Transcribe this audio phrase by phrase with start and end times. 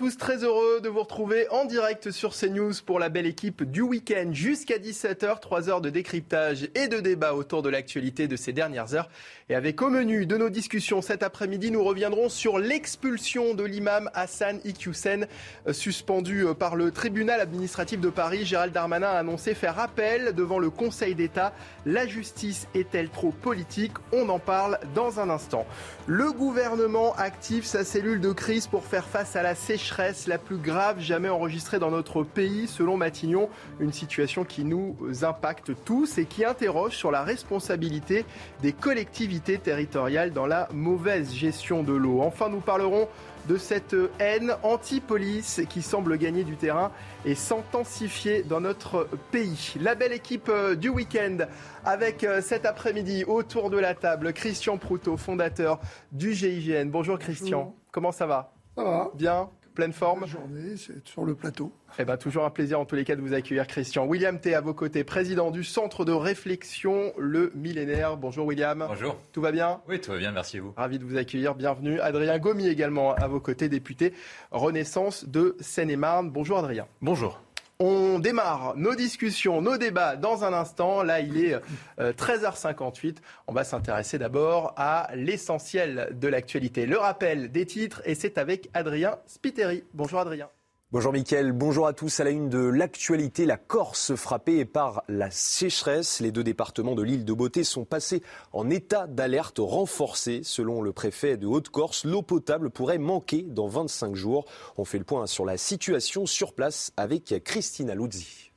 [0.00, 3.82] Tous très heureux de vous retrouver en direct sur CNews pour la belle équipe du
[3.82, 8.54] week-end jusqu'à 17h, 3 heures de décryptage et de débat autour de l'actualité de ces
[8.54, 9.10] dernières heures.
[9.50, 14.08] Et avec au menu de nos discussions cet après-midi, nous reviendrons sur l'expulsion de l'imam
[14.14, 15.26] Hassan Iqiyoussen,
[15.66, 18.46] euh, suspendu euh, par le tribunal administratif de Paris.
[18.46, 21.52] Gérald Darmanin a annoncé faire appel devant le Conseil d'État.
[21.84, 23.92] La justice est-elle trop politique?
[24.14, 25.66] On en parle dans un instant.
[26.06, 29.89] Le gouvernement active sa cellule de crise pour faire face à la sécheresse
[30.26, 33.48] la plus grave jamais enregistrée dans notre pays, selon Matignon.
[33.80, 38.24] Une situation qui nous impacte tous et qui interroge sur la responsabilité
[38.62, 42.20] des collectivités territoriale dans la mauvaise gestion de l'eau.
[42.22, 43.08] Enfin, nous parlerons
[43.48, 46.92] de cette haine anti-police qui semble gagner du terrain
[47.24, 49.74] et s'intensifier dans notre pays.
[49.80, 51.38] La belle équipe euh, du week-end
[51.84, 55.80] avec euh, cet après-midi autour de la table Christian Proutot, fondateur
[56.12, 56.90] du GIGN.
[56.90, 58.52] Bonjour Christian, comment ça va?
[58.76, 59.10] Ça va.
[59.14, 59.48] Bien?
[59.74, 60.26] Pleine forme.
[60.26, 61.72] journée, c'est sur le plateau.
[61.98, 64.06] Eh ben, toujours un plaisir en tous les cas de vous accueillir, Christian.
[64.06, 64.54] William T.
[64.54, 68.16] à vos côtés, président du Centre de réflexion Le Millénaire.
[68.16, 68.84] Bonjour William.
[68.88, 69.16] Bonjour.
[69.32, 69.80] Tout va bien?
[69.88, 70.72] Oui, tout va bien, merci à vous.
[70.76, 72.00] Ravi de vous accueillir, bienvenue.
[72.00, 74.14] Adrien Gomi également à vos côtés, député
[74.50, 76.30] Renaissance de Seine-et-Marne.
[76.30, 76.86] Bonjour Adrien.
[77.00, 77.40] Bonjour.
[77.82, 81.02] On démarre nos discussions, nos débats dans un instant.
[81.02, 81.58] Là, il est
[81.98, 83.08] 13h58.
[83.08, 83.12] Euh,
[83.46, 86.84] On va s'intéresser d'abord à l'essentiel de l'actualité.
[86.84, 89.82] Le rappel des titres, et c'est avec Adrien Spiteri.
[89.94, 90.50] Bonjour Adrien.
[90.92, 92.18] Bonjour Mickaël, bonjour à tous.
[92.18, 96.18] À la une de l'actualité, la Corse frappée par la sécheresse.
[96.18, 100.40] Les deux départements de l'île de Beauté sont passés en état d'alerte renforcée.
[100.42, 104.46] Selon le préfet de Haute-Corse, l'eau potable pourrait manquer dans 25 jours.
[104.78, 108.49] On fait le point sur la situation sur place avec Christina Luzzi.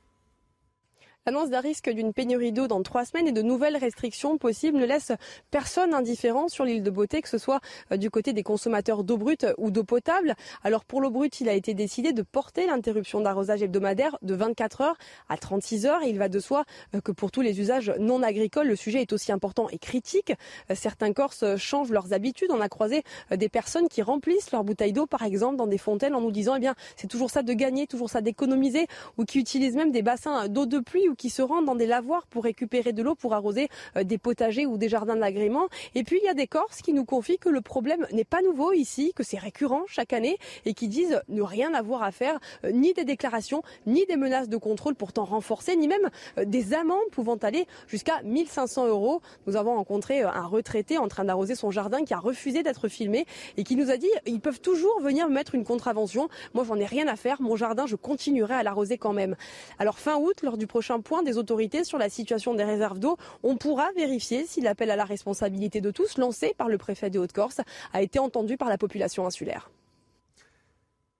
[1.26, 4.84] L'annonce d'un risque d'une pénurie d'eau dans trois semaines et de nouvelles restrictions possibles ne
[4.84, 5.10] laisse
[5.50, 7.60] personne indifférent sur l'île de Beauté, que ce soit
[7.92, 10.34] euh, du côté des consommateurs d'eau brute ou d'eau potable.
[10.64, 14.82] Alors pour l'eau brute, il a été décidé de porter l'interruption d'arrosage hebdomadaire de 24
[14.82, 14.98] heures
[15.30, 16.02] à 36 heures.
[16.02, 16.64] Il va de soi
[16.94, 20.34] euh, que pour tous les usages non agricoles, le sujet est aussi important et critique.
[20.70, 22.50] Euh, certains Corses changent leurs habitudes.
[22.50, 23.02] On a croisé
[23.34, 26.56] des personnes qui remplissent leurs bouteilles d'eau, par exemple, dans des fontaines en nous disant,
[26.56, 30.02] eh bien, c'est toujours ça de gagner, toujours ça d'économiser, ou qui utilisent même des
[30.02, 33.34] bassins d'eau de pluie qui se rendent dans des lavoirs pour récupérer de l'eau pour
[33.34, 35.68] arroser euh, des potagers ou des jardins d'agrément.
[35.94, 38.42] Et puis il y a des Corses qui nous confient que le problème n'est pas
[38.42, 42.38] nouveau ici, que c'est récurrent chaque année et qui disent ne rien avoir à faire,
[42.64, 46.74] euh, ni des déclarations, ni des menaces de contrôle pourtant renforcées, ni même euh, des
[46.74, 49.20] amendes pouvant aller jusqu'à 1500 euros.
[49.46, 53.26] Nous avons rencontré un retraité en train d'arroser son jardin qui a refusé d'être filmé
[53.56, 56.28] et qui nous a dit ils peuvent toujours venir mettre une contravention.
[56.54, 57.40] Moi, j'en ai rien à faire.
[57.40, 59.36] Mon jardin, je continuerai à l'arroser quand même.
[59.78, 63.16] Alors fin août, lors du prochain point des autorités sur la situation des réserves d'eau,
[63.44, 67.20] on pourra vérifier si l'appel à la responsabilité de tous lancé par le préfet de
[67.20, 67.60] Haute-Corse
[67.92, 69.70] a été entendu par la population insulaire.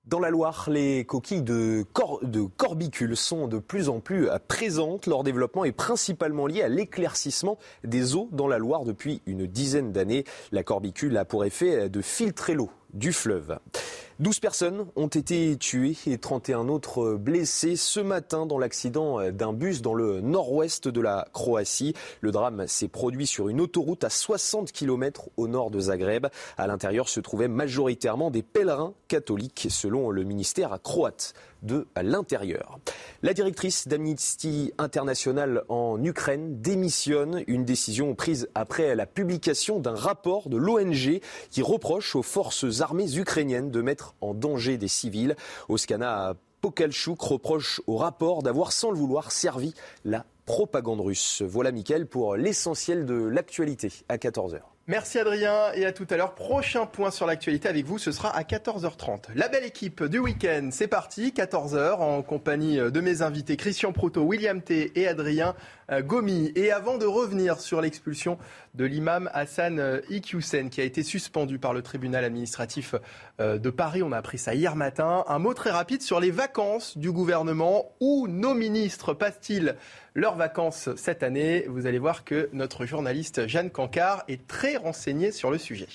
[0.06, 1.82] Dans la Loire, les coquilles de,
[2.56, 5.06] corbicules sont de plus en plus présentes.
[5.06, 9.92] Leur développement est principalement lié à l'éclaircissement des eaux dans la Loire depuis une dizaine
[9.92, 10.24] d'années.
[10.52, 13.58] La corbicule a pour effet de filtrer l'eau du fleuve.
[14.20, 19.82] 12 personnes ont été tuées et 31 autres blessées ce matin dans l'accident d'un bus
[19.82, 21.94] dans le nord-ouest de la Croatie.
[22.20, 26.28] Le drame s'est produit sur une autoroute à 60 km au nord de Zagreb.
[26.56, 32.78] À l'intérieur se trouvaient majoritairement des pèlerins catholiques selon le ministère croate de l'Intérieur.
[33.22, 40.48] La directrice d'Amnesty International en Ukraine démissionne, une décision prise après la publication d'un rapport
[40.48, 41.20] de l'ONG
[41.50, 45.36] qui reproche aux forces armées ukrainiennes de mettre en danger des civils.
[45.68, 49.74] Oskana Pokalchuk reproche au rapport d'avoir sans le vouloir servi
[50.04, 51.42] la propagande russe.
[51.42, 54.60] Voilà Mickaël pour l'essentiel de l'actualité à 14h.
[54.86, 56.34] Merci Adrien et à tout à l'heure.
[56.34, 59.28] Prochain point sur l'actualité avec vous, ce sera à 14h30.
[59.34, 64.20] La belle équipe du week-end, c'est parti, 14h en compagnie de mes invités Christian Proto,
[64.20, 65.54] William T et Adrien
[65.90, 66.52] euh, Gomi.
[66.54, 68.36] Et avant de revenir sur l'expulsion
[68.74, 72.94] de l'imam Hassan euh, Iqiyoussen qui a été suspendu par le tribunal administratif
[73.40, 76.30] euh, de Paris, on a appris ça hier matin, un mot très rapide sur les
[76.30, 77.92] vacances du gouvernement.
[78.00, 79.76] Où nos ministres passent-ils
[80.14, 81.66] leurs vacances cette année?
[81.68, 85.88] Vous allez voir que notre journaliste Jeanne Cancard est très renseignée sur le sujet.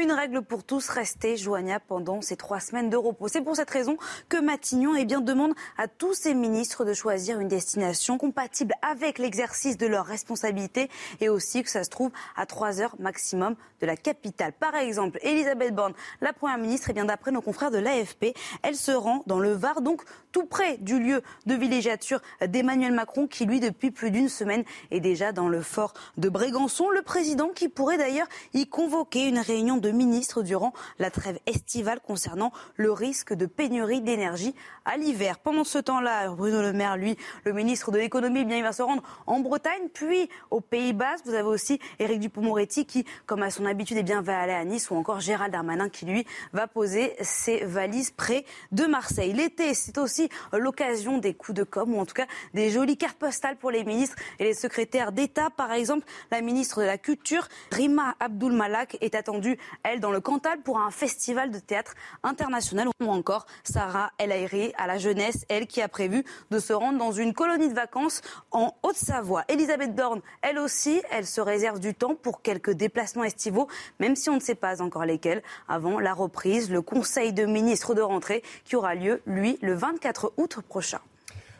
[0.00, 3.28] Une règle pour tous, rester joignable pendant ces trois semaines de repos.
[3.28, 3.98] C'est pour cette raison
[4.30, 9.18] que Matignon eh bien, demande à tous ses ministres de choisir une destination compatible avec
[9.18, 10.88] l'exercice de leurs responsabilités
[11.20, 14.54] et aussi que ça se trouve à trois heures maximum de la capitale.
[14.54, 15.92] Par exemple, Elisabeth Borne,
[16.22, 19.52] la première ministre, eh bien d'après nos confrères de l'AFP, elle se rend dans le
[19.52, 24.30] Var, donc tout près du lieu de villégiature d'Emmanuel Macron, qui lui, depuis plus d'une
[24.30, 26.88] semaine, est déjà dans le fort de Brégançon.
[26.88, 32.00] Le président qui pourrait d'ailleurs y convoquer une réunion de ministres durant la trêve estivale
[32.00, 34.54] concernant le risque de pénurie d'énergie
[34.86, 35.38] à l'hiver.
[35.38, 38.82] Pendant ce temps-là, Bruno Le Maire, lui, le ministre de l'économie, bien, il va se
[38.82, 41.16] rendre en Bretagne, puis aux Pays-Bas.
[41.24, 44.64] Vous avez aussi Éric Dupond-Moretti qui, comme à son habitude, eh bien, va aller à
[44.64, 49.32] Nice, ou encore Gérald Darmanin qui, lui, va poser ses valises près de Marseille.
[49.32, 53.18] L'été, c'est aussi l'occasion des coups de com', ou en tout cas des jolies cartes
[53.18, 55.50] postales pour les ministres et les secrétaires d'État.
[55.50, 60.20] Par exemple, la ministre de la Culture, Rima Abdul Malak, est attendue elle, dans le
[60.20, 62.88] Cantal, pour un festival de théâtre international.
[63.00, 66.98] Ou encore Sarah El Airi à la jeunesse, elle qui a prévu de se rendre
[66.98, 69.44] dans une colonie de vacances en Haute-Savoie.
[69.48, 73.68] Elisabeth Dorn, elle aussi, elle se réserve du temps pour quelques déplacements estivaux,
[74.00, 77.94] même si on ne sait pas encore lesquels, avant la reprise, le Conseil de ministres
[77.94, 81.00] de rentrée qui aura lieu, lui, le 24 août prochain.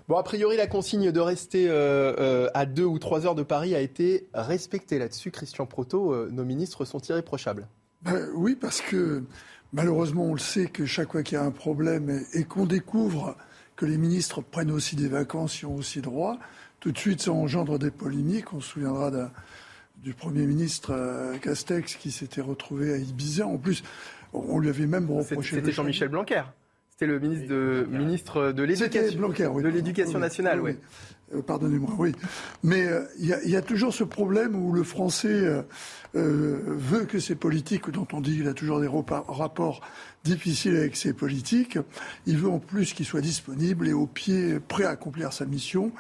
[0.09, 3.45] Bon, a priori, la consigne de rester euh, euh, à deux ou trois heures de
[3.45, 5.31] Paris a été respectée là-dessus.
[5.31, 7.69] Christian Proto, euh, nos ministres sont irréprochables.
[8.05, 9.23] Ben oui, parce que
[9.73, 13.37] malheureusement, on le sait que chaque fois qu'il y a un problème et, qu'on découvre
[13.77, 16.39] que les ministres prennent aussi des vacances, y ont aussi droit,
[16.81, 18.53] tout de suite, ça engendre des polémiques.
[18.53, 19.11] On se souviendra
[20.03, 23.47] du Premier ministre euh, Castex qui s'était retrouvé à Ibiza.
[23.47, 23.85] En plus,
[24.33, 25.57] on lui avait même reproché.
[25.57, 26.43] C'était Jean-Michel Blanquer.
[27.03, 28.63] C'était le ministre de, ministre de
[29.69, 30.61] l'Éducation nationale.
[30.61, 30.77] Oui.
[31.35, 32.13] Euh, pardonnez-moi, oui.
[32.63, 35.65] Mais euh, il y, a toujours ce problème où le Français
[36.15, 39.81] euh, veut que ces politiques, dont on dit qu'il a toujours des rapports
[40.23, 41.77] difficiles avec ces politiques,
[42.27, 45.91] il veut en plus qu'ils soient disponibles et au pied, prêts à accomplir sa mission.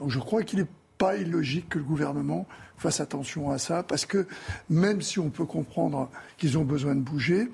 [0.00, 0.66] Donc je crois qu'il n'est
[0.98, 4.26] pas illogique que le gouvernement fasse attention à ça, parce que
[4.70, 7.48] même si on peut comprendre qu'ils ont besoin de bouger,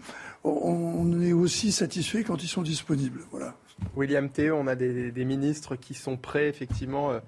[0.45, 3.23] on est aussi satisfait quand ils sont disponibles.
[3.31, 3.57] Voilà.
[3.97, 7.21] William T, on a des, ministres qui sont prêts effectivement euh,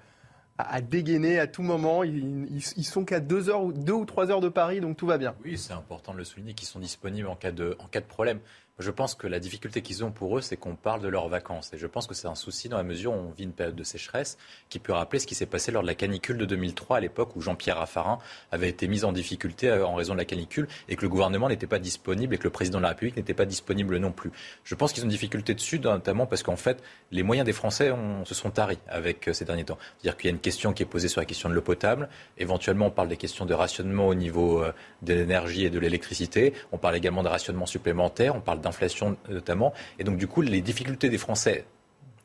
[0.59, 2.05] à, dégainer à tout moment.
[2.05, 5.35] Ils, sont qu'à deux, heures, deux ou trois heures de Paris, donc tout va bien.
[5.45, 8.07] Oui, c'est important de le souligner, qu'ils sont disponibles en cas de, en cas de
[8.07, 8.41] problème.
[8.78, 11.73] Je pense que la difficulté qu'ils ont pour eux, c'est qu'on parle de leurs vacances.
[11.73, 13.75] Et je pense que c'est un souci dans la mesure où on vit une période
[13.75, 14.37] de sécheresse
[14.69, 17.34] qui peut rappeler ce qui s'est passé lors de la canicule de 2003, à l'époque
[17.37, 18.19] où Jean-Pierre Raffarin
[18.52, 21.49] avait été mis en difficulté euh, en raison de la canicule et que le gouvernement
[21.49, 24.31] n'était pas disponible et que le président de la République n'était pas disponible non plus.
[24.64, 26.82] Je pense qu'ils ont une difficulté dessus, notamment parce qu'en fait,
[27.12, 27.90] les moyens des Français
[28.26, 29.79] se sont taris avec euh, ces derniers temps.
[29.96, 32.11] C'est-à-dire qu'il y a une question qui est posée sur la question de l'eau potable.
[32.37, 36.52] Éventuellement, on parle des questions de rationnement au niveau euh, de l'énergie et de l'électricité.
[36.72, 38.37] On parle également de rationnement supplémentaire.
[38.67, 39.73] D'inflation notamment.
[39.99, 41.65] Et donc, du coup, les difficultés des Français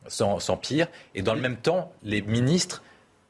[0.07, 0.87] s'empirent.
[1.15, 2.83] Et dans le même temps, les ministres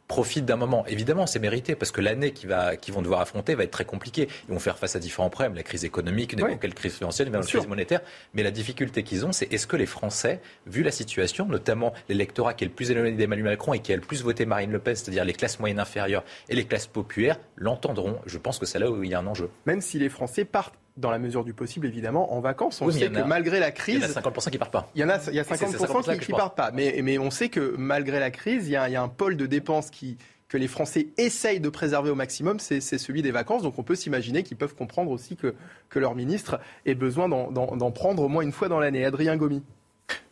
[0.07, 0.85] profitent d'un moment.
[0.87, 4.27] Évidemment, c'est mérité parce que l'année qu'ils vont devoir affronter va être très compliquée.
[4.49, 7.65] Ils vont faire face à différents problèmes, la crise économique, une crise financière, une crise
[7.65, 8.01] monétaire.
[8.33, 12.53] Mais la difficulté qu'ils ont, c'est est-ce que les Français, vu la situation, notamment l'électorat
[12.53, 14.79] qui est le plus éloigné d'Emmanuel Macron et qui a le plus voté Marine Le
[14.79, 18.79] Pen, c'est-à-dire les classes moyennes inférieures et les classes populaires, l'entendront Je pense que c'est
[18.79, 19.49] là où il y a un enjeu.
[19.65, 22.81] Même si les Français partent dans la mesure du possible, évidemment, en vacances.
[22.81, 23.95] On sait que malgré la crise.
[23.95, 24.89] Il y en a 50% qui partent pas.
[24.95, 26.71] Il y en a, il y a 50%, qui, ne partent pas.
[26.71, 29.07] Mais, mais on sait que malgré la crise, il y a, il y a un
[29.07, 30.17] pôle de dépenses qui,
[30.51, 33.63] que les Français essayent de préserver au maximum, c'est celui des vacances.
[33.63, 35.55] Donc on peut s'imaginer qu'ils peuvent comprendre aussi que,
[35.89, 39.05] que leur ministre ait besoin d'en prendre au moins une fois dans l'année.
[39.05, 39.63] Adrien Gomi.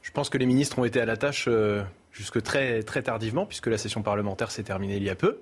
[0.02, 3.46] Je pense que les ministres ont été à la tâche euh, jusque très, très tardivement,
[3.46, 5.40] puisque la session parlementaire s'est terminée il y a peu.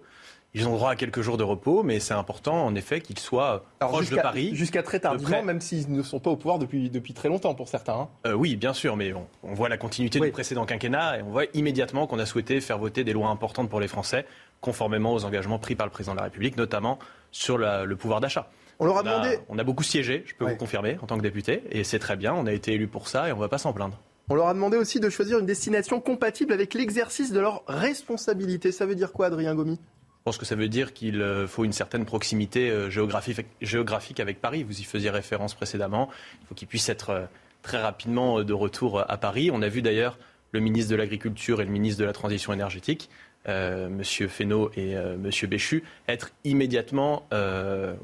[0.54, 3.66] Ils ont droit à quelques jours de repos, mais c'est important en effet qu'ils soient
[3.80, 4.52] proches de Paris.
[4.54, 7.68] Jusqu'à très tardivement, même s'ils ne sont pas au pouvoir depuis, depuis très longtemps pour
[7.68, 7.94] certains.
[7.94, 8.10] Hein.
[8.26, 9.14] Euh, oui, bien sûr, mais
[9.44, 12.80] on, voit la continuité du précédent quinquennat et on voit immédiatement qu'on a souhaité faire
[12.80, 14.26] voter des lois importantes pour les Français,
[14.62, 16.98] conformément aux engagements pris par le président de la République, notamment
[17.32, 18.50] sur le pouvoir d'achat.
[18.80, 19.40] On leur a demandé.
[19.50, 22.16] On a beaucoup siégé, je peux vous confirmer, en tant que député, et c'est très
[22.16, 22.34] bien.
[22.34, 24.00] On a été élu pour ça et on ne va pas s'en plaindre.
[24.30, 28.72] On leur a demandé aussi de choisir une destination compatible avec l'exercice de leurs responsabilités.
[28.72, 29.80] Ça veut dire quoi, Adrien Gomi
[30.28, 34.64] pense que ça veut dire qu'il euh, faut une certaine proximité euh, géographique, avec Paris.
[34.64, 36.10] Vous y faisiez référence précédemment.
[36.42, 37.26] Il faut qu'il puisse être euh,
[37.62, 39.52] très rapidement de retour à Paris.
[39.54, 40.20] On a vu d'ailleurs
[40.52, 43.10] le ministre de l'Agriculture et le ministre de la Transition énergétique,
[43.46, 44.04] M.
[44.04, 45.30] Fesneau et M.
[45.50, 47.28] Béchu, être immédiatement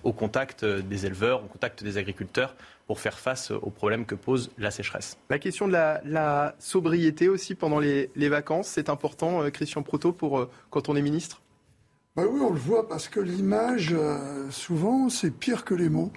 [0.03, 2.55] au contact des éleveurs, au contact des agriculteurs
[2.87, 5.17] pour faire face aux problèmes que pose la sécheresse.
[5.29, 10.49] La question de la, sobriété aussi pendant les, les vacances, c'est important, Christian Proto, pour
[10.69, 11.41] quand on est ministre?
[12.15, 16.11] Bah oui, on le voit parce que l'image, euh, souvent, c'est pire que les mots.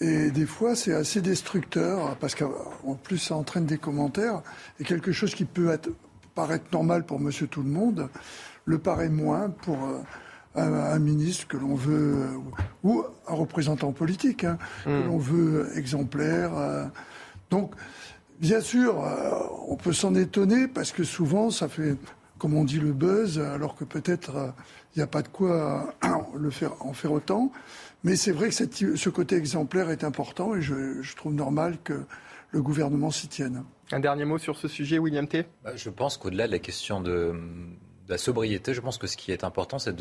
[0.00, 4.42] Et des fois, c'est assez destructeur, parce qu'en plus, ça entraîne des commentaires.
[4.78, 5.90] Et quelque chose qui peut être,
[6.34, 8.08] paraître normal pour monsieur tout le monde,
[8.64, 12.28] le paraît moins pour euh, un, ministre que l'on veut,
[12.84, 15.06] ou un représentant politique, hein, que hmm.
[15.06, 16.56] l'on veut exemplaire.
[16.56, 16.84] Euh.
[17.50, 17.74] donc,
[18.40, 19.30] bien sûr, euh,
[19.66, 21.96] on peut s'en étonner, parce que souvent, ça fait,
[22.38, 24.54] comme on dit, le buzz, alors que peut-être
[24.98, 25.94] il n'y a pas de quoi
[26.36, 27.52] le faire, en faire autant.
[28.02, 32.02] Mais c'est vrai que ce côté exemplaire est important et je, trouve normal que
[32.50, 33.62] le gouvernement s'y tienne.
[33.92, 35.46] Un dernier mot sur ce sujet, William T.
[35.62, 37.32] Bah, je pense qu'au-delà de la question de,
[38.08, 39.94] la sobriété, je pense que ce qui est important, c'est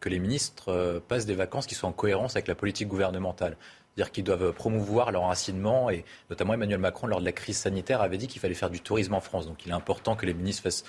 [0.00, 3.56] que les ministres euh, passent des vacances qui soient en cohérence avec la politique gouvernementale.
[3.94, 8.00] C'est-à-dire qu'ils doivent promouvoir leur enracinement et notamment Emmanuel Macron, lors de la crise sanitaire,
[8.00, 9.46] avait dit qu'il fallait faire du tourisme en France.
[9.46, 10.84] Donc il est important que les ministres fassent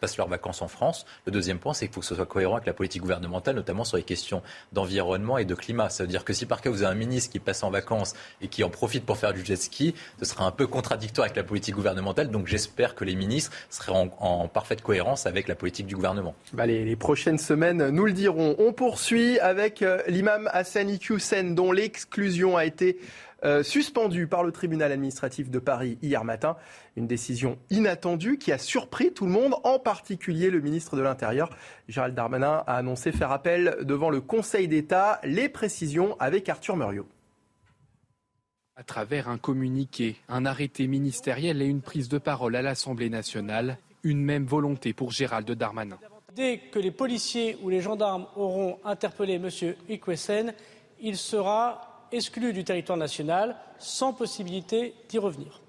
[0.00, 1.06] passent leurs vacances en France.
[1.26, 3.84] Le deuxième point, c'est qu'il faut que ce soit cohérent avec la politique gouvernementale, notamment
[3.84, 5.88] sur les questions d'environnement et de climat.
[5.88, 8.14] Ça veut dire que si par cas vous avez un ministre qui passe en vacances
[8.40, 11.36] et qui en profite pour faire du jet ski, ce sera un peu contradictoire avec
[11.36, 12.30] la politique gouvernementale.
[12.30, 16.34] Donc j'espère que les ministres seraient en, parfaite cohérence avec la politique du gouvernement.
[16.52, 18.56] Bah, les, prochaines semaines nous le dirons.
[18.58, 22.98] On poursuit avec euh, l'imam Hassan Iqiyoussen dont l'exclusion a été
[23.44, 26.56] euh, suspendu par le tribunal administratif de Paris hier matin.
[26.96, 31.50] Une décision inattendue qui a surpris tout le monde, en particulier le ministre de l'Intérieur.
[31.88, 35.20] Gérald Darmanin a annoncé faire appel devant le Conseil d'État.
[35.24, 37.06] Les précisions avec Arthur Muriot.
[38.76, 43.78] À travers un communiqué, un arrêté ministériel et une prise de parole à l'Assemblée nationale,
[44.02, 45.98] une même volonté pour Gérald Darmanin.
[46.34, 49.48] Dès que les policiers ou les gendarmes auront interpellé M.
[49.88, 50.54] Ikwesen,
[51.00, 55.62] il sera exclu du territoire national sans possibilité d'y revenir.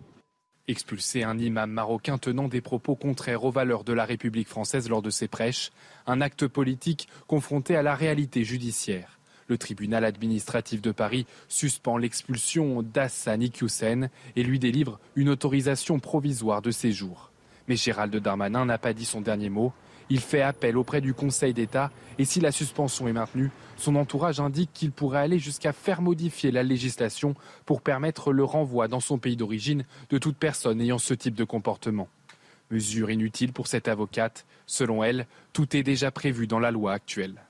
[0.68, 5.02] Expulser un imam marocain tenant des propos contraires aux valeurs de la République française lors
[5.02, 5.72] de ses prêches,
[6.08, 9.20] un acte politique confronté à la réalité judiciaire.
[9.48, 16.62] Le tribunal administratif de Paris suspend l'expulsion d'Hassan Iqiyoussen et lui délivre une autorisation provisoire
[16.62, 17.32] de séjour.
[17.68, 19.74] Mais Gérald Darmanin n'a pas dit son dernier mot.
[20.12, 21.90] Il fait appel auprès du Conseil d'État
[22.20, 26.52] et si la suspension est maintenue, son entourage indique qu'il pourrait aller jusqu'à faire modifier
[26.52, 27.34] la législation
[27.66, 31.46] pour permettre le renvoi dans son pays d'origine de toute personne ayant ce type de
[31.46, 32.10] comportement.
[32.72, 34.46] Mesure inutile pour cette avocate.
[34.66, 37.42] Selon elle, tout est déjà prévu dans la loi actuelle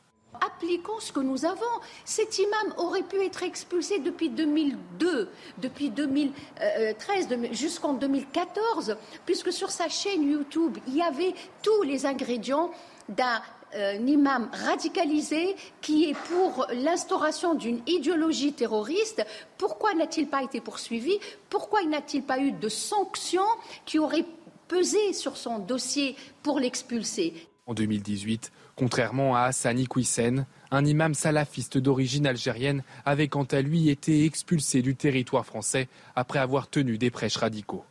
[0.62, 1.62] appliquons ce que nous avons.
[2.06, 9.89] Cet imam aurait pu être expulsé depuis 2002, depuis 2013, jusqu'en 2014, puisque sur sa
[9.89, 12.72] chaîne YouTube, il y avait tous les ingrédients
[13.10, 13.41] d'un
[13.75, 19.25] euh, imam radicalisé qui est pour l'instauration d'une idéologie terroriste.
[19.58, 21.20] Pourquoi n'a-t-il pas été poursuivi?
[21.50, 23.41] Pourquoi n'a-t-il pas eu de sanctions
[23.86, 24.25] qui auraient
[24.68, 27.34] pesé sur son dossier pour l'expulser?
[27.65, 28.51] En 2018,
[28.82, 34.82] Contrairement à Hassani Kouissen, un imam salafiste d'origine algérienne avait quant à lui été expulsé
[34.82, 37.86] du territoire français après avoir tenu des prêches radicaux.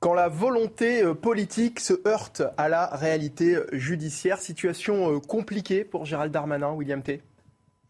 [0.00, 6.06] Quand la volonté euh, politique se heurte à la réalité judiciaire, situation euh, compliquée pour
[6.06, 7.20] Gérald Darmanin, William T.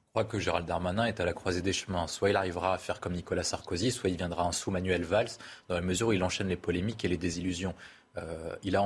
[0.08, 2.08] Je crois que Gérald Darmanin est à la croisée des chemins.
[2.08, 5.28] Soit il arrivera à faire comme Nicolas Sarkozy, soit il viendra un sous Manuel Valls,
[5.68, 7.74] dans la mesure où il enchaîne les polémiques et les désillusions.
[8.18, 8.82] Euh, il a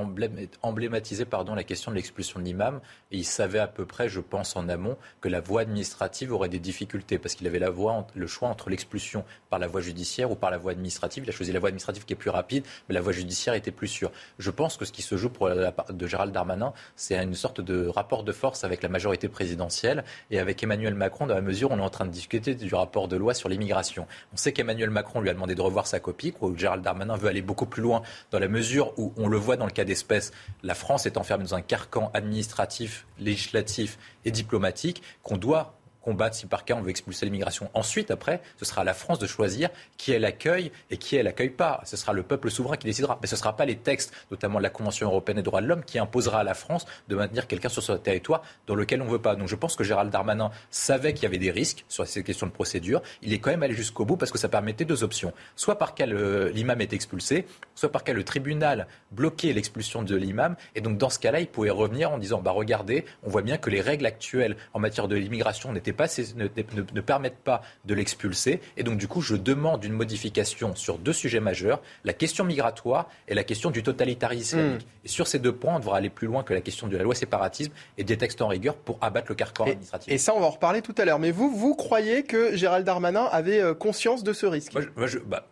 [0.63, 4.21] emblématisé pardon, la question de l'expulsion de l'imam et il savait à peu près, je
[4.21, 8.07] pense en amont, que la voie administrative aurait des difficultés parce qu'il avait la voie,
[8.15, 11.25] le choix entre l'expulsion par la voie judiciaire ou par la voie administrative.
[11.25, 13.71] Il a choisi la voie administrative qui est plus rapide, mais la voie judiciaire était
[13.71, 14.13] plus sûre.
[14.39, 17.87] Je pense que ce qui se joue pour de Gérald Darmanin, c'est une sorte de
[17.87, 21.75] rapport de force avec la majorité présidentielle et avec Emmanuel Macron dans la mesure où
[21.75, 24.07] on est en train de discuter du rapport de loi sur l'immigration.
[24.33, 27.29] On sait qu'Emmanuel Macron lui a demandé de revoir sa copie, où Gérald Darmanin veut
[27.29, 30.33] aller beaucoup plus loin dans la mesure où on le voit dans le cas d'espèce,
[30.63, 36.47] la France est enfermée dans un carcan administratif, législatif et diplomatique qu'on doit combattre si
[36.47, 37.71] par cas on veut expulser l'immigration.
[37.75, 41.27] Ensuite, après, ce sera à la France de choisir qui elle accueille et qui elle
[41.27, 41.81] accueille pas.
[41.85, 43.19] Ce sera le peuple souverain qui décidera.
[43.21, 45.85] Mais ce ne sera pas les textes, notamment la Convention européenne des droits de l'homme,
[45.85, 49.11] qui imposera à la France de maintenir quelqu'un sur son territoire dans lequel on ne
[49.11, 49.37] veut pas.
[49.37, 52.47] Donc je pense que Gérald Darmanin savait qu'il y avait des risques sur ces questions
[52.47, 53.03] de procédure.
[53.23, 55.33] Il est quand même allé jusqu'au bout parce que ça permettait deux options.
[55.57, 60.57] Soit par cas l'imam est expulsé, soit par cas le tribunal bloquait l'expulsion de l'imam.
[60.75, 63.59] Et donc dans ce cas-là, il pouvait revenir en disant, bah regardez, on voit bien
[63.59, 66.07] que les règles actuelles en matière de l'immigration n'étaient pas,
[66.37, 68.61] ne, ne, permettent pas de l'expulser.
[68.77, 73.09] Et donc, du coup, je demande une modification sur deux sujets majeurs, la question migratoire
[73.29, 74.83] et la question du totalitarisme islamique.
[74.83, 75.05] Hmm.
[75.05, 77.03] Et sur ces deux points, on devra aller plus loin que la question de la
[77.03, 80.13] loi séparatisme et des textes en rigueur pour abattre le carcan administratif.
[80.13, 81.19] Et ça, on va en reparler tout à l'heure.
[81.19, 84.73] Mais vous, vous croyez que Gérald Darmanin avait euh, conscience de ce risque?
[84.97, 85.49] Moi, je, bah,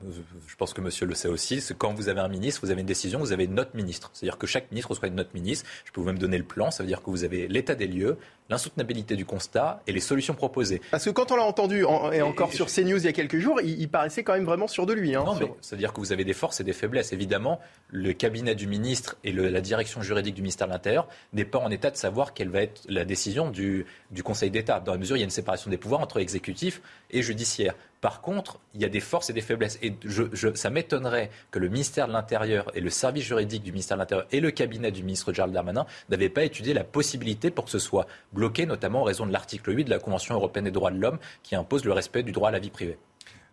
[0.47, 1.63] je, pense que monsieur le sait aussi.
[1.79, 4.11] Quand vous avez un ministre, vous avez une décision, vous avez notre ministre.
[4.13, 5.67] C'est-à-dire que chaque ministre reçoit une note ministre.
[5.85, 6.71] Je peux vous même donner le plan.
[6.71, 8.19] Ça veut dire que vous avez l'état des lieux,
[8.49, 10.81] l'insoutenabilité du constat et les solutions solution proposée.
[10.91, 13.61] Parce que quand on l'a entendu, et encore sur CNews il y a quelques jours,
[13.61, 15.15] il, paraissait quand même vraiment sûr de lui.
[15.15, 17.13] Hein, non, mais c'est-à-dire que vous avez des forces et des faiblesses.
[17.13, 21.59] Évidemment, le cabinet du ministre et la direction juridique du ministère de l'Intérieur n'est pas
[21.59, 24.99] en état de savoir quelle va être la décision du, du Conseil d'État, dans la
[24.99, 27.75] mesure où il y a une séparation des pouvoirs entre exécutif et judiciaire.
[28.01, 29.79] Par contre, il y a des forces et des faiblesses.
[29.83, 33.97] Et je, ça m'étonnerait que le ministère de l'Intérieur et le service juridique du ministère
[33.99, 37.67] de l'Intérieur et le cabinet du ministre Gérald Darmanin n'avaient pas étudié la possibilité pour
[37.67, 40.71] que ce soit bloqué, notamment en raison de l'article 8 de la Convention européenne des
[40.71, 42.97] droits de l'homme qui impose le respect du droit à la vie privée.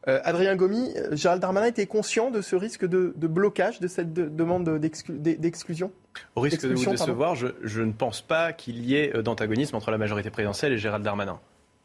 [0.07, 4.79] Euh, Adrien Gomi, Gérald Darmanin était conscient de ce risque de, blocage de cette demande
[4.79, 5.91] d'exclusion?
[6.35, 9.75] Au risque de vous décevoir, je, je, ne pense pas qu'il y ait euh, d'antagonisme
[9.75, 11.39] entre la majorité présidentielle et Gérald Darmanin.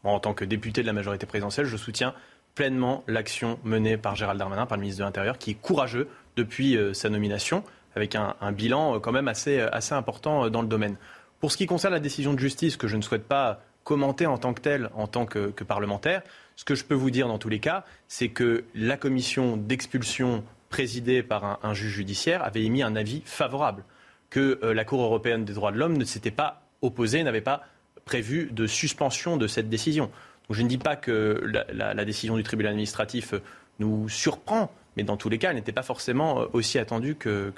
[0.05, 2.15] en tant que député de la majorité présidentielle, je soutiens
[2.55, 6.77] pleinement l'action menée par Gérald Darmanin, par le ministre de l'Intérieur, qui est courageux depuis
[6.77, 10.69] euh, sa nomination, avec un, bilan euh, quand même assez, euh, assez important dans le
[10.69, 10.97] domaine.
[11.41, 14.39] Pour ce qui concerne la décision de justice, que je ne souhaite pas commenter en
[14.39, 16.23] tant que telle, en tant que, parlementaire,
[16.55, 20.45] ce que je peux vous dire dans tous les cas, c'est que la commission d'expulsion
[20.69, 23.85] présidée par un, juge judiciaire avait émis un avis favorable,
[24.31, 27.63] que la Cour européenne des droits de l'homme ne s'était pas opposée, n'avait pas
[28.05, 30.11] prévu de suspension de cette décision
[30.55, 31.41] je ne dis pas que
[31.73, 33.35] la, décision du tribunal administratif
[33.79, 37.53] nous surprend, mais dans tous les cas, elle n'était pas forcément euh, aussi attendue que,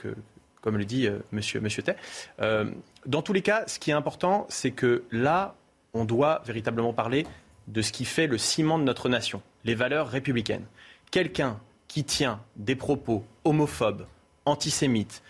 [0.60, 1.96] comme le dit euh, monsieur, monsieur Tay.
[2.40, 2.70] Euh,
[3.06, 5.54] dans tous les cas, ce qui est important, c'est que là,
[5.92, 7.26] on doit véritablement parler
[7.68, 10.66] de ce qui fait le ciment de notre nation, les valeurs républicaines.
[11.10, 11.58] Quelqu'un
[11.88, 14.06] qui tient des propos homophobes,
[14.44, 15.22] antisémites,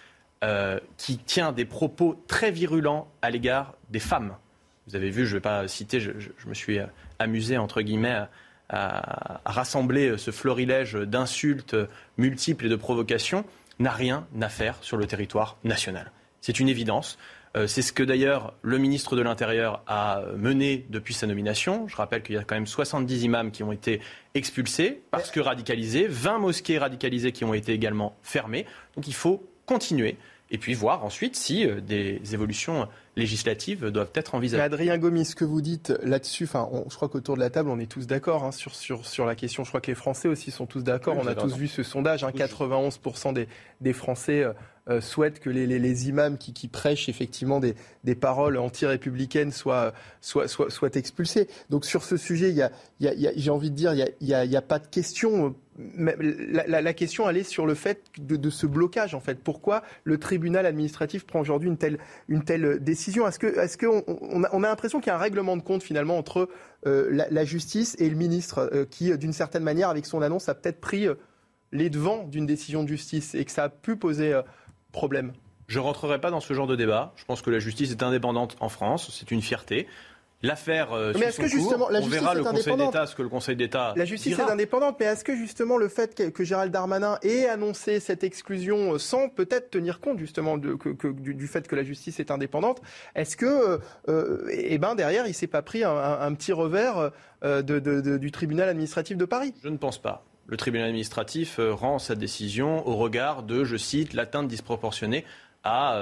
[0.99, 4.37] qui tient des propos très virulents à l'égard des femmes.
[4.87, 6.11] Vous avez vu, je ne vais pas citer, je,
[6.47, 6.79] me suis
[7.19, 8.27] amusé, entre guillemets,
[8.69, 11.77] à, rassembler ce florilège d'insultes
[12.17, 13.45] multiples et de provocations,
[13.79, 16.13] n'a rien à faire sur le territoire national.
[16.41, 17.19] C'est une évidence.
[17.57, 21.87] Euh, c'est ce que d'ailleurs le ministre de l'Intérieur a mené depuis sa nomination.
[21.89, 24.01] Je rappelle qu'il y a quand même 70 imams qui ont été
[24.35, 28.67] expulsés parce que radicalisés, 20 mosquées radicalisées qui ont été également fermées.
[28.97, 30.17] Donc il faut continuer
[30.51, 34.63] et puis voir ensuite si euh, des évolutions législatives doivent être envisagées.
[34.63, 37.79] Adrien Gomis, ce que vous dites là-dessus, enfin, je crois qu'autour de la table, on
[37.79, 39.65] est tous d'accord hein, sur, sur, sur la question.
[39.65, 41.17] Je crois que les Français aussi sont tous d'accord.
[41.19, 42.25] on a tous vu ce sondage.
[42.25, 43.49] Hein, 91% des,
[43.81, 44.53] des Français euh,
[44.89, 47.75] euh, souhaitent que les, les, les imams qui, qui, prêchent effectivement des,
[48.05, 51.49] des paroles anti-républicaines soient, soient, soient, soient, expulsés.
[51.71, 54.27] Donc sur ce sujet, il y a, il y a, j'ai envie de dire, il
[54.27, 55.55] n'y a, a, a, pas de question
[55.97, 59.39] la, la, question, elle est sur le fait de, de, ce blocage, en fait.
[59.41, 61.99] Pourquoi le tribunal administratif prend aujourd'hui une telle,
[62.29, 63.04] une telle décision?
[63.11, 65.83] Est-ce est-ce que on, a, on a l'impression qu'il y a un règlement de compte
[65.83, 66.49] finalement entre
[66.87, 70.55] euh, la, justice et le ministre, euh, qui, d'une certaine manière, avec son annonce, a
[70.55, 71.15] peut-être pris euh,
[71.73, 74.39] les devants d'une décision de justice et que ça a pu poser
[74.93, 75.33] problème?
[75.67, 77.13] Je ne rentrerai pas dans ce genre de débat.
[77.17, 79.11] Je pense que la justice est indépendante en France.
[79.19, 79.89] C'est une fierté.
[80.45, 83.31] L'affaire euh, mais est-ce que justement la on verra le Conseil d'État ce que le
[83.31, 87.19] Conseil d'État La justice est indépendante, mais est-ce que justement le fait que, Gérald Darmanin
[87.23, 91.75] ait annoncé cette exclusion euh, sans peut-être tenir compte justement de, que, du, fait que
[91.75, 92.83] la justice est indépendante,
[93.15, 97.11] est-ce que euh, eh ben derrière il s'est pas pris un, petit revers
[97.43, 99.55] de, du tribunal administratif de Paris?
[99.63, 100.27] Je ne pense pas.
[100.47, 105.25] Le tribunal administratif rend sa décision au regard de, je cite, l'atteinte disproportionnée
[105.63, 105.99] à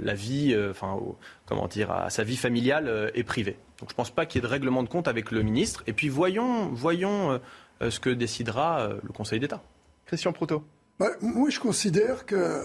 [0.00, 1.00] la vie, enfin,
[1.46, 3.56] comment dire, à sa vie familiale et privée.
[3.78, 5.82] Donc je ne pense pas qu'il y ait de règlement de compte avec le ministre.
[5.86, 7.38] Et puis voyons, voyons euh,
[7.82, 9.62] euh, ce que décidera euh, le Conseil d'État.
[10.06, 10.64] Christian Proto.
[10.98, 12.62] Bah, moi, je considère que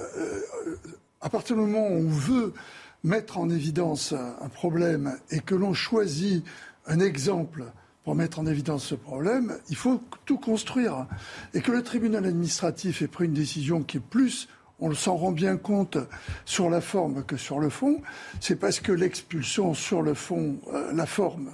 [1.20, 2.54] à partir du moment où on veut
[3.04, 6.46] mettre en évidence un problème et que l'on choisit
[6.86, 7.66] un exemple
[8.04, 11.08] pour mettre en évidence ce problème, il faut tout construire.
[11.54, 14.48] Et que le tribunal administratif ait pris une décision qui est plus
[14.82, 15.98] on s'en rend bien compte
[16.46, 18.02] sur la forme que sur le fond,
[18.40, 21.52] c'est parce que l'expulsion sur le fond, euh, la forme,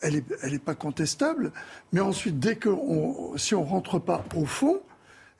[0.00, 1.52] elle n'est elle est pas contestable,
[1.92, 2.70] mais ensuite, dès que
[3.36, 4.80] si on rentre pas au fond,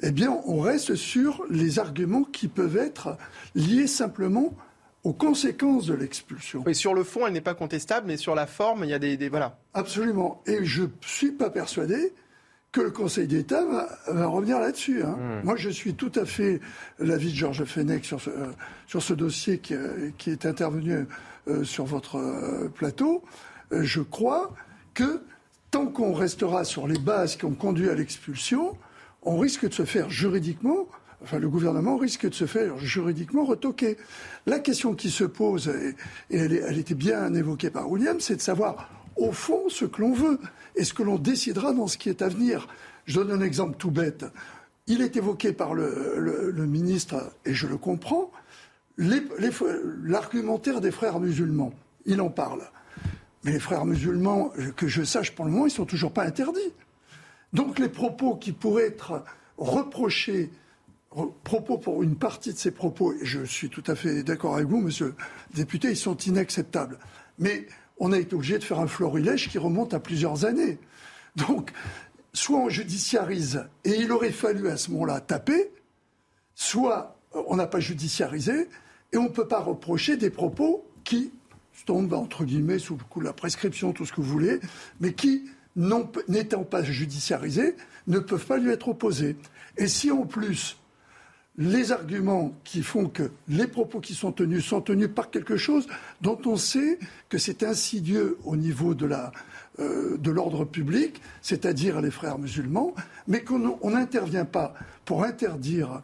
[0.01, 3.17] eh bien, on reste sur les arguments qui peuvent être
[3.55, 4.55] liés simplement
[5.05, 6.65] aux conséquences de l'expulsion.
[6.67, 8.99] Et sur le fond, elle n'est pas contestable, mais sur la forme, il y a
[8.99, 9.59] des, des voilà.
[9.75, 10.43] Absolument.
[10.47, 12.13] Et je suis pas persuadé
[12.73, 15.03] que le Conseil d'État va, revenir là-dessus.
[15.03, 15.17] Hein.
[15.19, 15.45] Hmm.
[15.45, 16.61] Moi, je suis tout à fait
[16.99, 18.47] l'avis de Georges Fenech sur ce, euh,
[18.87, 21.07] sur ce dossier qui, euh, qui est intervenu
[21.49, 23.25] euh, sur votre plateau.
[23.71, 24.53] je crois
[24.95, 25.23] que
[25.71, 28.77] tant qu'on restera sur les bases qui ont conduit à l'expulsion,
[29.23, 30.87] on risque de se faire juridiquement,
[31.23, 33.97] enfin le gouvernement risque de se faire juridiquement retoquer.
[34.47, 35.95] La question qui se pose, et,
[36.37, 40.13] elle, elle, était bien évoquée par William, c'est de savoir au fond ce que l'on
[40.13, 40.39] veut
[40.79, 42.69] et ce que l'on décidera dans ce qui est à venir.
[43.05, 44.25] Je donne un exemple tout bête.
[44.87, 48.31] Il est évoqué par le, ministre, et je le comprends,
[48.97, 51.75] l'argumentaire des frères musulmans.
[52.07, 52.63] Il en parle.
[53.45, 56.25] Mais les frères musulmans, que je sache pour le moment, ils ne sont toujours pas
[56.25, 56.73] interdits.
[57.53, 59.25] Donc les propos qui pourraient être
[59.59, 60.51] reprochés,
[61.45, 64.69] propos pour une partie de ces propos, et je suis tout à fait d'accord avec
[64.69, 65.15] vous, monsieur le
[65.55, 66.99] député, ils sont inacceptables.
[67.39, 67.67] Mais
[67.99, 70.79] on a été obligé de faire un florilège qui remonte à plusieurs années.
[71.37, 71.73] Donc,
[72.33, 75.71] soit on judiciarise, et il aurait fallu à ce moment-là taper,
[76.55, 78.69] soit on n'a pas judiciarisé,
[79.13, 81.33] et on ne peut pas reprocher des propos qui
[81.87, 84.61] tombent, entre guillemets, sous le coup de la prescription, tout ce que vous voulez,
[85.01, 85.45] mais qui,
[85.77, 89.37] n'étant pas judiciarisés, ne peuvent pas lui être opposés.
[89.77, 90.77] Et si en plus,
[91.59, 95.89] les arguments qui font que les propos qui sont tenus sont tenus par quelque chose
[96.21, 99.33] dont on sait que c'est insidieux au niveau de la,
[99.81, 102.95] euh, de l'ordre public, c'est-à-dire les frères musulmans,
[103.27, 104.73] mais qu'on n'intervient pas
[105.05, 106.01] pour interdire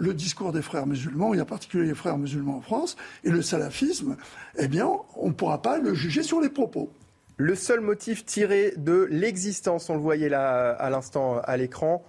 [0.00, 3.40] le discours des frères musulmans, et en particulier les frères musulmans en France, et le
[3.40, 4.16] salafisme,
[4.58, 4.86] eh bien,
[5.16, 6.90] on ne pourra pas le juger sur les propos.
[7.38, 12.04] Le seul motif tiré de l'existence, on le voyait là à l'instant à l'écran,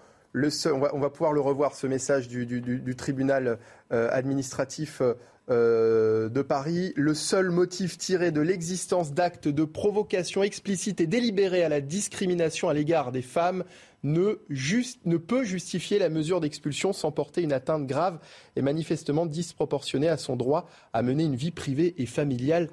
[0.65, 3.59] on, va, pouvoir le revoir, ce message du, tribunal
[3.91, 5.01] euh, administratif
[5.49, 6.91] euh, de Paris.
[6.97, 12.67] Le seul motif tiré de l'existence d'actes de provocation explicite et délibérée à la discrimination
[12.67, 13.63] à l'égard des femmes
[14.03, 18.19] ne peut justifier la mesure d'expulsion sans porter une atteinte grave
[18.55, 22.69] et manifestement disproportionnée à son droit à mener une vie privée et familiale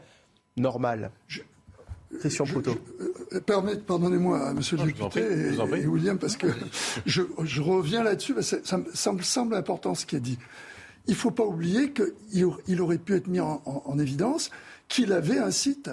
[0.56, 1.12] normale.
[2.18, 2.76] Christian Proto.
[3.32, 3.40] Euh,
[3.86, 6.46] pardonnez-moi, monsieur le député et, William, parce que
[7.06, 7.22] je,
[7.60, 10.38] reviens là-dessus, ça, me semble important ce qui est dit.
[11.06, 14.50] Il ne faut pas oublier qu'il aurait pu être mis en évidence
[14.88, 15.90] qu'il avait un site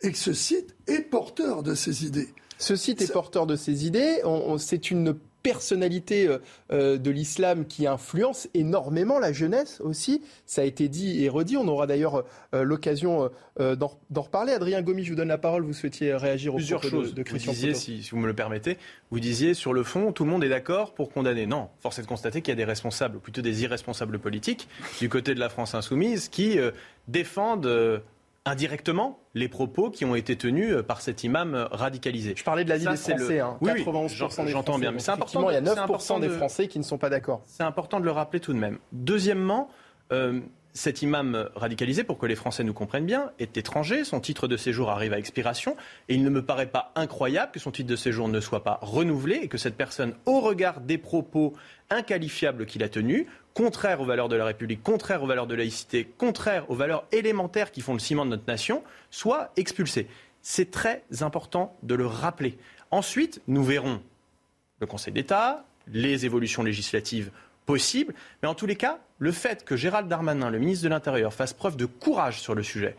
[0.00, 2.28] et que ce site est porteur de ces idées.
[2.58, 4.20] Ce site est porteur de ces idées.
[4.58, 6.38] c'est une personnalité euh,
[6.72, 10.22] euh, de l'islam qui influence énormément la jeunesse aussi.
[10.46, 11.56] Ça a été dit et redit.
[11.56, 14.52] On aura d'ailleurs euh, l'occasion d'en reparler.
[14.52, 15.62] Adrien Gomi, je vous donne la parole.
[15.62, 17.14] Vous souhaitiez réagir au Plusieurs choses.
[17.14, 18.78] De, Christian vous disiez, si, vous me le permettez,
[19.10, 21.46] vous disiez sur le fond, tout le monde est d'accord pour condamner.
[21.46, 24.66] Non, force est de constater qu'il y a des responsables, ou plutôt des irresponsables politiques,
[24.98, 26.58] du côté de la France insoumise, qui
[27.06, 28.02] défendent
[28.46, 32.34] indirectement les propos qui ont été tenus euh, par cet imam euh, radicalisé.
[32.36, 33.56] Je parlais de la vie des Français, hein.
[33.60, 35.50] oui, 91% j'entends bien, mais c'est important.
[35.50, 37.42] il y a 9% des Français qui ne sont pas d'accord.
[37.46, 38.78] C'est important de le rappeler tout de même.
[38.92, 39.70] Deuxièmement,
[40.12, 40.40] euh,
[40.74, 44.56] cet imam radicalisé, pour que les Français nous comprennent bien, est étranger, son titre de
[44.56, 45.76] séjour arrive à expiration,
[46.08, 48.80] et il ne me paraît pas incroyable que son titre de séjour ne soit pas
[48.82, 51.54] renouvelé et que cette personne, au regard des propos
[51.90, 56.12] inqualifiables qu'il a tenus, contraires aux valeurs de la République, contraires aux valeurs de laïcité,
[56.18, 60.08] contraires aux valeurs élémentaires qui font le ciment de notre nation, soit expulsée.
[60.42, 62.58] C'est très important de le rappeler.
[62.90, 64.02] Ensuite, nous verrons
[64.80, 67.30] le Conseil d'État, les évolutions législatives
[67.64, 68.14] possible.
[68.42, 71.52] Mais en tous les cas, le fait que Gérald Darmanin, le ministre de l'Intérieur, fasse
[71.52, 72.96] preuve de courage sur le sujet.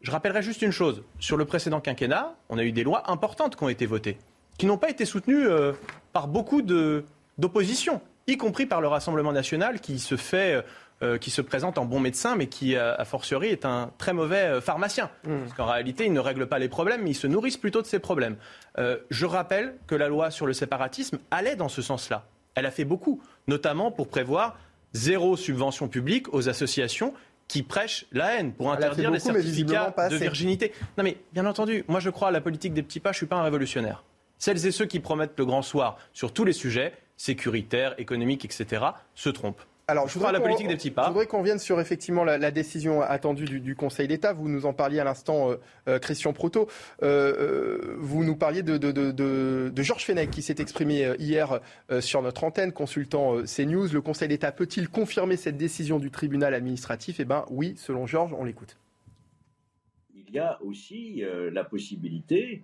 [0.00, 1.02] Je rappellerai juste une chose.
[1.18, 4.18] Sur le précédent quinquennat, on a eu des lois importantes qui ont été votées,
[4.56, 5.72] qui n'ont pas été soutenues euh,
[6.12, 10.62] par beaucoup d'opposition, y compris par le Rassemblement national qui se fait.
[11.00, 14.42] Euh, qui se présente en bon médecin, mais qui, a fortiori, est un très mauvais
[14.42, 15.10] euh, pharmacien.
[15.22, 15.38] Mmh.
[15.44, 17.86] Parce qu'en réalité, il ne règle pas les problèmes, mais il se nourrissent plutôt de
[17.86, 18.34] ces problèmes.
[18.76, 22.24] je rappelle que la loi sur le séparatisme allait dans ce sens-là
[22.58, 24.58] elle a fait beaucoup, notamment pour prévoir
[24.92, 27.14] zéro subvention publique aux associations
[27.46, 30.72] qui prêchent la haine, pour interdire les certificats de virginité.
[30.98, 33.18] Non mais, bien entendu, moi je crois à la politique des petits pas, je ne
[33.18, 34.04] suis pas un révolutionnaire.
[34.38, 38.82] Celles et ceux qui promettent le grand soir sur tous les sujets, sécuritaires, économiques, etc.,
[39.14, 39.62] se trompent.
[39.90, 41.04] Alors, je voudrais, la politique des petits pas.
[41.04, 44.34] Je voudrais qu'on vienne sur effectivement la, décision attendue du, Conseil d'État.
[44.34, 45.56] Vous nous en parliez à l'instant, euh,
[45.88, 46.68] euh, Christian Proto.
[47.02, 51.60] Euh, vous nous parliez de, de, Georges Fenech qui s'est exprimé hier
[52.00, 53.88] sur notre antenne, consultant CNews.
[53.90, 57.18] Le Conseil d'État peut-il confirmer cette décision du tribunal administratif?
[57.18, 58.76] Eh bien, oui, selon Georges, on l'écoute.
[60.14, 62.62] Il y a aussi la possibilité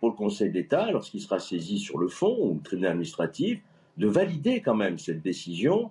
[0.00, 3.60] pour le Conseil d'État, lorsqu'il sera saisi sur le fond ou le tribunal administratif,
[3.96, 5.90] de valider quand même cette décision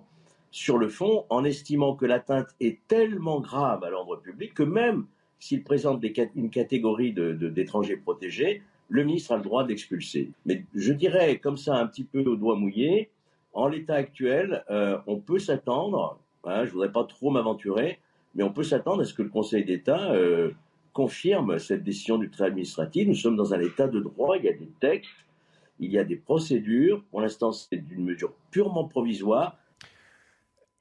[0.50, 5.06] sur le fond en estimant que l'atteinte est tellement grave à l'ordre public que même
[5.40, 6.02] s'il présente
[6.36, 10.30] une catégorie d'étrangers protégés, le ministre a le droit d'expulser.
[10.46, 13.10] Mais je dirais comme ça un petit peu au doigt mouillé,
[13.52, 17.98] en l'état actuel, euh, on peut s'attendre, hein, je ne voudrais pas trop m'aventurer,
[18.34, 20.50] mais on peut s'attendre à ce que le Conseil d'État euh,
[20.92, 23.06] confirme cette décision du tribunal administratif.
[23.06, 25.10] Nous sommes dans un état de droit, il y a des textes,
[25.78, 27.02] il y a des procédures.
[27.10, 29.56] Pour l'instant, c'est une mesure purement provisoire.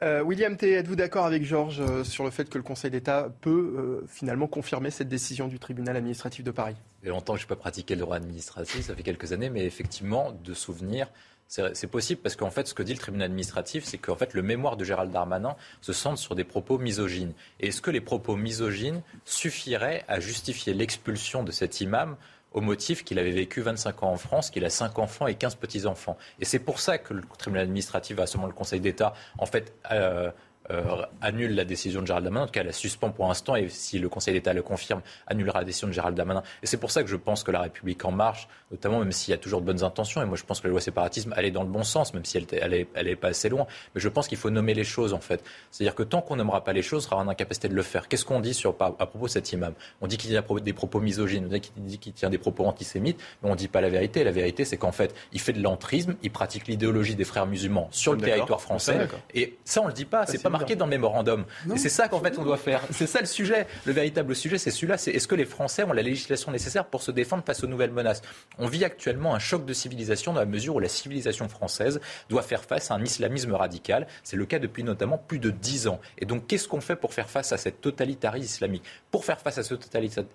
[0.04, 3.34] Euh, William T, êtes-vous d'accord avec Georges euh, sur le fait que le Conseil d'État
[3.40, 6.76] peut euh, finalement confirmer cette décision du tribunal administratif de Paris?
[6.76, 9.50] Ça fait longtemps que je n'ai pas pratiqué le droit administratif, ça fait quelques années,
[9.50, 11.08] mais effectivement, de souvenir,
[11.48, 14.42] C'est possible parce qu'en fait, ce que dit le tribunal administratif, c'est qu'en fait, le
[14.42, 17.34] mémoire de Gérald Darmanin se centre sur des propos misogynes.
[17.60, 22.18] Et est-ce que les propos misogynes suffiraient à justifier l'expulsion de cet imam
[22.54, 25.56] au motif qu'il avait vécu 25 ans en France, qu'il a 5 enfants et 15
[25.56, 26.18] petits-enfants.
[26.40, 29.74] Et c'est pour ça que le tribunal administratif, à seulement le Conseil d'État, en fait,
[29.92, 30.32] euh,
[30.72, 30.84] euh,
[31.22, 32.44] annule la décision de Gérald Darmanin.
[32.44, 35.60] En tout cas, la suspend pour l'instant et si le Conseil d'État le confirme, annulera
[35.60, 36.44] la décision de Gérald Darmanin.
[36.62, 39.32] Et c'est pour ça que je pense que la République en marche, notamment même s'il
[39.32, 41.52] y a toujours de bonnes intentions, et moi je pense que la loi séparatisme allait
[41.52, 43.68] dans le bon sens, même si elle n'est pas assez loin.
[43.94, 45.44] Mais je pense qu'il faut nommer les choses en fait.
[45.72, 48.08] C'est-à-dire que tant qu'on nommera pas les choses, on sera en incapacité de le faire.
[48.08, 49.74] Qu'est-ce qu'on dit sur, à propos de cet imam?
[50.02, 53.50] On dit qu'il tient des propos misogynes, on dit qu'il tient des propos antisémites, mais
[53.50, 54.24] on ne dit pas la vérité.
[54.24, 57.90] La vérité, c'est qu'en fait, il fait de l'entrisme, il pratique l'idéologie des frères musulmans
[57.92, 59.08] sur le territoire français.
[59.34, 62.08] Et ça, on le dit pas, c'est pas marqué dans le mémorandum et c'est ça
[62.08, 62.82] qu'en fait on doit faire.
[62.92, 63.68] C'est ça le sujet.
[63.86, 64.98] Le véritable sujet, c'est celui-là.
[64.98, 67.92] C'est est-ce que les Français ont la législation nécessaire pour se défendre face aux nouvelles
[67.92, 68.22] menaces?
[68.58, 72.44] On vit actuellement un choc de civilisation dans la mesure où la civilisation française doit
[72.44, 74.08] faire face à un islamisme radical.
[74.24, 76.00] C'est le cas depuis notamment plus de dix ans.
[76.18, 78.84] Et donc qu'est-ce qu'on fait pour faire face à cette totalitarisme islamique?
[79.12, 80.28] Pour faire face à ce totalitarisme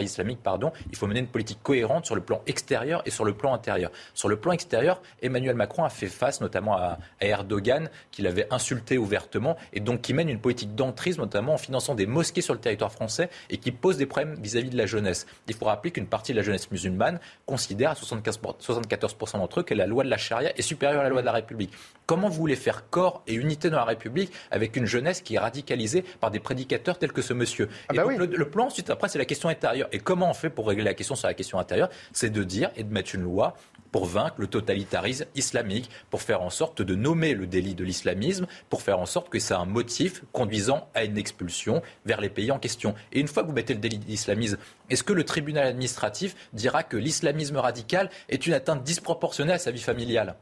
[0.00, 3.34] islamique, pardon, il faut mener une politique cohérente sur le plan extérieur et sur le
[3.34, 3.90] plan intérieur.
[4.14, 8.46] Sur le plan extérieur, Emmanuel Macron a fait face notamment à, à Erdogan, qu'il avait
[8.50, 12.54] insulté ouvertement, et donc qui mène une politique d'entrisme, notamment en finançant des mosquées sur
[12.54, 15.26] le territoire français et qui pose des problèmes vis-à-vis de la jeunesse.
[15.48, 19.62] Il faut rappeler qu'une partie de la jeunesse musulmane considère à 75, 74% d'entre eux
[19.62, 21.72] que la loi de la charia est supérieure à la loi de la République.
[22.06, 25.38] Comment vous voulez faire corps et unité dans la République avec une jeunesse qui est
[25.38, 27.68] radicalisée par des prédicateurs tels que ce monsieur?
[27.88, 29.88] Ah bah le, le, plan, ensuite, après, c'est la question intérieure.
[29.92, 31.90] Et comment on fait pour régler la question sur la question intérieure?
[32.12, 33.56] C'est de dire et de mettre une loi
[33.92, 38.46] pour vaincre le totalitarisme islamique, pour faire en sorte de nommer le délit de l'islamisme,
[38.70, 42.50] pour faire en sorte que c'est un motif conduisant à une expulsion vers les pays
[42.50, 42.94] en question.
[43.12, 44.56] Et une fois que vous mettez le délit d'islamisme,
[44.90, 49.70] est-ce que le tribunal administratif dira que l'islamisme radical est une atteinte disproportionnée à sa
[49.70, 50.36] vie familiale?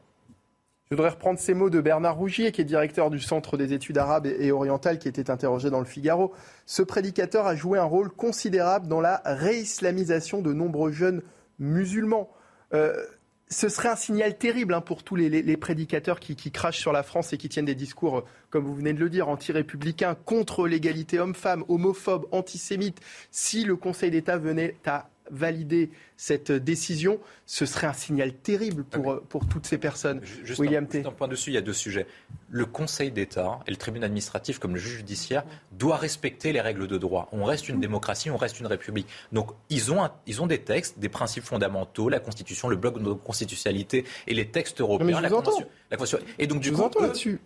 [0.90, 3.96] Je voudrais reprendre ces mots de Bernard Rougier, qui est directeur du Centre des études
[3.96, 6.32] arabes et orientales, qui était interrogé dans le Figaro.
[6.66, 11.22] Ce prédicateur a joué un rôle considérable dans la réislamisation de nombreux jeunes
[11.60, 12.28] musulmans.
[12.74, 13.06] Euh,
[13.50, 17.32] ce serait un signal terrible hein, pour tous les, prédicateurs qui, crachent sur la France
[17.32, 21.18] et qui tiennent des discours, euh, comme vous venez de le dire, anti-républicains, contre l'égalité
[21.18, 23.00] homme-femme, homophobes, antisémites.
[23.32, 29.12] Si le Conseil d'État venait à valider cette décision, ce serait un signal terrible pour,
[29.12, 30.20] ah pour toutes ces personnes.
[30.44, 31.02] Juste William un, T.
[31.02, 32.06] point dessus, il y a deux sujets.
[32.50, 36.86] Le Conseil d'État et le tribunal administratif, comme le juge judiciaire, doit respecter les règles
[36.86, 37.30] de droit.
[37.32, 39.06] On reste une démocratie, on reste une république.
[39.32, 43.12] Donc ils ont, ils ont des textes, des principes fondamentaux, la Constitution, le bloc de
[43.14, 45.22] constitutionnalité et les textes européens.
[45.22, 46.90] La convention, la convention, Et donc du coup,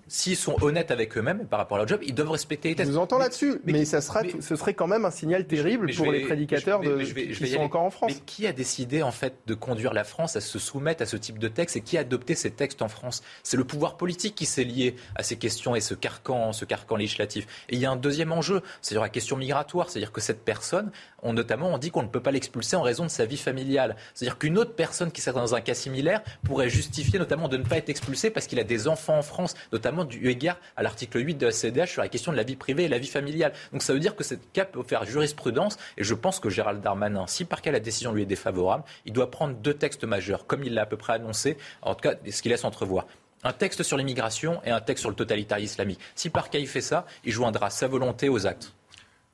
[0.09, 2.91] s'ils sont honnêtes avec eux-mêmes par rapport à leur job, ils doivent respecter les textes.
[2.91, 6.11] Je vous entends là-dessus, mais, ça sera, ce serait quand même un signal terrible pour
[6.11, 8.11] les prédicateurs de, qui sont encore en France.
[8.13, 11.19] Mais qui a décidé en fait de conduire la France à se soumettre à ce
[11.19, 13.23] type de texte et qui a adopté ces textes en France?
[13.43, 16.97] C'est le pouvoir politique qui s'est lié à ces questions et ce carcan, ce carcan
[16.97, 17.47] législatif.
[17.69, 20.91] Et il y a un deuxième enjeu, c'est-à-dire la question migratoire, c'est-à-dire que cette personne,
[21.25, 23.97] on, notamment, on dit qu'on ne peut pas l'expulser en raison de sa vie familiale.
[24.15, 27.65] C'est-à-dire qu'une autre personne qui serait dans un cas similaire pourrait justifier notamment de ne
[27.65, 31.25] pas être expulsé parce qu'il a des enfants en France, notamment du égard à l'article
[31.25, 33.53] 8 de la CDH sur la question de la vie privée et la vie familiale.
[33.73, 36.81] Donc ça veut dire que cette cas peut faire jurisprudence et je pense que Gérald
[36.81, 40.47] Darmanin, si par cas la décision lui est défavorable, il doit prendre deux textes majeurs,
[40.47, 43.07] comme il l'a à peu près annoncé, en tout cas ce qu'il laisse entrevoir
[43.45, 46.01] un texte sur l'immigration et un texte sur le totalitarisme islamique.
[46.15, 48.73] Si par cas il fait ça, il joindra sa volonté aux actes.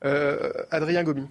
[0.05, 1.29] Euh, Adrien Gomi.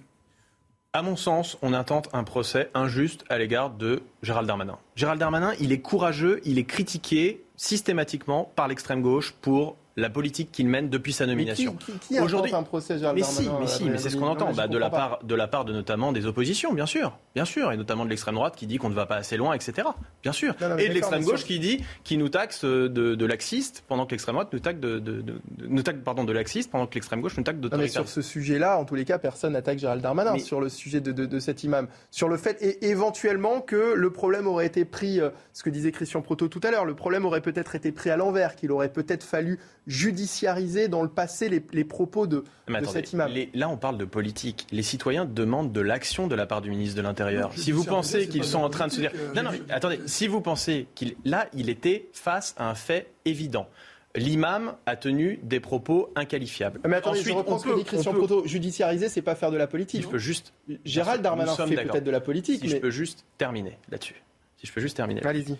[0.92, 4.76] À mon sens, on intente un procès injuste à l'égard de Gérald Darmanin.
[4.96, 10.52] Gérald Darmanin, il est courageux, il est critiqué systématiquement par l'extrême gauche pour la politique
[10.52, 11.76] qu'il mène depuis sa nomination.
[11.78, 14.26] Mais qui, qui Aujourd'hui, un procès Gérald mais si, mais si, mais c'est ce qu'on
[14.26, 17.44] entend, bah, de la part, de la part de notamment des oppositions, bien sûr, bien
[17.44, 19.88] sûr, et notamment de l'extrême droite qui dit qu'on ne va pas assez loin, etc.
[20.22, 24.06] Bien sûr, et de l'extrême gauche qui dit, qui nous taxe de, de laxiste pendant
[24.06, 25.24] que l'extrême droite nous taxe de, de,
[25.66, 27.70] nous taxe, pardon, de laxiste pendant que l'extrême gauche nous taxe de.
[27.86, 31.38] Sur ce sujet-là, en tous les cas, personne n'attaque Gérald Darmanin sur le sujet de,
[31.38, 35.62] cet imam, sur le fait et éventuellement que le problème aurait été pris, euh, ce
[35.62, 38.56] que disait Christian Proto tout à l'heure, le problème aurait peut-être été pris à l'envers,
[38.56, 42.44] qu'il aurait peut-être fallu judiciariser dans le passé les, propos de,
[42.84, 43.30] cet imam.
[43.54, 44.66] là, on parle de politique.
[44.70, 47.52] Les citoyens demandent de l'action de la part du ministre de l'Intérieur.
[47.56, 49.12] Si vous pensez qu'ils sont en train de se dire...
[49.34, 50.00] Non, non, attendez.
[50.06, 51.16] Si vous pensez qu'il...
[51.24, 53.68] Là, il était face à un fait évident.
[54.16, 56.80] L'imam a tenu des propos inqualifiables.
[56.84, 58.44] Mais attendez, Ensuite, je reprends ce que dit Christian Proto.
[58.44, 60.02] Judiciariser, c'est pas faire de la politique.
[60.02, 60.52] je peux juste...
[60.84, 62.60] Gérald Darmanin fait peut-être de la politique.
[62.60, 64.22] Si je peux juste terminer là-dessus.
[64.56, 65.24] Si je peux juste terminer.
[65.24, 65.56] Allez-y.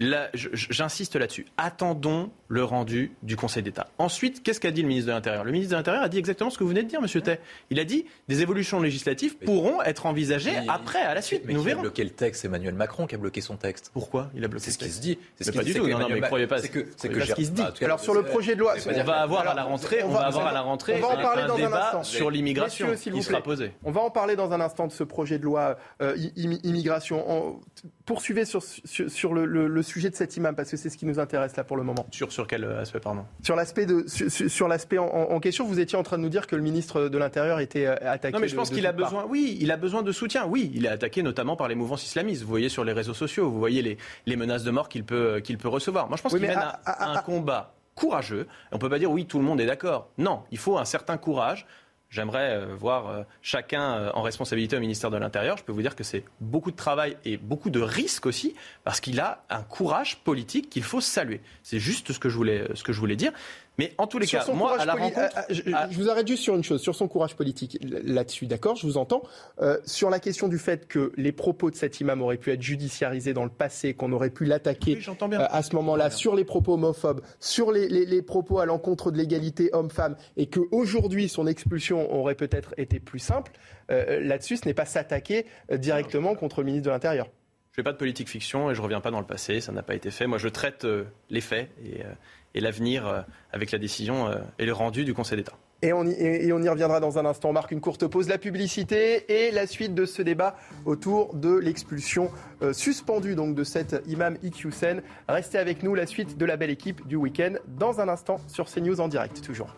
[0.00, 1.46] J'insiste là-dessus.
[1.56, 3.88] Attendons le rendu du Conseil d'État.
[3.98, 5.44] Ensuite, qu'est-ce qu'a dit le ministre de l'Intérieur?
[5.44, 7.38] Le ministre de l'Intérieur a dit exactement ce que vous venez de dire, Monsieur Tay.
[7.70, 11.42] Il a dit des évolutions législatives pourront être envisagées après, à la suite.
[11.46, 11.80] Mais Nous qui verrons.
[11.80, 13.90] a bloqué le texte Emmanuel Macron qui a bloqué son texte.
[13.92, 14.30] Pourquoi?
[14.34, 15.18] Il a bloqué C'est ce qui se dit.
[15.36, 15.86] C'est ce pas qui- du tout.
[15.88, 17.62] Non, mais Ma- croyez pas- C'est que c'est que ce qui se dit.
[17.62, 20.20] bah, Alors sur le projet de loi, On va avoir à la rentrée, on, va,
[20.26, 22.02] avoir à la rentrée on va en un- parler dans un débat instant.
[22.02, 23.72] sur l'immigration qui sera posé.
[23.84, 27.30] On va en parler dans un instant de ce projet de loi euh, immigration.
[27.30, 27.60] En-
[28.06, 31.54] Poursuivez sur, sur, le sujet de cet imam parce que c'est ce qui nous intéresse
[31.56, 32.04] là pour le moment.
[32.10, 33.24] Sur, sur quel euh, aspect, pardon?
[33.42, 36.46] Sur l'aspect de sur, l'aspect en, en question, vous étiez en train de nous dire
[36.48, 38.32] que le ministre de l'Intérieur était euh, attaqué.
[38.34, 40.46] Non, mais je pense de qu'il a besoin, oui, il a besoin de soutien.
[40.46, 42.42] Oui, il est attaqué notamment par les mouvances islamistes.
[42.42, 45.40] Vous voyez sur les réseaux sociaux, vous voyez les, les menaces de mort qu'il peut,
[45.44, 46.08] qu'il peut recevoir.
[46.08, 48.46] Moi, je pense Oui, qu'il mène à- un, à- à- un combat courageux.
[48.72, 50.10] On peut pas dire oui, tout le monde est d'accord.
[50.18, 51.66] Non, il faut un certain courage.
[52.14, 55.56] J'aimerais euh, voir euh, chacun euh, en responsabilité au ministère de l'Intérieur.
[55.56, 59.00] Je peux vous dire que c'est beaucoup de travail et beaucoup de risques aussi, parce
[59.00, 61.40] qu'il a un courage politique qu'il faut saluer.
[61.64, 63.32] C'est juste ce que je voulais, ce que je voulais dire.
[63.76, 65.96] Mais en tous les Sur cas, moi, courage à la poli- rencontre, ah, ah, je,
[65.96, 69.22] vous arrête juste sur une chose, sur son courage politique là-dessus, d'accord, je vous entends.
[69.60, 72.62] Euh, sur la question du fait que les propos de cet imam auraient pu être
[72.62, 76.44] judiciarisés dans le passé, qu'on aurait pu l'attaquer Oui, euh, à ce moment-là, sur les
[76.44, 81.46] propos homophobes, sur les, les- les propos à l'encontre de l'égalité homme-femme, et qu'aujourd'hui son
[81.48, 83.50] expulsion aurait peut-être été plus simple,
[83.90, 87.26] euh, là-dessus, ce n'est pas s'attaquer euh, directement contre le ministre de l'Intérieur.
[87.72, 89.82] Je fais pas de politique fiction et je reviens pas dans le passé, ça n'a
[89.82, 90.28] pas été fait.
[90.28, 92.12] Moi, je traite euh, les faits et, euh,
[92.54, 93.20] et l'avenir euh,
[93.52, 95.54] avec la décision euh, et le rendu du Conseil d'État.
[95.82, 97.50] Et on, y, reviendra dans un instant.
[97.50, 101.54] On marque une courte pause, la publicité et la suite de ce débat autour de
[101.54, 102.30] l'expulsion
[102.62, 105.02] euh, suspendue donc de cet imam Iqiyoussen.
[105.28, 108.70] Restez avec nous, la suite de la belle équipe du week-end dans un instant sur
[108.70, 109.76] CNews en direct, toujours.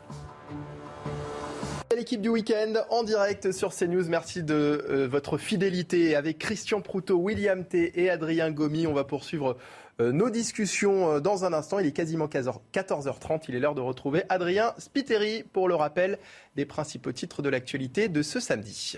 [1.97, 4.07] L'équipe du week-end en direct sur CNews.
[4.09, 6.15] Merci de votre fidélité.
[6.15, 9.57] Avec Christian Proutot, William T et Adrien Gomi, on va poursuivre
[9.99, 11.79] nos discussions euh, dans un instant.
[11.79, 13.45] Il est quasiment 15h 14h30.
[13.49, 16.19] Il est l'heure de retrouver Adrien Spiteri pour le rappel
[16.55, 18.97] des principaux titres de l'actualité de ce samedi.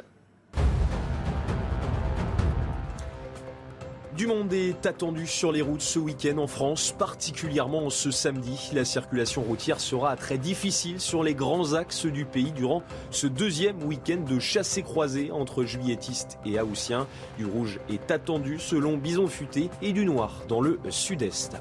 [4.19, 8.69] Du monde est attendu sur les routes ce week-end en France, particulièrement ce samedi.
[8.75, 13.81] La circulation routière sera très difficile sur les grands axes du pays durant ce deuxième
[13.85, 17.07] week-end de chassé-croisé entre juilletistes et haussiens.
[17.39, 21.53] Du rouge est attendu selon Bison Futé et du noir dans le sud-est.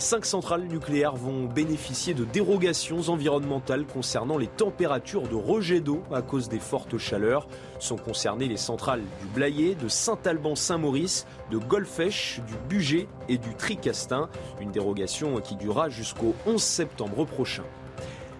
[0.00, 6.22] Cinq centrales nucléaires vont bénéficier de dérogations environnementales concernant les températures de rejet d'eau à
[6.22, 7.48] cause des fortes chaleurs.
[7.78, 14.28] Sont concernées les centrales du Blayet, de Saint-Alban-Saint-Maurice, de Golfech, du Bugey et du Tricastin.
[14.60, 17.64] Une dérogation qui durera jusqu'au 11 septembre prochain.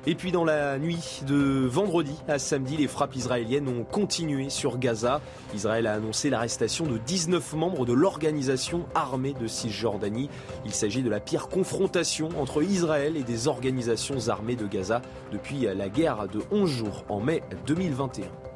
[0.07, 4.79] Et puis dans la nuit de vendredi à samedi, les frappes israéliennes ont continué sur
[4.79, 5.21] Gaza.
[5.55, 10.31] Israël a annoncé l'arrestation de 19 membres de l'organisation armée de Cisjordanie.
[10.65, 15.67] Il s'agit de la pire confrontation entre Israël et des organisations armées de Gaza depuis
[15.77, 18.48] la guerre de 11 jours en mai 2021.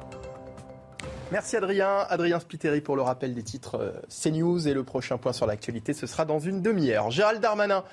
[1.33, 2.05] Merci Adrien.
[2.11, 5.93] Adrien Spiteri pour le rappel des titres euh, CNews et le prochain point sur l'actualité,
[5.93, 7.09] ce sera dans une demi-heure.
[7.09, 7.83] Gérald Darmanin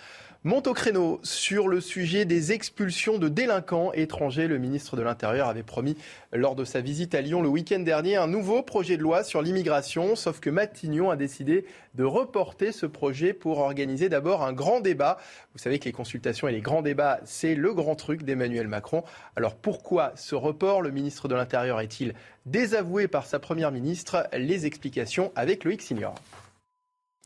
[0.43, 4.49] monte au créneau sur le sujet des expulsions de délinquants étrangers.
[4.49, 5.97] Le ministre de l'Intérieur avait promis
[6.33, 9.43] lors de sa visite à Lyon le week-end dernier un nouveau projet de loi sur
[9.43, 14.81] l'immigration, sauf que Matignon a décidé de reporter ce projet pour organiser d'abord un grand
[14.81, 15.19] débat.
[15.53, 19.05] Vous savez que les consultations et les grands débats, c'est le grand truc d'Emmanuel Macron.
[19.37, 20.81] Alors pourquoi ce report?
[20.81, 22.15] Le ministre de l'Intérieur est-il
[22.47, 24.27] désavoué par sa première ministre?
[24.33, 26.15] Les explications avec Loïc Signor.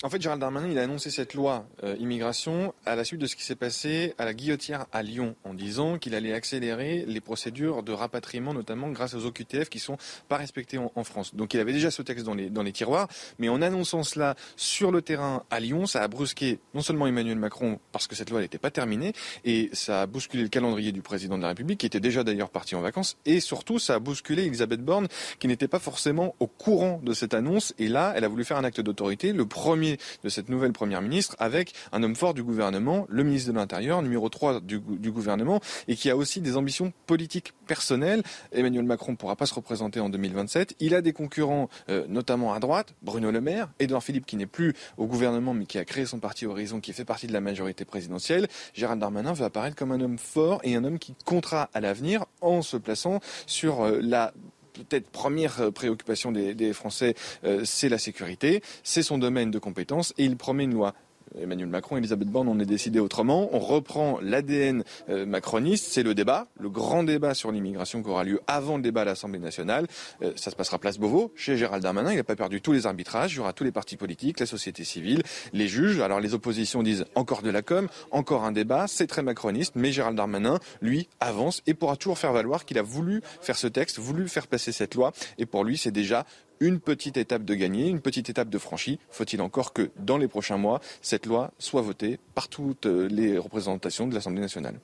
[0.03, 3.27] En fait, Gérald Darmanin, il a annoncé cette loi euh, immigration à la suite de
[3.27, 7.21] ce qui s'est passé à la Guillotière à Lyon, en disant qu'il allait accélérer les
[7.21, 9.97] procédures de rapatriement, notamment grâce aux OQTF qui sont
[10.29, 11.35] pas respectés en, France.
[11.35, 14.35] Donc, il avait déjà ce texte dans les, dans les tiroirs, mais en annonçant cela
[14.57, 18.31] sur le terrain à Lyon, ça a brusqué non seulement Emmanuel Macron parce que cette
[18.31, 19.13] loi n'était pas terminée,
[19.45, 22.51] et ça a bousculé le calendrier du président de la République, qui était déjà d'ailleurs
[22.51, 26.47] parti en vacances, et surtout ça a bousculé Elisabeth Borne, qui n'était pas forcément au
[26.47, 29.84] courant de cette annonce, et là, elle a voulu faire un acte d'autorité, le premier
[30.23, 34.03] de cette nouvelle première ministre avec un homme fort du gouvernement, le ministre de l'Intérieur,
[34.03, 38.23] numéro 3 du, gouvernement, et qui a aussi des ambitions politiques personnelles.
[38.53, 40.77] Emmanuel Macron ne pourra pas se représenter en 2027.
[40.81, 44.47] Il a des concurrents, euh, notamment à droite, Bruno Le Maire, Edouard Philippe qui n'est
[44.47, 47.41] plus au gouvernement mais qui a créé son parti Horizon, qui fait partie de la
[47.41, 48.49] majorité présidentielle.
[48.75, 52.25] Gérald Darmanin veut apparaître comme un homme fort et un homme qui comptera à l'avenir
[52.41, 54.33] en se plaçant sur euh, la
[54.75, 60.13] peut-être première préoccupation des, des Français, euh, c'est la sécurité, c'est son domaine de compétence
[60.19, 60.95] et il promet une loi
[61.41, 63.49] Emmanuel Macron et Elisabeth Borne, on est décidé autrement.
[63.53, 68.25] On reprend l'ADN euh, macroniste, c'est le débat, le grand débat sur l'immigration qui aura
[68.25, 69.87] lieu avant le débat à l'Assemblée nationale.
[70.23, 72.13] Euh, ça se passera place Beauvau, chez Gérald Darmanin.
[72.13, 73.33] Il n'a pas perdu tous les arbitrages.
[73.33, 75.23] Il y aura tous les partis politiques, la société civile,
[75.53, 76.01] les juges.
[76.01, 78.87] Alors les oppositions disent encore de la com, encore un débat.
[78.87, 82.83] C'est très macroniste, mais Gérald Darmanin, lui, avance et pourra toujours faire valoir qu'il a
[82.83, 85.13] voulu faire ce texte, voulu faire passer cette loi.
[85.39, 86.25] Et pour lui, c'est déjà
[86.61, 88.99] une petite étape de gagner, une petite étape de franchie.
[89.11, 94.07] Faut-il encore que dans les prochains mois, cette loi soit votée par toutes les représentations
[94.07, 94.81] de l'Assemblée nationale?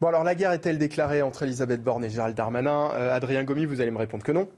[0.00, 2.92] Bon, alors la guerre est-elle déclarée entre Elisabeth Borne et Gérald Darmanin?
[2.92, 4.48] Euh, Adrien Gomi, vous allez me répondre que non.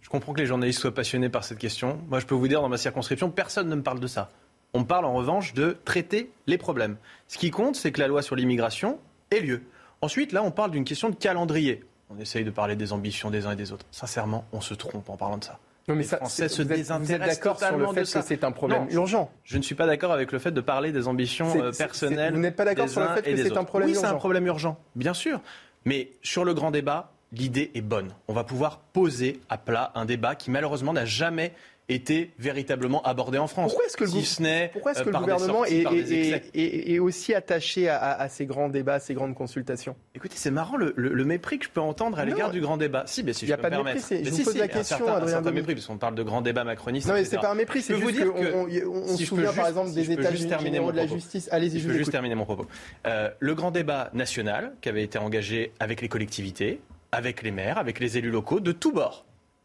[0.00, 2.00] Je comprends que les journalistes soient passionnés par cette question.
[2.08, 4.30] Moi, je peux vous dire, dans ma circonscription, personne ne me parle de ça.
[4.72, 6.96] On parle en revanche de traiter les problèmes.
[7.28, 8.98] Ce qui compte, c'est que la loi sur l'immigration
[9.30, 9.60] ait lieu.
[10.00, 11.84] Ensuite, là, on parle d'une question de calendrier.
[12.08, 13.84] On essaye de parler des ambitions des uns et des autres.
[13.90, 15.58] Sincèrement, on se trompe en parlant de ça.
[15.90, 18.52] Non, mais ça, Français se vous êtes, désintéressent d'accord sur le fait que c'est un
[18.52, 21.52] problème Non, urgent Je ne suis pas d'accord avec le fait de parler des ambitions
[21.60, 22.32] euh, personnelles.
[22.32, 24.18] vous n'êtes pas d'accord sur le fait que c'est un problème Oui, c'est un urgent
[24.18, 25.40] problème urgent, bien sûr.
[25.84, 28.14] Mais sur le grand débat, l'idée est bonne.
[28.28, 31.54] On va pouvoir poser à plat un débat qui malheureusement n'a jamais
[31.94, 33.72] été véritablement abordé en France.
[33.72, 36.98] Pourquoi est-ce que le, si gou- ce n'est pourquoi est-ce euh, que le gouvernement est,
[36.98, 39.96] aussi attaché à, à- à ces grands débats, à ces grandes consultations?
[40.14, 42.76] Écoutez, c'est marrant le, le- le mépris que je peux entendre à l'égard du grand
[42.76, 43.04] débat.
[43.06, 44.08] Si, mais si Il je peux pas me de mépris, permettre.
[44.08, 45.56] je Mais vous si, pose si, la un question, un Adrien certain Gomi.
[45.56, 47.08] mépris, parce qu'on parle de grand débat macroniste.
[47.08, 49.92] Non, mais c'est pas un mépris, c'est juste qu'on que- on, se souvient par exemple
[49.92, 51.48] des états généraux de la justice.
[51.52, 52.66] Allez-y, je peux juste terminer mon propos.
[53.06, 56.80] Euh, le grand débat national qui avait été engagé avec les collectivités,
[57.12, 59.24] avec les maires, avec les élus locaux de tous bords,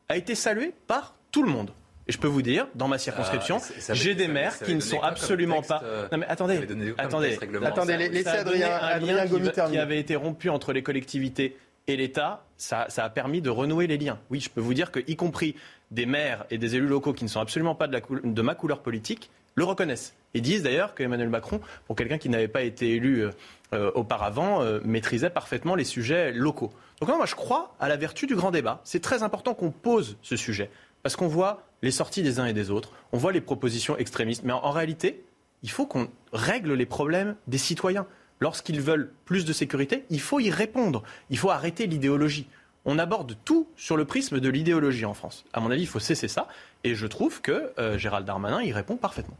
[0.09, 1.71] a été salué par tout le monde.
[2.08, 5.01] Et je peux vous dire, dans ma circonscription, Ah, j'ai des maires qui ne sont
[5.01, 5.82] absolument texte, pas.
[5.84, 6.58] euh, Non mais attendez,
[6.97, 11.95] attendez, Attendez, laissez Adrien- Adrien lien qui Gomi avait été rompu entre les collectivités et
[11.97, 12.43] l'État.
[12.58, 14.20] Ça, ça a permis de renouer les liens.
[14.30, 15.56] Oui, je peux vous dire que, y compris
[15.91, 18.41] des maires et des élus locaux qui ne sont absolument pas de, la coul- de
[18.41, 20.14] ma couleur politique, le reconnaissent.
[20.36, 23.32] Et disent d'ailleurs qu'Emmanuel Macron, pour quelqu'un qui n'avait pas été élu euh,
[23.74, 26.72] euh, auparavant, euh, maîtrisait parfaitement les sujets locaux.
[26.99, 28.80] Donc non, moi je crois à la vertu du grand débat.
[28.84, 30.70] C'est très important qu'on pose ce sujet.
[31.06, 34.41] Parce qu'on voit les sorties des uns et des autres, on voit les propositions extrémistes.
[34.43, 35.24] Mais en, en réalité,
[35.62, 38.08] il faut qu'on règle les problèmes des citoyens.
[38.39, 41.03] Lorsqu'ils veulent plus de sécurité, il faut y répondre.
[41.30, 42.49] Il faut arrêter l'idéologie.
[42.86, 45.45] On aborde tout sur le prisme de l'idéologie en France.
[45.53, 46.47] À mon avis, il faut cesser ça.
[46.84, 49.38] Et je trouve que euh, Gérald Darmanin y répond parfaitement.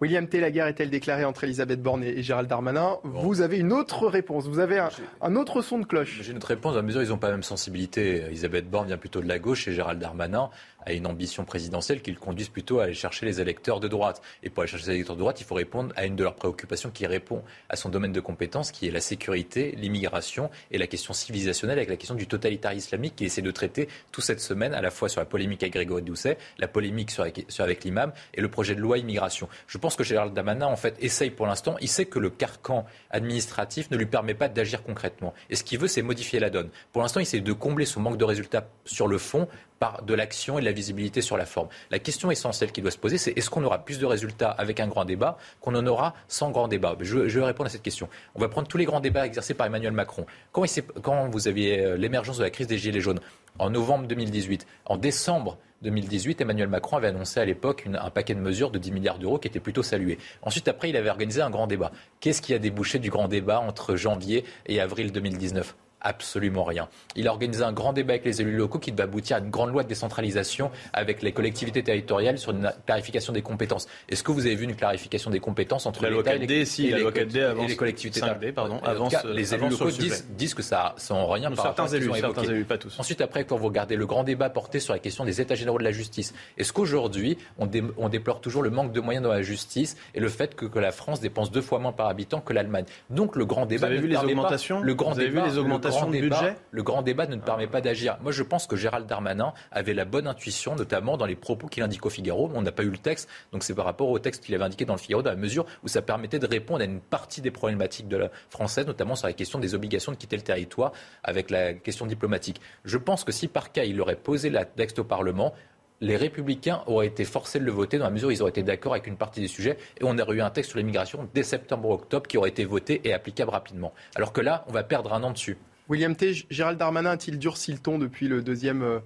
[0.00, 2.98] William T, la guerre est-elle déclarée entre Elisabeth Borne et Gérald Darmanin?
[3.02, 4.90] Vous avez une autre réponse, vous avez un,
[5.20, 6.20] un autre son de cloche.
[6.22, 8.18] J'ai une autre réponse, à mesure ils n'ont pas la même sensibilité.
[8.28, 10.50] Elisabeth Borne vient plutôt de la gauche et Gérald Darmanin
[10.88, 14.22] a une ambition présidentielle qui le conduise plutôt à aller chercher les électeurs de droite.
[14.42, 16.34] Et pour aller chercher les électeurs de droite, il faut répondre à une de leurs
[16.34, 20.86] préoccupations qui répond à son domaine de compétence, qui est la sécurité, l'immigration et la
[20.86, 24.72] question civilisationnelle avec la question du totalitarisme islamique qu'il essaie de traiter toute cette semaine,
[24.72, 28.40] à la fois sur la polémique avec Grégory Doucet, la polémique sur, avec l'imam et
[28.40, 29.48] le projet de loi immigration.
[29.66, 32.86] Je pense que Gérald Darmanin, en fait, essaye pour l'instant, il sait que le carcan
[33.10, 35.34] administratif ne lui permet pas d'agir concrètement.
[35.50, 36.70] Et ce qu'il veut, c'est modifier la donne.
[36.92, 39.48] Pour l'instant, il essaie de combler son manque de résultats sur le fond
[39.78, 41.68] par de l'action et de la visibilité sur la forme.
[41.90, 44.80] La question essentielle qui doit se poser, c'est est-ce qu'on aura plus de résultats avec
[44.80, 46.96] un grand débat qu'on en aura sans grand débat?
[47.00, 48.08] Je, vais répondre à cette question.
[48.34, 50.26] On va prendre tous les grands débats exercés par Emmanuel Macron.
[50.52, 53.20] Quand, vous aviez euh, l'émergence de la crise des Gilets jaunes
[53.58, 58.40] en novembre 2018, en décembre 2018, Emmanuel Macron avait annoncé à l'époque un paquet de
[58.40, 60.18] mesures de 10 milliards d'euros qui était plutôt salué.
[60.42, 61.92] Ensuite, après, il avait organisé un grand débat.
[62.20, 66.88] Qu'est-ce qui a débouché du grand débat entre janvier et avril 2019 Absolument rien.
[67.16, 69.50] Il a organisé un grand débat avec les élus locaux qui devait aboutir à une
[69.50, 73.88] grande loi de décentralisation avec les collectivités territoriales sur une clarification des compétences.
[74.08, 76.46] Est-ce que vous avez vu une clarification des compétences entre La loi l'État et les,
[76.46, 78.78] 4D, si, et la les loi co- 4D et avance- les collectivités 5D, pardon, En
[78.78, 79.90] tout cas, avance, les euh, élus avance locaux
[80.36, 82.98] disent, que ça sans rien par Certains élus, certains élus, pas tous.
[83.00, 85.78] Ensuite, après, quand vous regardez le grand débat porté sur la question des états généraux
[85.78, 89.32] de la justice, est-ce qu'aujourd'hui, on, dé- on déplore toujours le manque de moyens dans
[89.32, 92.40] la justice et le fait que, que la France dépense deux fois moins par habitant
[92.40, 92.84] que l'Allemagne?
[93.10, 94.80] Donc, le grand débat avez ne vu les permet pas- augmentations?
[94.80, 97.26] le grand Vous avez vu les augmentations le grand de débat- budget Le grand débat
[97.26, 98.18] ne permet pas d'agir.
[98.22, 101.82] Moi, je pense que Gérald Darmanin avait la bonne intuition, notamment dans les propos qu'il
[101.82, 102.50] indique au Figaro.
[102.54, 104.84] On n'a pas eu le texte, donc c'est par rapport au texte qu'il avait indiqué
[104.84, 107.50] dans le Figaro, dans la mesure où ça permettait de répondre à une partie des
[107.50, 110.92] problématiques de la française, notamment sur la question des obligations de quitter le territoire
[111.24, 112.60] avec la question diplomatique.
[112.84, 115.54] Je pense que si par cas il aurait posé le texte au Parlement,
[116.00, 118.62] les républicains auraient été forcés de le voter dans la mesure où ils auraient été
[118.62, 121.42] d'accord avec une partie des sujets et on aurait eu un texte sur l'immigration dès
[121.42, 123.92] septembre-octobre qui aurait été voté et applicable rapidement.
[124.14, 125.58] Alors que là, on va perdre un an dessus.
[125.88, 128.98] William T, Gérald Darmanin a-t-il durci le ton depuis le deuxième euh,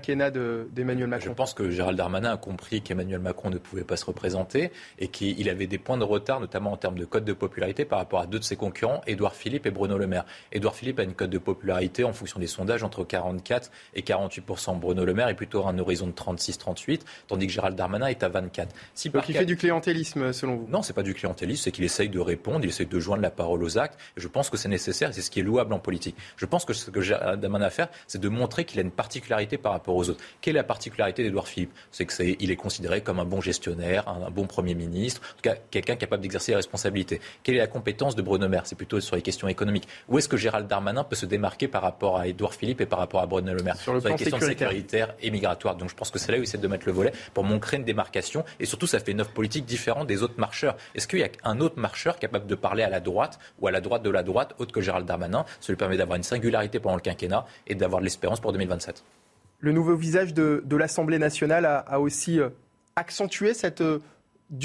[0.00, 3.96] quinquennat d'Emmanuel Macron Je pense que Gérald Darmanin a compris qu'Emmanuel Macron ne pouvait pas
[3.96, 7.32] se représenter et qu'il avait des points de retard, notamment en termes de code de
[7.32, 10.24] popularité par rapport à deux de ses concurrents, Édouard Philippe et Bruno Le Maire.
[10.52, 14.78] Édouard Philippe a une cote de popularité en fonction des sondages entre 44 et 48%
[14.78, 18.22] Bruno Le Maire est plutôt à un horizon de 36-38, tandis que Gérald Darmanin est
[18.22, 18.74] à 24.
[18.94, 20.68] Si Donc il fait du clientélisme, selon vous?
[20.68, 23.30] Non, c'est pas du clientélisme, c'est qu'il essaye de répondre, il essaye de joindre la
[23.30, 23.98] parole aux actes.
[24.16, 26.16] Et je pense que c'est nécessaire, c'est ce qui est louable en politique.
[26.36, 28.82] Je pense que ce que Gérald Darmanin a à faire, c'est de montrer qu'il a
[28.82, 30.22] une particularité par rapport aux autres.
[30.40, 31.72] Quelle est la particularité d'Édouard Philippe?
[31.90, 35.42] C'est qu'il est, est considéré comme un bon gestionnaire, un, bon Premier ministre, en tout
[35.42, 37.20] cas quelqu'un capable d'exercer les responsabilités.
[37.42, 38.62] Quelle est la compétence de Bruno Maire?
[38.64, 39.88] C'est plutôt sur les questions économiques.
[40.08, 42.98] Où est-ce que Gérald Darmanin peut se démarquer par rapport à Édouard Philippe et par
[42.98, 43.76] rapport à Bruno Le Maire?
[43.76, 45.76] Sur, le les questions sécuritaires et migratoires.
[45.76, 47.76] Donc je pense que c'est là où il essaie de mettre le volet pour montrer
[47.76, 48.44] une démarcation.
[48.60, 50.76] Et surtout, ça fait une offre politique différente des autres marcheurs.
[50.94, 53.70] Est-ce qu'il y a un autre marcheur capable de parler à la droite ou à
[53.70, 55.44] la droite de la droite, autre que Gérald Darmanin?
[55.60, 59.04] Ça lui permet d'avoir une singularité pendant le quinquennat et d'avoir de l'espérance pour 2027.
[59.64, 62.50] Le nouveau visage de, l'Assemblée nationale a, aussi euh,
[62.96, 63.98] accentué euh,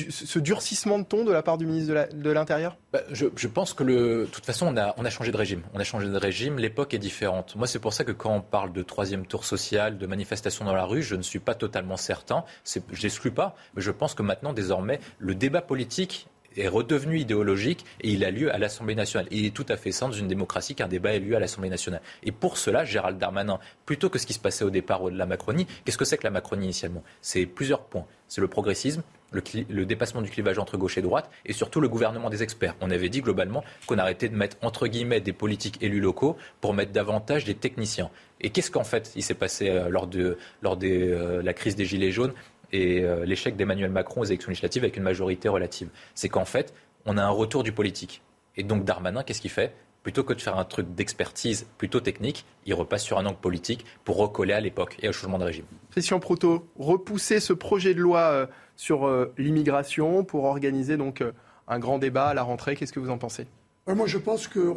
[0.09, 2.75] ce durcissement de ton de la part du ministre de l'Intérieur?
[2.91, 5.61] Bah, je, pense que, de toute façon, on a, on a changé de régime.
[5.73, 7.55] On a changé de régime, l'époque est différente.
[7.55, 10.75] Moi, c'est pour ça que quand on parle de troisième tour social, de manifestation dans
[10.75, 12.43] la rue, je ne suis pas totalement certain.
[12.65, 16.27] Je n'exclus pas, mais je pense que maintenant, désormais, le débat politique
[16.57, 19.27] est redevenu idéologique et il a lieu à l'Assemblée nationale.
[19.31, 21.69] il est tout à fait sain dans une démocratie qu'un débat ait lieu à l'Assemblée
[21.69, 22.01] nationale.
[22.23, 25.25] Et pour cela, Gérald Darmanin, plutôt que ce qui se passait au départ de la
[25.25, 27.03] Macronie, qu'est-ce que c'est que la Macronie initialement?
[27.21, 28.05] C'est plusieurs points.
[28.27, 32.29] C'est le progressisme, le, dépassement du clivage entre gauche et droite et surtout le gouvernement
[32.29, 32.75] des experts.
[32.81, 36.73] On avait dit globalement qu'on arrêtait de mettre entre guillemets des politiques élus locaux pour
[36.73, 38.09] mettre davantage des techniciens.
[38.41, 41.85] Et qu'est-ce qu'en fait il s'est passé euh, lors de lors euh, la crise des
[41.85, 42.33] Gilets jaunes?
[42.71, 46.73] Et euh, l'échec d'Emmanuel Macron aux élections législatives avec une majorité relative C'est qu'en fait,
[47.05, 48.21] on a un retour du politique.
[48.57, 49.73] Et donc Darmanin, qu'est-ce qu'il fait?
[50.03, 53.85] Plutôt que de faire un truc d'expertise plutôt technique, il repasse sur un angle politique
[54.05, 55.65] pour recoller à l'époque et au changement de régime.
[55.91, 58.47] Christian Proto, repousser ce projet de loi
[58.79, 61.33] sur euh, l'immigration pour organiser donc euh,
[61.67, 62.77] un grand débat à la rentrée.
[62.77, 63.45] Qu'est-ce que vous en pensez?
[63.87, 64.73] Moi, je pense que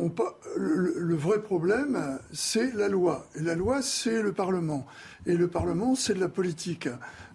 [0.56, 3.26] le, vrai problème, c'est la loi.
[3.36, 4.86] Et la loi, c'est le Parlement.
[5.26, 6.88] Et le Parlement, c'est de la politique.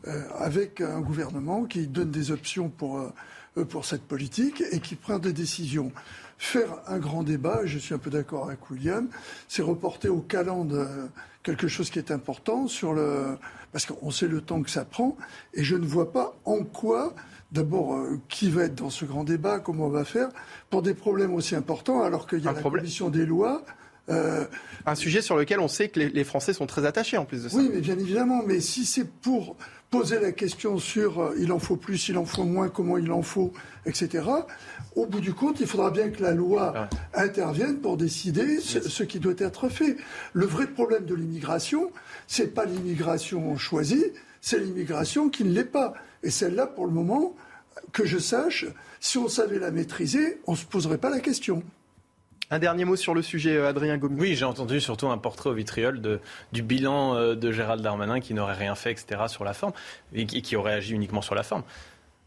[0.08, 3.12] Euh, avec un gouvernement qui donne des options pour,
[3.70, 5.91] pour cette politique et qui prend des décisions.
[6.38, 9.10] Faire un grand débat, je suis un peu d'accord avec William,
[9.47, 10.86] c'est reporter au calendrier
[11.47, 13.38] quelque chose qui est important sur le
[13.72, 15.16] parce qu'on sait le temps que ça prend
[15.53, 17.14] et je ne vois pas en quoi
[17.53, 20.28] d'abord euh, qui va être dans ce grand débat, comment on va faire
[20.70, 23.64] pour des problèmes aussi importants alors qu'il y a la commission des lois
[24.10, 24.45] euh,
[24.86, 27.49] un sujet sur lequel on sait que les, Français sont très attachés en plus de
[27.49, 27.58] ça.
[27.58, 28.41] Oui, mais bien évidemment.
[28.45, 29.58] Mais si c'est pour
[29.90, 33.12] poser la question sur euh, il en faut plus, il en faut moins, comment il
[33.12, 33.54] en faut,
[33.86, 34.26] etc.,
[34.96, 39.20] au bout du compte, il faudra bien que la loi intervienne pour décider ce, qui
[39.20, 39.96] doit être fait.
[40.34, 41.92] Le vrai problème de l'immigration,
[42.26, 44.06] c'est pas l'immigration choisie,
[44.42, 45.94] c'est l'immigration qui ne l'est pas.
[46.24, 47.36] Et celle-là, pour le moment,
[47.94, 48.66] que je sache,
[49.00, 51.62] si on savait la maîtriser, on ne se poserait pas la question.
[52.50, 54.22] Un dernier mot sur le sujet, euh, Adrien Gomis.
[54.22, 56.22] Oui, j'ai entendu surtout un portrait au vitriol de,
[56.54, 59.74] du bilan euh, de Gérald Darmanin qui n'aurait rien fait, etc., sur la forme,
[60.14, 61.64] et qui aurait agi uniquement sur la forme.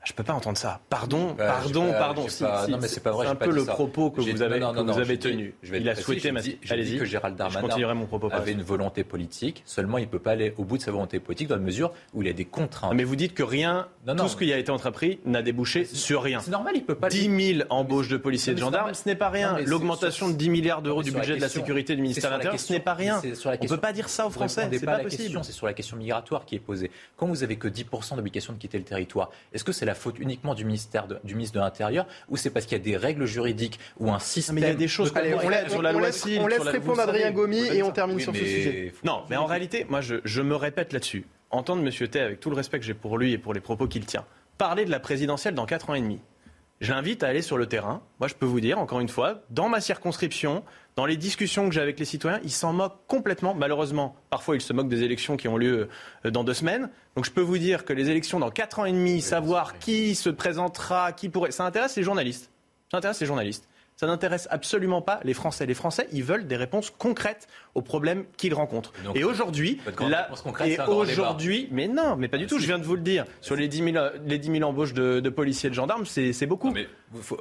[0.05, 0.81] Je peux pas entendre ça.
[0.89, 2.27] Pardon, pardon, pardon.
[2.69, 3.27] non, mais c'est pas vrai.
[3.27, 5.55] C'est un peu le propos que vous avez, vous avez tenu.
[5.63, 6.33] Je vais Il a souhaité.
[6.71, 6.99] Allez-y.
[6.99, 9.63] que Gérald Darmanin mon propos avait une volonté politique.
[9.67, 12.23] Seulement, il peut pas aller au bout de sa volonté politique dans la mesure où
[12.23, 12.95] il a des contraintes.
[12.95, 16.41] Mais vous dites que rien, tout ce qui a été entrepris n'a débouché sur rien.
[16.41, 17.09] C'est normal, il peut pas.
[17.09, 19.59] 10 000 embauches de policiers et de gendarmes, ce n'est pas rien.
[19.67, 22.73] L'augmentation de 10 milliards d'euros du budget de la sécurité du ministère de l'Intérieur, ce
[22.73, 23.21] n'est pas rien.
[23.23, 24.69] On ne peut pas dire ça aux Français.
[24.73, 25.41] C'est pas possible.
[25.43, 26.91] C'est sur la question migratoire qui est posée.
[27.19, 30.19] Quand vous avez que 10% d'obligation de quitter le territoire, est-ce que c'est la faute
[30.21, 33.27] uniquement du ministère du ministre de l'Intérieur ou c'est parce qu'il y a des règles
[33.27, 34.55] juridiques ou un système.
[34.55, 35.13] Mais il y a des choses.
[35.17, 36.03] Allez, on, laisse, sur la loi
[36.39, 38.95] on laisse répondre Adrien Gomi et on termine sur ce sujet.
[39.05, 41.27] Non, mais en réalité, moi, je, je me répète là-dessus.
[41.51, 42.09] Entendre M.
[42.09, 44.25] Tay, avec tout le respect que j'ai pour lui et pour les propos qu'il tient,
[44.57, 46.21] parler de la présidentielle dans 4 ans et demi.
[46.81, 48.01] Je l'invite à aller sur le terrain.
[48.21, 50.65] Moi, je peux vous dire, encore une fois, dans ma circonscription,
[50.97, 53.55] dans les discussions que j'ai avec les citoyens, ils s'en moquent complètement.
[53.55, 55.89] Malheureusement, parfois, ils se moquent des élections qui ont lieu
[56.25, 56.89] euh, dans deux semaines.
[57.17, 60.15] Donc, je peux vous dire que les élections dans quatre ans et demi, savoir qui
[60.15, 62.51] se présentera, qui pourrait, ça intéresse les journalistes.
[62.91, 63.69] Ça intéresse les journalistes.
[64.01, 65.67] Ça n'intéresse absolument pas les Français.
[65.67, 68.95] Les Français, ils veulent des réponses concrètes aux problèmes qu'ils rencontrent.
[69.15, 69.79] et aujourd'hui,
[70.65, 72.59] et aujourd'hui, mais non, mais pas du tout.
[72.59, 73.27] Je viens de vous le dire.
[73.43, 76.73] Sur les 10 000, les 10 000 embauches de, policiers et de gendarmes, c'est beaucoup.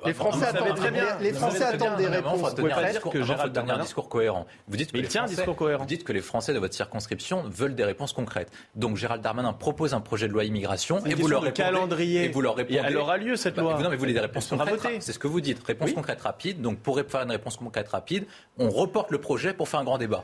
[0.05, 2.99] Les Français attendent, très bien, les Français attendent des réponses concrètes.
[2.99, 4.47] que Gérald tenir un discours cohérent.
[4.67, 5.83] Vous dites que il tient un discours cohérent.
[5.83, 8.51] Vous dites que les Français de votre circonscription veulent des réponses concrètes.
[8.75, 12.25] Donc Gérald Darmanin propose un projet de loi immigration et vous leur répondez, calendrier.
[12.25, 12.81] Et vous leur répondez.
[12.83, 13.73] Elle aura lieu cette bah, loi.
[13.79, 15.01] Non, mais vous voulez des réponses concrètes.
[15.01, 15.63] C'est ce que vous dites.
[15.63, 16.61] Réponses concrètes rapides.
[16.61, 18.25] Donc pour faire une réponse concrète rapide,
[18.57, 20.23] on reporte le projet pour faire un grand débat.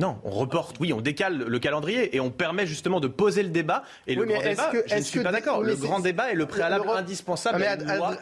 [0.00, 3.50] Non, on reporte, oui, on décale le calendrier et on permet justement de poser le
[3.50, 3.82] débat.
[4.06, 5.62] Et le grand débat, je ne suis pas d'accord.
[5.62, 7.66] Le grand débat est le préalable indispensable mais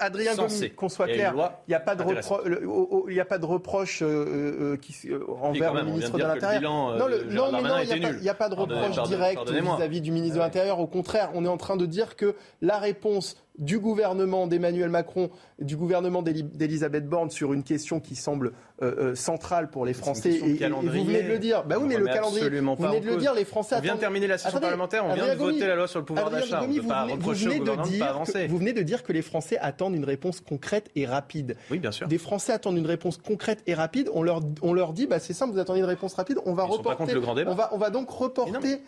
[0.01, 0.33] Adrien
[0.77, 1.35] qu'on soit clair,
[1.67, 6.19] il n'y a, pas de a pas de reproche euh, euh, euh, envers le ministre
[6.19, 6.63] de l'Intérieur.
[6.63, 10.81] Non, non, il n'y a, pas de reproche direct vis-à-vis du ministre de l'Intérieur.
[10.81, 15.31] Au contraire, on est en train de dire que la réponse du gouvernement d'Emmanuel Macron,
[15.59, 18.53] du gouvernement d'Elisabeth Borne sur une question qui semble
[18.83, 20.31] euh, euh, centrale pour les Français.
[20.35, 21.65] Et, vous venez de le dire.
[21.65, 22.49] Bah oui, mais le calendrier.
[22.49, 23.77] Vous venez de le dire, les Français.
[23.79, 26.05] On vient de terminer la session parlementaire, on vient de voter la loi sur le
[26.05, 26.63] pouvoir d'achat.
[26.63, 28.47] On ne pas reprocher au gouvernement de pas avancer.
[28.47, 31.57] Vous venez de dire que les Français attendent une réponse concrète et rapide.
[31.71, 32.09] Oui, bien sûr.
[32.09, 34.11] Des Français attendent une réponse concrète et rapide.
[34.15, 36.39] On leur, on leur dit, bah, c'est simple, vous attendez une réponse rapide.
[36.47, 37.13] On va reporter.
[37.13, 37.51] le grand débat.
[37.51, 38.81] On va, on va donc reporter.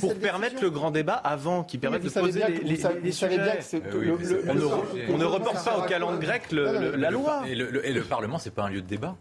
[0.00, 3.58] Pour permettre le grand débat avant, qui permette de poser les sujets.
[5.08, 7.42] On ne reporte pas au calendrier grec la loi.
[7.46, 9.16] Et le Parlement, c'est pas un lieu de débat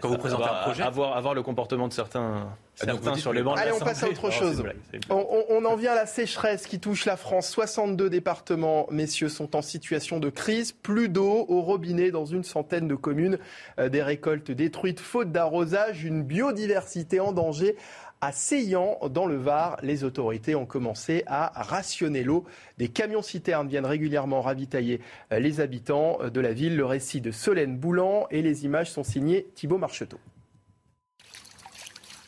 [0.00, 2.48] quand vous présentez un projet avoir, avoir le comportement de certains,
[2.80, 4.62] ah, certains sur les bancs Allez, on passe à autre chose.
[5.10, 7.48] On, en vient à la sécheresse qui touche la France.
[7.48, 10.72] 62 départements, messieurs, sont en situation de crise.
[10.72, 13.38] Plus d'eau au robinet dans une centaine de communes.
[13.78, 17.76] Euh, des récoltes détruites faute d'arrosage, une biodiversité en danger.
[18.20, 22.44] À Seyan, dans le Var, les autorités ont commencé à rationner l'eau.
[22.76, 25.00] Des camions-citernes viennent régulièrement ravitailler
[25.32, 26.76] euh, les habitants euh, de la ville.
[26.76, 30.18] Le récit de Solène Boulan et les images sont signées Thibault Marcheteau.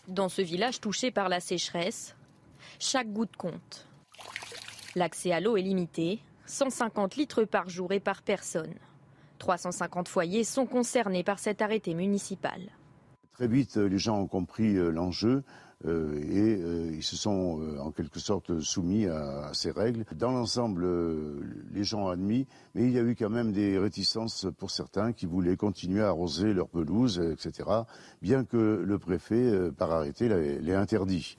[0.07, 2.15] Dans ce village touché par la sécheresse,
[2.79, 3.89] chaque goutte compte.
[4.95, 8.75] L'accès à l'eau est limité, 150 litres par jour et par personne.
[9.39, 12.61] 350 foyers sont concernés par cet arrêté municipal.
[13.33, 15.43] Très vite, les gens ont compris euh, l'enjeu.
[15.87, 20.05] Euh, et euh, ils se sont euh, en quelque sorte soumis à, ces règles.
[20.15, 20.87] Dans l'ensemble,
[21.73, 25.13] les gens ont admis, mais il y a eu quand même des réticences pour certains
[25.13, 27.69] qui voulaient continuer à arroser leurs pelouses, etc.,
[28.21, 31.37] bien que le préfet, par arrêté, l'ait interdit.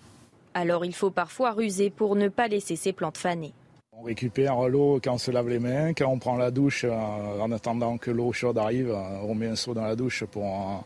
[0.53, 3.53] Alors il faut parfois ruser pour ne pas laisser ces plantes faner.
[3.93, 7.51] On récupère l'eau quand on se lave les mains, quand on prend la douche, en
[7.51, 8.91] attendant que l'eau chaude arrive,
[9.23, 10.83] on met un seau dans la douche pour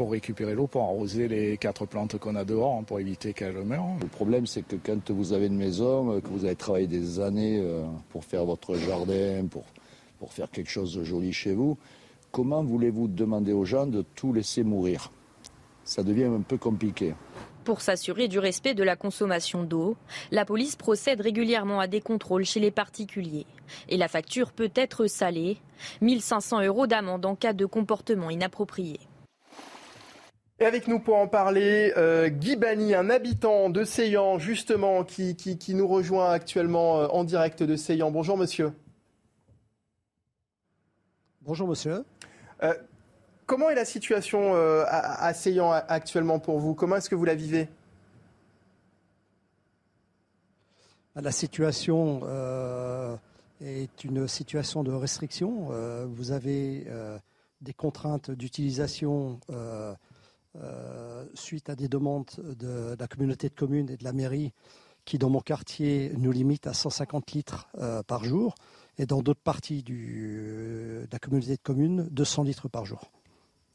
[0.00, 3.62] pour récupérer l'eau, pour arroser les quatre plantes qu'on a dehors, hein, pour éviter qu'elles
[3.62, 3.84] meurent.
[4.00, 7.20] Le problème, c'est que quand vous avez une maison, euh, que vous avez travaillé des
[7.20, 9.64] années euh, pour faire votre jardin, pour,
[10.18, 11.76] pour faire quelque chose de joli chez vous,
[12.32, 15.12] comment voulez-vous demander aux gens de tout laisser mourir?
[15.84, 17.12] Ça devient un peu compliqué.
[17.64, 19.98] Pour s'assurer du respect de la consommation d'eau,
[20.30, 23.44] la police procède régulièrement à des contrôles chez les particuliers.
[23.90, 25.58] Et la facture peut être salée,
[26.00, 28.98] 1500 euros d'amende en cas de comportement inapproprié.
[30.62, 35.34] Et avec nous pour en parler, euh, Guy Bani, un habitant de Seyan, justement, qui,
[35.34, 38.10] qui, nous rejoint actuellement euh, en direct de Seyan.
[38.10, 38.70] Bonjour, monsieur.
[41.40, 42.04] Bonjour, monsieur.
[42.62, 42.74] Euh,
[43.46, 46.74] comment est la situation à, à Seyan actuellement pour vous?
[46.74, 47.66] Comment est-ce que vous la vivez?
[51.16, 52.20] La situation
[53.62, 55.70] est une situation de restriction.
[56.06, 56.86] vous avez
[57.62, 59.40] des contraintes d'utilisation
[60.56, 64.52] euh, suite à des demandes de, la communauté de communes et de la mairie
[65.04, 68.56] qui, dans mon quartier, nous limite à 150 litres euh, par jour,
[68.98, 73.12] et dans d'autres parties de la communauté de communes, 200 litres par jour.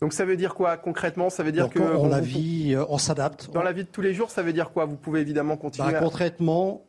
[0.02, 1.30] Donc ça veut dire quoi concrètement?
[1.30, 3.50] Ça veut dire que on, la vie, euh, on s'adapte.
[3.54, 4.84] Dans la vie de tous les jours, ça veut dire quoi?
[4.86, 5.94] Vous pouvez évidemment continuer.
[5.94, 6.86] Bah, concrètement,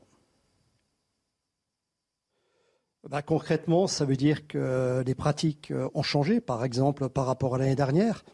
[3.09, 6.41] bah, concrètement, ça veut dire que les pratiques ont changé.
[6.41, 8.25] Par exemple, par rapport à l'année dernière,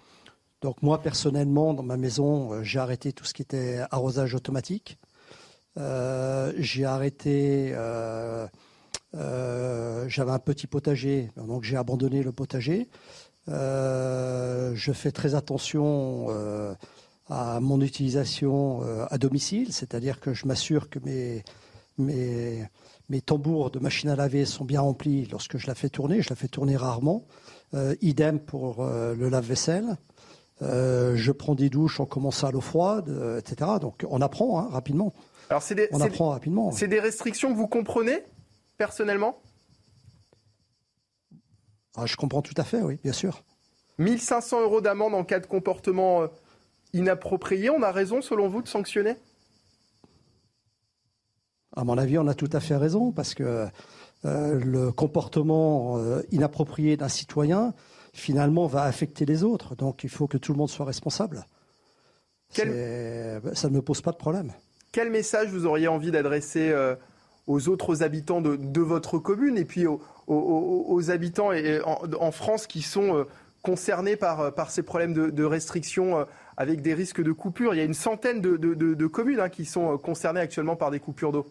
[0.62, 4.96] donc moi personnellement, dans ma maison, euh, j'ai arrêté tout ce qui était arrosage automatique.
[5.76, 7.72] Euh, j'ai arrêté.
[7.74, 8.46] Euh,
[10.08, 12.88] j'avais un petit potager, donc j'ai abandonné le potager.
[13.46, 16.28] je fais très attention
[17.28, 21.44] à mon utilisation à domicile, c'est-à-dire que je m'assure que mes,
[21.98, 22.66] mes,
[23.10, 26.22] mes tambours de machine à laver sont bien remplis lorsque je la fais tourner.
[26.22, 27.26] Je la fais tourner rarement.
[28.00, 29.98] idem pour le lave-vaisselle.
[30.62, 33.72] Euh, je prends des douches en commençant à l'eau froide, euh, etc.
[33.80, 35.12] Donc on apprend hein, rapidement.
[35.50, 36.70] Alors c'est des, on apprend rapidement.
[36.70, 38.22] C'est des restrictions que vous comprenez
[38.78, 39.38] personnellement?
[41.96, 43.42] Ah, Je comprends tout à fait, oui, bien sûr.
[43.98, 46.26] 1500 euros d'amende en cas de comportement euh,
[46.92, 49.16] inapproprié, on a raison selon vous de sanctionner?
[51.74, 53.66] À mon avis, on a tout à fait raison parce que
[54.24, 55.98] le comportement
[56.30, 57.72] inapproprié d'un citoyen,
[58.12, 59.74] finalement va affecter les autres.
[59.74, 61.46] Donc il faut que tout le monde soit responsable.
[62.50, 64.52] Ça ne me pose pas de problème.
[64.92, 66.94] Quel message vous auriez envie d'adresser euh,
[67.46, 71.50] aux autres habitants de, votre commune et puis aux, habitants
[72.20, 73.24] en, France qui sont euh,
[73.62, 76.26] concernés par, par ces problèmes de, restriction
[76.58, 77.74] avec des risques de coupure?
[77.74, 81.32] Il y a une centaine de, communes hein, qui sont concernées actuellement par des coupures
[81.32, 81.46] d'eau.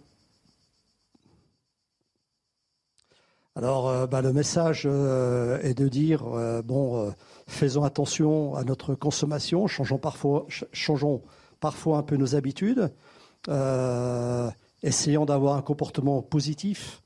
[3.61, 6.23] Alors, bah, le message est de dire
[6.65, 7.13] bon,
[7.47, 11.21] faisons attention à notre consommation, changeons parfois, changeons
[11.59, 12.91] parfois un peu nos habitudes,
[14.83, 17.01] essayons d'avoir un comportement positif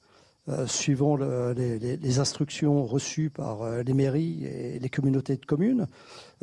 [0.47, 5.88] euh, suivant les, instructions reçues par euh, les mairies et les communautés de communes.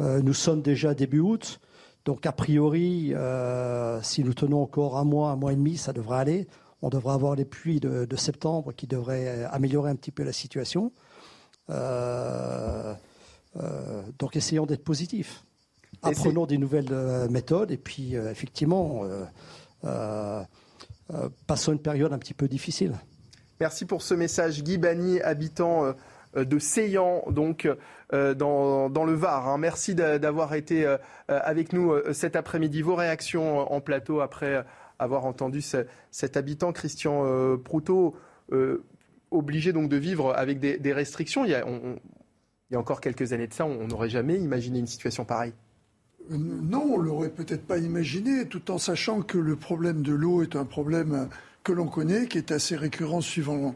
[0.00, 1.60] Euh, nous sommes déjà début août,
[2.04, 3.14] donc a priori,
[4.02, 6.48] si nous tenons encore un mois, un mois et demi, ça devrait aller.
[6.82, 10.92] On devrait avoir les pluies de, septembre qui devraient améliorer un petit peu la situation.
[14.18, 15.44] donc essayons d'être positifs.
[16.02, 16.92] Apprenons des nouvelles
[17.30, 19.02] méthodes et puis effectivement,
[21.46, 22.94] passons une période un petit peu difficile.
[23.62, 25.92] Merci pour ce message, Guy Bani, habitant euh,
[26.36, 27.68] euh, de Seyan, donc
[28.12, 29.46] euh, dans, le Var.
[29.46, 29.56] Hein.
[29.56, 30.84] Merci d'avoir été
[31.28, 32.82] avec nous cet après-midi.
[32.82, 34.64] Vos réactions en plateau après
[35.02, 38.14] avoir entendu cet habitant, Christian Proutot,
[39.30, 41.44] obligé donc de vivre avec des, restrictions.
[41.44, 45.54] Il y, a, encore quelques années de ça, on n'aurait jamais imaginé une situation pareille.
[46.30, 50.54] Non, on l'aurait peut-être pas imaginé, tout en sachant que le problème de l'eau est
[50.54, 51.28] un problème
[51.64, 53.74] que l'on connaît, qui est assez récurrent suivant,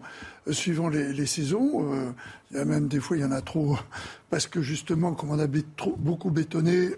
[0.48, 1.92] euh, suivant les, saisons.
[1.92, 2.10] Euh,
[2.50, 3.76] il y a même des fois, il y en a trop,
[4.30, 5.46] parce que justement, comme on a
[5.98, 6.90] beaucoup bétonné,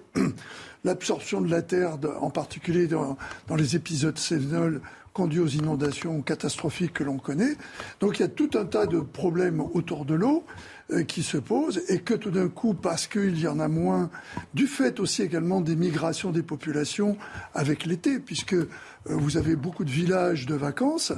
[0.89, 3.16] l'absorption de la terre, en particulier dans,
[3.57, 4.80] les épisodes sévenols,
[5.12, 7.57] conduit aux inondations catastrophiques que l'on connaît.
[8.01, 10.45] Donc il y a tout un tas de problèmes autour de l'eau.
[10.91, 14.09] Euh, qui se posent et que tout d'un coup, parce qu'il y en a moins,
[14.55, 17.18] du fait aussi également des migrations des populations
[17.53, 18.66] avec l'été, puisque euh,
[19.05, 21.12] vous avez beaucoup de villages de vacances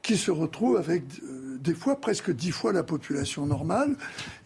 [0.00, 3.96] qui se retrouvent avec euh, des fois presque dix fois la population normale,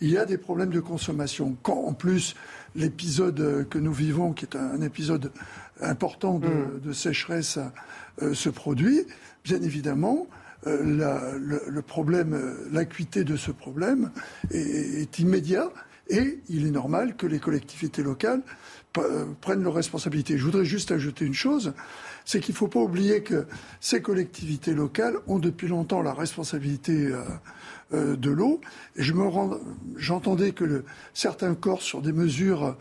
[0.00, 1.58] il y a des problèmes de consommation.
[1.62, 2.34] Quand en plus
[2.74, 5.32] l'épisode que nous vivons, qui est un, épisode
[5.80, 6.80] important de, mmh.
[6.84, 7.58] de sécheresse,
[8.32, 9.06] se produit,
[9.44, 10.26] bien évidemment,
[10.66, 14.10] euh, le, problème, euh, l'acuité de ce problème
[14.50, 15.70] est, immédiat
[16.08, 18.42] et il est normal que les collectivités locales
[18.98, 20.36] euh, prennent leurs responsabilités.
[20.36, 21.72] Je voudrais juste ajouter une chose,
[22.26, 23.46] c'est qu'il ne faut pas oublier que
[23.80, 27.10] ces collectivités locales ont depuis longtemps la responsabilité
[27.92, 28.60] de l'eau.
[28.96, 30.84] J'entendais que
[31.14, 32.76] certains Corses, sur des mesures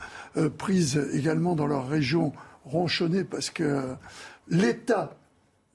[0.57, 2.33] prises également dans leur région,
[2.65, 3.95] ronchonnaient parce que
[4.49, 5.15] l'État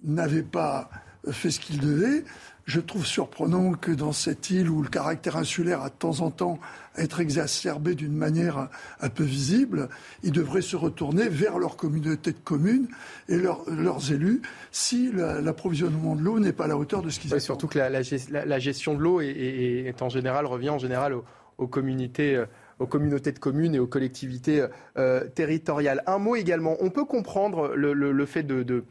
[0.05, 0.91] n'avait pas
[1.30, 2.24] fait ce qu'il devait.
[2.67, 6.31] Je trouve surprenant que dans cette île où le caractère insulaire a de temps en
[6.31, 6.59] temps
[6.97, 8.69] être exacerbé d'une manière
[9.01, 9.91] un peu visible,
[10.23, 12.89] ils devraient se retourner vers leur communauté de communes
[13.29, 14.41] et leurs élus
[14.73, 17.79] si l'approvisionnement de l'eau n'est pas à la hauteur de ce qu'ils oui, Surtout que
[17.79, 21.15] la, gestion de l'eau est, en général revient en général
[21.59, 22.37] aux, communautés.
[22.37, 22.47] Euh,
[22.81, 24.67] aux communautés de communes et aux collectivités
[24.99, 26.03] euh, territoriales.
[26.07, 28.85] Un mot également, on peut comprendre le, fait de de,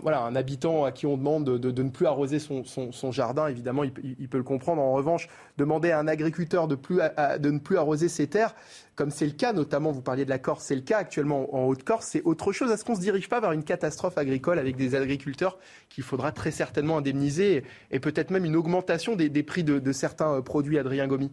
[0.00, 4.28] voilà, un habitant à qui on demande de, ne plus arroser son, jardin, évidemment, il,
[4.28, 4.80] peut le comprendre.
[4.82, 5.28] En revanche,
[5.58, 8.54] demander à un agriculteur de, ne plus arroser ses terres,
[8.94, 11.66] comme c'est le cas, notamment, vous parliez de la Corse, c'est le cas actuellement en
[11.66, 12.70] Haute-Corse, c'est autre chose.
[12.70, 16.32] Est-ce qu'on ne se dirige pas vers une catastrophe agricole avec des agriculteurs qu'il faudra
[16.32, 21.06] très certainement indemniser et, peut-être même une augmentation des, prix de, certains euh, produits, Adrien
[21.06, 21.30] Gomi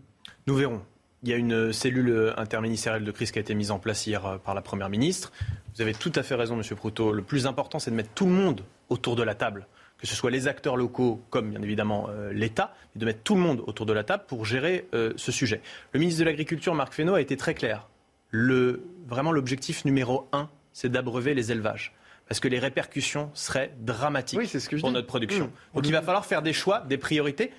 [0.48, 0.82] Nous verrons.
[1.24, 4.26] Il y a une cellule interministérielle de crise qui a été mise en place hier
[4.26, 5.32] euh, par la Première ministre.
[5.76, 7.12] Vous avez tout à fait raison, Monsieur Proutot.
[7.12, 10.16] Le plus important, c'est de mettre tout le monde autour de la table, que ce
[10.16, 13.64] soit les acteurs locaux, comme bien évidemment euh, l'État, et de mettre tout le monde
[13.66, 15.62] autour de la table pour gérer euh, ce sujet.
[15.94, 17.88] Le ministre de l'Agriculture, Marc Fesneau, a été très clair.
[18.30, 21.94] Le, vraiment, l'objectif numéro un, c'est d'abreuver les élevages
[22.28, 24.42] parce que les répercussions seraient dramatiques
[24.82, 25.46] pour notre production.
[25.46, 25.76] Mmh.
[25.76, 27.52] Donc il va falloir faire des choix, des priorités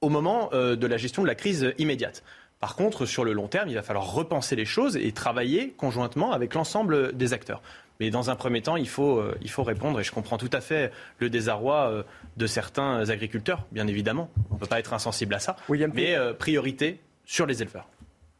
[0.00, 2.22] au moment euh, de la gestion de la crise immédiate.
[2.60, 6.32] Par contre, sur le long terme, il va falloir repenser les choses et travailler conjointement
[6.32, 7.62] avec l'ensemble des acteurs.
[8.00, 10.50] Mais dans un premier temps, il faut, euh, il faut répondre, et je comprends tout
[10.52, 12.02] à fait le désarroi euh,
[12.36, 14.30] de certains agriculteurs, bien évidemment.
[14.50, 15.56] On ne peut pas être insensible à ça.
[15.94, 17.88] mais euh, priorité sur les éleveurs.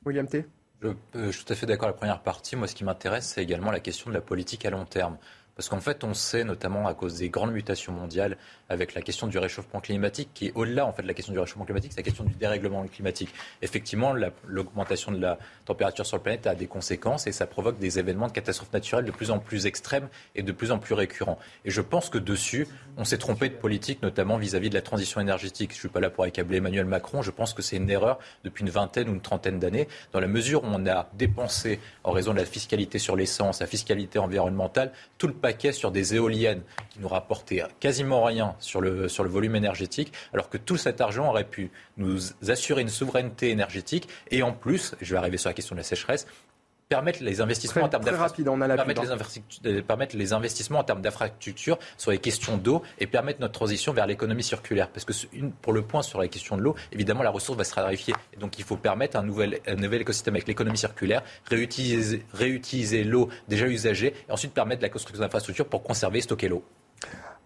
[0.05, 0.45] William T.
[0.83, 2.57] Je, je suis tout à fait d'accord avec la première partie.
[2.57, 5.17] Moi, ce qui m'intéresse, c'est également la question de la politique à long terme.
[5.61, 8.39] Parce qu'en fait, on sait, notamment à cause des grandes mutations mondiales,
[8.71, 11.39] avec la question du réchauffement climatique, qui est au-delà en fait de la question du
[11.39, 13.29] réchauffement climatique, c'est la question du dérèglement climatique.
[13.61, 14.15] Effectivement,
[14.47, 18.29] l'augmentation de la température sur la planète a des conséquences et ça provoque des événements
[18.29, 21.39] de catastrophes naturelles de plus en plus extrêmes et de plus en plus récurrents.
[21.67, 25.21] Et je pense que dessus, on s'est trompé de politique, notamment vis-à-vis de la transition
[25.21, 25.73] énergétique.
[25.73, 27.21] Je ne suis pas là pour accabler Emmanuel Macron.
[27.21, 30.27] Je pense que c'est une erreur depuis une vingtaine ou une trentaine d'années, dans la
[30.27, 34.93] mesure où on a dépensé, en raison de la fiscalité sur l'essence, la fiscalité environnementale,
[35.19, 35.35] tout le
[35.73, 40.49] sur des éoliennes qui nous rapportaient quasiment rien sur le, sur le volume énergétique, alors
[40.49, 44.09] que tout cet argent aurait pu nous assurer une souveraineté énergétique.
[44.31, 46.27] Et en plus, je vais arriver sur la question de la sécheresse,
[46.91, 48.53] permettre les investissements en termes d'infrastructures,
[49.65, 53.93] euh, permettre, les investissements en termes d'infrastructures sur les questions d'eau et permettre notre transition
[53.93, 54.89] vers l'économie circulaire.
[54.89, 55.13] Parce que
[55.63, 58.13] pour le point sur la question de l'eau, évidemment, la ressource va se rarifier.
[58.35, 63.05] Et donc, il faut permettre un nouvel, un nouvel écosystème avec l'économie circulaire, réutiliser, réutiliser
[63.05, 66.65] l'eau déjà usagée et ensuite permettre la construction d'infrastructures pour conserver et stocker l'eau.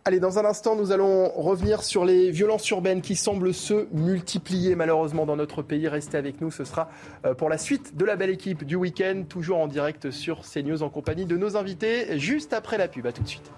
[0.06, 4.74] Allez, dans un instant, nous allons revenir sur les violences urbaines qui semblent se multiplier
[4.74, 5.88] malheureusement dans notre pays.
[5.88, 6.90] Restez avec nous, ce sera
[7.24, 10.82] euh, pour la suite de la belle équipe du week-end, toujours en direct sur CNews
[10.82, 13.06] en compagnie de nos invités, juste après la pub.
[13.06, 13.50] A tout de suite.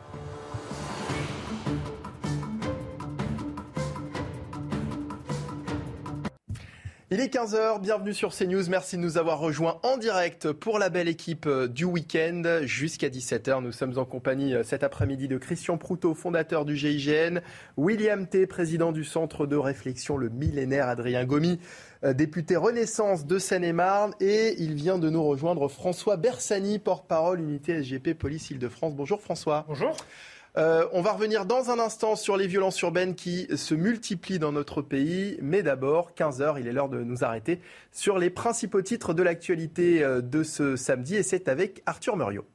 [7.12, 8.68] Il est 15h, bienvenue sur CNews.
[8.68, 13.09] Merci de nous avoir rejoints en direct pour la belle équipe euh, du week-end jusqu'à
[13.09, 13.62] 17h.
[13.62, 17.42] Nous sommes en compagnie euh, cet après-midi de Christian Proutot, fondateur du GIGN,
[17.76, 21.61] William T, président du centre de réflexion Le Millénaire, Adrien Gomi,
[22.02, 27.84] euh, député Renaissance de Seine-et-Marne, et il vient de nous rejoindre François Bersani, porte-parole unité
[27.84, 28.96] SGP Police Île-de-France.
[28.96, 29.64] Bonjour François.
[29.68, 29.96] Bonjour.
[30.59, 34.52] Euh, on va revenir dans un instant sur les violences urbaines qui se multiplient dans
[34.52, 35.36] notre pays.
[35.42, 37.61] Mais d'abord, 15h, il est l'heure de nous arrêter
[37.92, 41.16] sur les principaux titres de l'actualité euh, de ce samedi.
[41.16, 42.46] Et c'est avec Arthur Muriot.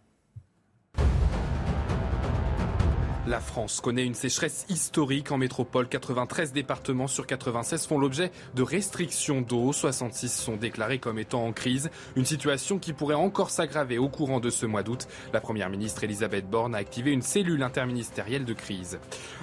[3.28, 5.88] La France connaît une sécheresse historique en métropole.
[5.88, 9.72] 93 départements sur 96 font l'objet de restrictions d'eau.
[9.74, 11.92] 66 sont déclarés comme étant en crise.
[12.16, 15.08] Une situation qui pourrait encore s'aggraver au courant de ce mois d'août.
[15.34, 18.98] La première ministre Elisabeth Borne a activé une cellule interministérielle de crise.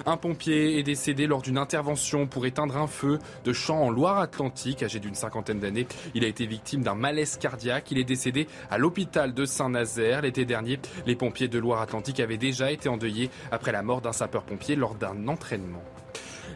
[0.05, 4.83] Un pompier est décédé lors d'une intervention pour éteindre un feu de champ en Loire-Atlantique.
[4.83, 7.91] Âgé d'une cinquantaine d'années, il a été victime d'un malaise cardiaque.
[7.91, 10.23] Il est décédé à l'hôpital de Saint-Nazaire.
[10.23, 14.75] L'été dernier, les pompiers de Loire-Atlantique avaient déjà été endeuillés après la mort d'un sapeur-pompier
[14.75, 15.81] lors d'un entraînement.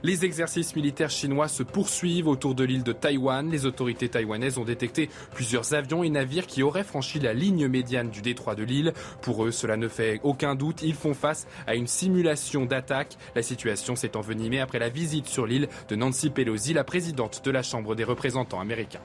[0.03, 3.49] Les exercices militaires chinois se poursuivent autour de l'île de Taïwan.
[3.49, 8.09] Les autorités taïwanaises ont détecté plusieurs avions et navires qui auraient franchi la ligne médiane
[8.09, 8.91] du détroit de l'île.
[9.21, 10.82] Pour eux, cela ne fait aucun doute.
[10.82, 13.15] Ils font face à une simulation d'attaque.
[13.36, 17.51] La situation s'est envenimée après la visite sur l'île de Nancy Pelosi, la présidente de
[17.51, 18.99] la Chambre des représentants américains.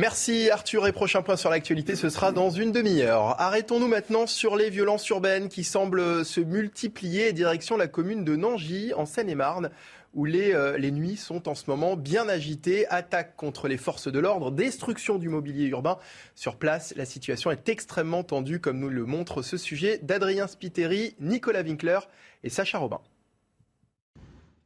[0.00, 3.38] Merci Arthur et prochain point sur l'actualité, ce sera dans une demi-heure.
[3.38, 8.94] Arrêtons-nous maintenant sur les violences urbaines qui semblent se multiplier direction la commune de Nangy
[8.94, 9.68] en Seine-et-Marne
[10.14, 12.88] où les, euh, nuits sont en ce moment bien agitées.
[12.88, 15.98] Attaques contre les forces de l'ordre, destruction du mobilier urbain.
[16.34, 21.14] Sur place, la situation est extrêmement tendue, comme nous le montre ce sujet d'Adrien Spiteri,
[21.20, 21.98] Nicolas Winkler
[22.42, 23.02] et Sacha Robin.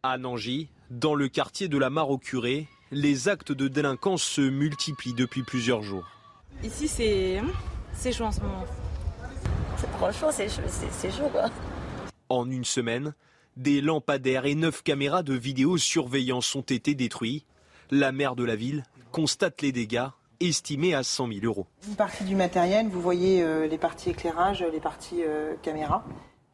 [0.04, 4.40] À Nangy, dans le quartier de la Mare au Curé, les actes de délinquance se
[4.40, 6.06] multiplient depuis plusieurs jours.
[6.62, 7.40] Ici, c'est
[7.92, 8.64] c'est chaud en ce moment.
[10.90, 11.50] C'est chaud, quoi.
[12.28, 13.14] En une semaine,
[13.56, 17.44] des lampadaires et neuf caméras de vidéosurveillance ont été détruits.
[17.90, 18.82] La maire de la ville
[19.12, 20.08] constate les dégâts
[20.40, 21.66] estimés à 100 000 euros.
[21.86, 26.04] Une partie du matériel, vous voyez euh, les parties éclairage, les parties euh, caméras.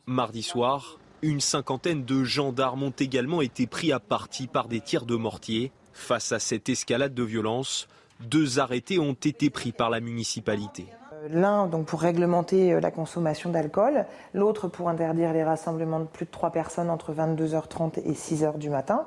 [0.06, 5.06] Mardi soir, une cinquantaine de gendarmes ont également été pris à partie par des tirs
[5.06, 5.72] de mortier.
[5.92, 7.88] Face à cette escalade de violence,
[8.20, 10.86] deux arrêtés ont été pris par la municipalité.
[11.20, 16.04] Euh, l'un donc pour réglementer euh, la consommation d'alcool, l'autre pour interdire les rassemblements de
[16.04, 19.06] plus de trois personnes entre 22h30 et 6h du matin.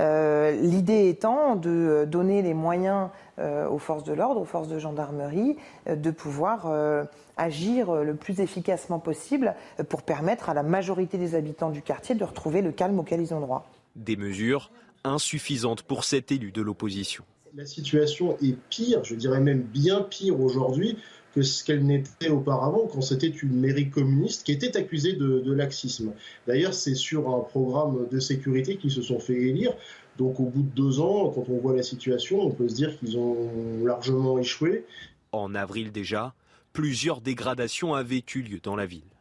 [0.00, 3.08] Euh, l'idée étant de donner les moyens
[3.70, 6.72] aux forces de l'ordre, aux forces de gendarmerie, de pouvoir
[7.36, 9.54] agir le plus efficacement possible
[9.90, 13.34] pour permettre à la majorité des habitants du quartier de retrouver le calme auquel ils
[13.34, 13.68] ont droit.
[13.94, 14.70] Des mesures
[15.06, 17.24] insuffisante pour cet élu de l'opposition.
[17.54, 20.98] La situation est pire, je dirais même bien pire aujourd'hui
[21.34, 26.12] que ce qu'elle n'était auparavant quand c'était une mairie communiste qui était accusée de, laxisme.
[26.46, 29.74] D'ailleurs, c'est sur un programme de sécurité qu'ils se sont fait élire.
[30.16, 32.98] Donc au bout de deux ans, quand on voit la situation, on peut se dire
[32.98, 34.86] qu'ils ont largement échoué.
[35.32, 36.34] En avril déjà,
[36.72, 39.15] plusieurs dégradations avaient eu lieu dans la ville.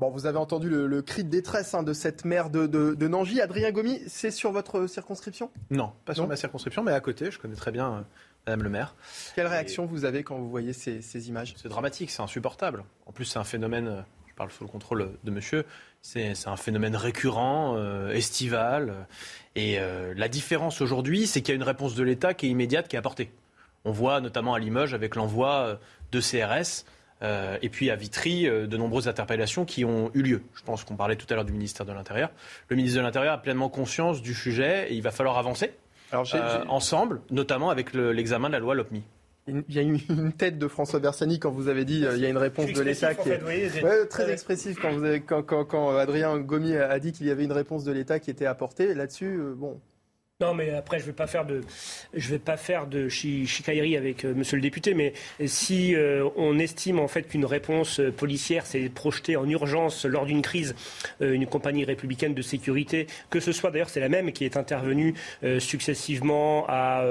[0.00, 3.40] Bon, vous avez entendu le, cri de détresse hein, de cette maire de, de, Nangy.
[3.40, 5.52] Adrien Gomi, c'est sur votre circonscription?
[5.70, 7.30] Non, pas sur ma circonscription, mais à côté.
[7.30, 8.02] Je connais très bien euh,
[8.44, 8.96] Madame le maire.
[9.36, 11.54] Quelle réaction vous avez quand vous voyez ces, images?
[11.56, 12.82] C'est dramatique, c'est insupportable.
[13.06, 15.64] En plus, c'est un phénomène, euh, je parle sous le contrôle de monsieur,
[16.02, 19.06] c'est un phénomène récurrent, euh, estival.
[19.54, 22.88] Et la différence aujourd'hui, c'est qu'il y a une réponse de l'État qui est immédiate,
[22.88, 23.30] qui est apportée.
[23.84, 25.78] On voit notamment à Limoges avec l'envoi
[26.10, 26.84] de CRS
[27.22, 30.42] euh, et puis à Vitry, euh, de nombreuses interpellations qui ont eu lieu.
[30.54, 32.30] Je pense qu'on parlait tout à l'heure du ministère de l'Intérieur.
[32.68, 35.72] Le ministre de l'Intérieur a pleinement conscience du sujet et il va falloir avancer
[36.12, 39.02] euh, ensemble, notamment avec l'examen de la loi LOPMI.
[39.46, 42.24] Il y a eu une tête de François Bersani quand vous avez dit il y
[42.24, 46.38] a une réponse de l'État qui est très expressif quand, vous avez, quand, quand, Adrien
[46.38, 48.94] Gomi a dit qu'il y avait une réponse de l'État qui était apportée.
[48.94, 49.80] Là-dessus, bon,
[50.40, 51.60] non, mais après, je ne vais pas faire de,
[52.12, 55.12] je vais pas faire de chicaillerie avec euh, Monsieur le député, mais
[55.46, 60.26] si euh, on estime en fait qu'une réponse euh, policière s'est projetée en urgence lors
[60.26, 60.74] d'une crise,
[61.20, 65.14] une compagnie républicaine de sécurité, que ce soit d'ailleurs c'est la même qui est intervenue
[65.60, 67.04] successivement à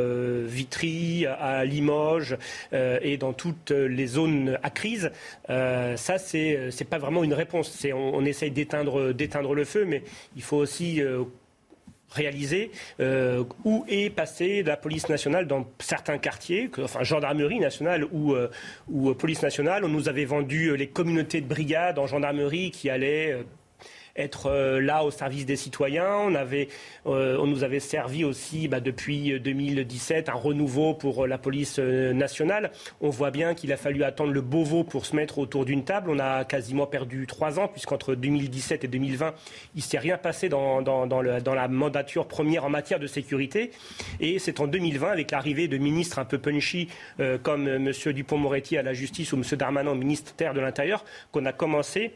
[0.45, 2.38] Vitry, à Limoges
[2.74, 5.11] et dans toutes les zones à crise,
[5.47, 7.71] ça c'est c'est pas vraiment une réponse.
[7.71, 10.03] C'est on, on essaye d'éteindre d'éteindre le feu, mais
[10.36, 11.01] il faut aussi
[12.14, 18.34] réalisé euh, où est passée la police nationale dans certains quartiers, enfin gendarmerie nationale ou,
[18.34, 18.49] euh,
[18.89, 19.84] ou police nationale.
[19.84, 23.43] On nous avait vendu les communautés de brigades en gendarmerie qui allaient euh,
[24.16, 26.18] être euh, là au service des citoyens.
[26.18, 26.68] On, avait,
[27.07, 31.80] euh, on nous avait servi aussi bah, depuis 2017 un renouveau pour euh, la police
[31.80, 32.72] nationale.
[33.01, 36.09] On voit bien qu'il a fallu attendre le Beauvau pour se mettre autour d'une table.
[36.09, 39.34] On a quasiment perdu trois ans puisqu'entre 2017 et 2020,
[39.76, 43.72] il ne s'est rien passé dans, dans, dans, la mandature première en matière de sécurité.
[44.20, 46.88] Et c'est en 2020, avec l'arrivée de ministres un peu punchy
[47.43, 47.91] comme M.
[47.91, 49.43] Dupont-Moretti à la justice ou M.
[49.57, 52.14] Darmanin au ministère de l'Intérieur, qu'on a commencé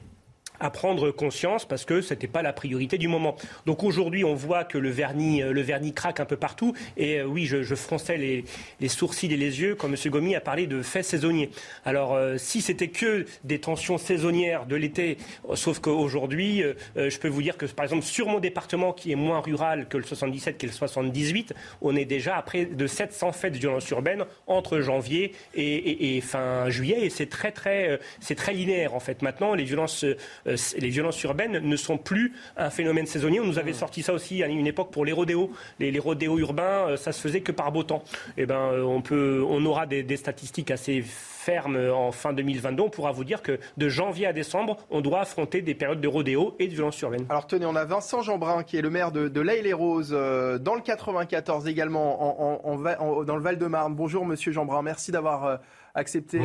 [0.60, 3.36] à prendre conscience parce que ce n'était pas la priorité du moment.
[3.66, 6.74] Donc aujourd'hui, on voit que le vernis, euh, le vernis craque un peu partout.
[6.96, 8.46] Et euh, oui, je, je fronçais les,
[8.80, 9.96] les, sourcils et les yeux quand M.
[10.08, 11.50] Gomi a parlé de faits saisonniers.
[11.86, 15.18] Alors euh, si c'était que des tensions saisonnières de l'été,
[15.56, 16.64] sauf qu'aujourd'hui,
[16.96, 19.98] je peux vous dire que par exemple sur mon département qui est moins rural que
[19.98, 23.90] le 77 qu'est le 78, on est déjà à près de 700 faits de violence
[23.90, 27.06] urbaine entre janvier et, et, fin juillet.
[27.06, 29.22] Et c'est très très, c'est très linéaire en fait.
[29.22, 30.16] Maintenant, les violences euh,
[30.48, 33.40] les violences urbaines ne sont plus un phénomène saisonnier.
[33.40, 35.52] On nous avait sorti ça aussi à une époque pour les rodéos.
[35.80, 38.04] Les, rodéos urbains, euh, ça se faisait que par beau temps.
[38.38, 42.84] Eh ben, euh, on, peut, on aura des, statistiques assez fermes en fin 2022.
[42.84, 46.08] On pourra vous dire que de janvier à décembre, on doit affronter des périodes de
[46.08, 47.26] rodéo et de violences urbaines.
[47.30, 50.76] Alors tenez, on a Vincent Jeanbrun qui est le maire de, de les roses dans
[50.76, 53.96] le 94 également, en, dans le Val-de-Marne.
[53.96, 55.60] Bonjour Monsieur Jeanbrun, merci d'avoir
[55.96, 56.42] accepté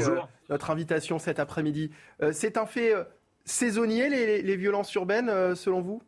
[0.48, 1.90] notre invitation cet après-midi.
[2.30, 2.94] C'est un fait
[3.44, 4.08] saisonniers,
[4.42, 6.02] les, violences urbaines, euh, selon vous?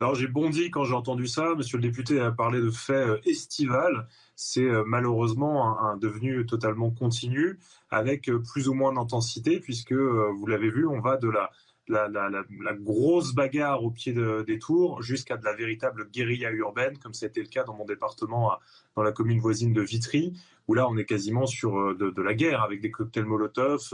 [0.00, 1.54] Alors j'ai bondi quand j'ai entendu ça.
[1.56, 4.08] Monsieur le député a parlé de faits euh, estivales.
[4.34, 7.58] C'est euh, malheureusement un, devenu totalement continu,
[7.90, 11.50] avec plus ou moins d'intensité, puisque vous l'avez vu, on va de la,
[11.88, 14.14] la, grosse bagarre au pied
[14.46, 18.52] des tours jusqu'à de la véritable guérilla urbaine, comme c'était le cas dans mon département,
[18.96, 20.32] dans la commune voisine de Vitry,
[20.68, 23.92] où là on est quasiment sur de, de la guerre avec des cocktails Molotov,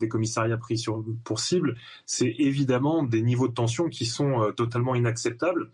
[0.00, 4.52] des commissariats pris sur, pour cible, c'est évidemment des niveaux de tension qui sont euh,
[4.52, 5.70] totalement inacceptables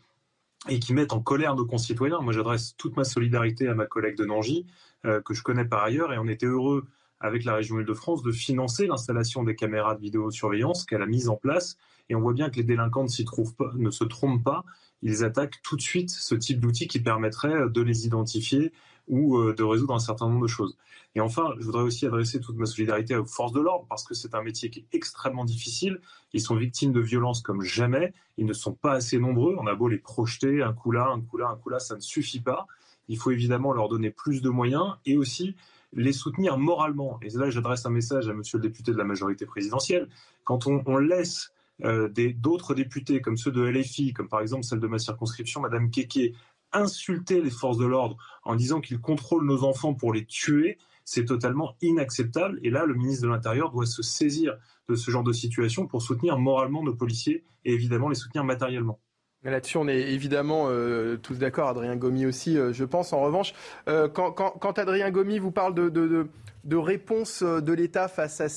[0.68, 2.20] et qui mettent en colère nos concitoyens.
[2.20, 4.66] Moi, j'adresse toute ma solidarité à ma collègue de Nangy,
[5.04, 6.86] euh, que je connais par ailleurs, et on était heureux
[7.20, 11.36] avec la région Île-de-France de financer l'installation des caméras de vidéosurveillance qu'elle a mise en
[11.36, 11.76] place.
[12.08, 14.64] Et on voit bien que les délinquants ne, se trompent pas.
[15.02, 18.72] Ils attaquent tout de suite ce type d'outil qui permettrait de les identifier
[19.09, 20.76] ou euh, de résoudre un certain nombre de choses.
[21.14, 24.14] Et enfin, je voudrais aussi adresser toute ma solidarité aux forces de l'ordre parce que
[24.14, 26.00] c'est un métier qui est extrêmement difficile.
[26.32, 28.14] Ils sont victimes de violences comme jamais.
[28.38, 29.57] Ils ne sont pas assez nombreux.
[29.59, 31.96] On a beau les projeter un coup là, un coup là, un coup là, ça
[31.96, 32.66] ne suffit pas.
[33.09, 35.55] Il faut évidemment leur donner plus de moyens et aussi
[35.92, 37.18] les soutenir moralement.
[37.22, 40.09] Et là, j'adresse un message à monsieur le député de la majorité présidentielle.
[40.44, 41.53] Quand on, laisse
[41.84, 45.90] euh, d'autres députés comme ceux de LFI, comme par exemple celle de ma circonscription, Madame
[45.90, 46.34] Keke,
[46.72, 51.24] insulter les forces de l'ordre en disant qu'ils contrôlent nos enfants pour les tuer, c'est
[51.24, 52.60] totalement inacceptable.
[52.62, 54.56] Et là, le ministre de l'Intérieur doit se saisir
[54.88, 59.00] de ce genre de situation pour soutenir moralement nos policiers et évidemment les soutenir matériellement.
[59.44, 63.12] Là-dessus, on est évidemment euh, tous d'accord, Adrien Gomi aussi, euh, je pense.
[63.12, 63.54] En revanche,
[63.88, 68.48] euh, quand, Adrien Gomi vous parle de, de, réponse de l'État face, à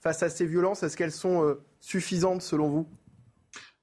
[0.00, 2.88] face à ces violences, est-ce qu'elles sont suffisantes selon vous?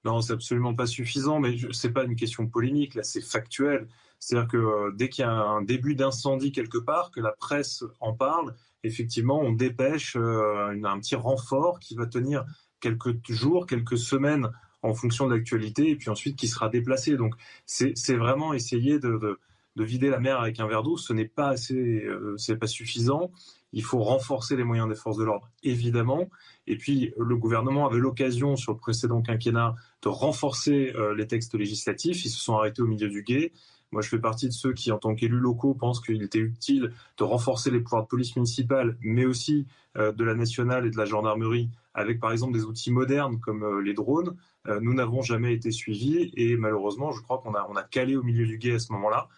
[0.05, 3.87] Non, c'est absolument pas suffisant, mais ce n'est pas une question polémique, là c'est factuel.
[4.19, 7.83] C'est-à-dire que euh, dès qu'il y a un début d'incendie quelque part, que la presse
[7.99, 12.45] en parle, effectivement, on dépêche euh, un petit renfort qui va tenir
[12.79, 14.49] quelques jours, quelques semaines
[14.81, 17.15] en fonction de l'actualité, et puis ensuite qui sera déplacé.
[17.15, 17.35] Donc
[17.65, 19.39] c'est vraiment essayer de,
[19.77, 20.97] vider la mer avec un verre d'eau.
[20.97, 23.31] Ce n'est pas euh, pas suffisant.
[23.73, 26.29] Il faut renforcer les moyens des forces de l'ordre, évidemment.
[26.67, 32.23] Et puis le gouvernement avait l'occasion sur le précédent quinquennat de renforcer les textes législatifs.
[32.23, 33.51] Ils se sont arrêtés au milieu du guet.
[33.93, 36.91] Moi, je fais partie de ceux qui, en tant qu'élus locaux, pensent qu'il était utile
[37.19, 39.67] de renforcer les pouvoirs de police municipale, mais aussi
[39.97, 43.61] euh, de la nationale et de la gendarmerie, avec par exemple des outils modernes comme
[43.61, 44.35] euh, les drones.
[44.67, 48.23] Euh, nous n'avons jamais été suivis et malheureusement, je crois qu'on a, a calé au
[48.23, 49.29] milieu du guet à ce moment-là.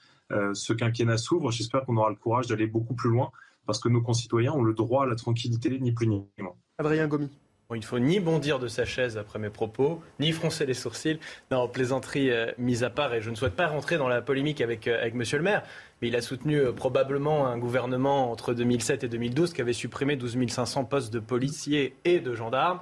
[0.53, 1.51] ce quinquennat s'ouvre.
[1.51, 3.31] J'espère qu'on aura le courage d'aller beaucoup plus loin
[3.65, 6.55] parce que nos concitoyens ont le droit à la tranquillité, ni plus ni moins.
[6.77, 7.29] Adrien Gomi.
[7.71, 11.19] il ne faut ni bondir de sa chaise après mes propos, ni froncer les sourcils.
[11.51, 14.61] Non, plaisanterie euh, mise à part, et je ne souhaite pas rentrer dans la polémique
[14.61, 15.63] avec, euh, avec Monsieur le maire,
[16.01, 20.15] mais il a soutenu euh, probablement un gouvernement entre 2007 et 2012 qui avait supprimé
[20.15, 22.79] 12 500 postes de policiers et de gendarmes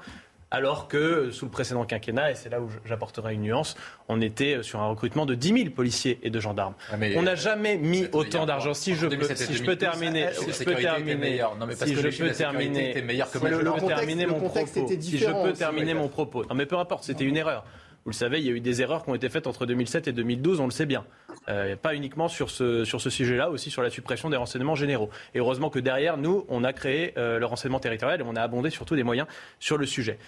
[0.54, 3.76] alors que sous le précédent quinquennat, et c'est là où j'apporterai une nuance,
[4.08, 6.76] on était sur un recrutement de 10 000 policiers et de gendarmes.
[6.91, 8.76] Ah, on n'a jamais mis autant d'argent.
[8.76, 11.41] Si je peux, si je peux terminer, si je peux terminer,
[11.74, 16.45] si je peux terminer, je peux terminer mon propos, si je peux terminer mon propos.
[16.45, 17.66] Non mais peu importe, c'était une erreur.
[18.06, 20.10] Vous le savez, il y a eu des erreurs qui ont été faites entre 2007
[20.10, 21.06] et 2012, on le sait bien.
[21.47, 25.10] Euh, pas uniquement sur ce, sur ce sujet-là, aussi sur la suppression des renseignements généraux.
[25.34, 28.41] Et heureusement que derrière, nous, on a créé euh, le renseignement territorial et on a
[28.41, 29.28] abondé surtout des moyens
[29.60, 30.20] sur le sujet.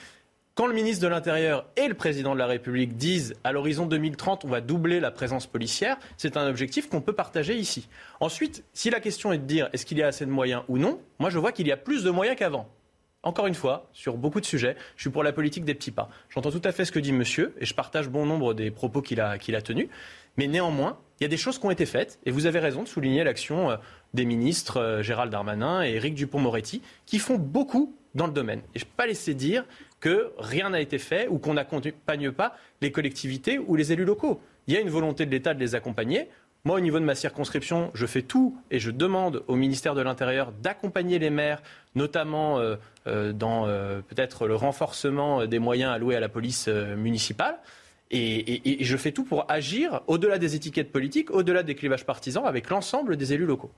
[0.55, 4.45] Quand le ministre de l'Intérieur et le président de la République disent à l'horizon 2030,
[4.45, 7.89] on va doubler la présence policière, c'est un objectif qu'on peut partager ici.
[8.21, 10.77] Ensuite, si la question est de dire est-ce qu'il y a assez de moyens ou
[10.77, 12.69] non, moi je vois qu'il y a plus de moyens qu'avant.
[13.21, 16.07] Encore une fois, sur beaucoup de sujets, je suis pour la politique des petits pas.
[16.29, 19.01] J'entends tout à fait ce que dit monsieur et je partage bon nombre des propos
[19.01, 19.89] qu'il a, tenus.
[20.37, 22.81] Mais néanmoins, il y a des choses qui ont été faites et vous avez raison
[22.81, 23.77] de souligner l'action euh,
[24.13, 28.61] des ministres euh, Gérald Darmanin et Éric Dupont-Moretti qui font beaucoup dans le domaine.
[28.73, 29.65] Et je ne peux pas laisser dire
[29.99, 34.39] que rien n'a été fait ou qu'on n'accompagne pas les collectivités ou les élus locaux.
[34.67, 36.29] Il y a une volonté de l'État de les accompagner.
[36.65, 40.01] Moi, au niveau de ma circonscription, je fais tout et je demande au ministère de
[40.01, 41.61] l'Intérieur d'accompagner les maires,
[41.93, 42.75] notamment euh,
[43.05, 47.59] euh, dans euh, peut-être le renforcement des moyens alloués à la police municipale.
[48.09, 52.45] Et, et, je fais tout pour agir au-delà des étiquettes politiques, au-delà des clivages partisans,
[52.45, 53.71] avec l'ensemble des élus locaux.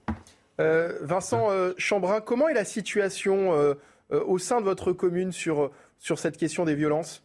[0.58, 3.76] Vincent Chambrin, comment est la situation
[4.10, 7.24] au sein de votre commune sur sur cette question des violences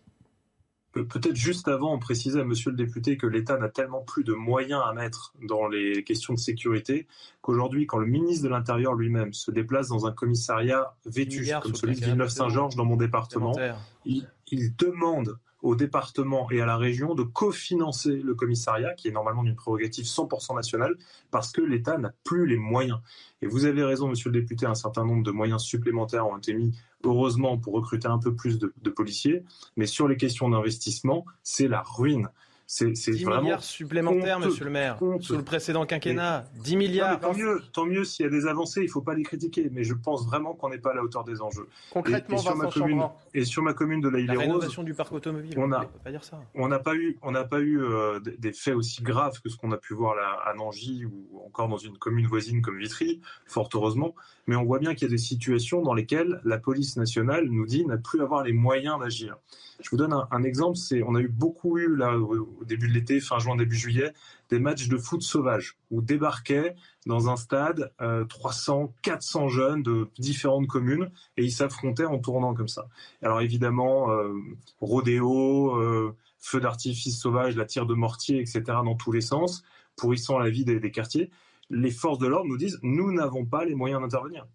[0.92, 4.82] Peut-être juste avant, préciser à monsieur le député que l'État n'a tellement plus de moyens
[4.86, 7.06] à mettre dans les questions de sécurité
[7.40, 11.94] qu'aujourd'hui, quand le ministre de l'Intérieur lui-même se déplace dans un commissariat vêtu, comme celui
[11.94, 13.54] de Villeneuve-Saint-Georges dans mon département,
[14.04, 19.12] il, il demande au département et à la région de cofinancer le commissariat, qui est
[19.12, 20.96] normalement une prérogative 100% nationale,
[21.30, 22.98] parce que l'État n'a plus les moyens.
[23.40, 26.52] Et vous avez raison, monsieur le député, un certain nombre de moyens supplémentaires ont été
[26.52, 29.44] mis, heureusement, pour recruter un peu plus de, policiers.
[29.76, 32.28] Mais sur les questions d'investissement, c'est la ruine.
[32.74, 36.46] C'est 10 milliards supplémentaires, monsieur le maire, sous le précédent quinquennat.
[36.64, 37.20] 10 milliards.
[37.20, 39.68] tant mieux, tant mieux s'il y a des avancées, il ne faut pas les critiquer,
[39.70, 41.68] mais je pense vraiment qu'on n'est pas à la hauteur des enjeux.
[41.92, 43.02] Concrètement, et, sur, ma commune,
[43.34, 47.18] et sur ma commune de la La rénovation du parc automobile, on n'a pas, eu,
[47.20, 50.14] on n'a pas eu euh, des faits aussi graves que ce qu'on a pu voir
[50.14, 54.14] là, à Nangy ou encore dans une commune voisine comme Vitry, fort heureusement,
[54.46, 57.66] mais on voit bien qu'il y a des situations dans lesquelles la police nationale nous
[57.66, 59.36] dit n'a plus avoir les moyens d'agir.
[59.82, 62.16] Je vous donne un, exemple, c'est on a eu beaucoup eu là
[62.62, 64.12] au, début de l'été, fin juin, début juillet,
[64.50, 66.74] des matchs de foot sauvage où débarquaient
[67.06, 67.92] dans un stade
[68.28, 72.88] 300, euh, 400 jeunes de différentes communes et ils s'affrontaient en tournant comme ça.
[73.22, 74.32] Alors évidemment, euh,
[74.80, 78.62] rodéo, euh, feu d'artifice sauvage, la tire de mortier, etc.
[78.66, 79.62] dans tous les sens,
[79.96, 81.30] pourrissant la vie des quartiers.
[81.70, 84.46] Les forces de l'ordre nous disent nous n'avons pas les moyens d'intervenir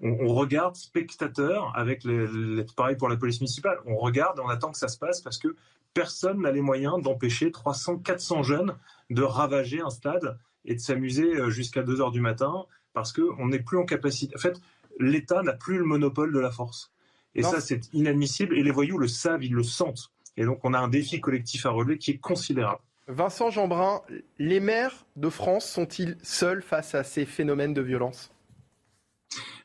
[0.00, 3.78] on, regarde spectateur avec les, pareil pour la police municipale.
[3.86, 5.56] On regarde et on attend que ça se passe parce que
[5.96, 8.76] personne n'a les moyens d'empêcher 300, 400 jeunes
[9.08, 13.48] de ravager un stade et de s'amuser euh, jusqu'à 2 heures du matin parce qu'on
[13.48, 14.36] n'est plus en capacité.
[14.36, 14.60] En fait,
[15.00, 16.92] l'État n'a plus le monopole de la force.
[17.34, 18.56] Et ça, c'est inadmissible.
[18.58, 20.10] Et les voyous le savent, ils le sentent.
[20.36, 22.80] Et donc, on a un défi collectif à relever qui est considérable.
[23.08, 24.02] Vincent Jeanbrun,
[24.38, 28.32] les maires de France sont-ils seuls face à ces phénomènes de violence?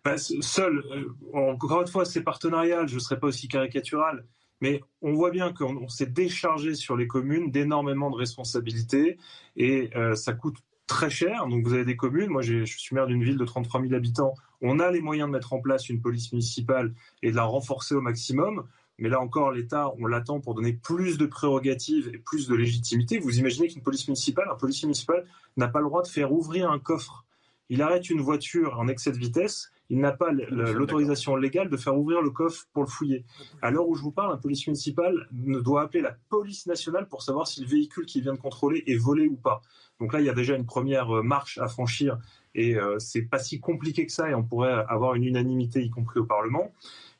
[0.03, 4.25] Bah, seul, euh, encore une fois, c'est partenarial, je ne serai pas aussi caricatural,
[4.61, 9.17] mais on voit bien qu'on s'est déchargé sur les communes d'énormément de responsabilités
[9.57, 10.57] et euh, ça coûte
[10.87, 11.47] très cher.
[11.47, 14.35] Donc vous avez des communes, moi je suis maire d'une ville de 33 000 habitants,
[14.61, 16.93] on a les moyens de mettre en place une police municipale
[17.23, 18.67] et de la renforcer au maximum.
[18.97, 23.17] Mais là encore, l'État, on l'attend pour donner plus de prérogatives et plus de légitimité.
[23.17, 25.25] Vous imaginez qu'une police municipale, un policier municipal
[25.57, 27.25] n'a pas le droit de faire ouvrir un coffre.
[27.69, 31.97] Il arrête une voiture en excès de vitesse, il n'a pas l'autorisation légale de faire
[31.97, 33.25] ouvrir le coffre pour le fouiller.
[33.61, 37.09] À l'heure où je vous parle, un policier municipal ne doit appeler la police nationale
[37.09, 39.61] pour savoir si le véhicule qu'il vient de contrôler est volé ou pas.
[39.99, 42.17] Donc là, il y a déjà une première euh, marche à franchir
[42.55, 45.89] et euh, c'est pas si compliqué que ça et on pourrait avoir une unanimité, y
[45.89, 46.71] compris au Parlement.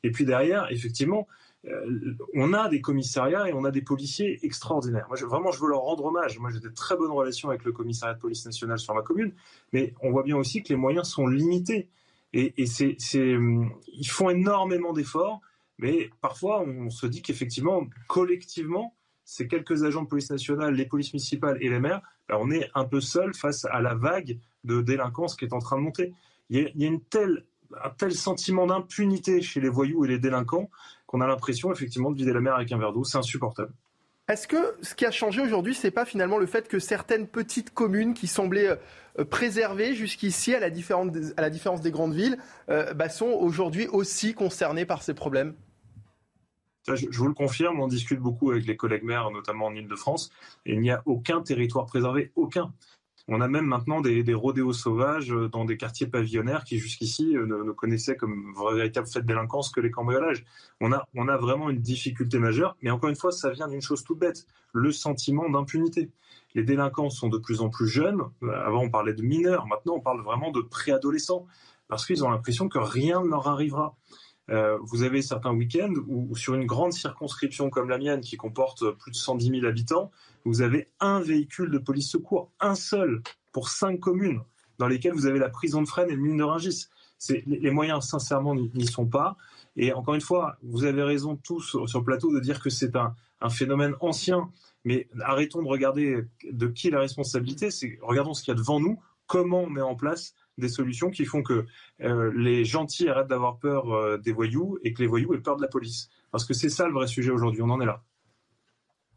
[0.02, 1.28] Et puis derrière, effectivement,
[1.66, 5.04] euh, on a des commissariats et on a des policiers extraordinaires.
[5.08, 6.38] Moi, vraiment, je veux leur rendre hommage.
[6.38, 9.34] Moi, j'ai de très bonnes relations avec le commissariat de police nationale sur ma commune,
[9.74, 11.90] mais on voit bien aussi que les moyens sont limités.
[12.34, 12.54] Et,
[13.16, 15.40] hum, ils font énormément d'efforts,
[15.78, 18.94] mais parfois on se dit qu'effectivement, collectivement,
[19.24, 22.70] ces quelques agents de police nationale, les polices municipales et les maires, ben, on est
[22.74, 26.12] un peu seul face à la vague de délinquance qui est en train de monter.
[26.50, 27.44] Il y a, une telle
[27.82, 30.68] un tel sentiment d'impunité chez les voyous et les délinquants
[31.06, 33.04] qu'on a l'impression effectivement de vider la mer avec un verre d'eau.
[33.04, 33.72] C'est insupportable.
[34.28, 37.74] Est-ce que ce qui a changé aujourd'hui, c'est pas finalement le fait que certaines petites
[37.74, 38.78] communes qui semblaient
[39.18, 42.38] euh, préservées jusqu'ici, à, la différence, des grandes villes,
[42.68, 45.54] euh, bah, sont aujourd'hui aussi concernées par ces problèmes?
[46.86, 50.30] Je, vous le confirme, on discute beaucoup avec les collègues maires, notamment en Ile-de-France,
[50.66, 52.72] et il n'y a aucun territoire préservé, aucun.
[53.28, 57.72] On a même maintenant des, rodéos sauvages dans des quartiers pavillonnaires qui jusqu'ici euh, ne,
[57.72, 60.44] connaissaient comme véritable fait de délinquance que les cambriolages.
[60.80, 63.82] On a, on a vraiment une difficulté majeure, mais encore une fois, ça vient d'une
[63.82, 66.10] chose toute bête, le sentiment d'impunité.
[66.54, 68.22] Les délinquants sont de plus en plus jeunes.
[68.42, 69.66] Euh, avant, on parlait de mineurs.
[69.66, 71.46] Maintenant, on parle vraiment de préadolescents
[71.88, 73.96] parce qu'ils ont l'impression que rien ne leur arrivera.
[74.50, 78.90] Euh, vous avez certains week-ends où, sur une grande circonscription comme la mienne, qui comporte
[78.92, 80.10] plus de 110 000 habitants,
[80.44, 84.40] vous avez un véhicule de police secours, un seul, pour cinq communes,
[84.78, 86.86] dans lesquelles vous avez la prison de Fresnes et le mine de Rungis.
[87.46, 89.36] Les, moyens, sincèrement, n'y sont pas.
[89.76, 92.96] Et encore une fois, vous avez raison tous sur, le plateau de dire que c'est
[92.96, 93.14] un,
[93.48, 94.50] phénomène ancien.
[94.84, 97.68] Mais arrêtons de regarder de qui est la responsabilité.
[98.00, 99.00] regardons ce qu'il y a devant nous.
[99.26, 101.64] Comment on met en place des solutions qui font que
[102.02, 105.56] euh, les gentils arrêtent d'avoir peur euh, des voyous et que les voyous aient peur
[105.56, 106.10] de la police.
[106.30, 108.02] Parce que c'est ça le vrai sujet aujourd'hui, on en est là.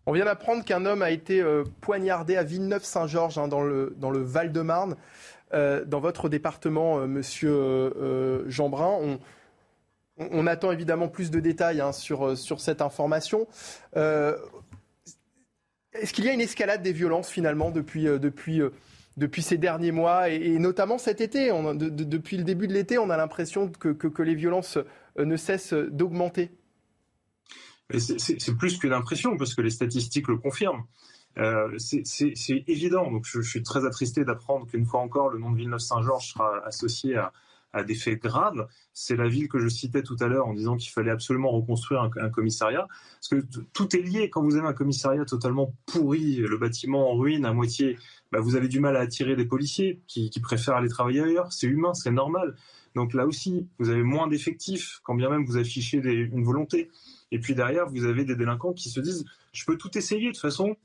[0.06, 4.96] On vient d'apprendre qu'un homme a été euh, poignardé à Villeneuve-Saint-Georges, hein, dans, le, Val-de-Marne.
[5.52, 9.20] dans votre département, monsieur Jeanbrun, on,
[10.18, 13.48] on, attend évidemment plus de détails hein, sur, cette information.
[16.02, 18.08] Est-ce qu'il y a une escalade des violences finalement depuis,
[19.42, 21.50] ces derniers mois et, notamment cet été.
[21.76, 24.78] depuis le début de l'été, on a l'impression que, les violences
[25.20, 26.52] euh, ne cessent d'augmenter?
[27.98, 30.84] C'est plus qu'une impression, parce que les statistiques le confirment.
[31.38, 33.12] Euh, c'est évident.
[33.12, 37.18] Donc, je, suis très attristé d'apprendre qu'une fois encore, le nom de Villeneuve-Saint-Georges sera associé
[37.18, 37.32] à,
[37.86, 38.70] des faits graves.
[38.94, 42.04] C'est la ville que je citais tout à l'heure en disant qu'il fallait absolument reconstruire
[42.04, 42.88] un, commissariat.
[42.88, 44.30] Parce que tout est lié.
[44.30, 47.98] Quand vous avez un commissariat totalement pourri, le bâtiment en ruine à moitié,
[48.32, 51.52] bah, vous avez du mal à attirer des policiers qui, préfèrent aller travailler ailleurs.
[51.52, 52.56] C'est humain, c'est normal.
[52.96, 56.90] Donc là aussi, vous avez moins d'effectifs, quand bien même vous affichez une volonté.
[57.32, 60.32] Et puis derrière, vous avez des délinquants qui se disent, je peux tout essayer de
[60.32, 60.78] toute façon.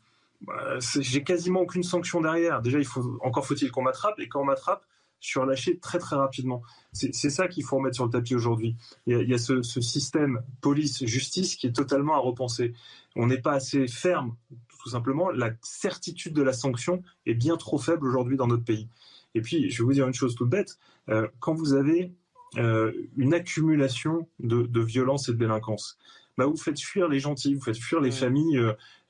[0.42, 2.62] Bah, j'ai quasiment aucune sanction derrière.
[2.62, 2.78] Déjà,
[3.20, 4.18] encore faut-il qu'on m'attrape.
[4.20, 4.84] Et quand on m'attrape,
[5.20, 6.62] surlâché très très rapidement.
[6.92, 8.76] C'est ça qu'il faut remettre sur le tapis aujourd'hui.
[9.06, 12.72] Il, y a, ce, système police-justice qui est totalement à repenser.
[13.14, 14.34] On n'est pas assez ferme,
[14.82, 15.30] tout simplement.
[15.30, 18.88] La certitude de la sanction est bien trop faible aujourd'hui dans notre pays.
[19.34, 20.78] Et puis, je vais vous dire une chose toute bête.
[21.08, 22.12] Euh, quand vous avez
[22.56, 25.98] euh, une accumulation de, de violence et de délinquance,
[26.40, 28.58] bah vous faites fuir les gentils, vous faites fuir les familles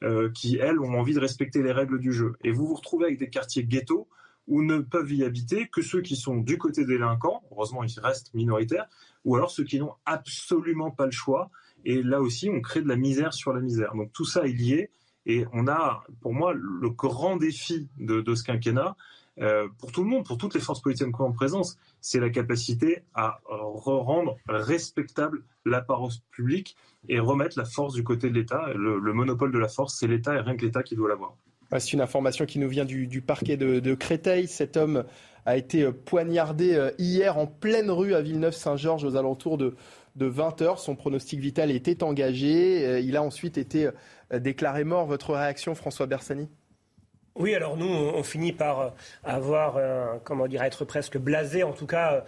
[0.03, 2.35] euh, qui, elles, ont envie de respecter les règles du jeu.
[2.43, 4.09] Et vous vous retrouvez avec des quartiers ghettos
[4.49, 8.35] ou ne peuvent y habiter que ceux qui sont du côté délinquants, heureusement ils restent
[8.35, 8.89] minoritaires,
[9.25, 11.51] ou alors ceux qui n'ont absolument pas le choix.
[11.85, 13.95] Et là aussi, on crée de la misère sur la misère.
[13.95, 14.91] Donc tout ça est lié.
[15.27, 18.97] Et on a, pour moi, le grand défi de, ce quinquennat,
[19.41, 23.03] euh, pour tout le monde, pour toutes les forces politiques en présence, c'est la capacité
[23.15, 26.77] à rendre respectable l'apparence publique
[27.09, 28.73] et remettre la force du côté de l'État.
[28.75, 31.37] Le, le monopole de la force, c'est l'État et rien que l'État qui doit l'avoir.
[31.79, 34.49] C'est une information qui nous vient du, parquet de, Créteil.
[34.49, 35.05] Cet homme
[35.47, 39.77] a été euh, poignardé euh, hier en pleine rue à Villeneuve-Saint-Georges aux alentours de,
[40.17, 40.79] 20 heures.
[40.81, 42.87] Son pronostic vital était engagé.
[42.87, 43.89] Euh, il a ensuite été
[44.33, 45.07] déclaré mort.
[45.07, 46.49] Votre réaction, François Bersani?
[47.37, 48.93] Oui, alors nous, on finit par
[49.25, 49.79] avoir,
[50.25, 52.21] comment dire, être presque blasé, en tout cas, euh,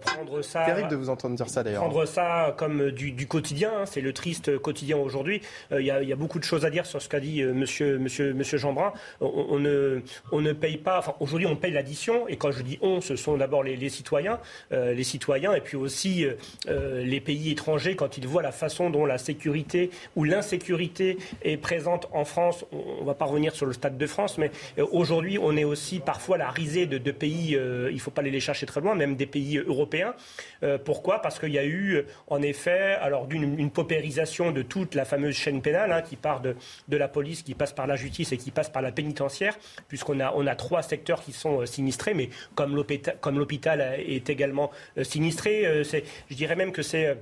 [0.00, 0.64] prendre ça.
[0.64, 1.82] Terrible de vous entendre dire ça d'ailleurs.
[1.82, 5.40] Prendre ça comme du, quotidien, hein, c'est le triste quotidien aujourd'hui.
[5.72, 7.98] Euh, il y, a beaucoup de choses à dire sur ce qu'a dit euh, Monsieur
[7.98, 8.92] Monsieur Monsieur Jeanbrun.
[9.20, 10.00] On, ne
[10.32, 10.98] on ne paye pas.
[10.98, 12.28] Enfin, aujourd'hui, on paye l'addition.
[12.28, 14.38] Et quand je dis on, ce sont d'abord les, citoyens,
[14.70, 16.26] les citoyens, et puis aussi
[16.68, 22.08] les pays étrangers quand ils voient la façon dont la sécurité ou l'insécurité est présente
[22.12, 22.64] en France.
[22.72, 24.50] On, ne va pas revenir sur le stade de France, mais
[24.92, 27.50] aujourd'hui, on est aussi parfois la risée de, de pays.
[27.50, 30.14] il ne faut pas aller les chercher très loin, même des pays européen.
[30.62, 31.22] Euh, pourquoi?
[31.22, 35.34] Parce qu'il y a eu, en effet, alors d'une une paupérisation de toute la fameuse
[35.34, 36.56] chaîne pénale hein, qui part de,
[36.88, 39.56] la police, qui passe par la justice et qui passe par la pénitentiaire,
[39.88, 44.70] puisqu'on a, on a trois secteurs qui sont euh, sinistrés, mais comme l'hôpital est également
[44.98, 45.84] euh, sinistré,
[46.30, 47.16] je dirais même que c'est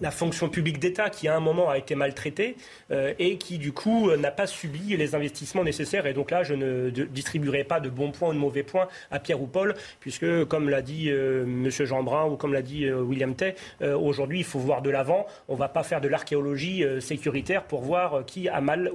[0.00, 2.56] la fonction publique d'État qui à un moment a été maltraitée
[2.90, 6.06] euh, et qui du coup n'a pas subi les investissements nécessaires.
[6.06, 9.20] Et donc là, je ne distribuerai pas de bons points ou de mauvais points à
[9.20, 11.70] Pierre ou Paul, puisque comme l'a dit euh, M.
[11.70, 15.26] Jean Brun ou comme l'a dit euh, William Tay, aujourd'hui il faut voir de l'avant.
[15.48, 18.90] On ne va pas faire de l'archéologie sécuritaire pour voir qui a mal,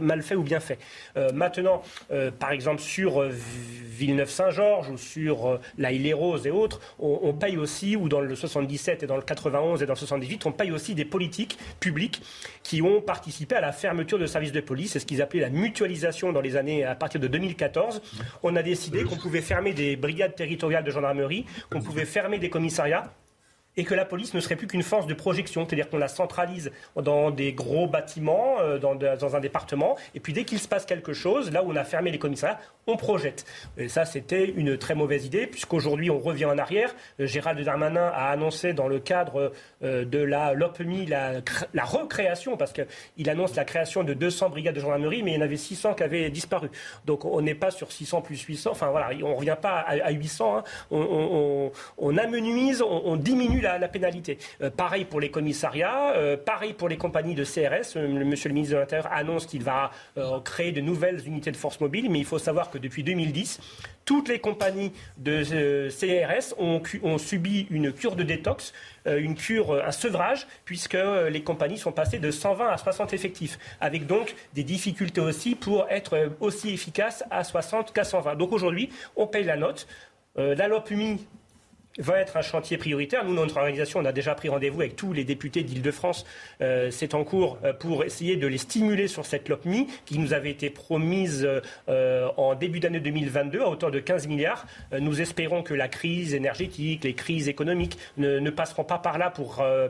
[0.00, 0.78] mal fait ou bien fait.
[1.32, 1.82] maintenant,
[2.38, 8.08] par exemple sur Villeneuve-Saint-Georges ou sur la Île-et-Rose et autres, on, on paye aussi, ou
[8.08, 11.04] dans le 77 et dans le 91 et dans le 78, on paye aussi des
[11.04, 12.22] politiques publiques
[12.62, 14.92] qui ont participé à la fermeture de services de police.
[14.92, 18.02] C'est ce qu'ils appelaient la mutualisation dans les années à partir de 2014.
[18.42, 22.50] On a décidé qu'on pouvait fermer des brigades territoriales de gendarmerie, qu'on pouvait fermer des
[22.50, 23.12] commissariats
[23.76, 26.70] et que la police ne serait plus qu'une force de projection, c'est-à-dire qu'on la centralise
[26.96, 31.12] dans des gros bâtiments, euh, dans, un département, et puis dès qu'il se passe quelque
[31.12, 33.44] chose, là où on a fermé les commissariats, on projette.
[33.78, 36.94] Et ça, c'était une très mauvaise idée, puisqu'aujourd'hui, on revient en arrière.
[37.20, 39.52] Euh, Gérald Darmanin a annoncé dans le cadre
[39.82, 41.42] euh, de la LOPMI la,
[41.84, 45.42] recréation, parce qu'il annonce la création de 200 brigades de gendarmerie, mais il y en
[45.42, 46.70] avait 600 qui avaient disparu.
[47.04, 50.10] Donc on n'est pas sur 600 plus 800, enfin voilà, on ne revient pas à,
[50.10, 50.64] 800, hein.
[50.90, 54.38] on, amenuise, on, diminue la, pénalité.
[54.62, 56.14] Euh, pareil pour les commissariats,
[56.44, 57.96] pareil pour les compagnies de CRS.
[57.96, 59.90] Le, monsieur le ministre de l'Intérieur annonce qu'il va
[60.44, 63.60] créer de nouvelles unités de force mobile, mais il faut savoir que depuis 2010,
[64.04, 68.72] toutes les compagnies de euh, CRS ont, subi une cure de détox,
[69.06, 70.96] euh, une cure, euh, un sevrage, puisque
[71.30, 75.86] les compagnies sont passées de 120 à 60 effectifs, avec donc des difficultés aussi pour
[75.90, 78.36] être aussi efficaces à 60 qu'à 120.
[78.36, 79.86] Donc aujourd'hui, on paye la note.
[80.36, 81.26] la LOPMI
[81.98, 83.24] va être un chantier prioritaire.
[83.24, 86.24] Nous, notre organisation, on a déjà pris rendez-vous avec tous les députés d'Île-de-France.
[86.60, 90.32] Euh, c'est en cours euh, pour essayer de les stimuler sur cette LOPMI qui nous
[90.32, 91.48] avait été promise
[91.88, 94.66] euh, en début d'année 2022 à hauteur de 15 milliards.
[94.98, 99.30] nous espérons que la crise énergétique, les crises économiques ne, ne passeront pas par là
[99.30, 99.88] pour euh,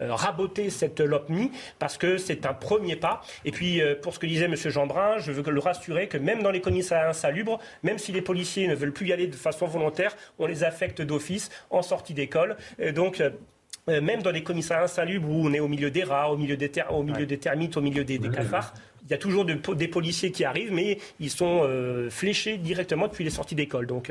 [0.00, 3.22] raboter cette LOPMI parce que c'est un premier pas.
[3.44, 4.54] Et puis, euh, pour ce que disait M.
[4.56, 8.68] Jeanbrun, je veux le rassurer que même dans les commissariats insalubres, même si les policiers
[8.68, 12.56] ne veulent plus y aller de façon volontaire, on les affecte d'office en sortie d'école.
[12.94, 16.36] Donc, euh, même dans les commissariats insalubres où on est au milieu des rats, au
[16.36, 18.74] milieu des, au milieu des termites, au milieu des, cafards,
[19.04, 21.62] il y a toujours des policiers qui arrivent, mais ils sont
[22.10, 23.86] fléchés directement depuis les sorties d'école.
[23.86, 24.10] Donc,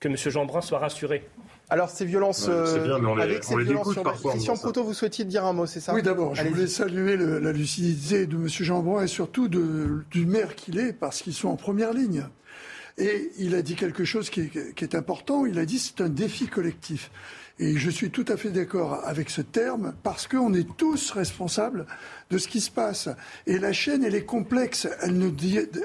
[0.00, 0.16] que M.
[0.16, 1.22] Jeanbrun soit rassuré.
[1.70, 5.66] Alors ces violences, euh, avec ces violences sur Christian Proto, vous souhaitiez dire un mot,
[5.66, 8.48] c'est ça Oui, d'abord, je voulais saluer la lucidité de M.
[8.48, 12.24] Jean et surtout du maire qu'il est, parce qu'ils sont en première ligne.
[12.98, 15.46] Et il a dit quelque chose qui est, qui est important.
[15.46, 17.10] Il a dit c'est un défi collectif.
[17.60, 21.86] Et je suis tout à fait d'accord avec ce terme parce qu'on est tous responsables
[22.30, 23.10] de ce qui se passe.
[23.46, 24.88] Et la chaîne, elle est complexe.
[25.02, 25.30] Elle ne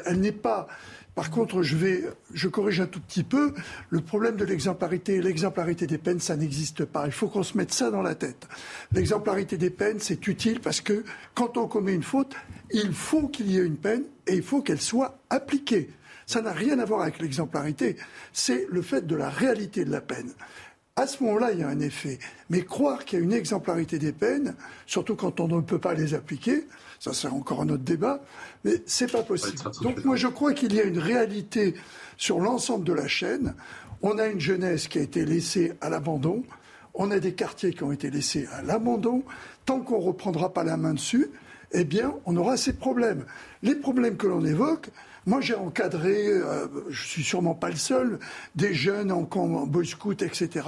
[0.05, 0.67] elle n'est pas
[1.15, 3.53] par contre, je corrige un tout petit peu.
[3.89, 7.05] Le problème de l'exemplarité, l'exemplarité des peines, ça n'existe pas.
[7.05, 8.47] Il faut qu'on se mette ça dans la tête.
[8.91, 12.35] L'exemplarité des peines, c'est utile parce que quand on commet une faute,
[12.71, 15.89] il faut qu'il y ait une peine et il faut qu'elle soit appliquée.
[16.25, 17.95] Ça n'a rien à voir avec l'exemplarité.
[18.33, 20.31] C'est le fait de la réalité de la peine.
[20.97, 22.19] À ce moment-là, il y a un effet.
[22.49, 24.55] Mais croire qu'il y a une exemplarité des peines,
[24.85, 26.67] surtout quand on ne peut pas les appliquer,
[26.99, 28.21] ça c'est encore un autre débat,
[28.63, 29.57] mais c'est pas possible.
[29.81, 31.75] Donc moi je crois qu'il y a une réalité
[32.17, 33.55] sur l'ensemble de la chaîne.
[34.01, 36.43] On a une jeunesse qui a été laissée à l'abandon,
[36.93, 39.23] on a des quartiers qui ont été laissés à l'abandon.
[39.65, 41.29] Tant qu'on ne reprendra pas la main dessus,
[41.71, 43.25] eh bien, on aura ces problèmes.
[43.63, 44.89] Les problèmes que l'on évoque,
[45.25, 48.19] moi, j'ai encadré, euh, je suis sûrement pas le seul,
[48.55, 50.67] des jeunes en, en boy scout, etc.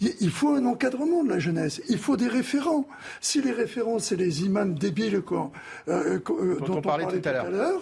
[0.00, 1.82] Il faut un encadrement de la jeunesse.
[1.88, 2.86] Il faut des référents.
[3.20, 5.50] Si les référents, c'est les imams débiles quoi,
[5.88, 7.80] euh, euh, dont, on parlait, tout à l'heure,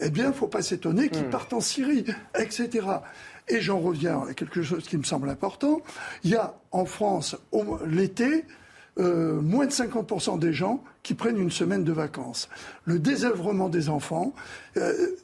[0.00, 1.30] eh bien, il ne faut pas s'étonner qu'ils hmm.
[1.30, 2.04] partent en Syrie,
[2.38, 2.86] etc.
[3.48, 5.80] Et j'en reviens à quelque chose qui me semble important.
[6.24, 7.36] Il y a en France,
[7.86, 8.44] l'été,
[8.98, 12.50] euh, moins de 50% des gens qui prennent une semaine de vacances.
[12.84, 14.34] Le désœuvrement des enfants
[14.76, 15.16] euh,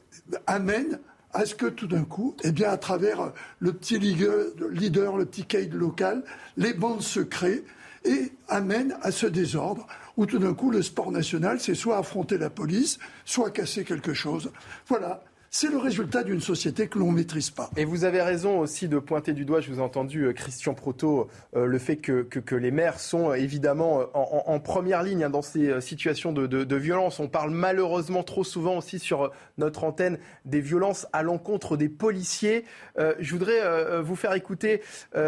[0.47, 0.99] amène
[1.33, 5.45] à ce que tout d'un coup, eh bien, à travers le petit leader, le petit
[5.45, 6.23] caïd local,
[6.57, 7.63] les bandes se créent
[8.05, 9.85] et amènent à ce désordre
[10.17, 14.13] où tout d'un coup le sport national, c'est soit affronter la police, soit casser quelque
[14.13, 14.51] chose.
[14.87, 17.71] Voilà, c'est le résultat d'une société que l'on ne maîtrise pas.
[17.75, 20.75] Et vous avez raison aussi de pointer du doigt, je vous ai entendu euh, Christian
[20.75, 25.29] Proto, euh, le fait que, que, les maires sont euh, évidemment en, première ligne hein,
[25.29, 27.19] dans ces situations de, de, violence.
[27.19, 32.65] On parle malheureusement trop souvent aussi sur notre antenne des violences à l'encontre des policiers.
[32.97, 34.81] je voudrais vous faire écouter
[35.13, 35.19] tout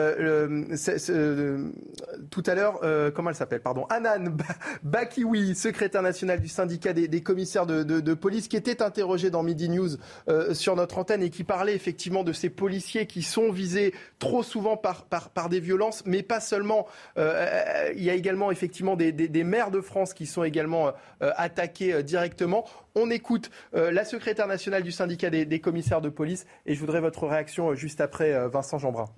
[2.46, 2.80] à l'heure,
[3.14, 4.36] comment elle s'appelle Pardon, Anan
[4.84, 9.70] Bakiwi, secrétaire national du syndicat des, commissaires de, de, police, qui était interrogé dans Midi
[9.70, 9.98] News
[10.54, 14.78] sur notre antenne et qui parlait effectivement de ces policiers qui sont visés trop souvent
[14.78, 16.88] par, des violences, mais pas seulement.
[17.18, 22.66] il y a également effectivement des, maires de France qui sont également attaqués directement.
[22.96, 27.02] On écoute la secrétaire nationale du syndicat des, des, commissaires de police et je voudrais
[27.02, 29.10] votre réaction juste après Vincent Jeanbrun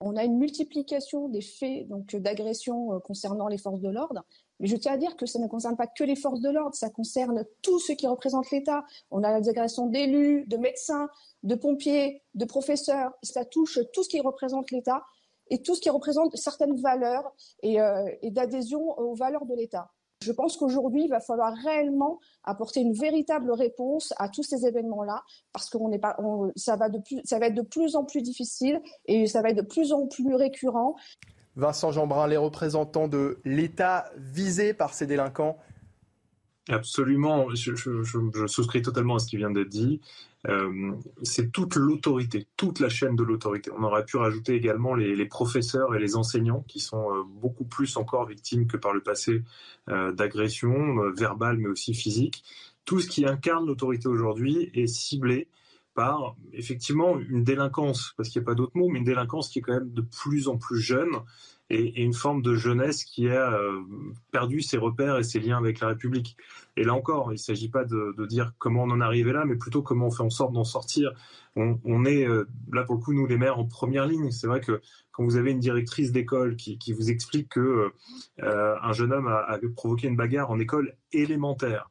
[0.00, 4.24] on a une multiplication des faits d'agression euh, concernant les forces de l'ordre.
[4.60, 6.74] Mais je tiens à dire que ça ne concerne pas que les forces de l'ordre,
[6.74, 8.84] ça concerne tout ce qui représente l'État.
[9.10, 11.08] On a des agressions d'élus, de médecins,
[11.42, 13.12] de pompiers, de professeurs.
[13.22, 15.04] Ça touche tout ce qui représente l'État
[15.50, 17.32] et tout ce qui représente certaines valeurs
[17.62, 19.90] et, euh, d'adhésion aux valeurs de l'État.
[20.20, 25.22] Je pense qu'aujourd'hui, il va falloir réellement apporter une véritable réponse à tous ces événements-là,
[25.52, 25.78] parce que
[26.56, 26.76] ça,
[27.24, 30.08] ça va être de plus en plus difficile et ça va être de plus en
[30.08, 30.96] plus récurrent.
[31.58, 35.58] Vincent Jeanbrun, les représentants de l'État visés par ces délinquants
[36.68, 40.00] Absolument, je, souscris totalement à ce qui vient d'être dit.
[40.46, 43.70] Euh, c'est toute l'autorité, toute la chaîne de l'autorité.
[43.76, 47.96] On aurait pu rajouter également les, professeurs et les enseignants qui sont euh, beaucoup plus
[47.96, 49.42] encore victimes que par le passé
[49.88, 52.44] euh, d'agressions verbales mais aussi physiques.
[52.84, 55.48] Tout ce qui incarne l'autorité aujourd'hui est ciblé
[55.98, 59.58] par effectivement une délinquance, parce qu'il n'y a pas d'autre mot, mais une délinquance qui
[59.58, 61.10] est quand même de plus en plus jeune
[61.70, 63.80] et, une forme de jeunesse qui a euh,
[64.30, 66.36] perdu ses repères et ses liens avec la République.
[66.76, 69.44] Et là encore, il ne s'agit pas de, dire comment on en est arrivé là,
[69.44, 71.10] mais plutôt comment on fait en sorte d'en sortir.
[71.56, 74.30] On, est euh, là pour le coup, nous les maires, en première ligne.
[74.30, 74.80] C'est vrai que
[75.10, 77.90] quand vous avez une directrice d'école qui, vous explique que
[78.44, 81.90] euh, un jeune homme a, provoqué une bagarre en école élémentaire,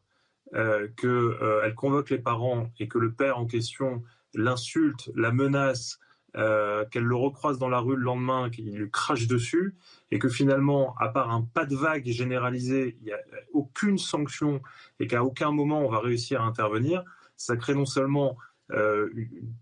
[0.54, 4.04] qu'elle convoque les parents et que le père en question
[4.34, 6.00] l'insulte, la menace,
[6.36, 9.76] euh, qu'elle le recroise dans la rue le lendemain, qu'il lui crache dessus,
[10.12, 13.18] et que finalement, à part un pas de vague généralisé, il n'y a
[13.54, 14.62] aucune sanction
[15.00, 17.04] et qu'à aucun moment on va réussir à intervenir,
[17.38, 18.38] ça crée non seulement
[18.72, 19.10] euh,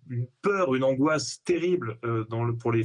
[0.09, 2.25] une peur, une angoisse terrible euh,
[2.59, 2.83] pour les,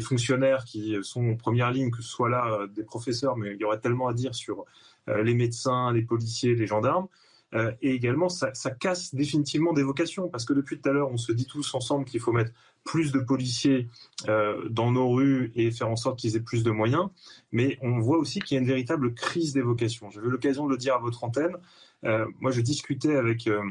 [0.00, 3.64] fonctionnaires qui sont en première ligne, que ce soit là des professeurs, mais il y
[3.64, 4.64] aurait tellement à dire sur
[5.06, 7.08] les médecins, les policiers, les gendarmes.
[7.54, 11.32] et également, ça, casse définitivement des vocations, parce que depuis tout à l'heure, on se
[11.32, 12.52] dit tous ensemble qu'il faut mettre
[12.84, 13.88] plus de policiers
[14.28, 17.08] euh, dans nos rues et faire en sorte qu'ils aient plus de moyens.
[17.52, 20.10] Mais on voit aussi qu'il y a une véritable crise des vocations.
[20.10, 21.56] J'avais l'occasion de le dire à votre antenne.
[22.04, 23.62] Euh, moi, je discutais avec euh,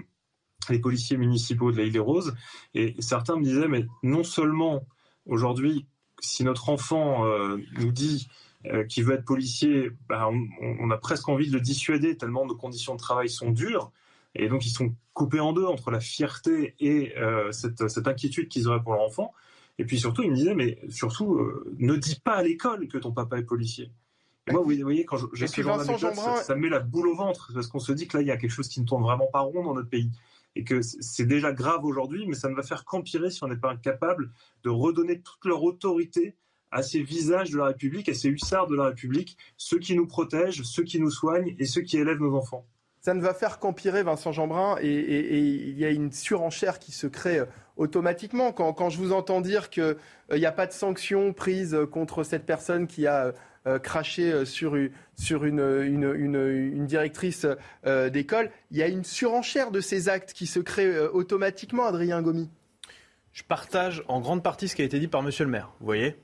[0.69, 2.35] les policiers municipaux de la Île des Roses
[2.73, 4.85] et certains me disaient, mais non seulement
[5.25, 5.85] aujourd'hui,
[6.19, 7.23] si notre enfant
[7.77, 8.27] nous dit
[8.89, 10.47] qu'il veut être policier, bah, on,
[10.81, 13.91] on, a presque envie de le dissuader tellement nos conditions de travail sont dures.
[14.35, 18.67] Et donc, ils sont coupés en deux entre la fierté et euh, cette, inquiétude qu'ils
[18.67, 19.33] auraient pour leur enfant.
[19.77, 22.97] Et puis surtout, ils me disaient, mais surtout, euh, ne dis pas à l'école que
[22.97, 23.91] ton papa est policier.
[24.47, 25.97] Et moi, vous voyez, quand j'ai ce genre ça,
[26.43, 28.31] ça, me met la boule au ventre, parce qu'on se dit que là, il y
[28.31, 30.11] a quelque chose qui ne tourne vraiment pas rond dans notre pays.
[30.55, 33.57] Et que c'est déjà grave aujourd'hui, mais ça ne va faire qu'empirer si on n'est
[33.57, 34.31] pas capable
[34.63, 36.35] de redonner toute leur autorité
[36.71, 40.07] à ces visages de la République, à ces hussards de la République, ceux qui nous
[40.07, 42.65] protègent, ceux qui nous soignent et ceux qui élèvent nos enfants
[43.01, 47.07] ça ne va faire qu'empirer, Vincent Jeanbrun, et, il y a une surenchère qui se
[47.07, 47.45] crée euh,
[47.77, 48.51] automatiquement.
[48.51, 52.45] Quand, je vous entends dire qu'il euh, n'y a pas de sanctions prises contre cette
[52.45, 53.33] personne qui a
[53.67, 54.91] euh, craché sur, une,
[56.87, 57.45] directrice
[57.85, 62.49] d'école, il y a une surenchère de ces actes qui se créent automatiquement, Adrien Gomi.
[63.39, 65.85] Je partage en grande partie ce qui a été dit par Monsieur le maire, vous
[65.85, 66.17] voyez.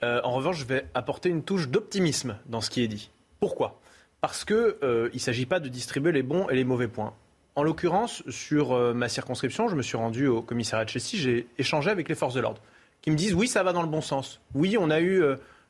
[0.00, 3.10] en revanche, je vais apporter une touche d'optimisme dans ce qui est dit.
[3.40, 3.78] Pourquoi?
[4.22, 7.12] Parce qu'il euh, ne s'agit pas de distribuer les bons et les mauvais points.
[7.56, 11.46] En l'occurrence, sur euh, ma circonscription, je me suis rendu au commissariat de Chelsea, j'ai
[11.58, 12.62] échangé avec les forces de l'ordre,
[13.02, 14.40] qui me disent oui, ça va dans le bon sens.
[14.54, 15.22] Oui, on a eu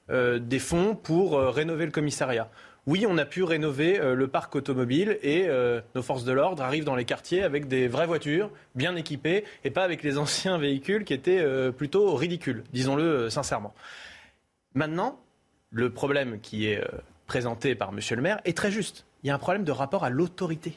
[0.08, 2.48] euh, des fonds pour rénover le commissariat.
[2.86, 5.48] Oui, on a pu rénover le parc automobile et
[5.94, 9.70] nos forces de l'ordre arrivent dans les quartiers avec des vraies voitures, bien équipées, et
[9.70, 13.72] pas avec les anciens véhicules qui étaient plutôt ridicules, disons-le sincèrement.
[14.74, 15.20] Maintenant,
[15.70, 16.82] le problème qui est
[17.28, 19.06] présenté par Monsieur le maire est très juste.
[19.22, 20.74] Il y a un problème de rapport à l'autorité.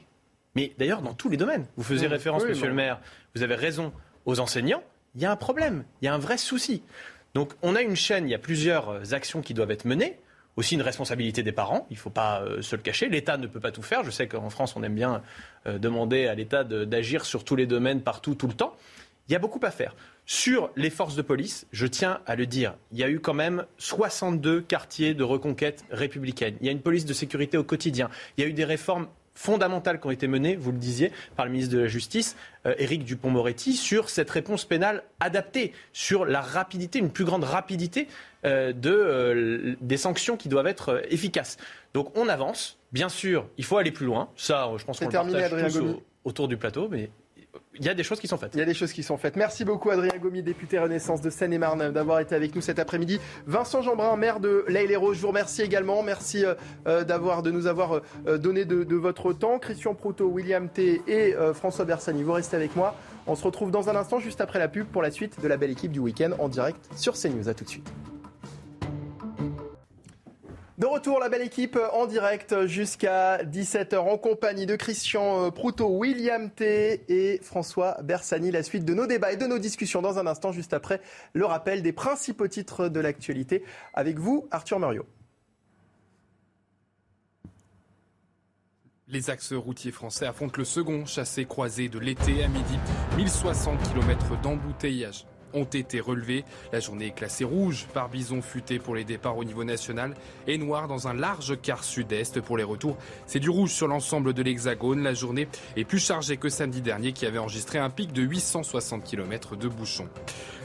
[0.55, 2.11] Mais d'ailleurs, dans tous les domaines, vous faisiez mmh.
[2.11, 2.99] référence, Monsieur le maire,
[3.35, 3.91] vous avez raison,
[4.25, 4.83] aux enseignants,
[5.15, 6.83] il y a un problème, il y a un vrai souci.
[7.33, 10.17] Donc on a une chaîne, il y a plusieurs actions qui doivent être menées,
[10.55, 13.09] aussi une responsabilité des parents, il ne faut pas euh, se le cacher.
[13.09, 14.03] L'État ne peut pas tout faire.
[14.03, 15.21] Je sais qu'en France, on aime bien
[15.67, 18.75] euh, demander à l'État d'agir sur tous les domaines, partout, tout le temps.
[19.27, 19.95] Il y a beaucoup à faire.
[20.27, 23.33] Sur les forces de police, je tiens à le dire, il y a eu quand
[23.33, 26.55] même 62 quartiers de reconquête républicaine.
[26.61, 28.09] Il y a une police de sécurité au quotidien.
[28.37, 31.45] Il y a eu des réformes fondamentales qui ont été menées, vous le disiez, par
[31.45, 32.35] le ministre de la Justice,
[32.65, 38.07] euh, Éric Dupont-Moretti, sur cette réponse pénale adaptée, sur la rapidité, une plus grande rapidité
[38.45, 41.57] euh, de, euh, des sanctions qui doivent être efficaces.
[41.93, 42.79] Donc on avance.
[42.91, 44.29] Bien sûr, il faut aller plus loin.
[44.37, 47.09] Ça, je pense qu'on le partage tous autour du plateau, mais
[47.77, 48.51] il y a des choses qui sont faites.
[48.53, 49.35] Il y a des choses qui sont faites.
[49.35, 53.19] Merci beaucoup Adrien Gomi, député Renaissance de Seine-et-Marne, d'avoir été avec nous cet après-midi.
[53.47, 56.03] Vincent Jeanbrun, maire de l'Aile-et-Rose, je vous remercie également.
[56.03, 56.43] Merci
[56.85, 59.59] d'avoir, de nous avoir donné de, votre temps.
[59.59, 62.95] Christian Proutot, William T et François Bersani, vous restez avec moi.
[63.27, 65.57] On se retrouve dans un instant, juste après la pub, pour la suite de la
[65.57, 67.49] belle équipe du week-end en direct sur CNews.
[67.49, 68.14] A tout de suite.
[70.77, 75.87] De retour, la belle équipe en direct jusqu'à 17h en compagnie de Christian euh, Proutot,
[75.87, 78.51] William T et François Bersani.
[78.51, 80.99] La suite de nos débats et de nos discussions dans un instant, juste après
[81.31, 83.63] le rappel des principaux titres de l'actualité.
[83.93, 85.05] Avec vous, Arthur Muriot.
[89.07, 92.77] Les axes routiers français affrontent le second chassé-croisé de l'été à midi.
[93.15, 95.25] 1060 km d'embouteillage
[95.55, 96.43] ont été relevés.
[96.71, 100.13] La journée est classée rouge par bison futé pour les départs au niveau national
[100.47, 102.97] et noir dans un large quart sud-est pour les retours.
[103.25, 105.03] C'est du rouge sur l'ensemble de l'Hexagone.
[105.03, 109.03] La journée est plus chargée que samedi dernier qui avait enregistré un pic de 860
[109.03, 110.09] km de bouchons.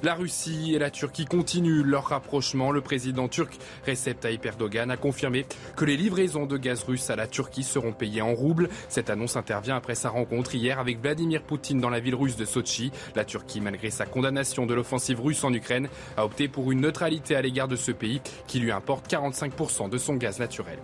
[0.02, 2.70] La Russie et la Turquie continuent leur rapprochement.
[2.70, 5.44] Le président turc Recep Tayyip Erdogan a confirmé
[5.76, 8.70] que les livraisons de gaz russe à la Turquie seront payées en roubles.
[8.88, 12.46] Cette annonce intervient après sa rencontre hier avec Vladimir Poutine dans la ville russe de
[12.46, 12.90] Sochi.
[13.14, 17.36] La Turquie, malgré sa condamnation de l'offensive russe en Ukraine, a opté pour une neutralité
[17.36, 20.78] à l'égard de ce pays qui lui importe 45% de son gaz naturel.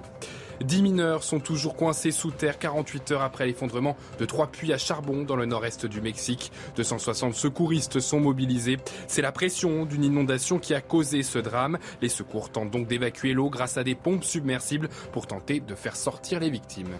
[0.62, 4.78] Dix mineurs sont toujours coincés sous terre 48 heures après l'effondrement de trois puits à
[4.78, 6.50] charbon dans le nord-est du Mexique.
[6.76, 8.78] 260 secouristes sont mobilisés.
[9.06, 11.78] C'est la pression d'une inondation qui a causé ce drame.
[12.00, 15.96] Les secours tentent donc d'évacuer l'eau grâce à des pompes submersibles pour tenter de faire
[15.96, 16.96] sortir les victimes.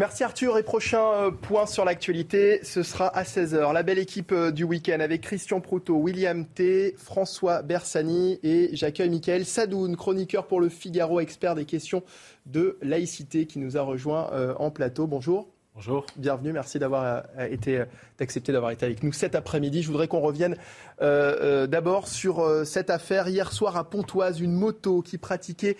[0.00, 3.74] Merci Arthur et prochain euh, point sur l'actualité, ce sera à 16h.
[3.74, 9.10] La belle équipe euh, du week-end avec Christian Proutot, William T, François Bersani et j'accueille
[9.10, 12.02] Michael Sadoun, chroniqueur pour le Figaro, expert des questions
[12.46, 15.06] de laïcité qui nous a rejoint euh, en plateau.
[15.06, 15.48] Bonjour.
[15.74, 16.06] Bonjour.
[16.16, 17.84] Bienvenue, merci d'avoir été
[18.18, 19.82] d'accepter d'avoir été avec nous cet après-midi.
[19.82, 20.56] Je voudrais qu'on revienne
[21.00, 25.76] d'abord sur cette affaire hier soir à Pontoise, une moto qui pratiquait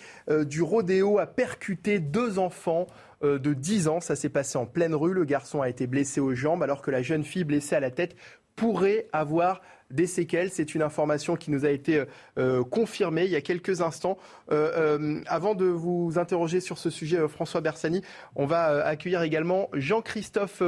[0.47, 2.87] du rodéo a percuté deux enfants.
[3.23, 4.01] Euh, de 10 ans.
[4.01, 5.13] Ça s'est passé en pleine rue.
[5.13, 7.91] Le garçon a été blessé aux jambes alors que la jeune fille blessée à la
[7.91, 8.17] tête
[8.57, 9.61] pourrait avoir
[9.91, 10.51] des séquelles.
[10.51, 12.05] C'est une information qui nous a été
[12.39, 14.17] euh, confirmée il y a quelques instants.
[14.51, 18.03] Euh, avant de vous interroger sur ce sujet, François Bersani,
[18.37, 20.63] on va accueillir également Jean-Christophe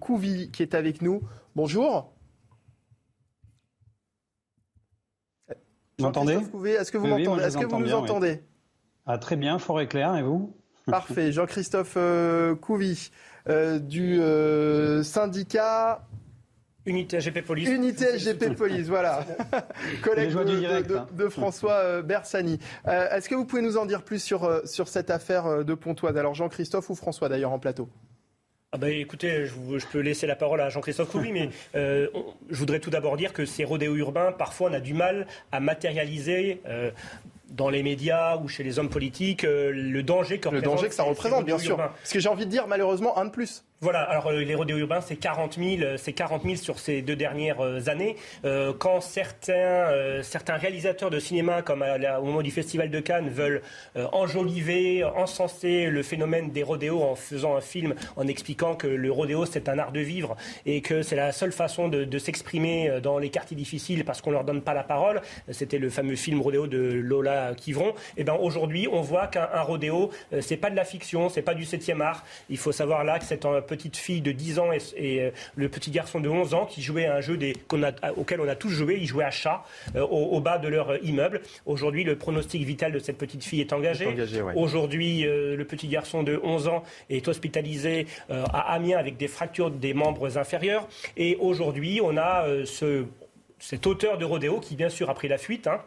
[0.00, 1.22] Couvi qui est avec nous.
[1.56, 2.12] Bonjour.
[5.98, 6.38] Vous m'entendez?
[6.78, 7.42] Est-ce que vous m'entendez?
[7.42, 8.42] Est-ce que vous nous entendez?
[9.06, 10.14] Ah, Très bien, fort et clair.
[10.16, 10.54] Et vous?
[10.90, 11.32] Parfait.
[11.32, 13.10] Jean-Christophe euh, Couvi
[13.48, 16.06] euh, du euh, syndicat.
[16.86, 17.68] Unité SGP Police.
[17.68, 19.24] Unité SGP Police, voilà.
[20.02, 21.06] Collègue de, hein.
[21.12, 22.58] de, François Bersani.
[22.86, 26.16] Est-ce que vous pouvez nous en dire plus sur, sur cette affaire de Pontoise?
[26.16, 27.88] Alors Jean-Christophe ou François d'ailleurs en plateau?
[28.72, 32.08] Ah bah écoutez, je, peux laisser la parole à Jean-Christophe Couvi, mais je
[32.50, 36.62] voudrais tout d'abord dire que ces rodéos urbains, parfois on a du mal à matérialiser
[37.50, 41.02] dans les médias ou chez les hommes politiques le danger que le danger que ça
[41.02, 41.76] représente, bien sûr.
[41.76, 43.64] Parce que j'ai envie de dire malheureusement un de plus.
[43.82, 47.00] Voilà, alors euh, les rodéos urbains, c'est 40 000, euh, c'est 40 000 sur ces
[47.00, 48.14] deux dernières euh, années.
[48.78, 53.62] quand certains, certains réalisateurs de cinéma, comme au moment du Festival de Cannes, veulent
[54.12, 59.46] enjoliver, encenser le phénomène des rodéos en faisant un film, en expliquant que le rodéo,
[59.46, 60.36] c'est un art de vivre
[60.66, 64.44] et que c'est la seule façon de, s'exprimer dans les quartiers difficiles parce qu'on leur
[64.44, 68.34] donne pas la parole, c'était le fameux film rodéo de Lola Kivron, et eh ben
[68.34, 72.24] aujourd'hui, on voit qu'un rodéo, c'est pas de la fiction, c'est pas du 7e art.
[72.48, 75.68] Il faut savoir là que c'est un petite fille de 10 ans et, euh, le
[75.68, 77.54] petit garçon de 11 ans qui jouaient à un jeu des,
[78.02, 78.98] a, auquel on a tous joué.
[79.00, 79.64] Ils jouaient à chat
[79.94, 81.40] euh, au, bas de leur euh, immeuble.
[81.66, 84.08] Aujourd'hui, le pronostic vital de cette petite fille est engagé.
[84.56, 89.94] Aujourd'hui, le petit garçon de 11 ans est hospitalisé à Amiens avec des fractures des
[89.94, 90.88] membres inférieurs.
[91.16, 93.04] Et aujourd'hui, on a ce,
[93.58, 95.66] cet auteur de rodéo qui, bien sûr, a pris la fuite.
[95.66, 95.80] Hein,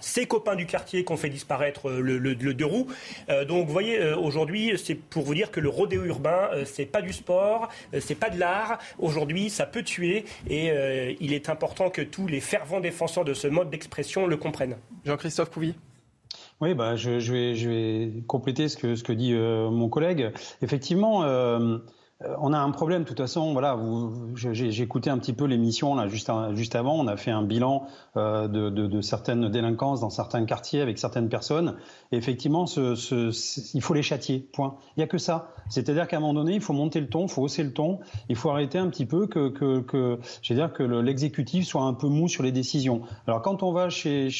[0.00, 2.86] ses copains du quartier qui ont fait disparaître euh, le, deux roues.
[3.28, 6.86] Euh, donc, vous voyez, euh, aujourd'hui, c'est pour vous dire que le rodéo urbain, c'est
[6.86, 7.68] pas du sport,
[8.00, 8.78] c'est pas de l'art.
[8.98, 13.48] Aujourd'hui, ça peut tuer et il est important que tous les fervents défenseurs de ce
[13.48, 14.76] mode d'expression le comprennent.
[15.04, 15.74] Jean-Christophe Couvi.
[16.60, 20.32] Oui, bah, je, vais, je vais compléter ce que, ce que dit mon collègue.
[20.62, 21.78] Effectivement, euh,
[22.38, 23.52] on a un problème, de toute façon.
[23.52, 23.78] Voilà,
[24.34, 26.98] j'ai écouté un petit peu l'émission là juste, juste avant.
[26.98, 27.86] On a fait un bilan
[28.16, 31.76] euh, de, certaines délinquances dans certains quartiers avec certaines personnes.
[32.12, 34.48] Effectivement, il faut les châtier.
[34.52, 34.76] Point.
[34.96, 35.48] Il n'y a que ça.
[35.68, 37.98] C'est-à-dire qu'à un moment donné, il faut monter le ton, il faut hausser le ton.
[38.30, 40.18] Il faut arrêter un petit peu que, que,
[40.54, 43.02] dire que l'exécutif soit un peu mou sur les décisions.
[43.26, 44.30] Alors quand on va chez,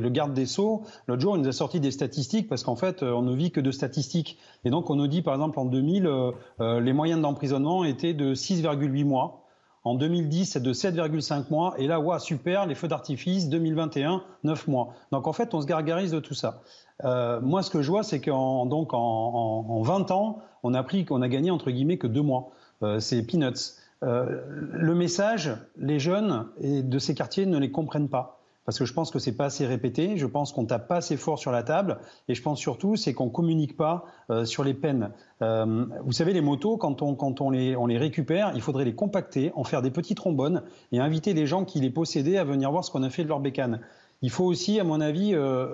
[0.00, 3.02] le garde des sceaux, l'autre jour, il nous a sorti des statistiques parce qu'en fait,
[3.02, 4.38] on ne vit que de statistiques.
[4.66, 8.34] Et donc, on nous dit, par exemple, en 2000, euh, les moyens d'emprisonnement était de
[8.34, 9.38] 6,8 mois.
[9.84, 11.74] En 2010, c'est de 7,5 mois.
[11.78, 14.94] Et là, ouais, super, les feux d'artifice, 2021, 9 mois.
[15.10, 16.62] Donc en fait, on se gargarise de tout ça.
[17.04, 20.82] Euh, moi, ce que je vois, c'est qu'en donc en, en, 20 ans, on a
[20.82, 22.50] pris, qu'on a gagné entre guillemets que deux mois.
[22.82, 23.74] Euh, c'est peanuts.
[24.04, 24.40] Euh,
[24.72, 28.92] le message, les jeunes et de ces quartiers ne les comprennent pas parce que je
[28.92, 31.62] pense que c'est pas assez répété, je pense qu'on tape pas assez fort sur la
[31.62, 31.98] table,
[32.28, 35.10] et je pense surtout c'est qu'on communique pas euh, sur les peines.
[35.42, 38.84] Euh, vous savez, les motos, quand on, quand on les, on les récupère, il faudrait
[38.84, 40.62] les compacter, en faire des petits trombones
[40.92, 43.28] et inviter les gens qui les possédaient à venir voir ce qu'on a fait de
[43.28, 43.80] leur bécane.
[44.22, 45.66] Il faut aussi, à mon avis, euh,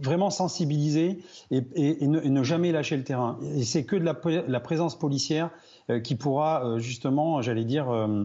[0.00, 1.18] vraiment sensibiliser
[1.50, 3.38] et, et, et, ne, jamais lâcher le terrain.
[3.54, 4.16] Et c'est que de la,
[4.46, 5.50] la, présence policière
[5.90, 8.24] euh, qui pourra euh, justement, j'allais dire, euh,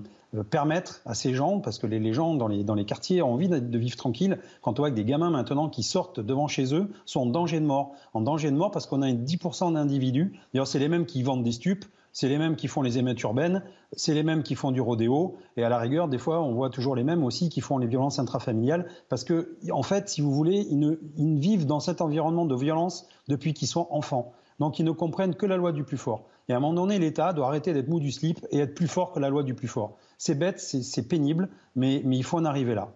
[0.49, 3.77] permettre à ces gens, parce que les, gens dans les, quartiers ont envie de, de
[3.77, 7.21] vivre tranquille, quand on voit que des gamins maintenant qui sortent devant chez eux sont
[7.21, 7.91] en danger de mort.
[8.13, 11.43] En danger de mort parce qu'on a 10% d'individus, d'ailleurs c'est les mêmes qui vendent
[11.43, 13.63] des stupes, c'est les mêmes qui font les émeutes urbaines,
[13.93, 16.69] c'est les mêmes qui font du rodéo, et à la rigueur, des fois, on voit
[16.69, 20.33] toujours les mêmes aussi qui font les violences intrafamiliales, parce que, en fait, si vous
[20.33, 24.33] voulez, ils, ne, ils vivent dans cet environnement de violence depuis qu'ils sont enfants.
[24.59, 26.25] Donc, ils ne comprennent que la loi du plus fort.
[26.49, 28.87] Et à un moment donné, l'État doit arrêter d'être mou du slip et être plus
[28.87, 29.97] fort que la loi du plus fort.
[30.23, 32.93] C'est bête, c'est pénible, mais, il faut en arriver là.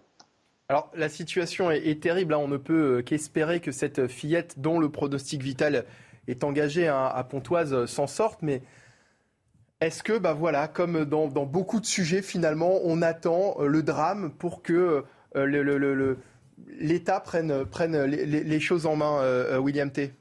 [0.68, 2.38] Alors la situation est, terrible, hein.
[2.38, 5.86] on ne peut euh, qu'espérer que cette fillette dont le pronostic vital
[6.28, 8.62] est engagé hein, à Pontoise euh, s'en sorte, mais
[9.80, 14.30] est-ce que, bah voilà, comme dans, beaucoup de sujets, finalement, on attend euh, le drame
[14.30, 15.02] pour que
[16.78, 20.12] l'État prenne, les, choses en main, William T?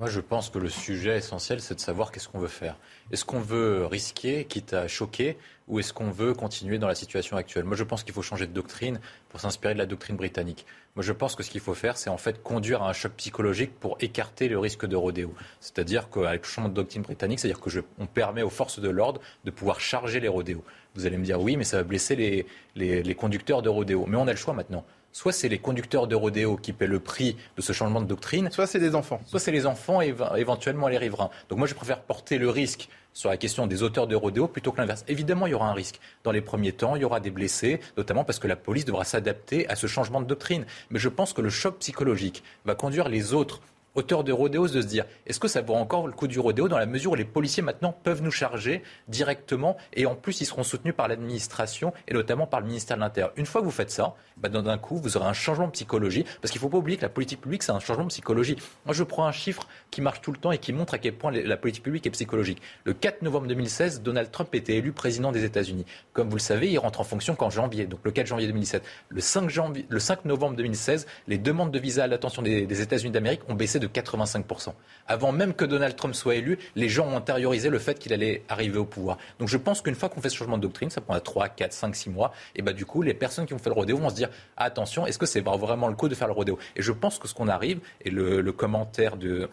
[0.00, 2.78] Moi, je pense que le sujet essentiel, c'est de savoir qu'est-ce qu'on veut faire.
[3.12, 5.36] Est-ce qu'on veut risquer, quitte à choquer,
[5.68, 7.64] ou est-ce qu'on veut continuer dans la situation actuelle?
[7.64, 8.98] Moi, je pense qu'il faut changer de doctrine
[9.28, 10.64] pour s'inspirer de la doctrine britannique.
[10.96, 13.12] Moi, je pense que ce qu'il faut faire, c'est en fait conduire à un choc
[13.18, 15.34] psychologique pour écarter le risque de rodéo.
[15.60, 19.50] C'est-à-dire qu'avec le changement de doctrine britannique, c'est-à-dire qu'on permet aux forces de l'ordre de
[19.50, 20.64] pouvoir charger les rodéos.
[20.94, 24.06] Vous allez me dire oui, mais ça va blesser les, les, les conducteurs de rodéo.
[24.08, 27.00] Mais on a le choix maintenant soit c'est les conducteurs de rodéo qui paient le
[27.00, 29.20] prix de ce changement de doctrine, soit c'est des enfants.
[29.26, 31.30] Soit c'est les enfants et éventuellement les riverains.
[31.48, 34.72] Donc moi je préfère porter le risque sur la question des auteurs de rodéo plutôt
[34.72, 35.04] que l'inverse.
[35.08, 35.98] Évidemment, il y aura un risque.
[36.22, 39.04] Dans les premiers temps, il y aura des blessés, notamment parce que la police devra
[39.04, 40.64] s'adapter à ce changement de doctrine.
[40.90, 43.60] Mais je pense que le choc psychologique va conduire les autres
[43.94, 46.68] auteurs de rodéos de se dire est-ce que ça vaut encore le coup du rodéo
[46.68, 50.46] dans la mesure où les policiers maintenant peuvent nous charger directement et en plus ils
[50.46, 53.32] seront soutenus par l'administration et notamment par le ministère de l'Intérieur.
[53.36, 56.24] Une fois que vous faites ça, bah, d'un coup vous aurez un changement de psychologie
[56.40, 58.56] parce qu'il ne faut pas oublier que la politique publique c'est un changement de psychologie.
[58.86, 61.14] Moi je prends un chiffre qui marche tout le temps et qui montre à quel
[61.14, 62.62] point la politique publique est psychologique.
[62.84, 65.84] Le 4 novembre 2016, Donald Trump était élu président des États-Unis.
[66.12, 68.82] Comme vous le savez, il rentre en fonction qu'en janvier, donc le 4 janvier 2017.
[69.08, 72.80] Le 5, janvier, le 5 novembre 2016, les demandes de visa à l'attention des, des
[72.80, 74.72] États-Unis d'Amérique ont baissé de 85%.
[75.06, 78.44] Avant même que Donald Trump soit élu, les gens ont intériorisé le fait qu'il allait
[78.48, 79.18] arriver au pouvoir.
[79.38, 81.72] Donc je pense qu'une fois qu'on fait ce changement de doctrine, ça prendra 3, 4,
[81.72, 84.10] 5, 6 mois, et bah du coup, les personnes qui ont fait le rodéo vont
[84.10, 86.58] se dire attention, est-ce que c'est vraiment le coup de faire le rodéo?
[86.76, 89.48] Et je pense que ce qu'on arrive, et le, le commentaire de,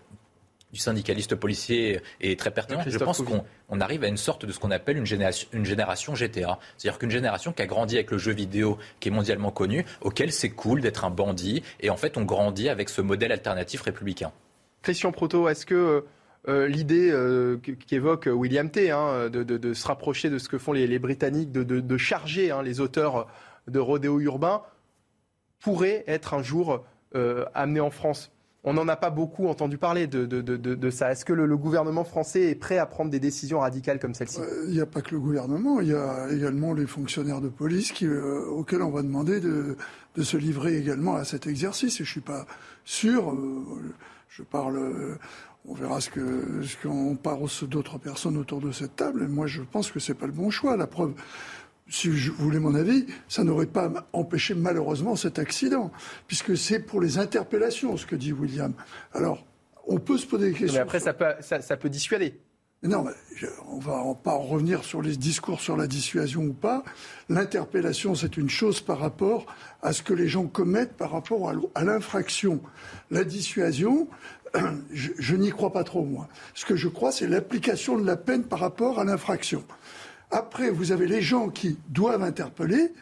[0.74, 2.82] du syndicaliste policier est très pertinent.
[2.86, 6.16] Je pense qu'on arrive à une sorte de ce qu'on appelle une génération, une génération
[6.16, 6.60] GTA.
[6.78, 10.32] C'est-à-dire qu'une génération qui a grandi avec le jeu vidéo qui est mondialement connu, auquel
[10.32, 11.64] c'est cool d'être un bandit.
[11.80, 14.32] Et en fait, on grandit avec ce modèle alternatif républicain.
[14.82, 16.06] Christian Proto, est-ce que
[16.48, 17.58] euh, l'idée euh,
[17.88, 21.00] qu'évoque William T, hein, de, de, de, se rapprocher de ce que font les, les
[21.00, 23.28] Britanniques, de, de charger hein, les auteurs
[23.68, 24.62] de rodéo urbain,
[25.60, 26.86] pourrait être un jour
[27.16, 28.32] euh, amené en France?
[28.64, 31.12] On n'en a pas beaucoup entendu parler de, de, de, ça.
[31.12, 34.74] Est-ce que le, gouvernement français est prêt à prendre des décisions radicales comme celle-ci Il
[34.74, 38.46] n'y a pas que le gouvernement, il y a également les fonctionnaires de police euh,
[38.48, 39.78] auxquels on va demander de,
[40.22, 42.02] se livrer également à cet exercice.
[42.02, 42.46] Et je suis pas
[42.84, 43.64] sûr, euh,
[44.30, 45.18] je parle,
[45.68, 49.24] on verra ce que ce qu'on parle d'autres personnes autour de cette table.
[49.24, 50.76] Et moi, je pense que c'est pas le bon choix.
[50.76, 51.14] La preuve
[51.90, 55.92] si vous voulez mon avis, ça n'aurait pas empêché malheureusement cet accident,
[56.28, 58.74] puisque c'est pour les interpellations, ce que dit William.
[59.14, 59.46] Alors,
[59.88, 60.74] on peut se poser des questions.
[60.74, 62.40] Mais après, ça peut, ça, ça peut dissuader.
[62.84, 66.54] Non, mais je, on va pas en revenir sur les discours sur la dissuasion ou
[66.54, 66.84] pas.
[67.28, 69.48] L'interpellation, c'est une chose par rapport
[69.82, 72.62] à ce que les gens commettent par rapport à l'infraction.
[73.10, 74.08] La dissuasion,
[74.92, 76.28] je, je n'y crois pas trop, moi.
[76.54, 79.64] Ce que je crois, c'est l'application de la peine par rapport à l'infraction.
[80.32, 82.94] Après, vous avez les gens qui doivent interpeller.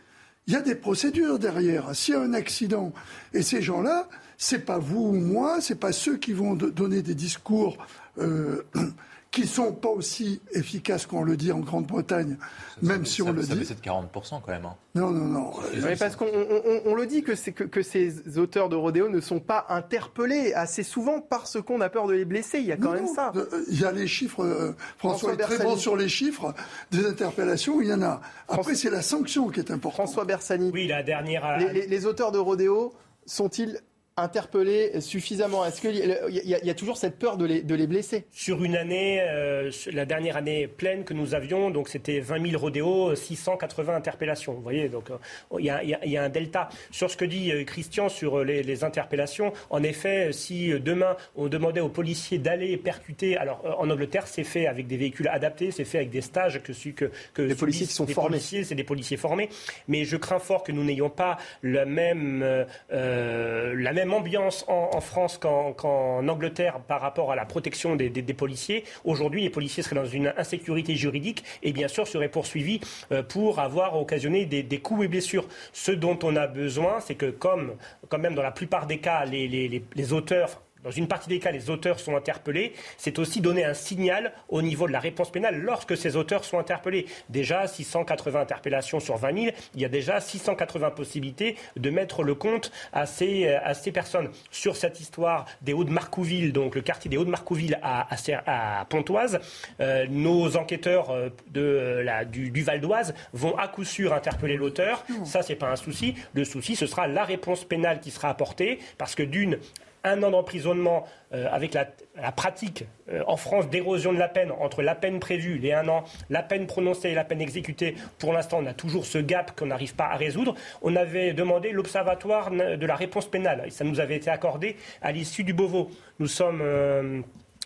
[0.48, 1.96] Il y a des procédures derrière.
[1.96, 2.94] S'il y a un accident,
[3.34, 4.08] et ces gens-là,
[4.38, 7.78] c'est pas vous ou moi, c'est pas ceux qui vont donner des discours
[8.20, 8.64] euh,
[9.36, 12.38] qui sont pas aussi efficaces qu'on le dit en Grande-Bretagne,
[12.82, 13.66] même si on le ça dit.
[13.66, 14.06] C'est de 40%
[14.42, 14.66] quand même.
[14.66, 14.76] Hein.
[14.96, 15.52] Non, non, non.
[16.00, 19.42] Parce qu'on on, on le dit que, que, que ces auteurs de rodéo ne sont
[19.42, 22.60] pas interpellés assez souvent parce qu'on a peur de les blesser.
[22.60, 23.34] Il y a quand Non, même ça.
[23.36, 24.42] euh, Il y a les chiffres.
[24.44, 25.70] euh, François, François est très Bersani.
[25.70, 26.54] bon sur les chiffres
[26.92, 27.82] des interpellations.
[27.82, 28.22] Il y en a.
[28.48, 30.06] Après, c'est la sanction qui est importante.
[30.06, 30.72] François Bersani.
[30.74, 31.58] Oui, la dernière.
[31.60, 32.94] Les, les- les auteurs de rodéo
[33.26, 33.82] sont-ils
[34.18, 35.66] interpellés suffisamment?
[35.66, 37.86] Est-ce qu'il y, y a- il y a toujours cette peur de les, de les
[37.88, 38.26] blesser?
[38.32, 42.62] Sur une année, euh, la dernière année pleine que nous avions, donc c'était 20 000
[42.62, 44.54] rodéos, 680 interpellations.
[44.54, 45.18] Vous voyez, donc euh,
[45.60, 46.70] il y, a, y y un delta.
[46.92, 51.48] Sur ce que dit euh, Christian sur les, les interpellations, en effet, si demain on
[51.48, 55.84] demandait aux policiers d'aller percuter, alors en Angleterre c'est fait avec des véhicules adaptés, c'est
[55.86, 58.40] fait avec des stages que que, que Les policiers qui sont des formés.
[58.40, 59.50] c'est des policiers formés,
[59.88, 62.44] mais je crains fort que nous n'ayons pas la même,
[62.92, 68.84] euh, la même ambiance en, France qu'en Angleterre par rapport à la protection des, policiers.
[69.04, 72.80] Aujourd'hui, les policiers seraient dans une insécurité juridique et bien sûr seraient poursuivis
[73.12, 75.48] euh, pour avoir occasionné des, coups et blessures.
[75.74, 77.76] Ce dont on a besoin, c'est que comme
[78.10, 81.72] quand même dans la plupart des cas, les auteurs, dans une partie des cas, les
[81.72, 82.74] auteurs sont interpellés.
[82.98, 86.60] C'est aussi donner un signal au niveau de la réponse pénale lorsque ces auteurs sont
[86.60, 87.08] interpellés.
[87.30, 92.36] Déjà, 680 interpellations sur 20 000, il y a déjà 680 possibilités de mettre le
[92.36, 94.30] compte à ces, à ces personnes.
[94.52, 98.08] Sur cette histoire des Hauts-de-Marcouville, donc le quartier des Hauts-de-Marcouville à,
[98.46, 99.40] à, Pontoise,
[99.80, 104.14] euh, nos enquêteurs euh, de, euh, la, du, du Val d'Oise vont à coup sûr
[104.14, 105.04] interpeller l'auteur.
[105.24, 106.14] Ça, c'est pas un souci.
[106.34, 109.58] Le souci, ce sera la réponse pénale qui sera apportée, parce que d'une,
[110.06, 111.88] un an d'emprisonnement euh, avec la,
[112.32, 116.06] pratique euh, en France d'érosion de la peine entre la peine prévue, les un an,
[116.30, 117.96] la peine prononcée et la peine exécutée.
[118.20, 120.56] Pour l'instant, on a toujours ce gap qu'on n'arrive pas à résoudre.
[120.82, 125.12] On avait demandé l'observatoire de la réponse pénale et ça nous avait été accordé à
[125.12, 125.90] l'issue du Beauvau.
[126.20, 126.62] Nous sommes.
[126.62, 127.22] euh,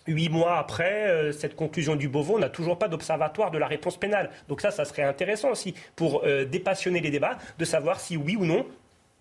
[0.07, 3.95] Huit mois après cette conclusion du Beauvau, on n'a toujours pas d'observatoire de la réponse
[3.97, 4.31] pénale.
[4.47, 8.43] Donc ça, ça serait intéressant aussi pour dépassionner les débats, de savoir si oui ou
[8.43, 8.65] non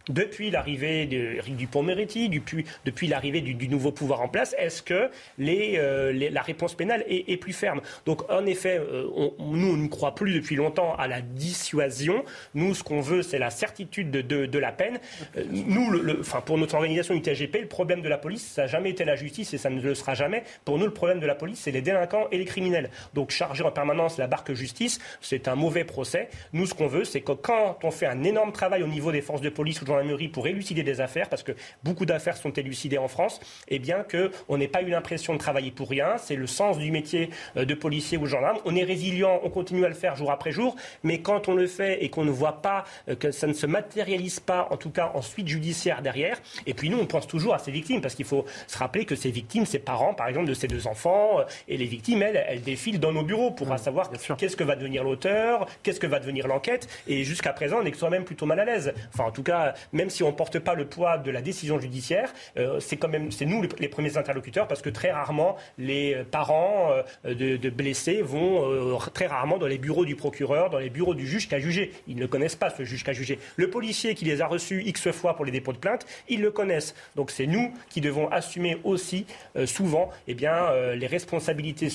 [0.08, 5.10] depuis l'arrivée de Éric Dupond-Moretti, depuis, l'arrivée du, nouveau pouvoir en place, est-ce que
[5.40, 7.80] euh, la réponse pénale est, plus ferme?
[8.06, 9.08] Donc, en effet, euh,
[9.38, 12.24] nous, on ne croit plus depuis longtemps à la dissuasion.
[12.54, 14.98] Nous, ce qu'on veut, c'est la certitude de, la peine.
[15.36, 18.90] Euh, nous, enfin, pour notre organisation UTGP, le problème de la police, ça n'a jamais
[18.90, 20.44] été la justice et ça ne le sera jamais.
[20.64, 22.90] Pour nous, le problème de la police, c'est les délinquants et les criminels.
[23.14, 26.28] Donc, charger en permanence la barque justice, c'est un mauvais procès.
[26.52, 29.20] Nous, ce qu'on veut, c'est que quand on fait un énorme travail au niveau des
[29.20, 31.52] forces de police ou de gendarmerie pour élucider des affaires, parce que
[31.82, 35.70] beaucoup d'affaires sont élucidées en France, eh bien qu'on n'ait pas eu l'impression de travailler
[35.70, 36.16] pour rien.
[36.18, 38.58] C'est le sens du métier euh, de policier ou de gendarme.
[38.64, 41.66] On est résilient, on continue à le faire jour après jour, mais quand on le
[41.66, 44.90] fait et qu'on ne voit pas, euh, que ça ne se matérialise pas, en tout
[44.90, 48.14] cas en suite judiciaire derrière, et puis nous, on pense toujours à ces victimes, parce
[48.14, 51.40] qu'il faut se rappeler que ces victimes, ces parents, par exemple, de ces deux enfants,
[51.40, 54.76] euh, et les victimes, elles, elles défilent dans nos bureaux pour savoir qu'est-ce que va
[54.76, 58.46] devenir l'auteur, qu'est-ce que va devenir l'enquête, et jusqu'à présent, on est quand même plutôt
[58.46, 58.92] mal à l'aise.
[59.12, 61.78] Enfin, en tout cas, même si on ne porte pas le poids de la décision
[61.78, 66.14] judiciaire, euh, c'est quand même, c'est nous les, premiers interlocuteurs, parce que très rarement, les
[66.14, 66.92] euh, parents
[67.24, 71.26] euh, de, blessés vont très rarement dans les bureaux du procureur, dans les bureaux du
[71.26, 71.92] juge qui a jugé.
[72.06, 73.38] Ils ne connaissent pas ce juge qui a jugé.
[73.56, 76.50] Le policier qui les a reçus X fois pour les dépôts de plainte, ils le
[76.50, 76.94] connaissent.
[77.14, 79.26] Donc c'est nous qui devons assumer aussi
[79.66, 81.88] souvent eh bien, les responsabilités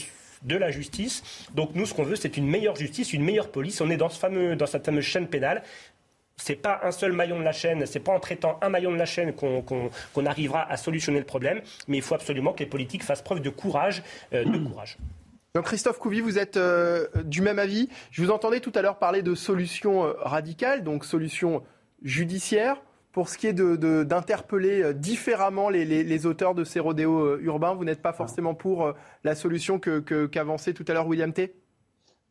[0.43, 1.23] de la justice.
[1.55, 3.81] Donc nous, ce qu'on veut, c'est une meilleure justice, une meilleure police.
[3.81, 5.63] On est dans, ce fameux, dans cette fameuse chaîne pénale.
[6.37, 8.97] C'est pas un seul maillon de la chaîne, c'est pas en traitant un maillon de
[8.97, 13.03] la chaîne qu'on arrivera à solutionner le problème, mais il faut absolument que les politiques
[13.03, 14.03] fassent preuve de courage,
[14.33, 14.97] euh, de courage.
[15.53, 17.87] Donc Christophe Couvi, vous êtes euh, du même avis.
[18.09, 21.63] Je vous entendais tout à l'heure parler de solutions euh, radicales, donc solutions
[22.01, 22.81] judiciaires.
[23.11, 26.79] Pour ce qui est de- de- d'interpeller euh, différemment les, les- les auteurs de ces
[26.79, 28.91] rodéos urbains, vous n'êtes pas forcément pour
[29.23, 31.53] la solution que- que- qu'avançait tout à l'heure William T?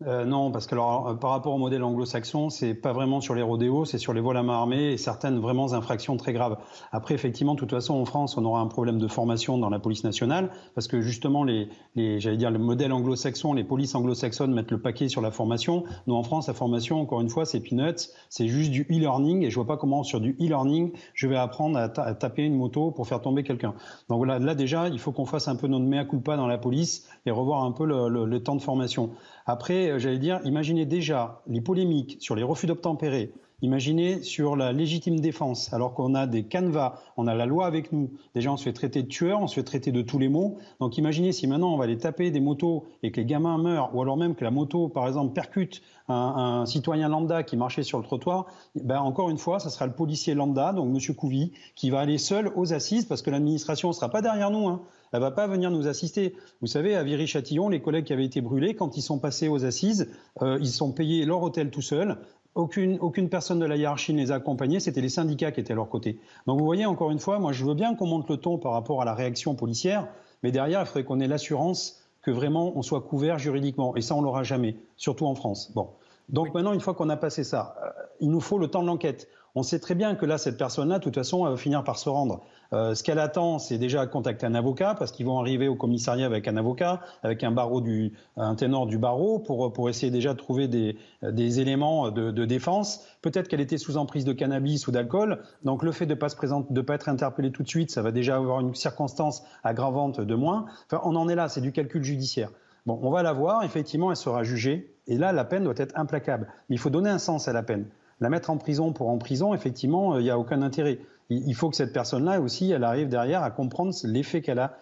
[0.06, 3.34] Euh, non, parce que alors, euh, par rapport au modèle anglo-saxon, c'est pas vraiment sur
[3.34, 6.56] les rodéos, c'est sur les vols à main armée et certaines vraiment infractions très graves.
[6.90, 9.78] Après, effectivement, de toute façon, en France, on aura un problème de formation dans la
[9.78, 14.52] police nationale, parce que justement, les, les j'allais dire, le modèle anglo-saxon, les polices anglo-saxonnes
[14.52, 15.84] mettent le paquet sur la formation.
[16.06, 19.50] Nous, en France, la formation, encore une fois, c'est peanuts, c'est juste du e-learning, et
[19.50, 22.56] je vois pas comment sur du e-learning, je vais apprendre à, ta- à taper une
[22.56, 23.74] moto pour faire tomber quelqu'un.
[24.08, 26.58] Donc voilà, là déjà, il faut qu'on fasse un peu notre mea culpa dans la
[26.58, 29.10] police et revoir un peu le temps de formation.
[29.46, 33.32] Après, euh, j'allais dire, imaginez déjà les polémiques sur les refus d'obtempérer.
[33.62, 37.92] Imaginez sur la légitime défense, alors qu'on a des canevas, on a la loi avec
[37.92, 38.10] nous.
[38.34, 40.58] Déjà, on se fait traiter de tueur, on se fait traiter de tous les mots.
[40.80, 43.94] Donc, imaginez si maintenant on va aller taper des motos et que les gamins meurent,
[43.94, 47.98] ou alors même que la moto, par exemple, percute un, citoyen lambda qui marchait sur
[47.98, 48.46] le trottoir.
[48.74, 52.18] Ben, encore une fois, ça sera le policier lambda, donc Monsieur Couvi, qui va aller
[52.18, 54.66] seul aux assises, parce que l'administration ne sera pas derrière nous.
[54.66, 54.82] Hein.
[55.12, 56.34] Elle va pas venir nous assister.
[56.60, 59.64] Vous savez, à Viry-Châtillon, les collègues qui avaient été brûlés, quand ils sont passés aux
[59.64, 60.10] assises,
[60.40, 62.16] euh, ils sont payés leur hôtel tout seuls.
[62.54, 65.72] Aucune, aucune personne de la hiérarchie ne les a accompagnés, c'était les syndicats qui étaient
[65.72, 66.18] à leur côté.
[66.46, 68.72] Donc vous voyez, encore une fois, moi je veux bien qu'on monte le ton par
[68.72, 70.08] rapport à la réaction policière,
[70.42, 73.96] mais derrière, il faudrait qu'on ait l'assurance que vraiment on soit couvert juridiquement.
[73.96, 75.72] Et ça, on l'aura jamais, surtout en France.
[75.74, 75.88] Bon.
[76.28, 77.88] Donc maintenant, une fois qu'on a passé ça, euh,
[78.20, 79.28] il nous faut le temps de l'enquête.
[79.54, 81.98] On sait très bien que là, cette personne-là, de toute façon, elle va finir par
[81.98, 82.40] se rendre.
[82.72, 86.26] Euh, ce qu'elle attend, c'est déjà contacter un avocat, parce qu'ils vont arriver au commissariat
[86.26, 90.32] avec un avocat, avec un barreau du, un ténor du barreau, pour, pour essayer déjà
[90.32, 93.06] de trouver des, des éléments de, défense.
[93.20, 95.42] Peut-être qu'elle était sous emprise de cannabis ou d'alcool.
[95.64, 98.02] Donc le fait de pas se présenter, de pas être interpellé tout de suite, ça
[98.02, 100.66] va déjà avoir une circonstance aggravante de moins.
[100.86, 102.50] Enfin, on en est là, c'est du calcul judiciaire.
[102.84, 105.96] Bon, on va la voir, effectivement, elle sera jugée, et là, la peine doit être
[105.96, 106.48] implacable.
[106.68, 107.86] Mais il faut donner un sens à la peine.
[108.20, 110.98] La mettre en prison pour en prison, effectivement, il n'y a aucun intérêt.
[111.30, 114.76] Il faut que cette personne-là aussi, elle arrive derrière à comprendre l'effet qu'elle a,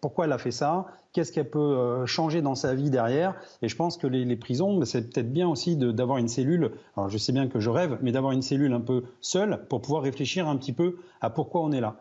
[0.00, 3.34] pourquoi elle a fait ça, qu'est-ce qu'elle peut euh, changer dans sa vie derrière.
[3.62, 6.72] Et je pense que les, les prisons, c'est peut-être bien aussi d'avoir une cellule.
[6.96, 9.82] Alors je sais bien que je rêve, mais d'avoir une cellule un peu seule pour
[9.82, 11.96] pouvoir réfléchir un petit peu à pourquoi on est là.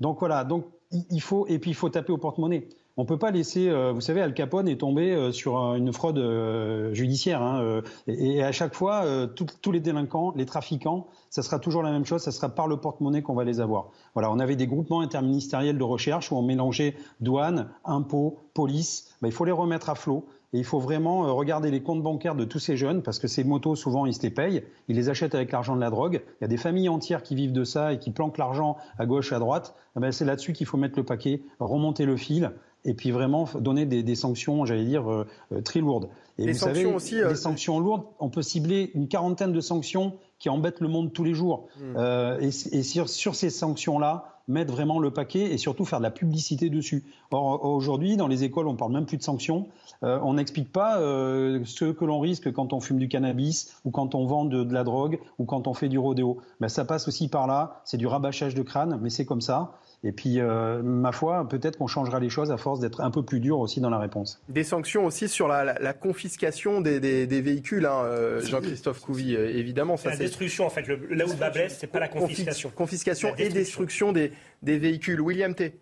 [0.00, 0.44] Donc voilà.
[0.44, 2.68] Donc il faut et puis il faut taper au porte-monnaie.
[2.98, 6.18] On peut pas laisser, euh, vous savez, Al Capone est tombé euh, sur une fraude
[6.18, 9.04] euh, judiciaire, hein, et, à chaque fois,
[9.34, 12.76] tous les délinquants, les trafiquants, ça sera toujours la même chose, ça sera par le
[12.76, 13.90] porte-monnaie qu'on va les avoir.
[14.14, 19.14] Voilà, on avait des groupements interministériels de recherche où on mélangeait douane, impôts, police.
[19.22, 20.26] Ben, il faut les remettre à flot.
[20.54, 23.42] Et il faut vraiment regarder les comptes bancaires de tous ces jeunes, parce que ces
[23.42, 24.62] motos, souvent, ils se les payent.
[24.86, 26.22] Ils les achètent avec l'argent de la drogue.
[26.40, 29.06] Il y a des familles entières qui vivent de ça et qui planquent l'argent à
[29.06, 29.74] gauche, à droite.
[29.96, 32.52] Eh ben, c'est là-dessus qu'il faut mettre le paquet, remonter le fil
[32.84, 36.08] et puis vraiment donner des, des sanctions, j'allais dire, euh, euh, très lourdes.
[36.38, 39.52] Et les vous sanctions savez, aussi, euh, les sanctions lourdes, on peut cibler une quarantaine
[39.52, 41.68] de sanctions qui embêtent le monde tous les jours.
[41.78, 41.94] Hmm.
[41.96, 46.02] Euh, et et sur, sur ces sanctions-là, mettre vraiment le paquet et surtout faire de
[46.02, 47.04] la publicité dessus.
[47.30, 49.68] Or, aujourd'hui, dans les écoles, on parle même plus de sanctions.
[50.02, 54.26] On n'explique pas ce que l'on risque quand on fume du cannabis ou quand on
[54.26, 56.38] vend de, de la drogue ou quand on fait du rodéo.
[56.58, 57.82] Ben, ça passe aussi par là.
[57.84, 59.74] C'est du rabâchage de crâne, mais c'est comme ça.
[60.04, 63.22] Et puis, euh, ma foi, peut-être qu'on changera les choses à force d'être un peu
[63.22, 64.42] plus dur aussi dans la réponse.
[64.48, 69.00] Des sanctions aussi sur la, la, la confiscation des, des, des véhicules, hein, euh, Jean-Christophe
[69.00, 69.96] Couvi, euh, évidemment.
[69.96, 70.88] Ça, la destruction, en fait.
[70.88, 72.70] Le- là où le bas blesse, c'est pas la confiscation.
[72.70, 75.20] Confis- confiscation La et destruction des, des véhicules.
[75.20, 75.78] William T.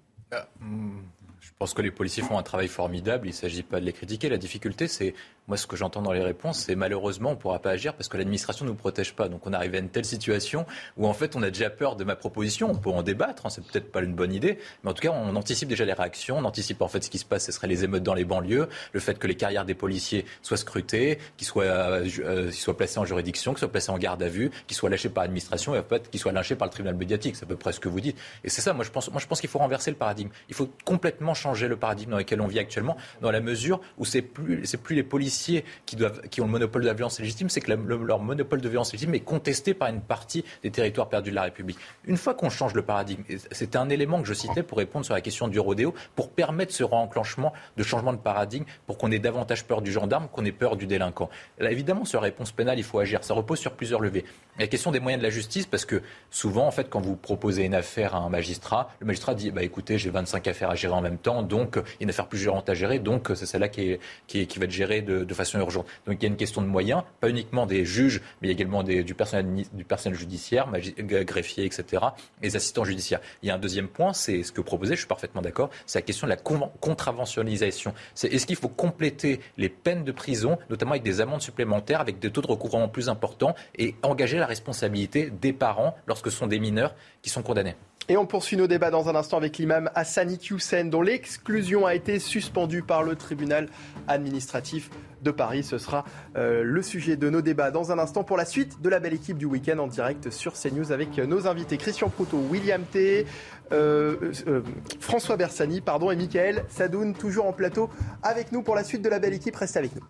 [1.41, 3.27] Je pense que les policiers font un travail formidable.
[3.27, 4.29] Il ne s'agit pas de les critiquer.
[4.29, 5.15] La difficulté, c'est,
[5.49, 8.09] moi, ce que j'entends dans les réponses, c'est malheureusement, on ne pourra pas agir parce
[8.09, 9.29] que l'administration ne nous protège pas.
[9.31, 10.67] Donc, on arrive à une telle situation
[10.99, 12.71] où, en fait, on a déjà peur de ma proposition.
[12.71, 13.47] On peut en débattre.
[13.47, 14.59] Hein, c'est peut-être pas une bonne idée.
[14.85, 16.37] Mais en tout cas, on anticipe déjà les réactions.
[16.37, 17.47] On anticipe, en fait, ce qui se passe.
[17.47, 18.69] Ce serait les émeutes dans les banlieues.
[18.93, 23.07] Le fait que les carrières des policiers soient scrutées, qu'ils soient, euh, euh, placés en
[23.07, 25.85] juridiction, qu'ils soient placés en garde à vue, qu'ils soient lâchés par l'administration et, en
[25.85, 27.37] fait, qu'ils soient lynchés par le tribunal médiatique.
[27.37, 28.19] C'est à peu près ce que vous dites.
[28.45, 30.31] Et c'est ça, moi, je pense qu'il faut renverser le paradigme.
[30.51, 34.05] Il faut complètement changer le paradigme dans lequel on vit actuellement, dans la mesure où
[34.05, 37.49] c'est plus, plus les policiers qui doivent, qui ont le monopole de la violence légitime,
[37.49, 41.31] c'est que leur monopole de violence légitime est contesté par une partie des territoires perdus
[41.31, 41.79] de la République.
[42.05, 45.15] Une fois qu'on change le paradigme, c'était un élément que je citais pour répondre sur
[45.15, 49.19] la question du rodéo, pour permettre ce enclenchement de changement de paradigme, pour qu'on ait
[49.19, 51.31] davantage peur du gendarme, qu'on ait peur du délinquant.
[51.61, 53.23] Évidemment, sur la réponse pénale, il faut agir.
[53.25, 54.25] Ça repose sur plusieurs levées.
[54.59, 57.65] La question des moyens de la justice, parce que souvent, en fait, quand vous proposez
[57.65, 60.93] une affaire à un magistrat, le magistrat dit, bah, écoutez, j'ai 25 affaires à gérer
[60.93, 63.31] en même temps, donc euh, il y a une affaire plus gérante à gérer, donc
[63.35, 65.87] c'est celle-là qui, qui, va être gérée de, de façon urgente.
[66.07, 69.05] Donc il y a une question de moyens, pas uniquement des juges, mais également des-
[69.05, 72.03] du, personnel, du personnel judiciaire, magi- g- greffier, etc.,
[72.43, 73.21] les assistants judiciaires.
[73.43, 75.71] Il y a un deuxième point, c'est ce que vous proposez, je suis parfaitement d'accord,
[75.87, 77.95] c'est la question de la con- contraventionnalisation.
[78.23, 82.31] Est-ce qu'il faut compléter les peines de prison, notamment avec des amendes supplémentaires, avec des
[82.31, 86.59] taux de recouvrement plus importants, et engager la responsabilité des parents lorsque ce sont des
[86.61, 87.75] mineurs qui sont condamnés?
[88.11, 91.95] Et on poursuit nos débats dans un instant avec l'imam Hassani Hussein, dont l'exclusion a
[91.95, 93.69] été suspendue par le tribunal
[94.09, 94.91] administratif
[95.23, 95.63] de Paris.
[95.63, 96.05] Ce sera
[96.35, 99.15] euh, le sujet de nos débats dans un instant pour la suite de la belle
[99.15, 103.27] équipe du week-end en direct sur CNews avec nos invités Christian Proutot, William T,
[103.71, 104.63] euh, euh,
[104.99, 107.91] François Bersani pardon, et Michael Sadoun, toujours en plateau
[108.25, 109.55] avec nous pour la suite de la belle équipe.
[109.55, 110.03] Restez avec nous.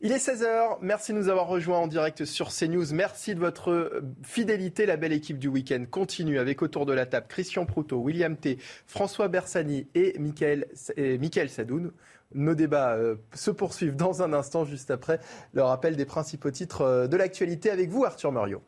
[0.00, 2.94] Il est 16h, merci de nous avoir rejoints en direct sur CNews.
[2.94, 4.86] Merci de votre euh, fidélité.
[4.86, 8.58] La belle équipe du week-end continue avec autour de la table Christian Proutot, William T,
[8.86, 10.68] François Bersani et Michael,
[11.48, 11.90] Sadoun.
[12.32, 15.18] Nos débats euh, se poursuivent dans un instant, juste après
[15.52, 18.62] le rappel des principaux titres euh, de l'actualité avec vous, Arthur Muriot.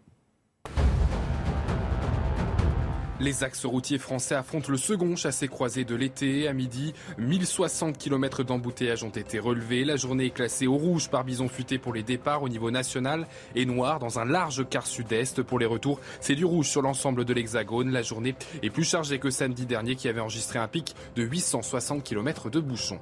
[3.20, 6.48] Les axes routiers français affrontent le second chassé-croisé de l'été.
[6.48, 9.84] À midi, 1060 km d'embouteillage ont été relevés.
[9.84, 13.26] La journée est classée au rouge par bison futé pour les départs au niveau national
[13.54, 16.00] et noir dans un large quart sud-est pour les retours.
[16.22, 17.90] C'est du rouge sur l'ensemble de l'hexagone.
[17.90, 22.02] La journée est plus chargée que samedi dernier qui avait enregistré un pic de 860
[22.02, 23.00] km de bouchons.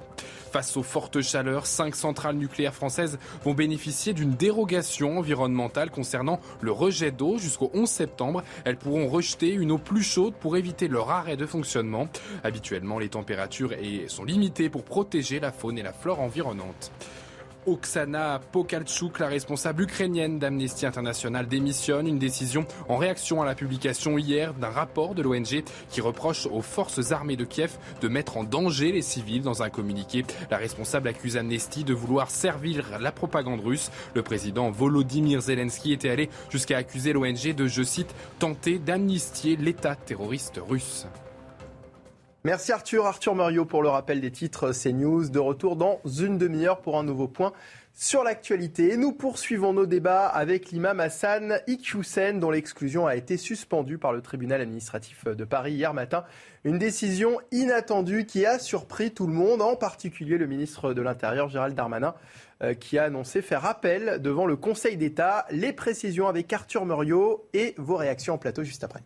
[0.51, 6.71] Face aux fortes chaleurs, cinq centrales nucléaires françaises vont bénéficier d'une dérogation environnementale concernant le
[6.71, 8.43] rejet d'eau jusqu'au 11 septembre.
[8.65, 12.09] Elles pourront rejeter une eau plus chaude pour éviter leur arrêt de fonctionnement.
[12.43, 13.73] Habituellement, les températures
[14.07, 16.91] sont limitées pour protéger la faune et la flore environnante.
[17.69, 22.07] Oksana Pokalchuk, la responsable ukrainienne d'Amnesty International, démissionne.
[22.07, 26.61] Une décision en réaction à la publication hier d'un rapport de l'ONG qui reproche aux
[26.61, 29.41] forces armées de Kiev de mettre en danger les civils.
[29.41, 33.91] Dans un communiqué, la responsable accuse Amnesty de vouloir servir la propagande russe.
[34.15, 39.95] Le président Volodymyr Zelensky était allé jusqu'à accuser l'ONG de, je cite, tenter d'amnistier l'État
[39.95, 41.05] terroriste russe.
[42.45, 45.27] Merci Arthur, Arthur Muriot pour le rappel des titres CNews.
[45.27, 47.51] De retour dans une demi-heure pour un nouveau point
[47.93, 48.93] sur l'actualité.
[48.93, 54.13] Et nous poursuivons nos débats avec l'imam Hassan Iqiyoussen dont l'exclusion a été suspendue par
[54.13, 56.23] le tribunal administratif de Paris hier matin.
[56.63, 61.49] Une décision inattendue qui a surpris tout le monde, en particulier le ministre de l'Intérieur
[61.49, 62.15] Gérald Darmanin
[62.63, 65.45] euh, qui a annoncé faire appel devant le Conseil d'État.
[65.51, 69.01] Les précisions avec Arthur Muriot et vos réactions en plateau juste après.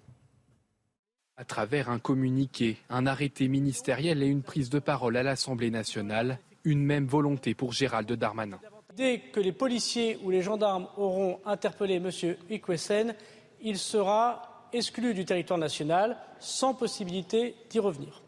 [1.35, 6.38] À travers un communiqué, un arrêté ministériel et une prise de parole à l'Assemblée nationale,
[6.64, 8.60] une même volonté pour Gérald Darmanin.
[8.95, 12.11] Dès que les policiers ou les gendarmes auront interpellé M.
[12.51, 13.15] Ikwesen,
[13.61, 18.22] il sera exclu du territoire national sans possibilité d'y revenir.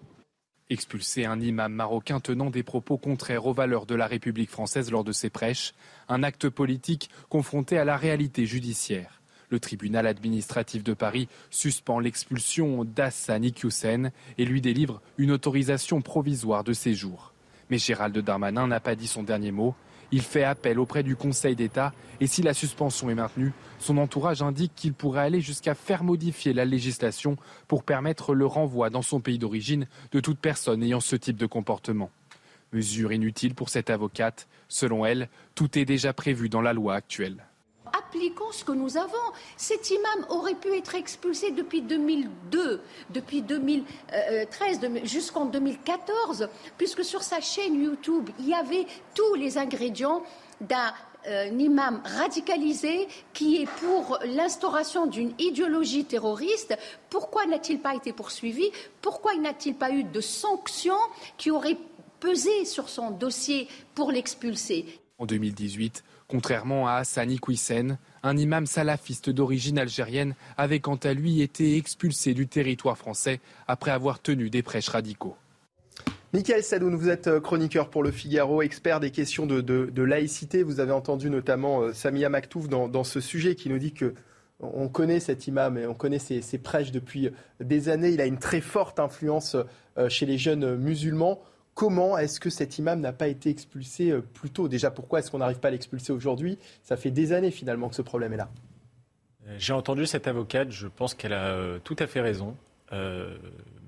[0.71, 5.03] Expulser un imam marocain tenant des propos contraires aux valeurs de la République française lors
[5.03, 5.75] de ses prêches,
[6.09, 9.21] un acte politique confronté à la réalité judiciaire.
[9.55, 16.65] Le tribunal administratif de Paris suspend l'expulsion d'Hassan Iqiyoussen et lui délivre une autorisation provisoire
[16.65, 17.31] de séjour.
[17.69, 19.73] Mais Gérald Darmanin n'a pas dit son dernier mot.
[20.11, 24.41] Il fait appel auprès du Conseil d'État et si la suspension est maintenue, son entourage
[24.41, 27.37] indique qu'il pourrait aller jusqu'à faire modifier la législation
[27.69, 31.45] pour permettre le renvoi dans son pays d'origine de toute personne ayant ce type de
[31.45, 32.11] comportement.
[32.73, 34.49] Mesure inutile pour cette avocate.
[34.67, 37.45] Selon elle, tout est déjà prévu dans la loi actuelle
[38.15, 39.13] appliquons ce que nous avons.
[39.57, 46.47] Cet imam aurait pu être expulsé depuis 2002, depuis 2013 jusqu'en 2014,
[46.77, 50.23] puisque sur sa chaîne YouTube, il y avait tous les ingrédients
[50.61, 50.93] d'un
[51.27, 56.77] euh, imam radicalisé qui est pour l'instauration d'une idéologie terroriste.
[57.09, 58.71] Pourquoi n'a-t-il pas été poursuivi?
[59.01, 60.93] Pourquoi n'a-t-il pas eu de sanctions
[61.37, 61.77] qui auraient
[62.21, 64.85] pesé sur son dossier pour l'expulser?
[65.17, 71.41] En 2018, Contrairement à Hassani Kouissen, un imam salafiste d'origine algérienne avait quant à lui
[71.41, 75.35] été expulsé du territoire français après avoir tenu des prêches radicaux.
[76.33, 80.63] Michael Sadoun, vous êtes euh, chroniqueur pour Le Figaro, expert des questions de, laïcité.
[80.63, 84.13] Vous avez entendu notamment euh, Samia Maktouf dans, ce sujet qui nous dit que
[84.59, 87.29] on connaît cet imam et on connaît ses, prêches depuis
[87.61, 88.09] des années.
[88.09, 89.55] Il a une très forte influence
[89.97, 91.41] euh, chez les jeunes musulmans.
[91.75, 94.69] Comment est-ce que cet imam n'a pas été expulsé euh, plus tôt?
[94.69, 96.57] Déjà, pourquoi est-ce qu'on n'arrive pas à l'expulser aujourd'hui?
[96.83, 98.49] Ça fait des années finalement que ce problème est là.
[99.45, 102.55] Euh, j'ai entendu cette avocate, je pense qu'elle a euh, tout à fait raison.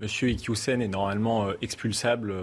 [0.01, 2.33] Monsieur Ikyusen est normalement expulsable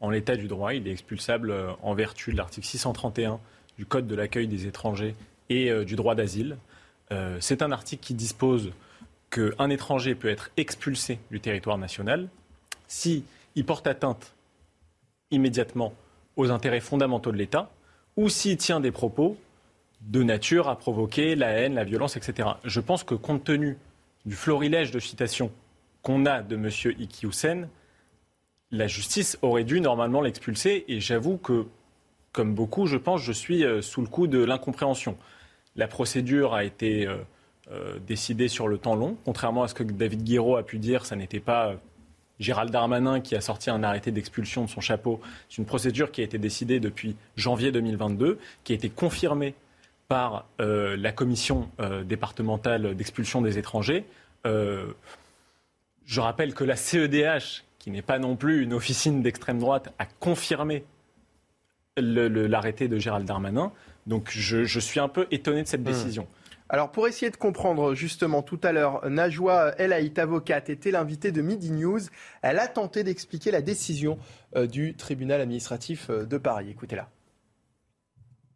[0.00, 0.74] en l'état du droit.
[0.74, 3.38] Il est expulsable en vertu de l'article 631
[3.76, 5.14] du Code de l'accueil des étrangers
[5.48, 6.56] et du droit d'asile.
[7.38, 8.72] C'est un article qui dispose
[9.30, 12.28] qu'un étranger peut être expulsé du territoire national
[12.88, 13.22] si
[13.64, 14.34] porte atteinte
[15.30, 15.92] immédiatement
[16.36, 17.70] aux intérêts fondamentaux de l'État,
[18.16, 19.36] ou s'il tient des propos
[20.00, 22.48] de nature à provoquer la haine, la violence, etc.
[22.64, 23.78] Je pense que compte tenu
[24.24, 25.50] du florilège de citations
[26.02, 26.70] qu'on a de M.
[26.98, 27.68] Iqiyoussen,
[28.70, 30.84] la justice aurait dû normalement l'expulser.
[30.88, 31.66] Et j'avoue que,
[32.32, 35.16] comme beaucoup, je pense, je suis euh, sous le coup de l'incompréhension.
[35.76, 37.16] La procédure a été euh,
[37.70, 39.16] euh, décidée sur le temps long.
[39.24, 41.74] Contrairement à ce que David Guiraud a pu dire, ça n'était pas
[42.40, 45.20] Gérald Darmanin qui a sorti un arrêté d'expulsion de son chapeau.
[45.48, 49.54] C'est une procédure qui a été décidée depuis janvier 2022, qui a été confirmée
[50.08, 54.04] par euh, la commission euh, départementale d'expulsion des étrangers.
[54.46, 54.86] Euh,
[56.06, 60.06] je rappelle que la CEDH, qui n'est pas non plus une officine d'extrême droite, a
[60.06, 60.84] confirmé
[61.96, 63.72] l'arrêté de Gérald Darmanin.
[64.06, 65.84] Donc je, suis un peu étonné de cette mmh.
[65.84, 66.26] décision.
[66.70, 71.32] Alors pour essayer de comprendre justement tout à l'heure, Najwa El Haït, avocate, était l'invitée
[71.32, 72.00] de Midi News.
[72.42, 74.18] Elle a tenté d'expliquer la décision
[74.54, 76.68] euh, du tribunal administratif euh, de Paris.
[76.70, 77.08] Écoutez-la.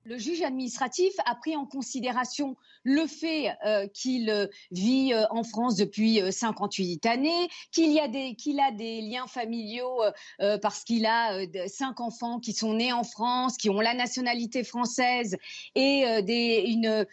[0.04, 5.44] Le juge administratif a pris en considération le fait euh, qu'il euh, vit euh, en
[5.44, 10.02] France depuis 58 années, qu'il a des liens familiaux
[10.60, 11.38] parce qu'il a
[11.68, 15.36] cinq enfants qui sont nés en France, qui ont la nationalité française
[15.74, 16.04] et
[16.66, 17.06] une,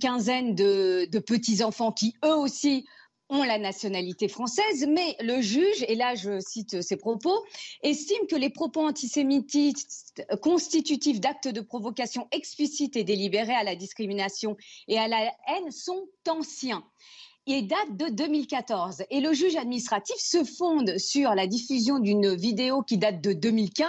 [0.00, 2.86] quinzaine de petits-enfants qui, eux aussi,
[3.30, 7.44] ont la nationalité française, mais le juge, et là je cite ses propos,
[7.82, 14.56] estime que les propos antisémitistes constitutifs d'actes de provocation explicites et délibérés à la discrimination
[14.88, 16.84] et à la haine sont anciens
[17.46, 19.04] et datent de 2014.
[19.10, 23.88] Et le juge administratif se fonde sur la diffusion d'une vidéo qui date de 2015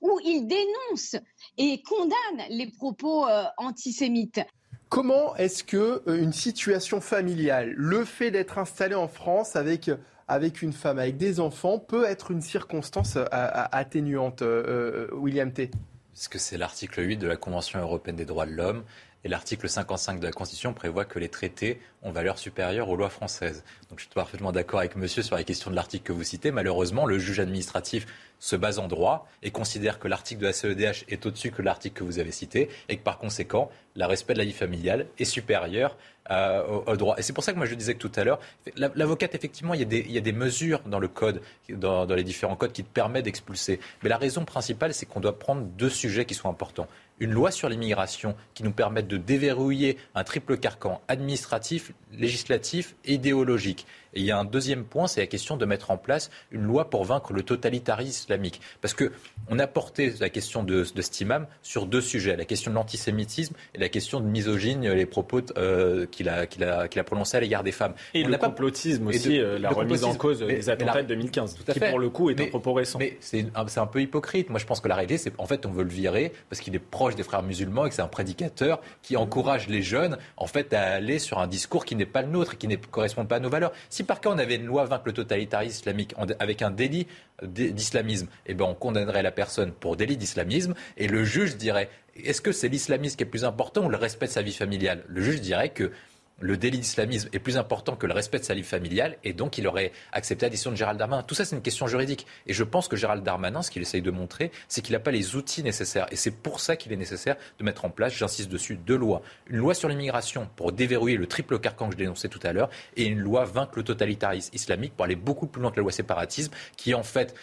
[0.00, 1.16] où il dénonce
[1.56, 4.40] et condamne les propos euh, antisémites.
[4.88, 9.90] Comment est-ce que euh, une situation familiale, le fait d'être installé en France avec
[10.30, 15.70] avec une femme, avec des enfants, peut être une circonstance euh, atténuante, euh, William T?
[16.12, 18.82] Parce que c'est l'article 8 de la Convention européenne des droits de l'homme
[19.24, 23.10] et l'article 55 de la Constitution prévoit que les traités ont valeur supérieure aux lois
[23.10, 23.64] françaises.
[23.90, 26.50] Donc je suis parfaitement d'accord avec monsieur sur la question de l'article que vous citez.
[26.52, 28.06] Malheureusement, le juge administratif
[28.38, 31.98] se base en droit et considère que l'article de la CEDH est au-dessus que l'article
[31.98, 35.24] que vous avez cité et que par conséquent, le respect de la vie familiale est
[35.24, 35.96] supérieur
[36.30, 37.16] euh, au, droit.
[37.18, 38.38] Et c'est pour ça que moi je disais que tout à l'heure,
[38.76, 41.40] l'avocate, effectivement, il y, a des, mesures dans le code,
[41.70, 43.80] dans, dans les différents codes qui te permettent d'expulser.
[44.02, 46.86] Mais la raison principale, c'est qu'on doit prendre deux sujets qui sont importants
[47.20, 53.14] une loi sur l'immigration qui nous permette de déverrouiller un triple carcan administratif, législatif et
[53.14, 53.86] idéologique.
[54.14, 56.62] Et il y a un deuxième point, c'est la question de mettre en place une
[56.62, 58.60] loi pour vaincre le totalitarisme islamique.
[58.80, 62.76] Parce qu'on a porté la question de, de Stimam sur deux sujets, la question de
[62.76, 67.04] l'antisémitisme et la question de misogyne, les propos euh, qu'il a, qu'il a, qu'il a
[67.04, 67.94] prononcés à l'égard des femmes.
[68.14, 71.98] Et le complotisme aussi, euh, la remise en cause des attentats de 2015, qui pour
[71.98, 72.98] le coup est un propos récent.
[72.98, 74.50] Mais c'est un, un, peu hypocrite.
[74.50, 76.74] Moi je pense que la réalité, c'est en fait on veut le virer parce qu'il
[76.74, 80.46] est proche des frères musulmans et que c'est un prédicateur qui encourage les jeunes en
[80.46, 83.26] fait à aller sur un discours qui n'est pas le nôtre et qui ne correspond
[83.26, 83.72] pas à nos valeurs.
[83.90, 87.06] Si par cas on avait une loi vaincre le totalitarisme islamique avec un délit
[87.42, 91.88] d'islamisme, eh ben on condamnerait la personne pour délit d'islamisme et le juge dirait
[92.24, 95.04] est-ce que c'est l'islamisme qui est plus important ou le respect de sa vie familiale?
[95.08, 95.92] Le juge dirait que
[96.40, 99.58] le délit d'islamisme est plus important que le respect de sa vie familiale et donc
[99.58, 101.22] il aurait accepté l'addition de Gérald Darmanin.
[101.22, 102.26] Tout ça, c'est une question juridique.
[102.46, 105.10] Et je pense que Gérald Darmanin, ce qu'il essaye de montrer, c'est qu'il n'a pas
[105.10, 106.06] les outils nécessaires.
[106.10, 109.22] Et c'est pour ça qu'il est nécessaire de mettre en place, j'insiste dessus, deux lois.
[109.48, 112.70] Une loi sur l'immigration pour déverrouiller le triple carcan que je dénonçais tout à l'heure
[112.96, 115.92] et une loi vaincre le totalitarisme islamique pour aller beaucoup plus loin que la loi
[115.92, 117.34] séparatisme qui, en fait,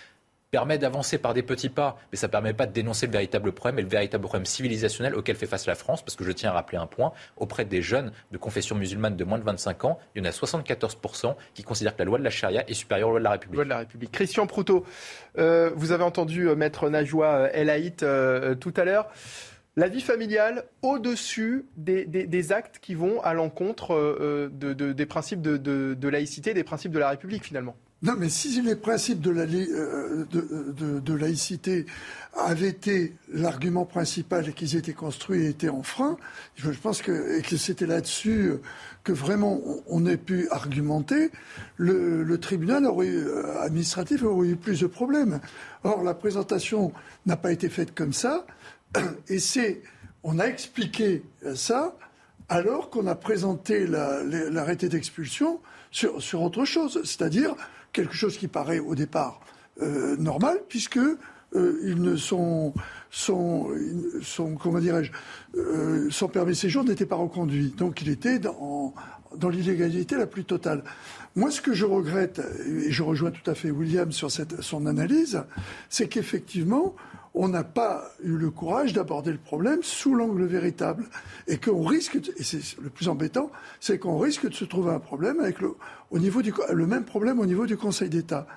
[0.56, 3.52] permet d'avancer par des petits pas, mais ça ne permet pas de dénoncer le véritable
[3.52, 6.52] problème et le véritable problème civilisationnel auquel fait face la France, parce que je tiens
[6.52, 10.00] à rappeler un point, auprès des jeunes de confession musulmane de moins de 25 ans,
[10.16, 13.14] il y en a 74% qui considèrent que la loi de la charia est supérieure
[13.14, 13.38] de la.
[13.52, 14.14] Loi de la République.
[14.14, 14.86] Christian Proutot,
[15.38, 19.10] euh, vous avez entendu euh, Maître Najwa euh, El Haït tout à l'heure.
[19.76, 26.64] La vie familiale au-dessus des, actes qui vont à l'encontre des principes de laïcité, des
[26.64, 27.76] principes de la République finalement.
[28.04, 31.86] Non, mais si les principes de, la, euh, de, laïcité
[32.36, 36.18] avaient été l'argument principal et qu'ils étaient construits et étaient enfreints,
[36.56, 38.52] je pense que, c'était là-dessus
[39.04, 41.32] que vraiment on, ait pu argumenter,
[41.78, 45.40] le, tribunal aurait, euh, administratif aurait eu plus de problèmes.
[45.84, 46.92] Or, la présentation
[47.26, 48.46] n'a pas été faite comme ça,
[49.30, 49.82] et c'est,
[50.24, 51.24] on a expliqué
[51.56, 51.98] ça
[52.50, 55.60] alors qu'on a présenté l'arrêté d'expulsion
[55.92, 57.56] sur autre chose, c'est-à-dire
[57.96, 59.40] quelque chose qui paraît au départ
[59.82, 62.74] euh, normal, puisque euh, ne sont,
[64.60, 65.12] comment dirais-je,
[65.58, 67.74] euh, son permis de séjour n'était pas reconduit.
[67.78, 68.94] Donc il était dans,
[69.50, 70.84] l'illégalité la plus totale.
[71.36, 75.44] Moi, ce que je regrette, et je rejoins tout à fait William sur son analyse,
[75.90, 76.96] c'est qu'effectivement,
[77.36, 81.06] on n'a pas eu le courage d'aborder le problème sous l'angle véritable.
[81.48, 85.00] Et qu'on risque, et c'est le plus embêtant, c'est qu'on risque de se trouver un
[85.00, 85.76] problème avec le,
[86.12, 88.48] au niveau du, le même problème au niveau du Conseil d'État.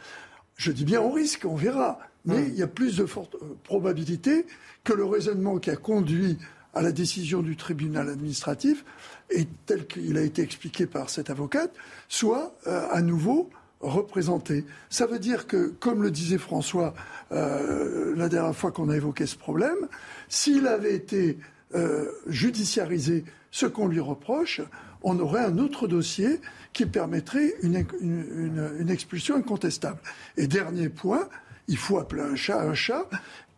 [0.56, 1.98] Je dis bien on risque, on verra.
[2.24, 4.44] Mais il y a plus de fortes euh, probabilités
[4.84, 6.36] que le raisonnement qui a conduit
[6.74, 8.84] à la décision du tribunal administratif,
[9.30, 11.72] et tel qu'il a été expliqué par cette avocate,
[12.08, 13.50] soit euh, à nouveau
[13.80, 14.64] représenté.
[14.90, 16.94] Ça veut dire que, comme le disait François
[17.32, 19.88] euh, la dernière fois qu'on a évoqué ce problème,
[20.28, 21.38] s'il avait été
[21.74, 24.60] euh, judiciarisé, ce qu'on lui reproche,
[25.02, 26.40] on aurait un autre dossier
[26.72, 29.98] qui permettrait une, une, expulsion incontestable.
[30.36, 31.28] Et dernier point,
[31.66, 33.06] il faut appeler un chat un chat.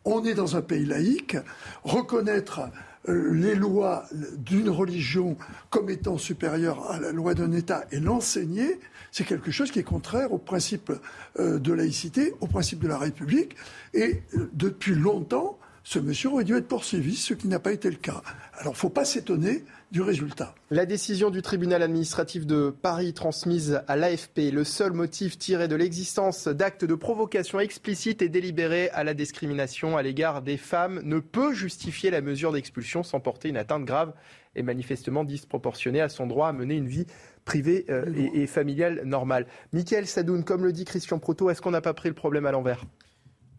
[0.05, 1.37] On est dans un pays laïque.
[1.83, 2.61] Reconnaître
[3.09, 4.05] euh, les lois
[4.37, 5.37] d'une religion
[5.71, 8.79] comme étant supérieures à la loi d'un État et l'enseigner,
[9.13, 10.93] c'est quelque chose qui est contraire au principe
[11.39, 13.57] euh, de laïcité, au principe de la République.
[13.95, 17.91] Et euh, depuis longtemps, ce monsieur aurait dû être poursuivi, ce qui n'a pas été
[17.91, 18.23] le cas.
[18.59, 20.55] Alors, faut pas s'étonner du résultat.
[20.71, 25.75] La décision du tribunal administratif de Paris transmise à l'AFP, le seul motif tiré de
[25.75, 31.19] l'existence d'actes de provocation explicite et délibérés à la discrimination à l'égard des femmes, ne
[31.19, 34.13] peut justifier la mesure d'expulsion sans porter une atteinte grave
[34.55, 37.07] et manifestement disproportionnée à son droit à mener une vie
[37.51, 39.45] privée euh, et, et, familiale normale.
[39.73, 42.53] Michael Sadoun, comme le dit Christian Proto, est-ce qu'on n'a pas pris le problème à
[42.53, 42.85] l'envers?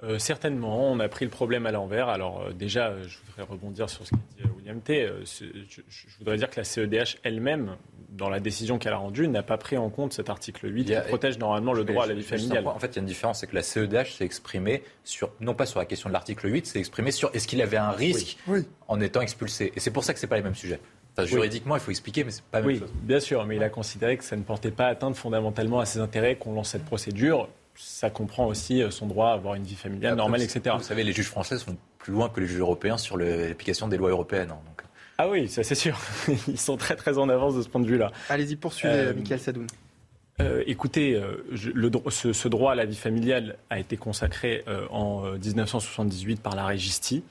[0.04, 2.08] Euh, certainement, on a pris le problème à l'envers.
[2.08, 5.10] Alors euh, déjà, je voudrais rebondir sur ce qu'a dit William T.
[5.26, 5.46] Je,
[5.90, 7.76] je, voudrais dire que la CEDH elle-même,
[8.10, 10.94] dans la décision qu'elle a rendue, n'a pas pris en compte cet article 8 qui
[11.10, 12.66] protège normalement le droit à la vie familiale.
[12.66, 15.54] En fait, il y a une différence, c'est que la CEDH s'est exprimée sur, non
[15.54, 18.38] pas sur la question de l'article 8, s'est exprimée sur est-ce qu'il avait un risque
[18.48, 18.62] oui.
[18.88, 19.74] en étant expulsé.
[19.76, 20.80] Et c'est pour ça que ce n'est pas les mêmes sujets.
[21.14, 22.92] Enfin, juridiquement, il faut expliquer, mais c'est pas la même oui, chose.
[23.04, 26.00] Bien sûr, mais il a considéré que ça ne portait pas atteinte fondamentalement à ses
[26.00, 30.16] intérêts qu'on lance cette procédure ça comprend aussi son droit à avoir une vie familiale
[30.16, 30.76] normale, etc.
[30.78, 33.98] Vous savez, les juges français sont plus loin que les juges européens sur l'application des
[33.98, 34.52] lois européennes.
[34.52, 34.82] Hein, donc.
[35.18, 36.00] Ah oui, ça c'est sûr.
[36.48, 38.12] Ils sont très très en avance de ce point de vue-là.
[38.30, 39.68] Allez-y, poursuivez, euh, Michael Sadoun.
[40.40, 41.44] Euh, écoutez, euh,
[42.10, 47.24] ce, droit à la vie familiale a été consacré euh, en 1978 par la Régistie.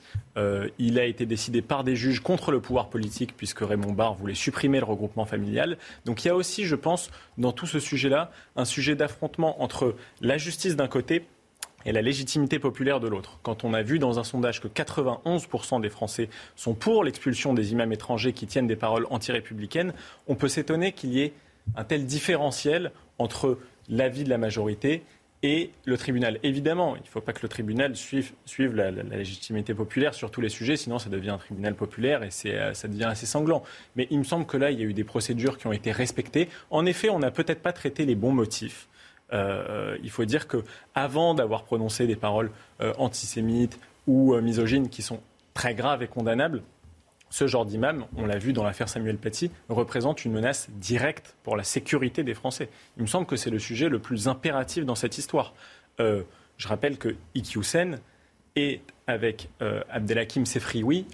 [0.79, 4.35] il a été décidé par des juges contre le pouvoir politique, puisque Raymond Barre voulait
[4.35, 5.77] supprimer le regroupement familial.
[6.05, 9.95] Donc il y a aussi, je pense, dans tout ce sujet-là, un sujet d'affrontement entre
[10.21, 11.25] la justice d'un côté
[11.85, 13.39] et la légitimité populaire de l'autre.
[13.43, 17.71] Quand on a vu dans un sondage que 91% des Français sont pour l'expulsion des
[17.71, 19.93] imams étrangers qui tiennent des paroles anti-républicaines,
[20.27, 21.33] on peut s'étonner qu'il y ait
[21.75, 23.59] un tel différentiel entre
[23.89, 25.03] l'avis de la majorité
[25.43, 26.37] et le tribunal.
[26.43, 28.33] Évidemment, il ne faut pas que le tribunal suive,
[28.75, 32.75] la, légitimité populaire sur tous les sujets, sinon ça devient un tribunal populaire et c'est,
[32.75, 33.63] ça devient assez sanglant.
[33.95, 35.91] Mais il me semble que là, il y a eu des procédures qui ont été
[35.91, 36.47] respectées.
[36.69, 38.87] En effet, on n'a peut-être pas traité les bons motifs.
[39.33, 40.63] Euh, il faut dire que
[40.93, 42.51] avant d'avoir prononcé des paroles
[42.81, 45.21] euh, antisémites ou euh, misogynes qui sont
[45.53, 46.61] très graves et condamnables,
[47.31, 51.55] ce genre d'imam, on l'a vu dans l'affaire Samuel Paty, représente une menace directe pour
[51.55, 52.69] la sécurité des Français.
[52.97, 55.53] Il me semble que c'est le sujet le plus impératif dans cette histoire.
[55.99, 56.23] Euh,
[56.57, 57.95] je rappelle que Iki Hussein
[58.57, 61.07] est, avec euh, Abdelhakim Sefrioui,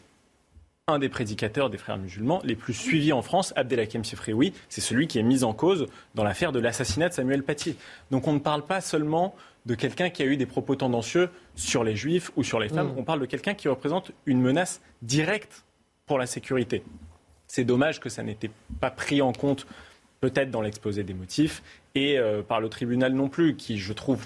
[0.87, 3.53] un des prédicateurs des frères musulmans les plus suivis en France.
[3.55, 5.85] Abdelhakim Sefrioui, c'est celui qui est mis en cause
[6.15, 7.77] dans l'affaire de l'assassinat de Samuel Paty.
[8.09, 9.35] Donc on ne parle pas seulement
[9.67, 12.87] de quelqu'un qui a eu des propos tendancieux sur les juifs ou sur les femmes,
[12.87, 12.99] mmh.
[12.99, 15.65] on parle de quelqu'un qui représente une menace directe
[16.07, 16.83] pour la sécurité.
[17.47, 19.67] C'est dommage que ça n'était pas pris en compte
[20.19, 21.61] peut-être dans l'exposé des motifs
[21.95, 24.25] et euh, par le tribunal non plus, qui, je trouve,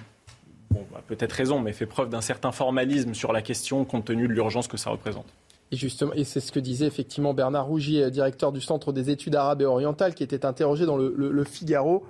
[0.70, 4.28] bon, bah, peut-être raison, mais fait preuve d'un certain formalisme sur la question compte tenu
[4.28, 5.26] de l'urgence que ça représente.
[5.72, 9.36] Et justement, et c'est ce que disait effectivement Bernard Rougier, directeur du Centre des études
[9.36, 12.06] arabes et orientales, qui était interrogé dans le, Figaro.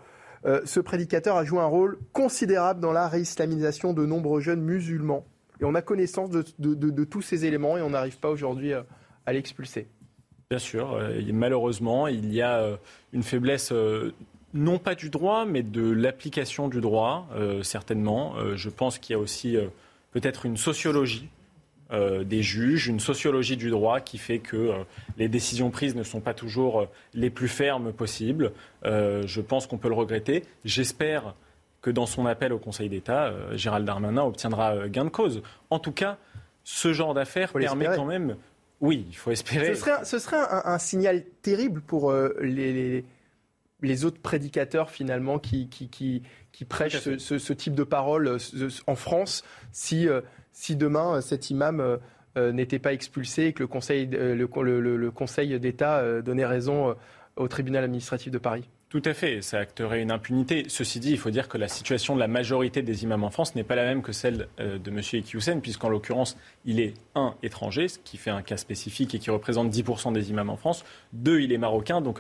[0.46, 5.26] Euh, ce prédicateur a joué un rôle considérable dans la réislamisation de nombreux jeunes musulmans.
[5.60, 8.74] Et on a connaissance de, tous ces éléments et on n'arrive pas aujourd'hui
[9.26, 9.88] à l'expulser.
[10.52, 12.76] Bien sûr, euh, malheureusement, il y a euh,
[13.14, 14.12] une faiblesse euh,
[14.54, 18.36] non pas du droit, mais de l'application du droit, euh, certainement.
[18.56, 19.56] je pense qu'il y a aussi
[20.12, 21.30] peut-être une sociologie
[21.90, 24.72] des juges, une sociologie du droit qui fait que
[25.18, 28.52] les décisions prises ne sont pas toujours les plus fermes possibles.
[28.84, 30.44] je pense qu'on peut le regretter.
[30.66, 31.34] J'espère
[31.82, 35.44] que dans son appel au Conseil d'État, Gérald Darmanin obtiendra gain de cause.
[35.70, 36.18] En tout cas,
[36.64, 38.36] ce genre d'affaires permet quand même
[38.82, 39.76] oui, il faut espérer.
[39.76, 43.06] Ce serait, ce serait un, un, signal terrible pour euh, les, les,
[43.84, 48.28] les, autres prédicateurs finalement qui, qui, qui, qui prêchent ce, ce, ce, type de paroles
[48.28, 50.22] euh, en France si, euh,
[50.52, 52.00] si demain cet imam
[52.38, 56.96] euh, n'était pas expulsé et que le Conseil, le, le, le conseil d'État donnait raison
[57.36, 58.68] au tribunal administratif de Paris.
[58.92, 60.66] Tout à fait, ça acterait une impunité.
[60.68, 63.56] Ceci dit, il faut dire que la situation de la majorité des imams en France
[63.56, 65.00] n'est pas la même que celle euh, de M.
[65.00, 66.36] Iki Hussein, puisqu'en l'occurrence,
[66.66, 70.30] il est, un, étranger, ce qui fait un cas spécifique et qui représente 10% des
[70.30, 70.84] imams en France.
[71.14, 72.20] Deux, il est marocain, donc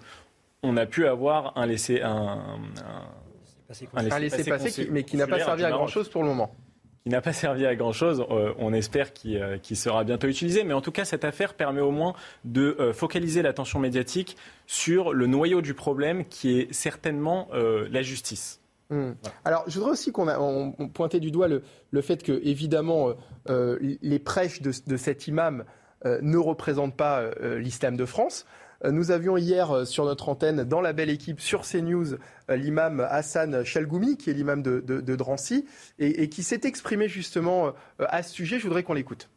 [0.63, 5.65] on a pu avoir un laissé un, un, un laissé-passer, mais qui n'a pas servi
[5.65, 6.55] à grand-chose pour le moment
[7.03, 8.25] qui n'a pas servi à grand-chose.
[8.29, 10.63] Euh, on espère qu'il euh, qu sera bientôt utilisé.
[10.63, 12.13] Mais en tout cas, cette affaire permet au moins
[12.45, 14.37] de euh, focaliser l'attention médiatique
[14.67, 18.61] sur le noyau du problème qui est certainement la justice.
[18.89, 19.11] Mmh.
[19.45, 23.13] Alors, je voudrais aussi qu'on on, on pointait du doigt le, fait que, évidemment,
[23.47, 25.65] les prêches de, cet imam
[26.05, 28.45] ne représentent pas l'islam de France.
[28.89, 32.17] Nous avions hier sur notre antenne, dans la belle équipe, sur CNews,
[32.49, 35.65] l'imam Hassan Chalgoumi, qui est l'imam de, Drancy,
[35.99, 38.57] et, qui s'est exprimé justement à ce sujet.
[38.57, 39.29] Je voudrais qu'on l'écoute.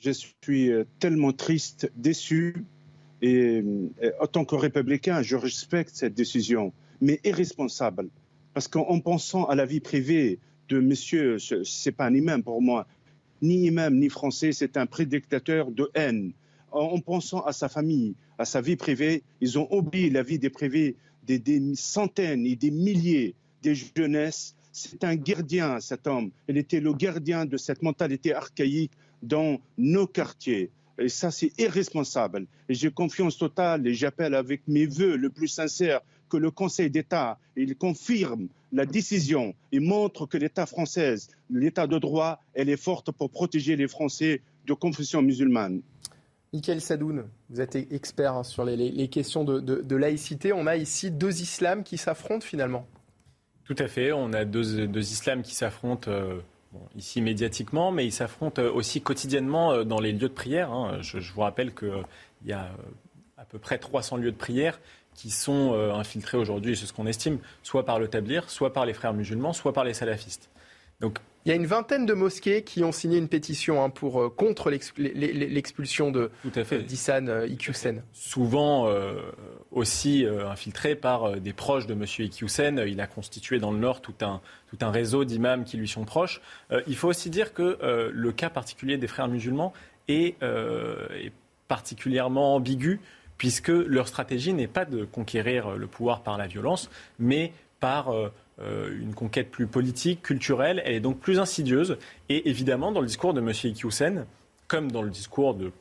[0.00, 2.64] Je suis tellement triste, déçu,
[3.20, 3.64] et,
[4.00, 8.10] et en tant que républicain, je respecte cette décision, mais irresponsable.
[8.54, 10.38] Parce qu'en pensant à la vie privée
[10.68, 11.56] de monsieur, ce
[11.88, 12.86] n'est pas un imam pour moi,
[13.40, 16.32] ni imam ni français, c'est un prédictateur de haine.
[16.72, 20.48] En pensant à sa famille, à sa vie privée, ils ont oublié la vie des
[20.48, 20.96] privés
[21.26, 24.56] des, centaines et des milliers de jeunesses.
[24.72, 26.30] C'est un gardien, cet homme.
[26.48, 28.92] Il était le gardien de cette mentalité archaïque
[29.22, 30.70] dans nos quartiers.
[30.98, 32.46] Et ça, c'est irresponsable.
[32.68, 37.38] J'ai confiance totale et j'appelle avec mes voeux le plus sincère que le Conseil d'État,
[37.56, 41.16] il confirme la décision et montre que l'État français,
[41.50, 45.82] l'État de droit, elle est forte pour protéger les Français de confession musulmane.
[46.52, 50.52] Michael Sadoun, vous êtes expert hein, sur les, questions de, laïcité.
[50.52, 52.86] On a ici deux islams qui s'affrontent finalement.
[53.64, 54.12] Tout à fait.
[54.12, 56.40] On a deux, islams qui s'affrontent euh,
[56.94, 60.70] ici médiatiquement, mais ils s'affrontent euh, aussi quotidiennement euh, dans les lieux de prière.
[60.72, 60.98] Hein.
[61.00, 62.04] Je, vous rappelle qu'il
[62.44, 62.68] y a
[63.38, 64.78] à peu près 300 lieux de prière
[65.14, 68.94] qui sont infiltrés aujourd'hui, c'est ce qu'on estime, soit par le Tablir, soit par les
[68.94, 70.48] frères musulmans, soit par les salafistes.
[71.00, 74.20] Donc, il y a une vingtaine de mosquées qui ont signé une pétition hein, pour,
[74.20, 76.30] euh, contre l'expulsion de
[76.86, 78.02] d'Issan euh, Iqiyoussen.
[78.12, 78.88] Souvent
[79.70, 82.04] aussi infiltré par des proches de M.
[82.04, 82.84] Iqiyoussen.
[82.86, 86.04] Il a constitué dans le Nord tout un, tout un réseau d'imams qui lui sont
[86.04, 86.40] proches.
[86.86, 87.78] il faut aussi dire que
[88.12, 89.72] le cas particulier des frères musulmans
[90.08, 91.32] est, est
[91.68, 93.00] particulièrement ambigu
[93.42, 98.28] puisque leur stratégie n'est pas de conquérir le pouvoir par la violence, mais par euh,
[98.28, 98.30] euh,
[98.60, 100.82] une conquête plus politique, culturelle.
[100.84, 101.98] Elle est donc plus insidieuse.
[102.28, 103.48] Et évidemment, dans le discours de M.
[103.50, 104.26] Iqiyoussen,
[104.68, 105.72] comme dans le discours de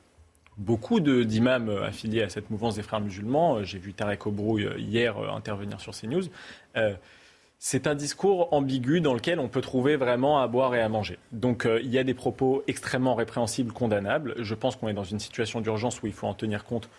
[0.58, 5.18] beaucoup d'imams affiliés à cette mouvance des frères musulmans, euh, j'ai vu Tarek Obrouy hier
[5.18, 6.24] intervenir sur CNews,
[7.64, 11.20] c'est un discours ambigu dans lequel on peut trouver vraiment à boire et à manger.
[11.32, 14.34] Donc il y a des propos extrêmement répréhensibles, condamnables.
[14.40, 16.90] Je pense qu'on est dans une situation d'urgence où il faut en tenir compte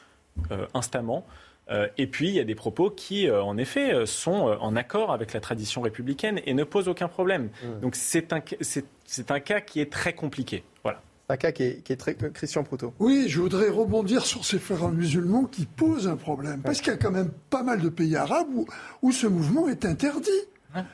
[0.50, 1.24] euh, instamment.
[1.70, 5.12] Euh, et puis, il y a des propos qui, euh, en effet, sont en accord
[5.12, 7.50] avec la tradition républicaine et ne posent aucun problème.
[7.62, 7.80] Mmh.
[7.80, 10.64] Donc, c'est un, c'est, un cas qui est très compliqué.
[10.82, 11.00] Voilà.
[11.28, 12.14] Un cas qui est, très.
[12.14, 12.92] Christian Proutot.
[12.98, 16.60] Oui, je voudrais rebondir sur ces frères musulmans qui posent un problème.
[16.62, 18.66] Parce qu'il y a quand même pas mal de pays arabes où,
[19.00, 20.30] où ce mouvement est interdit.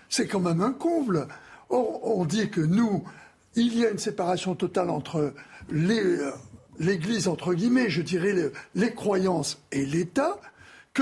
[0.08, 1.28] C'est quand même un comble.
[1.70, 3.04] Or, on dit que nous,
[3.54, 5.34] il y a une séparation totale entre
[5.70, 6.18] les,
[6.78, 8.34] l'Église, entre guillemets, je dirais
[8.74, 10.40] les, croyances et l'État,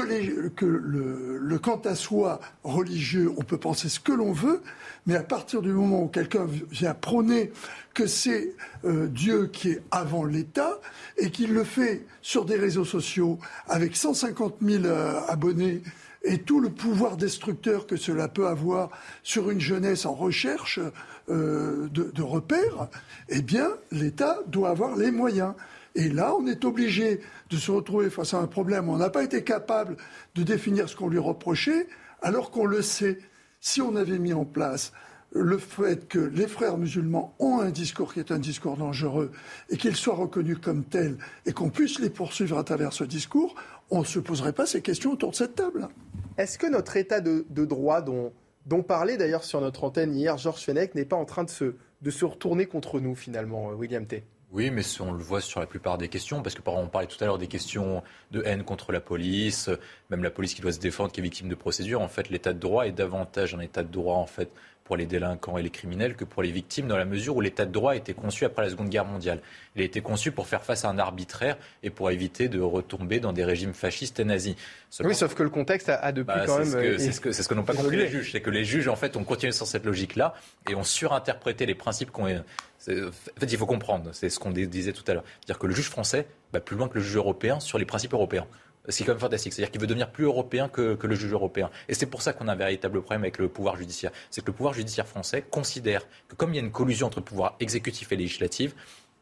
[0.00, 4.62] que, le, quant à soi religieux, on peut penser ce que l'on veut,
[5.06, 7.52] mais à partir du moment où quelqu'un vient prôner
[7.94, 8.54] que c'est
[8.84, 10.80] euh, Dieu qui est avant l'État
[11.16, 15.82] et qu'il le fait sur des réseaux sociaux avec 150 000 euh, abonnés
[16.26, 18.90] et tout le pouvoir destructeur que cela peut avoir
[19.22, 20.80] sur une jeunesse en recherche
[21.28, 22.88] euh, de, repères,
[23.28, 25.54] eh bien, l'État doit avoir les moyens.
[25.96, 28.90] Et là, on est obligé de se retrouver face à un problème.
[28.90, 29.96] On n'a pas été capable
[30.34, 31.88] de définir ce qu'on lui reprochait,
[32.20, 33.18] alors qu'on le sait.
[33.60, 34.92] Si on avait mis en place
[35.32, 39.32] le fait que les frères musulmans ont un discours qui est un discours dangereux
[39.70, 41.16] et qu'ils soient reconnus comme tels
[41.46, 43.54] et qu'on puisse les poursuivre à travers ce discours,
[43.90, 45.88] on ne se poserait pas ces questions autour de cette table.
[46.36, 50.94] Est-ce que notre état de, droit, dont, parlait d'ailleurs sur notre antenne hier Georges Fenech,
[50.94, 54.24] n'est pas en train de se, de se retourner contre nous finalement, euh, William T?
[54.56, 56.90] Oui, mais on le voit sur la plupart des questions, parce que par exemple, on
[56.90, 59.68] parlait tout à l'heure des questions de haine contre la police,
[60.08, 62.00] même la police qui doit se défendre, qui est victime de procédures.
[62.00, 64.50] En fait, l'état de droit est davantage un état de droit en fait
[64.86, 67.66] pour les délinquants et les criminels que pour les victimes, dans la mesure où l'état
[67.66, 69.40] de droit a été conçu après la Seconde Guerre mondiale.
[69.74, 73.20] Il a été conçu pour faire face à un arbitraire et pour éviter de retomber
[73.20, 74.54] dans des régimes fascistes et nazis.
[75.00, 76.74] oui, sauf que le contexte a, depuis bah, quand même.
[76.74, 78.32] Euh, c'est ce que, ce que n'ont pas compris les juges.
[78.32, 80.34] C'est que les juges, en fait, ont continué sur cette logique-là
[80.70, 82.26] et ont surinterprété les principes qu'on.
[82.28, 83.10] En
[83.40, 85.24] fait, il faut comprendre, c'est ce qu'on disait tout à l'heure.
[85.40, 88.12] C'est-à-dire que le juge français va plus loin que le juge européen sur les principes
[88.12, 88.46] européens
[88.88, 89.52] ce qui est quand même fantastique.
[89.52, 91.70] C'est-à-dire qu'il veut devenir plus européen que, le juge européen.
[91.88, 94.10] Et c'est pour ça qu'on a un véritable problème avec le pouvoir judiciaire.
[94.30, 97.20] C'est que le pouvoir judiciaire français considère que comme il y a une collusion entre
[97.20, 98.74] le pouvoir exécutif et législatif,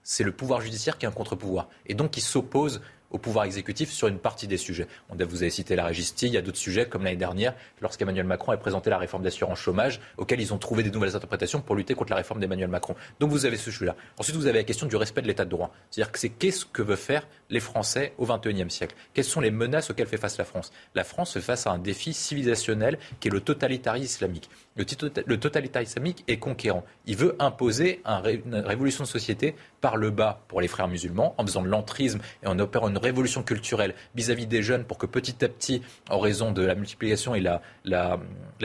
[0.02, 1.68] c'est le pouvoir judiciaire qui est un contre-pouvoir.
[1.86, 2.80] Et donc il s'oppose
[3.14, 4.88] au pouvoir exécutif sur une partie des sujets.
[5.08, 8.50] vous avez cité la régistie, il y a d'autres sujets, comme l'année dernière, lorsqu'Emmanuel Macron
[8.50, 11.94] a présenté la réforme d'assurance chômage, auquel ils ont trouvé des nouvelles interprétations pour lutter
[11.94, 12.96] contre la réforme d'Emmanuel Macron.
[13.20, 13.94] Donc vous avez ce sujet-là.
[14.18, 15.72] Ensuite, vous avez la question du respect de l'état de droit.
[15.90, 18.96] C'est-à-dire que c'est qu'est-ce que veut faire les Français au XXIe siècle?
[19.14, 20.72] Quelles sont les menaces auxquelles fait face la France?
[20.96, 24.50] La France fait face à un défi civilisationnel qui est le totalitarisme islamique.
[24.76, 26.84] Le, totalitarisme islamique est conquérant.
[27.06, 31.46] Il veut imposer une révolution de société par le bas pour les frères musulmans, en
[31.46, 35.44] faisant de l'entrisme et en opérant une révolution culturelle vis-à-vis des jeunes pour que petit
[35.44, 35.80] à petit,
[36.10, 38.18] en raison de la multiplication et la, la,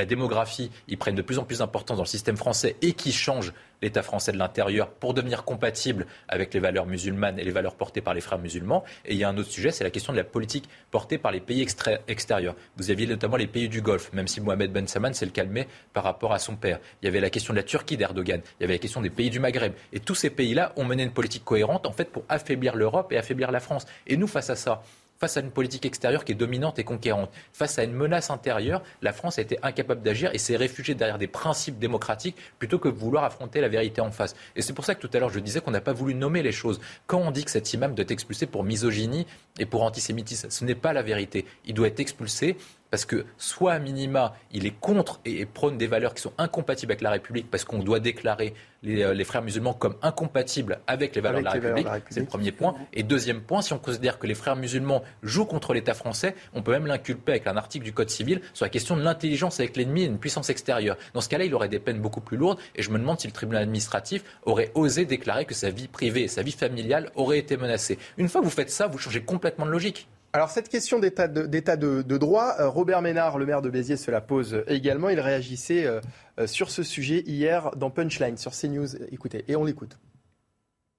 [0.05, 3.53] démographie, ils prennent de plus en plus d'importance dans le système français et qui changent
[3.81, 8.01] l'État français de l'intérieur pour devenir compatible avec les valeurs musulmanes et les valeurs portées
[8.01, 8.83] par les frères musulmans.
[9.05, 11.31] Et il y a un autre sujet, c'est la question de la politique portée par
[11.31, 11.65] les pays
[12.07, 12.55] extérieurs.
[12.77, 15.67] Vous aviez notamment les pays du Golfe, même si Mohamed Ben Salman s'est le calmé
[15.93, 16.79] par rapport à son père.
[17.01, 19.09] Il y avait la question de la Turquie d'Erdogan, il y avait la question des
[19.09, 19.73] pays du Maghreb.
[19.93, 23.17] Et tous ces pays-là ont mené une politique cohérente, en fait, pour affaiblir l'Europe et
[23.17, 23.85] affaiblir la France.
[24.07, 24.83] Et nous, face à ça,
[25.19, 28.81] face à une politique extérieure qui est dominante et conquérante, face à une menace intérieure,
[29.01, 32.89] la France a été incapable d'agir et s'est réfugiée derrière des principes démocratiques plutôt que
[32.89, 34.35] de vouloir affronter la vérité en face.
[34.55, 36.41] Et c'est pour ça que tout à l'heure je disais qu'on n'a pas voulu nommer
[36.41, 36.79] les choses.
[37.05, 39.27] Quand on dit que cet imam doit être expulsé pour misogynie
[39.59, 41.45] et pour antisémitisme, ce n'est pas la vérité.
[41.65, 42.57] Il doit être expulsé
[42.91, 46.91] parce que soit à minima, il est contre et prône des valeurs qui sont incompatibles
[46.91, 51.21] avec la République, parce qu'on doit déclarer les, euh, frères musulmans comme incompatibles avec les
[51.21, 51.87] valeurs, de, la République.
[52.09, 52.75] C'est le premier point.
[52.93, 56.61] Et deuxième point, si on considère que les frères musulmans jouent contre l'État français, on
[56.61, 59.75] peut même l'inculper avec un article du Code civil sur la question de l'intelligence avec
[59.77, 60.97] l'ennemi et une puissance extérieure.
[61.13, 63.27] Dans ce cas-là, il aurait des peines beaucoup plus lourdes, et je me demande si
[63.27, 67.39] le tribunal administratif aurait osé déclarer que sa vie privée et sa vie familiale auraient
[67.39, 67.99] été menacées.
[68.17, 70.07] Une fois que vous faites ça, vous changez complètement de logique.
[70.31, 74.21] Alors cette question d'état de, droit, euh, Robert Ménard, le maire de Béziers, se la
[74.21, 75.09] pose également.
[75.09, 76.01] Il réagissait euh,
[76.39, 78.95] euh, sur ce sujet hier dans Punchline sur CNews.
[79.11, 79.97] Écoutez, et on l'écoute.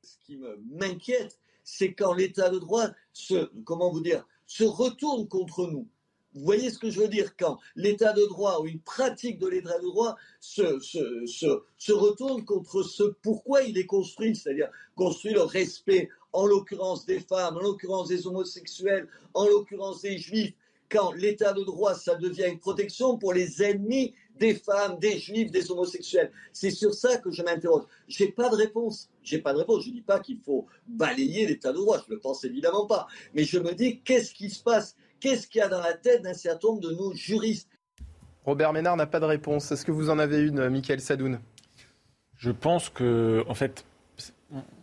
[0.03, 0.41] Ce qui
[0.73, 5.87] m'inquiète, c'est quand l'état de droit se, comment vous dire, se retourne contre nous.
[6.35, 7.37] Vous voyez ce que je veux dire?
[7.37, 12.83] Quand l'état de droit ou une pratique de l'état de droit se, se, retourne contre
[12.83, 18.09] ce pourquoi il est construit, c'est-à-dire construit le respect, en l'occurrence des femmes, en l'occurrence
[18.09, 20.55] des homosexuels, en l'occurrence des juifs,
[20.91, 25.51] quand l'état de droit, ça devient une protection pour les ennemis des femmes, des juifs,
[25.51, 26.33] des homosexuels.
[26.53, 27.85] C'est sur ça que je m'interroge.
[28.09, 29.09] J'ai pas de réponse.
[29.23, 29.85] J'ai pas de réponse.
[29.85, 32.03] Je dis pas qu'il faut balayer l'état de droit.
[32.07, 33.07] Je le pense évidemment pas.
[33.35, 34.97] Mais je me dis, qu'est-ce qui se passe?
[35.21, 37.69] Qu'est-ce qu'il y a dans la tête d'un certain nombre de nos juristes?
[38.45, 39.71] Robert Ménard n'a pas de réponse.
[39.71, 41.39] Est-ce que vous en avez une, Michael Sadoun?
[42.37, 43.85] Je pense que, en fait,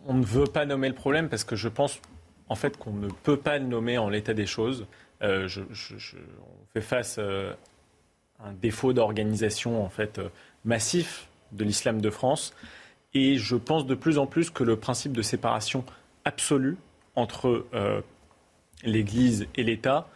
[0.06, 2.00] on ne veut pas nommer le problème parce que je pense,
[2.48, 4.86] en fait, qu'on ne peut pas le nommer en l'état des choses.
[5.22, 7.52] Euh, on fait face euh,
[8.38, 10.28] à un défaut d'organisation, en fait, euh,
[10.64, 12.54] massif de l'islam de France.
[13.14, 15.84] Et je pense de plus en plus que le principe de séparation
[16.24, 16.76] absolue
[17.14, 17.64] entre
[18.84, 20.08] l'Église et l'État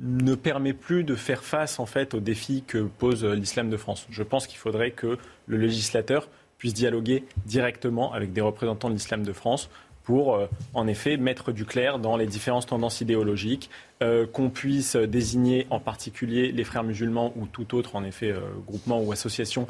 [0.00, 4.06] ne permet plus de faire face en fait aux défis que pose l'islam de France.
[4.08, 6.28] Je pense qu'il faudrait que le législateur
[6.62, 9.68] puisse dialoguer directement avec des représentants de l'islam de France
[10.04, 13.68] pour, euh, en effet, mettre du clair dans les différentes tendances idéologiques,
[14.00, 18.38] euh, qu'on puisse désigner en particulier les frères musulmans ou tout autre, en effet, euh,
[18.64, 19.66] groupement ou association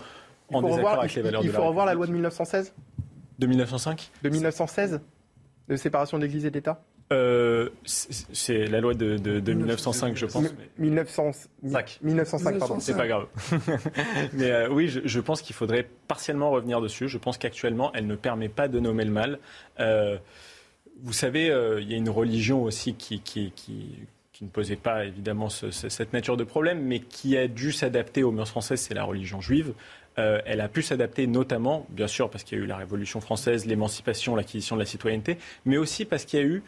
[0.52, 2.74] en désaccord avec les valeurs de la Il faut revoir la loi de 1916
[3.38, 5.00] De 1905 De 1916
[5.68, 6.84] De séparation de l'Église et de l'État?
[7.12, 10.44] Euh, c'est la loi de, 1905, je pense.
[10.78, 11.98] 1905.
[12.02, 12.80] 1905, pardon.
[12.80, 13.26] C'est pas grave.
[14.32, 17.08] mais euh, oui, je, pense qu'il faudrait partiellement revenir dessus.
[17.08, 19.38] Je pense qu'actuellement, elle ne permet pas de nommer le mal.
[19.80, 20.16] Euh,
[21.02, 21.46] vous savez,
[21.80, 23.52] il y a une religion aussi qui, qui,
[24.40, 28.48] ne posait pas évidemment cette nature de problème, mais qui a dû s'adapter aux mœurs
[28.48, 29.72] françaises, c'est la religion juive.
[30.16, 33.66] elle a pu s'adapter notamment, bien sûr, parce qu'il y a eu la Révolution française,
[33.66, 36.62] l'émancipation, l'acquisition de la citoyenneté, mais aussi parce qu'il y a eu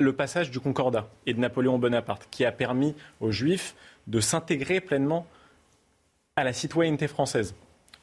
[0.00, 3.74] le passage du Concordat et de Napoléon Bonaparte, qui a permis aux Juifs
[4.06, 5.26] de s'intégrer pleinement
[6.36, 7.54] à la citoyenneté française,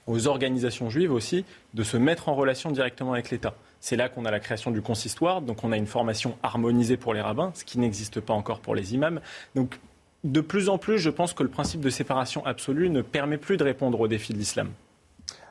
[0.06, 1.44] aux organisations juives aussi,
[1.74, 3.56] de se mettre en relation directement avec l'État.
[3.80, 7.14] C'est là qu'on a la création du consistoire, donc on a une formation harmonisée pour
[7.14, 9.19] les rabbins, ce qui n'existe pas encore pour les imams.
[9.56, 9.80] Donc
[10.24, 13.57] de plus en plus, je pense que le principe de séparation absolue ne permet plus
[13.57, 14.69] de répondre aux défis de l'islam.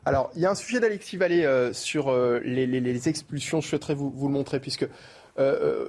[0.05, 3.61] Alors, il y a un sujet d'Alexis Vallée euh, sur euh, les, expulsions.
[3.61, 4.89] Je souhaiterais vous, le montrer, puisque
[5.39, 5.89] euh,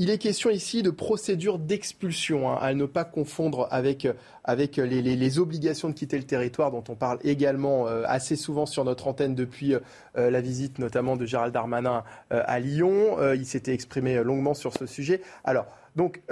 [0.00, 4.06] il est question ici de procédure d'expulsion, hein, à ne pas confondre avec,
[4.44, 8.84] avec les, obligations de quitter le territoire dont on parle également euh, assez souvent sur
[8.84, 13.18] notre antenne depuis euh, la visite notamment de Gérald Darmanin euh, à Lyon.
[13.34, 15.20] il s'était exprimé longuement sur ce sujet.
[15.42, 15.66] Alors,
[15.96, 16.22] donc,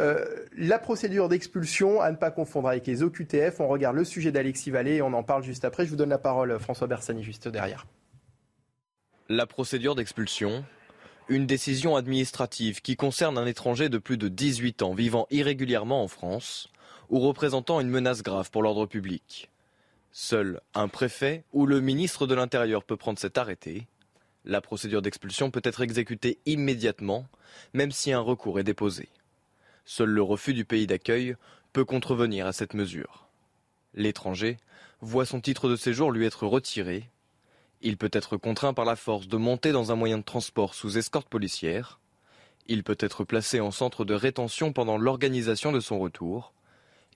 [0.56, 3.59] la procédure d'expulsion, à ne pas confondre avec les OQTF.
[3.59, 5.84] On regarde le sujet d'Alexis Vallée et on en parle juste après.
[5.84, 7.84] Je vous donne la parole, François Bersani, juste derrière.
[9.28, 10.64] La procédure d'expulsion,
[11.28, 16.09] une décision administrative qui concerne un étranger de plus de 18 ans vivant irrégulièrement en
[16.09, 16.69] France
[17.11, 19.51] ou représentant une menace grave pour l'ordre public.
[20.12, 23.86] Seul un préfet ou le ministre de l'Intérieur peut prendre cet arrêté.
[24.44, 27.27] La procédure d'expulsion peut être exécutée immédiatement,
[27.74, 29.09] même si un recours est déposé.
[29.85, 31.36] Seul le refus du pays d'accueil
[31.73, 33.27] peut contrevenir à cette mesure.
[33.94, 34.59] L'étranger
[35.01, 37.11] voit son titre de séjour lui être retiré
[37.82, 40.98] il peut être contraint par la force de monter dans un moyen de transport sous
[40.98, 42.01] escorte policière.
[42.66, 46.53] Il peut être placé en centre de rétention pendant l'organisation de son retour.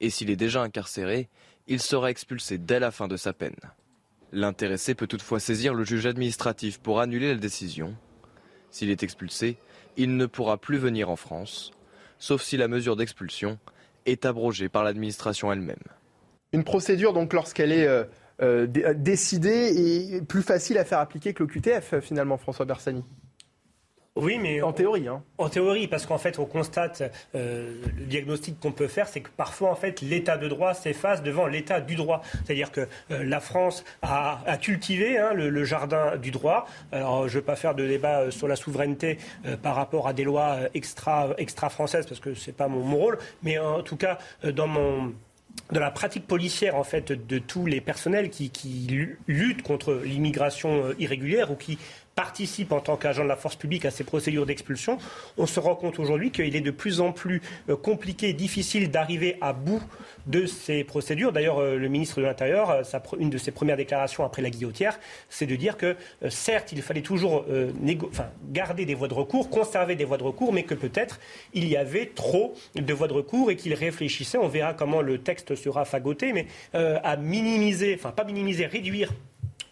[0.00, 1.28] Et s'il est déjà incarcéré,
[1.66, 3.56] il sera expulsé dès la fin de sa peine.
[4.32, 7.96] L'intéressé peut toutefois saisir le juge administratif pour annuler la décision.
[8.70, 9.56] S'il est expulsé,
[9.96, 11.72] il ne pourra plus venir en France,
[12.18, 13.58] sauf si la mesure d'expulsion
[14.06, 15.82] est abrogée par l'administration elle-même.
[16.52, 18.04] Une procédure, donc, lorsqu'elle est euh,
[18.42, 23.04] euh, décidée, est plus facile à faire appliquer que le QTF, finalement, François Bersani
[24.16, 25.06] oui, mais en théorie.
[25.06, 25.22] Hein.
[25.38, 27.02] En théorie, parce qu'en fait, on constate
[27.34, 31.22] euh, le diagnostic qu'on peut faire, c'est que parfois, en fait, l'état de droit s'efface
[31.22, 32.20] devant l'état du droit.
[32.44, 36.66] C'est-à-dire que euh, la France a, cultivé hein, le, jardin du droit.
[36.90, 39.18] Alors, je ne vais pas faire de débat euh, sur la souveraineté
[39.62, 43.18] par rapport à des lois extra, extra françaises, parce que c'est pas mon, rôle.
[43.42, 45.12] Mais en tout cas, dans mon
[45.72, 50.92] de la pratique policière en fait de tous les personnels qui, qui luttent contre l'immigration
[50.98, 51.78] irrégulière ou qui
[52.20, 54.98] participe en tant qu'agent de la force publique à ces procédures d'expulsion,
[55.38, 57.40] on se rend compte aujourd'hui qu'il est de plus en plus
[57.70, 59.82] euh, compliqué et difficile d'arriver à bout
[60.26, 61.32] de ces procédures.
[61.32, 62.82] D'ailleurs, euh, le ministre de l'Intérieur, euh,
[63.18, 65.96] une de ses premières déclarations après la guillotière, c'est de dire que
[66.28, 67.46] certes, il fallait toujours
[68.52, 71.20] garder des voies de recours, conserver des voies de recours, mais que peut-être
[71.54, 75.18] il y avait trop de voies de recours et qu'il réfléchissait, on verra comment le
[75.18, 79.10] texte sera fagoté, mais à minimiser, enfin pas minimiser, réduire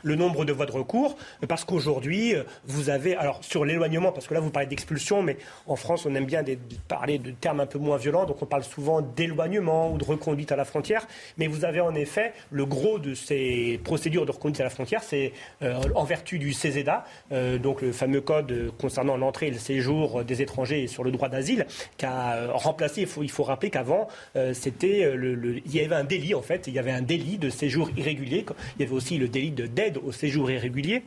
[0.08, 1.16] le nombre de voies de recours,
[1.46, 5.36] parce qu'aujourd'hui, euh, vous avez, alors sur l'éloignement, parce que là vous parlez d'expulsion, mais
[5.66, 6.42] en France on aime bien
[6.88, 10.50] parler de termes un peu moins violents, donc on parle souvent d'éloignement ou de reconduite
[10.50, 11.06] à la frontière,
[11.36, 15.02] mais vous avez en effet le gros de ces procédures de reconduite à la frontière,
[15.02, 15.32] c'est
[15.62, 20.24] euh, en vertu du CESEDA, euh, donc le fameux code concernant l'entrée et le séjour
[20.24, 21.66] des étrangers sur le droit d'asile,
[21.98, 24.08] qui a remplacé, il faut, il faut rappeler qu'avant,
[24.54, 27.50] c'était le, il y avait un délit en fait, il y avait un délit de
[27.50, 28.46] séjour irrégulier,
[28.78, 31.02] il y avait aussi le délit de d'aide au séjour irrégulier.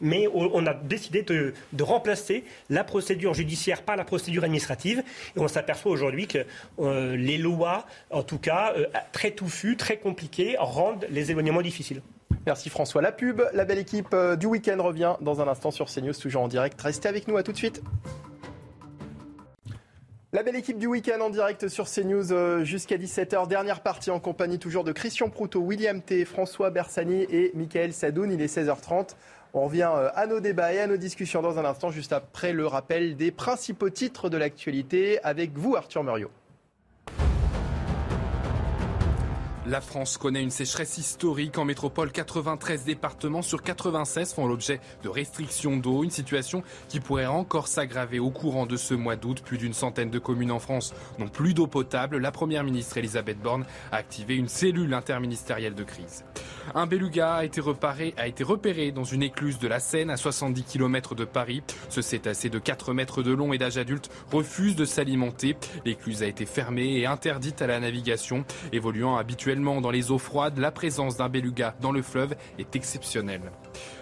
[0.00, 5.02] Mais on a décidé de, remplacer la procédure judiciaire par la procédure administrative.
[5.36, 6.44] Et on s'aperçoit aujourd'hui que
[6.78, 12.02] euh, les lois, en tout cas, euh, très touffues, très compliquées, rendent les éloignements difficiles.
[12.46, 13.02] Merci François.
[13.02, 16.42] La pub, la belle équipe euh, du week-end revient dans un instant sur CNews, toujours
[16.42, 16.80] en direct.
[16.80, 17.82] Restez avec nous, à tout de suite.
[20.34, 23.48] La belle équipe du week-end en direct sur CNews euh, jusqu'à 17h.
[23.48, 28.30] Dernière partie en compagnie toujours de Christian Proutot, William T, François Bersani et Michael Sadoun.
[28.30, 29.16] Il est 16h30.
[29.54, 32.52] On revient euh, à nos débats et à nos discussions dans un instant, juste après
[32.52, 36.30] le rappel des principaux titres de l'actualité avec vous, Arthur Muriot.
[39.68, 41.58] La France connaît une sécheresse historique.
[41.58, 46.04] En métropole, 93 départements sur 96 font l'objet de restrictions d'eau.
[46.04, 49.42] Une situation qui pourrait encore s'aggraver au courant de ce mois d'août.
[49.44, 52.16] Plus d'une centaine de communes en France n'ont plus d'eau potable.
[52.16, 56.24] La première ministre Elisabeth Borne a activé une cellule interministérielle de crise.
[56.74, 60.16] Un beluga a été, reparé, a été repéré dans une écluse de la Seine à
[60.16, 61.62] 70 km de Paris.
[61.90, 65.58] Ce cétacé de 4 mètres de long et d'âge adulte refuse de s'alimenter.
[65.84, 68.46] L'écluse a été fermée et interdite à la navigation.
[68.72, 73.50] Évoluant habituellement dans les eaux froides, la présence d'un beluga dans le fleuve est exceptionnelle.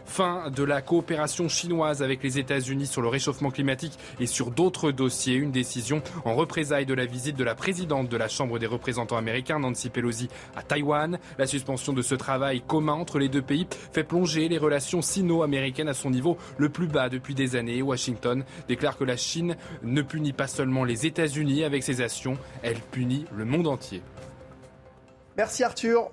[0.05, 4.93] Fin de la coopération chinoise avec les États-Unis sur le réchauffement climatique et sur d'autres
[4.93, 5.35] dossiers.
[5.35, 9.17] Une décision en représailles de la visite de la présidente de la Chambre des représentants
[9.17, 11.19] américains, Nancy Pelosi, à Taïwan.
[11.39, 15.89] La suspension de ce travail commun entre les deux pays fait plonger les relations sino-américaines
[15.89, 17.83] à son niveau le plus bas depuis des années.
[17.83, 22.79] Washington déclare que la Chine ne punit pas seulement les États-Unis avec ses actions, elle
[22.79, 24.03] punit le monde entier.
[25.37, 26.11] Merci Arthur.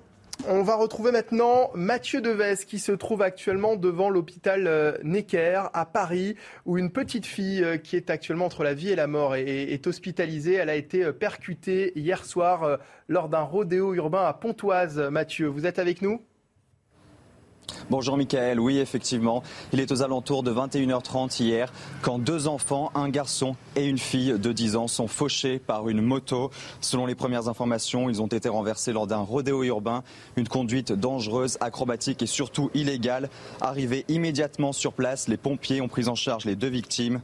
[0.50, 5.86] On va retrouver maintenant Mathieu Deves qui se trouve actuellement devant l'hôpital euh, Necker à
[5.86, 6.36] Paris
[6.66, 9.88] où une petite fille euh, qui est actuellement entre la vie et la mort est
[9.88, 10.56] hospitalisée.
[10.56, 15.00] Elle a été euh, percutée hier soir lors d'un rodéo urbain à Pontoise.
[15.00, 16.22] Mathieu, vous êtes avec nous?
[17.90, 21.72] Bonjour Michael, oui effectivement, il est aux alentours de 21h30 hier
[22.02, 26.02] quand deux enfants, un garçon et une fille de 10 ans sont fauchés par une
[26.02, 26.50] moto.
[26.82, 30.04] Selon les premières informations, ils ont été renversés lors d'un rodéo urbain,
[30.36, 33.30] une conduite dangereuse, acrobatique et surtout illégale.
[33.62, 37.22] Arrivés immédiatement sur place, les pompiers ont pris en charge les deux victimes.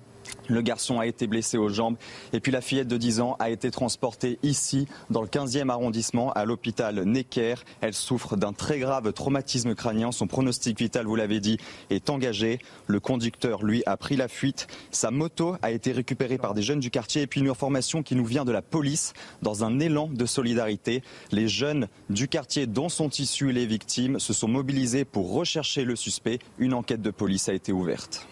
[0.48, 1.96] Le garçon a été blessé aux jambes
[2.34, 6.32] et puis la fillette de 10 ans a été transportée ici, dans le 15e arrondissement,
[6.34, 7.56] à l'hôpital Necker.
[7.82, 10.12] Elle souffre d'un très grave traumatisme crânien.
[10.12, 11.58] Son pronostic vital, vous l'avez dit,
[11.90, 12.60] est engagé.
[12.88, 14.68] Le conducteur, lui, a pris la fuite.
[14.92, 18.16] Sa moto a été récupérée par des jeunes du quartier et puis une information qui
[18.16, 21.04] nous vient de la police dans un élan de solidarité.
[21.32, 25.96] Les jeunes du quartier dont sont issus les victimes se sont mobilisés pour rechercher le
[25.96, 26.40] suspect.
[26.58, 28.28] Une enquête de police a été ouverte.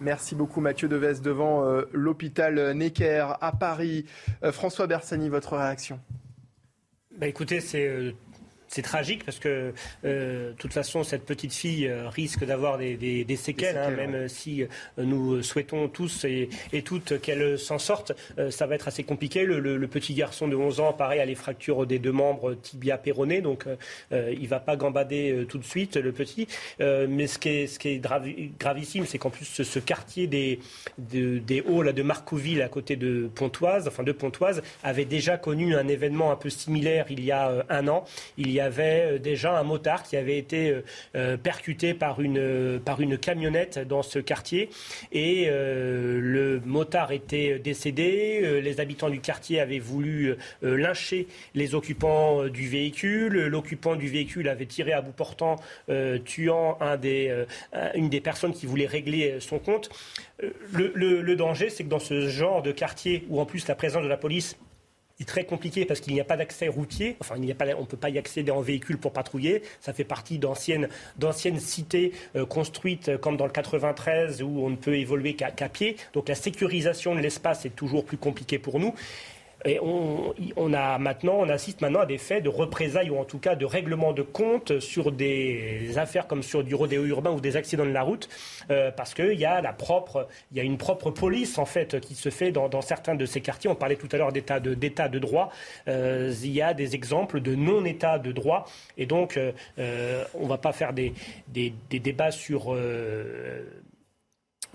[0.00, 4.06] Merci beaucoup Mathieu Deves devant euh, l'hôpital Necker à Paris.
[4.42, 6.00] Euh, François Bersani, votre réaction?
[7.16, 8.12] Bah Écoutez, c'est euh,
[8.74, 9.72] c'est tragique parce que,
[10.02, 14.64] de toute façon, cette petite fille risque d'avoir des, séquelles, hein, même si
[14.98, 16.48] nous souhaitons tous et,
[16.84, 18.12] toutes qu'elle s'en sorte.
[18.50, 19.44] ça va être assez compliqué.
[19.44, 23.40] Le, petit garçon de 11 ans, pareil, a les fractures des deux membres tibia péroné,
[23.40, 23.64] donc
[24.10, 26.48] il ne va pas gambader tout de suite, le petit.
[26.80, 28.04] mais ce qui est, ce qui est
[28.58, 30.58] gravissime, c'est qu'en plus, ce, quartier des,
[30.98, 35.76] des Hauts, là, de Marcouville, à côté de Pontoise, enfin de Pontoise, avait déjà connu
[35.76, 38.04] un événement un peu similaire il y a un an.
[38.36, 40.74] Il y avait déjà un motard qui avait été
[41.42, 44.70] percuté par une, par une camionnette dans ce quartier.
[45.12, 48.60] Et le motard était décédé.
[48.62, 53.46] Les habitants du quartier avaient voulu lyncher les occupants du véhicule.
[53.46, 55.56] L'occupant du véhicule avait tiré à bout portant,
[56.24, 56.78] tuant
[57.94, 59.90] une des personnes qui voulait régler son compte.
[60.72, 60.92] Le,
[61.22, 64.08] le danger, c'est que dans ce genre de quartier où en plus la présence de
[64.08, 64.56] la police
[65.20, 67.16] est très compliqué parce qu'il n'y a pas d'accès routier.
[67.20, 69.62] Enfin, il a pas, on ne peut pas y accéder en véhicule pour patrouiller.
[69.80, 70.88] Ça fait partie d'anciennes,
[71.18, 75.68] d'anciennes cités euh, construites euh, comme dans le 93 où on ne peut évoluer qu'à
[75.68, 75.96] pied.
[76.12, 78.94] Donc la sécurisation de l'espace est toujours plus compliquée pour nous.
[79.66, 83.38] Et on, a maintenant, on assiste maintenant à des faits de représailles ou en tout
[83.38, 87.56] cas de règlement de compte sur des affaires comme sur du rodéo urbain ou des
[87.56, 88.28] accidents de la route,
[88.70, 91.98] euh, parce qu'il y a la propre, il y a une propre police en fait
[92.00, 93.70] qui se fait dans, certains de ces quartiers.
[93.70, 95.50] On parlait tout à l'heure d'état de, d'état de droit.
[95.88, 98.66] Euh, il y a des exemples de non-état de droit,
[98.98, 101.14] et donc euh, on ne va pas faire des,
[101.48, 102.76] des, des débats sur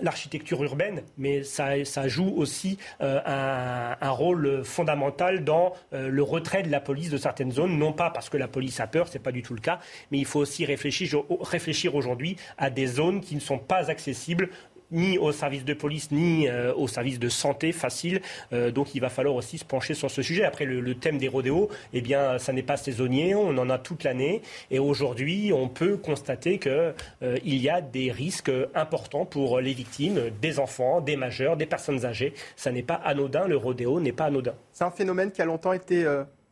[0.02, 6.64] l'architecture urbaine, mais ça, ça joue aussi euh, un, rôle fondamental dans euh, le retrait
[6.64, 9.20] de la police de certaines zones, non pas parce que la police a peur, c'est
[9.20, 9.80] pas du tout le cas,
[10.12, 14.50] mais il faut aussi réfléchir aujourd'hui à des zones qui ne sont pas accessibles
[14.92, 18.22] ni au service de police, ni euh, au service de santé facile.
[18.54, 20.44] Euh, donc il va falloir aussi se pencher sur ce sujet.
[20.44, 24.04] Après, le, thème des rodéos, eh bien, ça n'est pas saisonnier, on en a toute
[24.04, 24.42] l'année.
[24.72, 26.94] Et aujourd'hui, on peut constater qu'il
[27.24, 32.06] euh, y a des risques importants pour les victimes, des enfants, des majeurs, des personnes
[32.06, 32.34] âgées.
[32.56, 34.54] Ça n'est pas anodin, le rodéo n'est pas anodin.
[34.72, 36.06] C'est un phénomène qui a longtemps été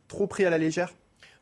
[0.08, 0.92] trop pris à la légère?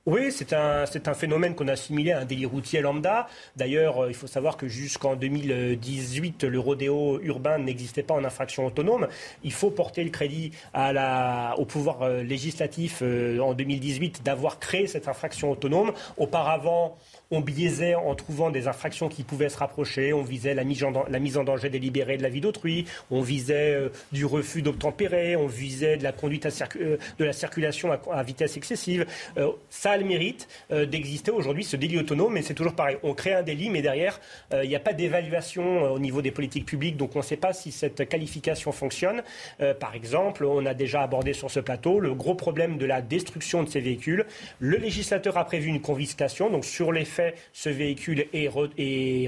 [0.07, 3.27] Oui, c'est un, un phénomène qu'on a assimilé à un délit routier lambda.
[3.57, 8.67] D'ailleurs, euh, il faut savoir que jusqu'en 2018, le rodéo urbain n'existait pas en infraction
[8.67, 9.09] autonome.
[9.43, 15.09] Il faut porter le crédit au pouvoir euh, législatif euh, en 2018 d'avoir créé cette
[15.09, 15.93] infraction autonome.
[16.19, 16.97] Auparavant,
[17.31, 20.13] on biaisait en trouvant des infractions qui pouvaient se rapprocher.
[20.13, 22.87] On visait la mise en, danger délibérée de la vie d'autrui.
[23.11, 23.77] On visait
[24.13, 25.37] du refus d'obtempérer.
[25.37, 29.07] On visait de la conduite de la circulation à, vitesse excessive.
[29.71, 32.97] ça le mérite euh, d'exister aujourd'hui, ce délit autonome, mais c'est toujours pareil.
[33.03, 34.21] On crée un délit, mais derrière,
[34.53, 37.25] euh, il n'y a pas d'évaluation euh, au niveau des politiques publiques, donc on ne
[37.25, 39.23] sait pas si cette qualification fonctionne.
[39.81, 43.63] par exemple, on a déjà abordé sur ce plateau le gros problème de la destruction
[43.63, 44.27] de ces véhicules.
[44.59, 47.05] Le législateur a prévu une confiscation, donc sur les
[47.53, 48.49] ce véhicule est,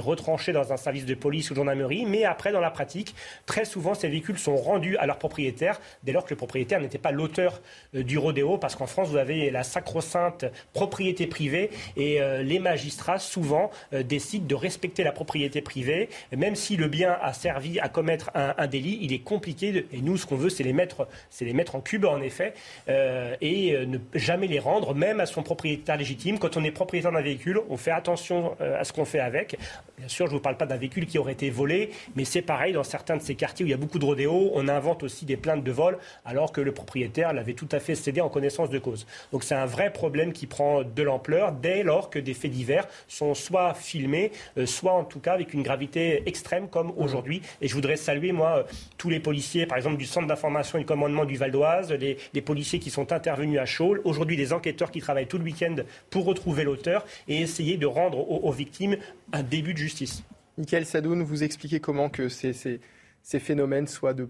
[0.00, 3.14] retranché dans un service de police ou de gendarmerie, mais après, dans la pratique,
[3.46, 6.98] très souvent, ces véhicules sont rendus à leur propriétaire, dès lors que le propriétaire n'était
[6.98, 7.60] pas l'auteur
[7.92, 13.18] du rodéo, parce qu'en France, vous avez la sacro-sainte propriété privée et euh, les magistrats
[13.18, 17.88] souvent euh, décident de respecter la propriété privée, même si le bien a servi à
[17.88, 21.44] commettre un, délit, il est compliqué et nous ce qu'on veut c'est les mettre, c'est
[21.44, 22.54] les mettre en cube en effet
[22.88, 26.38] euh, et ne jamais les rendre même à son propriétaire légitime.
[26.38, 29.56] Quand on est propriétaire d'un véhicule, on fait attention à ce qu'on fait avec.
[29.98, 32.42] Bien sûr, je ne vous parle pas d'un véhicule qui aurait été volé, mais c'est
[32.42, 35.02] pareil dans certains de ces quartiers où il y a beaucoup de rodéos, on invente
[35.02, 38.28] aussi des plaintes de vol alors que le propriétaire l'avait tout à fait cédé en
[38.28, 39.06] connaissance de cause.
[39.32, 42.86] Donc c'est un vrai problème qui prend de l'ampleur dès lors que des faits divers
[43.08, 46.98] sont soit filmés, euh, soit en tout cas avec une gravité extrême comme mmh.
[46.98, 47.42] aujourd'hui.
[47.60, 48.62] Et je voudrais saluer, moi, euh,
[48.96, 52.78] tous les policiers, par exemple, du Centre d'information et commandement du Val d'Oise, les, policiers
[52.78, 55.76] qui sont intervenus à Chaul, aujourd'hui des enquêteurs qui travaillent tout le week-end
[56.08, 58.96] pour retrouver l'auteur et essayer de rendre aux, victimes
[59.32, 60.24] un début de justice.
[60.56, 64.28] Michael Sadoun, vous expliquez comment que ces, ces, phénomènes soient de,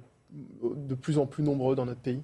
[0.62, 2.22] de plus en plus nombreux dans notre pays?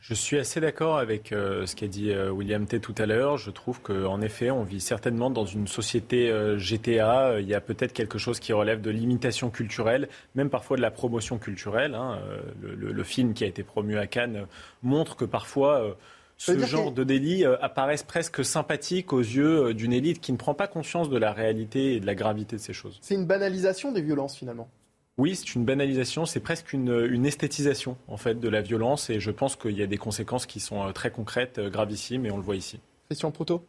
[0.00, 3.36] Je suis assez d'accord avec euh, ce qu'a dit euh, William T tout à l'heure.
[3.36, 7.38] Je trouve qu'en effet, on vit certainement dans une société euh, GTA.
[7.40, 10.90] Il y a peut-être quelque chose qui relève de l'imitation culturelle, même parfois de la
[10.90, 11.94] promotion culturelle.
[11.94, 12.18] Hein.
[12.62, 14.46] Le, film qui a été promu à Cannes
[14.82, 15.96] montre que parfois
[16.40, 20.68] ce genre de délits apparaissent presque sympathiques aux yeux d'une élite qui ne prend pas
[20.68, 22.98] conscience de la réalité et de la gravité de ces choses.
[23.02, 24.68] C'est une banalisation des violences finalement.
[25.18, 29.30] Oui, c'est une banalisation, c'est presque une, esthétisation en fait de la violence et je
[29.30, 32.38] pense qu'il y a des conséquences qui sont euh, très concrètes, euh, gravissimes et on
[32.38, 32.80] le voit ici.
[33.06, 33.62] Christian Proto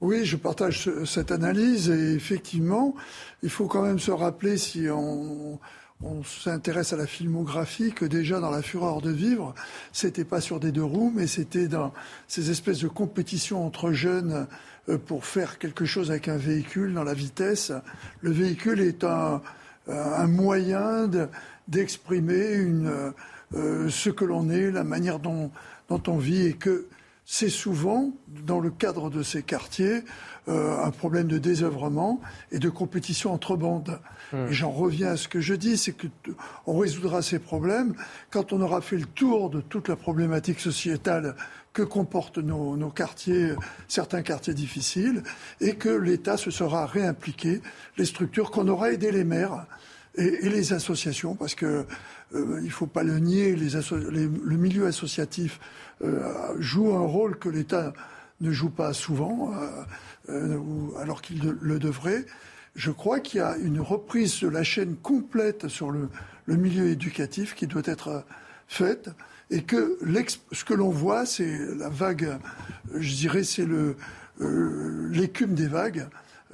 [0.00, 2.94] oui, je partage cette analyse et effectivement,
[3.42, 5.58] il faut quand même se rappeler si on,
[6.02, 9.54] on s'intéresse à la filmographie que déjà dans la fureur de vivre,
[9.92, 11.92] c'était pas sur des deux roues, mais c'était dans
[12.26, 14.46] ces espèces de compétitions entre jeunes
[14.88, 17.72] euh, pour faire quelque chose avec un véhicule dans la vitesse.
[18.22, 19.42] Le véhicule est un,
[19.88, 21.08] un moyen
[21.68, 22.66] d'exprimer
[23.54, 25.50] euh, ce que l'on est, la manière dont,
[25.88, 26.86] on vit et que
[27.24, 28.12] c'est souvent,
[28.44, 30.04] dans le cadre de ces quartiers,
[30.48, 32.20] euh, un problème de désœuvrement
[32.52, 34.00] et de compétition entre bandes.
[34.32, 34.46] Hmm.
[34.50, 37.94] J'en reviens à ce que je dis, c'est qu'on résoudra ces problèmes
[38.30, 41.34] quand on aura fait le tour de toute la problématique sociétale
[41.72, 43.54] que comportent nos, quartiers,
[43.88, 45.22] certains quartiers difficiles,
[45.60, 47.60] et que l'État se sera réimpliqué,
[47.96, 49.66] les structures qu'on aura aidé les maires
[50.16, 51.86] et, les associations, parce que
[52.34, 55.60] euh, il ne faut pas le nier, le milieu associatif
[56.02, 57.92] euh, joue un rôle que l'État
[58.40, 59.52] ne joue pas souvent,
[60.28, 60.58] euh,
[60.98, 62.24] alors qu'il le devrait.
[62.74, 66.08] Je crois qu'il y a une reprise de la chaîne complète sur le,
[66.46, 68.24] milieu éducatif qui doit être
[68.66, 69.10] faite
[69.50, 69.98] et que
[70.52, 72.38] ce que l'on voit, c'est la vague,
[72.94, 73.66] je dirais, c'est
[74.40, 76.06] l'écume des vagues.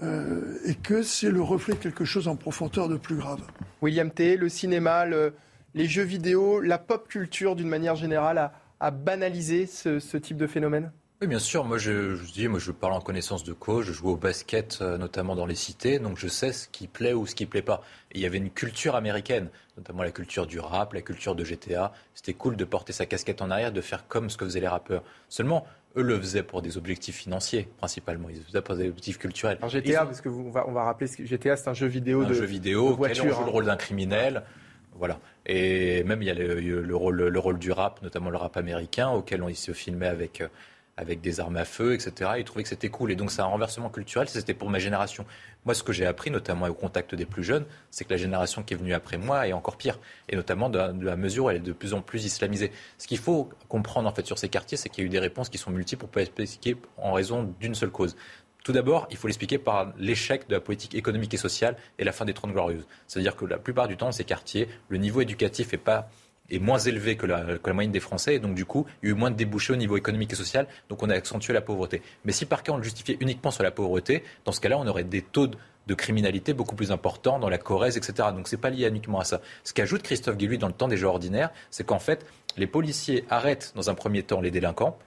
[0.02, 3.40] et que c'est le reflet de quelque chose en profondeur de plus grave.
[3.80, 5.06] William T., le cinéma,
[5.74, 10.46] les jeux vidéo, la pop culture d'une manière générale a, à banaliser ce, type de
[10.46, 10.92] phénomène?
[11.20, 11.64] Oui, bien sûr.
[11.64, 13.86] Moi, je, je, dis, moi, je parle en connaissance de cause.
[13.86, 17.14] Je joue au basket, euh, notamment dans les cités, donc je sais ce qui plaît
[17.14, 17.82] ou ce qui plaît pas.
[18.12, 21.92] il y avait une culture américaine, notamment la culture du rap, la culture de GTA.
[22.14, 24.68] C'était cool de porter sa casquette en arrière, de faire comme ce que faisaient les
[24.68, 25.02] rappeurs.
[25.30, 28.28] Seulement, eux le faisaient pour des objectifs financiers, principalement.
[28.28, 29.58] Ils le faisaient pour des objectifs culturels.
[29.62, 32.22] Un GTA, parce que on va, on va rappeler, que GTA, c'est un jeu vidéo
[32.22, 33.34] un de, jeu vidéo, de voiture.
[33.34, 34.42] joue le rôle d'un criminel.
[34.98, 35.18] Voilà.
[35.46, 39.08] Et même, il y a le, rôle, le rôle du rap, notamment le rap américain,
[39.08, 40.48] auquel on se filmait avec, euh,
[40.96, 42.30] avec des armes à feu, etc.
[42.38, 43.12] Ils trouvaient que c'était cool.
[43.12, 44.28] Et donc, c'est un renversement culturel.
[44.28, 45.26] C'était pour ma génération.
[45.64, 48.62] Moi, ce que j'ai appris, notamment au contact des plus jeunes, c'est que la génération
[48.62, 49.98] qui est venue après moi est encore pire.
[50.28, 52.72] Et notamment de, la mesure où elle est de plus en plus islamisée.
[52.96, 55.18] Ce qu'il faut comprendre, en fait, sur ces quartiers, c'est qu'il y a eu des
[55.18, 58.16] réponses qui sont multiples pour pas expliquer en raison d'une seule cause.
[58.64, 62.10] Tout d'abord, il faut l'expliquer par l'échec de la politique économique et sociale et la
[62.10, 62.86] fin des Trente Glorieuses.
[63.06, 66.08] C'est-à-dire que la plupart du temps, ces quartiers, le niveau éducatif est pas
[66.50, 69.14] est moins élevé que la, moyenne des Français, et donc du coup, il y a
[69.14, 72.02] eu moins de débouchés au niveau économique et social, donc on a accentué la pauvreté.
[72.24, 74.86] Mais si par cas on le justifiait uniquement sur la pauvreté, dans ce cas-là, on
[74.86, 78.28] aurait des taux de, criminalité beaucoup plus importants dans la Corrèze, etc.
[78.34, 79.40] Donc c'est pas lié uniquement à ça.
[79.62, 82.26] Ce qu'ajoute Christophe Guilluy dans le temps des jeux ordinaires, c'est qu'en fait,
[82.56, 84.98] les policiers arrêtent dans un premier temps les délinquants,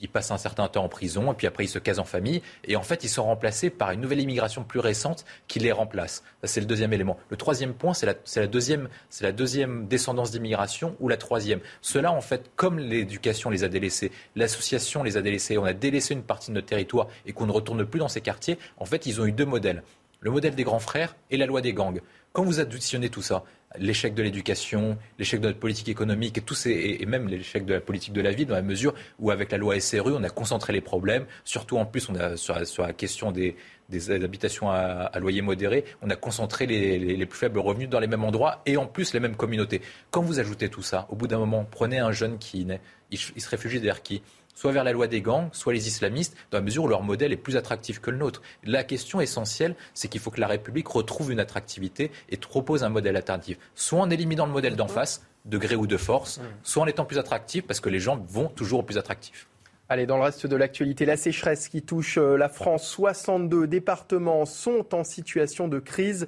[0.00, 2.42] ils passent un certain temps en prison, et puis après ils se casent en famille,
[2.64, 6.22] et en fait ils sont remplacés par une nouvelle immigration plus récente qui les remplace.
[6.44, 7.18] C'est le deuxième élément.
[7.30, 8.88] Le troisième point, c'est la, deuxième,
[9.20, 11.60] la deuxième descendance d'immigration, ou la troisième.
[11.80, 16.14] Cela, en fait, comme l'éducation les a délaissés, l'association les a délaissés, on a délaissé
[16.14, 19.06] une partie de notre territoire, et qu'on ne retourne plus dans ces quartiers, en fait
[19.06, 19.82] ils ont eu deux modèles.
[20.20, 22.00] Le modèle des grands frères et la loi des gangs.
[22.32, 23.44] Quand vous additionnez tout ça,
[23.80, 27.74] l'échec de l'éducation, l'échec de notre politique économique et, tous ces, et même l'échec de
[27.74, 30.30] la politique de la vie, dans la mesure où avec la loi SRU, on a
[30.30, 33.56] concentré les problèmes, surtout en plus sur, la question des,
[34.10, 38.62] habitations à, loyer modéré, on a concentré les, plus faibles revenus dans les mêmes endroits
[38.66, 39.82] et en plus les mêmes communautés.
[40.10, 43.18] Quand vous ajoutez tout ça, au bout d'un moment, prenez un jeune qui naît, il
[43.18, 44.22] se réfugie derrière qui?
[44.58, 47.32] Soit vers la loi des gangs, soit les islamistes, dans la mesure où leur modèle
[47.32, 48.42] est plus attractif que le nôtre.
[48.64, 52.88] La question essentielle, c'est qu'il faut que la République retrouve une attractivité et propose un
[52.88, 56.82] modèle alternatif, soit en éliminant le modèle d'en face, de gré ou de force, soit
[56.82, 59.46] en étant plus attractif, parce que les gens vont toujours au plus attractif.
[59.88, 64.44] Allez, dans le reste de l'actualité, la sécheresse qui touche euh, la France, 62 départements
[64.44, 66.26] sont en situation de crise.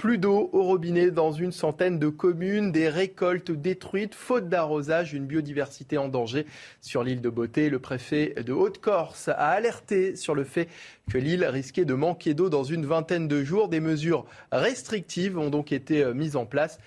[0.00, 5.26] Plus d'eau au robinet dans une centaine de communes, des récoltes détruites, faute d'arrosage, une
[5.26, 6.46] biodiversité en danger.
[6.80, 10.70] Sur l'île de Beauté, le préfet de Haute-Corse a alerté sur le fait
[11.12, 13.68] que l'île risquait de manquer d'eau dans une vingtaine de jours.
[13.68, 16.78] Des mesures restrictives ont donc été euh, mises en place.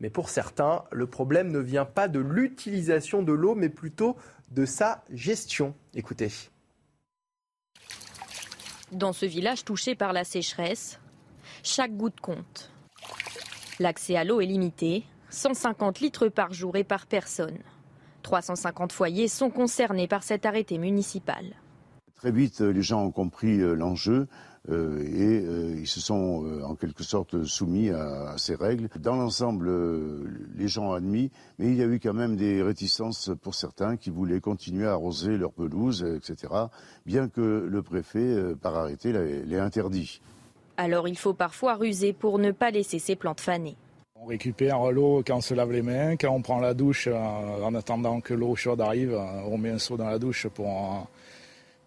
[0.00, 4.16] Mais pour certains, le problème ne vient pas de l'utilisation de l'eau, mais plutôt
[4.50, 5.74] de sa gestion.
[5.94, 6.30] Écoutez.
[8.92, 11.01] Dans ce village touché par la sécheresse,
[11.62, 12.70] chaque goutte compte.
[13.78, 17.58] L'accès à l'eau est limité, 150 litres par jour et par personne.
[18.22, 21.44] 350 foyers sont concernés par cet arrêté municipal.
[22.16, 24.28] Très vite, les gens ont compris euh, l'enjeu
[24.68, 28.88] euh, et euh, ils se sont en quelque sorte soumis à, ces règles.
[29.00, 29.72] Dans l'ensemble,
[30.54, 33.96] les gens ont admis, mais il y a eu quand même des réticences pour certains
[33.96, 36.52] qui voulaient continuer à arroser leur pelouse, etc.,
[37.06, 40.20] bien que le préfet, par arrêté, l'ait interdit.
[40.76, 43.76] Alors il faut parfois ruser pour ne pas laisser ses plantes faner.
[44.14, 47.64] On récupère l'eau quand on se lave les mains, quand on prend la douche, euh,
[47.64, 51.08] en attendant que l'eau chaude arrive, on met un seau dans la douche pour,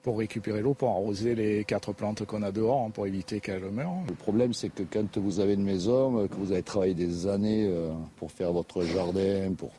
[0.02, 3.72] pour récupérer l'eau, pour arroser les quatre plantes qu'on a dehors, hein, pour éviter qu'elles
[3.72, 4.04] meurent.
[4.10, 7.68] Le problème, c'est que quand vous avez une maison, que vous avez travaillé des années
[7.70, 9.72] euh, pour faire votre jardin, pour,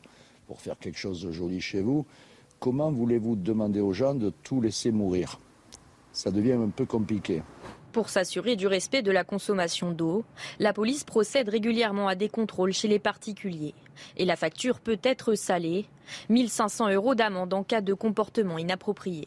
[0.47, 2.07] pour faire quelque chose de joli chez vous,
[2.59, 5.39] comment voulez-vous demander aux gens de tout laisser mourir?
[6.13, 7.43] Ça devient un peu compliqué.
[7.97, 10.23] Pour s'assurer du respect de la consommation d'eau,
[10.59, 13.73] la police procède régulièrement à des contrôles chez les particuliers.
[14.19, 15.87] Et la facture peut être salée,
[16.29, 19.27] 1500 euros d'amende en cas de comportement inapproprié.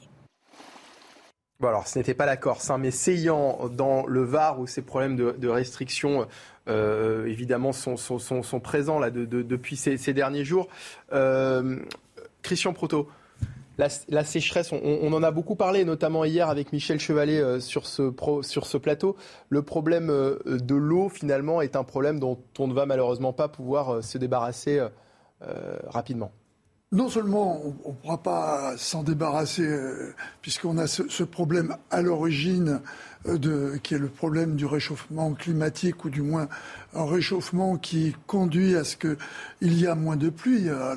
[1.59, 4.83] Bon alors ce n'était pas la Corse, hein, mais Seyant dans le Var où ces
[4.83, 6.27] problèmes de, restriction
[6.67, 10.67] euh, évidemment sont, sont, présents là, depuis ces, derniers jours.
[11.11, 11.79] Euh,
[12.43, 13.09] Christian Proto,
[14.09, 18.77] la, sécheresse, on, en a beaucoup parlé, notamment hier avec Michel Chevalet euh, sur, ce
[18.77, 19.15] plateau.
[19.49, 20.07] Le problème
[20.45, 24.81] de l'eau finalement est un problème dont on ne va malheureusement pas pouvoir se débarrasser
[25.87, 26.31] rapidement
[26.91, 32.81] non seulement on ne pourra pas s'en débarrasser, euh, puisqu'on a ce, problème à l'origine
[33.27, 36.47] euh, qui est le problème du réchauffement climatique, ou du moins
[36.95, 40.67] un réchauffement qui conduit à ce qu'il y a moins de pluie.
[40.67, 40.95] Euh,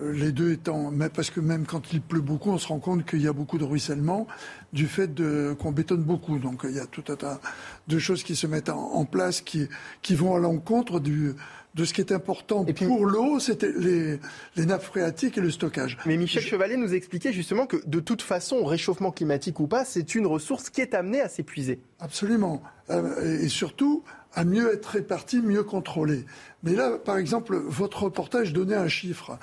[0.00, 3.20] les deux étant, parce que même quand il pleut beaucoup, on se rend compte qu'il
[3.20, 4.26] y a beaucoup de ruissellement
[4.72, 5.10] du fait
[5.58, 6.38] qu'on bétonne beaucoup.
[6.38, 7.40] Donc il y a tout un tas
[7.88, 9.68] de choses qui se mettent en, place qui,
[10.02, 11.34] qui vont à l'encontre du,
[11.78, 15.96] de ce qui est important pour l'eau, c'était les, nappes phréatiques et le stockage.
[16.06, 20.14] Mais Michel Chevalier nous expliquait justement que de toute façon, réchauffement climatique ou pas, c'est
[20.14, 21.80] une ressource qui est amenée à s'épuiser.
[22.00, 22.62] Absolument.
[22.90, 24.02] Euh, et surtout,
[24.38, 26.24] à mieux être répartie, mieux contrôlée.
[26.62, 29.36] Mais là, par exemple, votre reportage donnait un chiffre.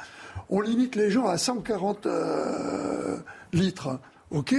[0.50, 3.18] On limite les gens à 140 euh,
[3.52, 4.00] litres.
[4.32, 4.56] OK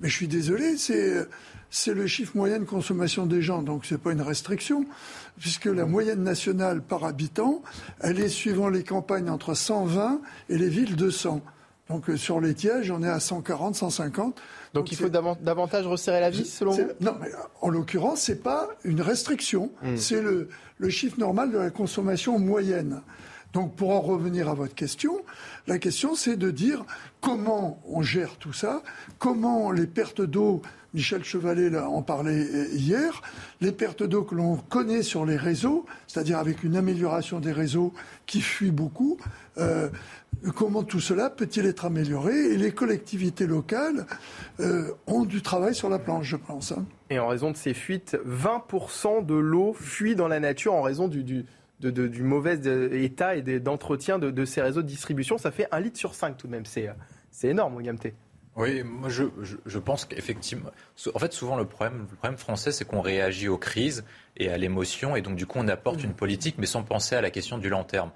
[0.00, 1.28] Mais je suis désolé, c'est
[1.68, 4.86] c'est le chiffre moyen de consommation des gens, donc ce n'est pas une restriction,
[5.40, 7.62] puisque la moyenne nationale par habitant,
[7.98, 11.42] elle est suivant les campagnes entre 120 et les villes 200.
[11.88, 14.40] Donc euh, sur les tièges, on est à 140, 150.
[14.72, 16.82] Donc, il faut davantage resserrer la vis, selon vous?
[17.00, 17.28] Non, mais
[17.60, 19.70] en l'occurrence, ce n'est pas une restriction.
[19.82, 19.96] Hmm.
[19.96, 20.48] C'est le,
[20.78, 23.02] le chiffre normal de la consommation moyenne.
[23.54, 25.20] Donc pour en revenir à votre question,
[25.68, 26.84] la question c'est de dire
[27.20, 28.82] comment on gère tout ça,
[29.20, 30.60] comment les pertes d'eau
[30.92, 33.22] Michel Chevalet en parlait hier,
[33.60, 37.92] les pertes d'eau que l'on connaît sur les réseaux, c'est-à-dire avec une amélioration des réseaux
[38.26, 39.18] qui fuient beaucoup,
[39.58, 39.88] euh,
[40.50, 44.06] comment tout cela peut-il être amélioré Et les collectivités locales
[44.60, 46.72] euh, ont du travail sur la planche, je pense.
[46.72, 46.84] Hein.
[47.10, 51.08] Et en raison de ces fuites, 20% de l'eau fuit dans la nature en raison
[51.08, 52.58] du, du mauvais
[52.92, 55.38] état et d'entretien de, ces réseaux de distribution.
[55.38, 56.64] Ça fait un litre sur 5 tout de même.
[56.66, 58.14] C'est énorme, William T.
[58.56, 59.24] Oui, moi je,
[59.66, 60.70] je, pense qu'effectivement,
[61.12, 64.04] en fait souvent le problème, le problème français c'est qu'on réagit aux crises
[64.36, 66.06] et à l'émotion et donc du coup on apporte mmh.
[66.06, 68.12] une politique mais sans penser à la question du long terme.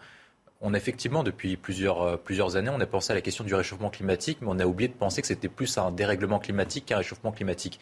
[0.61, 3.55] On a effectivement depuis plusieurs, euh, plusieurs années on a pensé à la question du
[3.55, 6.97] réchauffement climatique mais on a oublié de penser que c'était plus un dérèglement climatique qu'un
[6.97, 7.79] réchauffement climatique.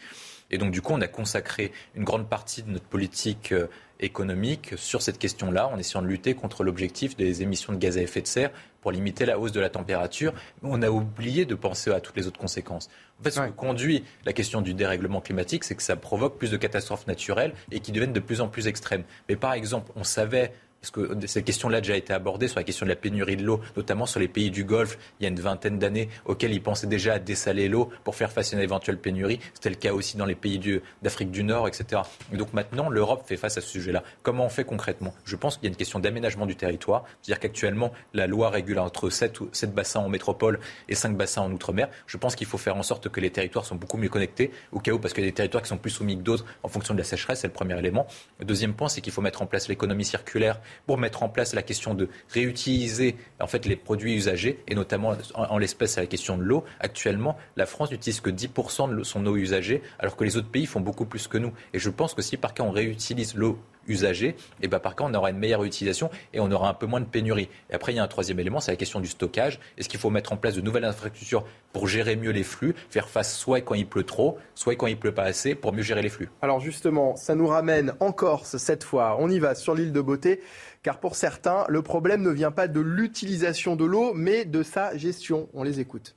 [0.51, 3.67] Et donc du coup on a consacré une grande partie de notre politique euh,
[3.99, 8.01] économique sur cette question-là, en essayant de lutter contre l'objectif des émissions de gaz à
[8.01, 10.33] effet de serre pour limiter la hausse de la température.
[10.61, 12.89] Mais on a oublié de penser à toutes les autres conséquences.
[13.19, 16.51] En fait, ce qui conduit la question du dérèglement climatique, c'est que ça provoque plus
[16.51, 19.03] de catastrophes naturelles et qui deviennent de plus en plus extrêmes.
[19.29, 22.63] Mais par exemple, on savait parce que cette question-là a déjà été abordée sur la
[22.63, 25.29] question de la pénurie de l'eau, notamment sur les pays du Golfe, il y a
[25.29, 28.61] une vingtaine d'années, auxquels ils pensaient déjà à dessaler l'eau pour faire face à une
[28.61, 29.39] éventuelle pénurie?
[29.53, 30.59] C'était le cas aussi dans les pays
[31.01, 32.01] d'Afrique du Nord, etc.
[32.31, 34.03] Et donc maintenant, l'Europe fait face à ce sujet-là.
[34.23, 35.13] Comment on fait concrètement?
[35.25, 37.03] Je pense qu'il y a une question d'aménagement du territoire.
[37.21, 41.51] C'est-à-dire qu'actuellement, la loi régule entre 7, 7 bassins en métropole et 5 bassins en
[41.51, 41.89] outre-mer.
[42.05, 44.79] Je pense qu'il faut faire en sorte que les territoires soient beaucoup mieux connectés, au
[44.79, 46.67] cas où, parce qu'il y a des territoires qui sont plus soumis que d'autres en
[46.67, 48.07] fonction de la sécheresse, c'est le premier élément.
[48.39, 51.53] Le deuxième point, c'est qu'il faut mettre en place l'économie circulaire pour mettre en place
[51.53, 56.07] la question de réutiliser en fait les produits usagés et notamment en, l'espèce à la
[56.07, 56.63] question de l'eau.
[56.79, 60.65] Actuellement, la France n'utilise que 10% de son eau usagée alors que les autres pays
[60.65, 61.53] font beaucoup plus que nous.
[61.73, 65.05] Et je pense que si par cas on réutilise l'eau usagée, et ben par cas
[65.07, 67.49] on aura une meilleure utilisation et on aura un peu moins de pénurie.
[67.69, 69.59] Et après il y a un troisième élément, c'est la question du stockage.
[69.77, 73.09] Est-ce qu'il faut mettre en place de nouvelles infrastructures pour gérer mieux les flux, faire
[73.09, 76.01] face soit quand il pleut trop, soit quand il pleut pas assez, pour mieux gérer
[76.01, 76.29] les flux?
[76.41, 79.17] Alors justement, ça nous ramène en Corse cette fois.
[79.19, 80.41] On y va sur l'île de Beauté,
[80.83, 84.97] car pour certains, le problème ne vient pas de l'utilisation de l'eau, mais de sa
[84.97, 85.49] gestion.
[85.53, 86.15] On les écoute.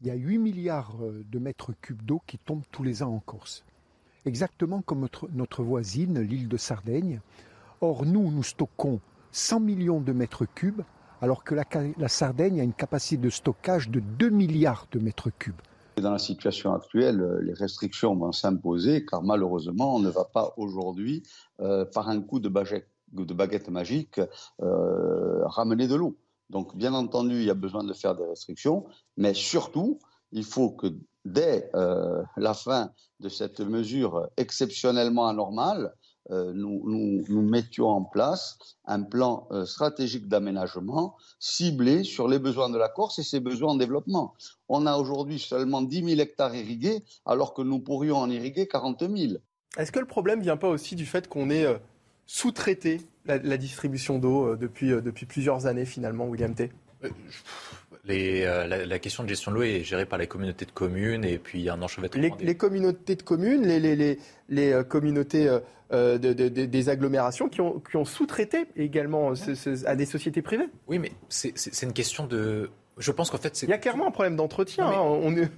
[0.00, 3.14] Il y a 8 milliards euh, de mètres cubes d'eau qui tombent tous les ans
[3.14, 3.65] en Corse
[4.26, 7.20] exactement comme notre, voisine, l'île de Sardaigne.
[7.80, 9.00] Or, nous, nous stockons
[9.32, 10.82] 100 millions de mètres cubes,
[11.22, 15.60] alors que la, Sardaigne a une capacité de stockage de 2 milliards de mètres cubes.
[15.96, 21.22] Dans la situation actuelle, les restrictions vont s'imposer car malheureusement, on ne va pas aujourd'hui,
[21.60, 24.20] euh, par un coup de baguette, de baguette magique,
[24.60, 26.18] euh, ramener de l'eau.
[26.50, 28.84] Donc, bien entendu, il y a besoin de faire des restrictions,
[29.16, 29.98] mais surtout,
[30.32, 30.88] il faut que
[31.26, 35.92] dès euh, la fin de cette mesure exceptionnellement anormale,
[36.30, 36.82] euh, nous,
[37.28, 42.88] nous, mettions en place un plan euh, stratégique d'aménagement ciblé sur les besoins de la
[42.88, 44.34] Corse et ses besoins en développement.
[44.68, 49.04] On a aujourd'hui seulement 10 000 hectares irrigués, alors que nous pourrions en irriguer 40
[49.08, 49.34] 000.
[49.76, 51.80] Est-ce que le problème vient pas aussi du fait qu'on ait
[52.26, 56.72] sous-traité la, la, distribution d'eau depuis, depuis plusieurs années finalement, William T?
[58.08, 61.38] Euh, la, question de gestion de l'eau est gérée par les communautés de communes et
[61.38, 62.36] puis il y a un enchevêtrement.
[62.40, 64.18] Les, communautés de communes, les,
[64.72, 65.58] euh, communautés
[65.92, 69.32] euh, des agglomérations qui ont, qui ont sous-traité également
[69.86, 70.68] à des sociétés privées.
[70.86, 73.66] Oui, mais c'est une question de je pense qu'en fait, c'est.
[73.66, 74.86] Il y a clairement un problème d'entretien.
[74.86, 75.48] Hein.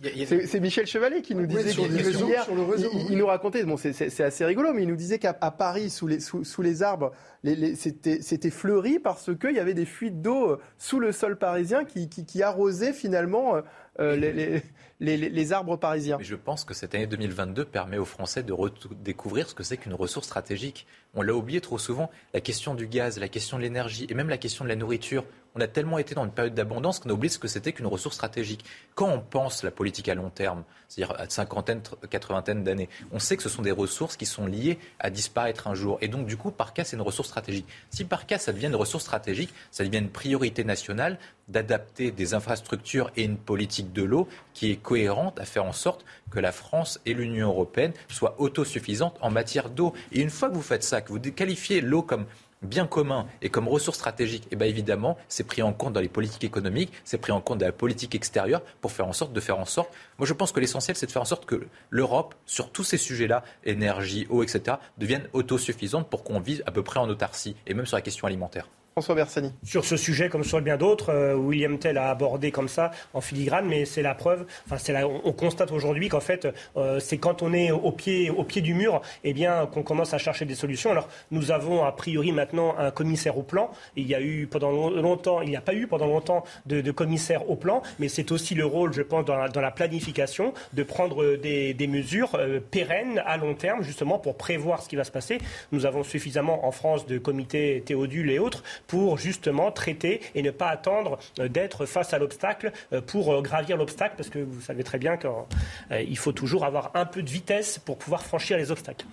[0.47, 4.83] C'est Michel Chevalet qui nous disait sur il, nous racontait, bon, c'est assez rigolo, mais
[4.83, 7.13] il nous disait qu'à Paris, sous les, sous, les arbres,
[7.45, 12.09] c'était fleuri parce qu'il y avait des fuites d'eau euh, sous le sol parisien qui,
[12.09, 13.63] qui, arrosaient finalement euh,
[14.01, 14.61] euh,
[15.01, 16.19] les, les, arbres parisiens.
[16.19, 18.55] Mais je pense que cette année 2022 permet aux Français de
[19.03, 20.87] découvrir ce que c'est qu'une ressource stratégique.
[21.15, 22.11] On l'a oublié trop souvent.
[22.35, 25.25] La question du gaz, la question de l'énergie et même la question de la nourriture
[25.59, 27.87] on a tellement été dans une période d'abondance qu'on a oublié ce que c'était qu'une
[27.87, 28.65] ressource stratégique.
[28.95, 33.37] Quand on pense la politique à long terme, c'est-à-dire à cinquantaine, quatre-vingtaine d'années, on sait
[33.37, 35.99] que ce sont des ressources qui sont liées à disparaître un jour.
[36.01, 37.67] Et donc, du coup, par cas, c'est une ressource stratégique.
[37.91, 42.35] Si par cas, ça devient une ressource stratégique, ça devient une priorité nationale d'adapter des
[42.35, 46.53] infrastructures et une politique de l'eau qui est cohérente à faire en sorte que la
[46.53, 49.95] France et l'Union européenne soient autosuffisantes en matière d'eau.
[50.13, 52.27] Et une fois que vous faites ça, que vous qualifiez l'eau comme
[52.63, 56.01] bien commun et comme ressource stratégique, et eh bien évidemment, c'est pris en compte dans
[56.01, 59.33] les politiques économiques, c'est pris en compte dans la politique extérieure pour faire en sorte
[59.33, 59.91] de faire en sorte.
[60.19, 62.99] Moi, je pense que l'essentiel, c'est de faire en sorte que l'Europe, sur tous ces
[62.99, 67.75] sujets-là, énergie, eau, etc., devienne autosuffisante pour qu'on vive à peu près en autarcie, et
[67.75, 68.69] même sur la question alimentaire.
[68.99, 69.53] François Bersani.
[69.63, 73.21] Sur ce sujet, comme sur bien d'autres, euh, William Tell a abordé comme ça en
[73.21, 74.45] filigrane, mais c'est la preuve.
[74.67, 78.43] Enfin, c'est on, constate aujourd'hui qu'en fait, euh, c'est quand on est au pied, au
[78.43, 80.91] pied du mur, eh bien, qu'on commence à chercher des solutions.
[80.91, 83.71] Alors, nous avons a priori maintenant un commissaire au plan.
[83.95, 87.49] Il y a eu pendant longtemps, il n'y a pas eu pendant longtemps de, commissaire
[87.49, 91.87] au plan, mais c'est aussi le rôle, je pense, dans la, planification, de prendre des,
[91.89, 95.39] mesures euh, pérennes à long terme, justement pour prévoir ce qui va se passer.
[95.71, 100.51] Nous avons suffisamment en France de comités Théodule et autres pour justement traiter et ne
[100.51, 104.61] pas attendre euh, d'être face à l'obstacle euh, pour euh, gravir l'obstacle, parce que vous
[104.61, 108.73] savez très bien qu'il faut toujours avoir un peu de vitesse pour pouvoir franchir les
[108.73, 109.07] obstacles.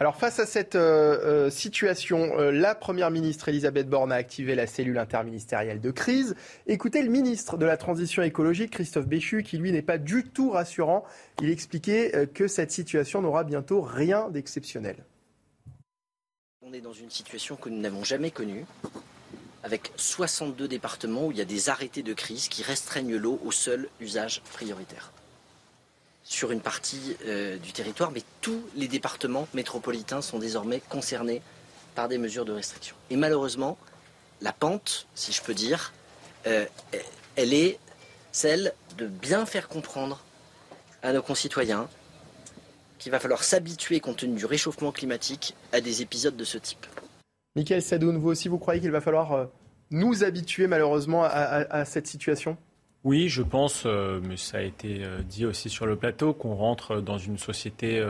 [0.00, 0.76] Alors face à cette
[1.50, 6.34] situation, la Première ministre Elisabeth Borne a activé la cellule interministérielle de crise.
[6.66, 10.50] Écoutez le ministre de la Transition écologique, Christophe Béchu, qui lui n'est pas du tout
[10.50, 11.04] rassurant.
[11.40, 14.96] Il expliquait que cette situation n'aura bientôt rien d'exceptionnel.
[16.62, 18.64] On est dans une situation que nous n'avons jamais connue
[19.62, 23.52] avec 62 départements où il y a des arrêtés de crise qui restreignent l'eau au
[23.52, 25.12] seul usage prioritaire.
[26.24, 31.42] Sur une partie euh, du territoire, mais tous les départements métropolitains sont désormais concernés
[31.94, 32.96] par des mesures de restriction.
[33.10, 33.76] Et malheureusement,
[34.40, 35.92] la pente, si je peux dire,
[36.46, 36.64] euh,
[37.36, 37.78] elle est
[38.32, 40.22] celle de bien faire comprendre
[41.02, 41.88] à nos concitoyens
[42.98, 46.86] qu'il va falloir s'habituer, compte tenu du réchauffement climatique, à des épisodes de ce type.
[47.54, 49.44] Michael Sadoun, vous aussi, vous croyez qu'il va falloir euh,
[49.90, 52.56] nous habituer malheureusement à, cette situation?
[53.04, 56.54] Oui, je pense, euh, mais ça a été euh, dit aussi sur le plateau, qu'on
[56.54, 58.02] rentre dans une société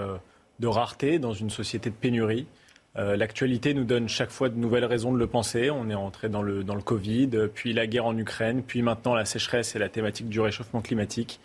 [0.60, 2.46] de rareté, dans une société de pénurie.
[2.94, 5.70] L'actualité nous donne chaque fois de nouvelles raisons de le penser.
[5.70, 9.14] On est entré dans le, dans le Covid, puis la guerre en Ukraine, puis maintenant
[9.14, 11.40] la sécheresse et la thématique du réchauffement climatique.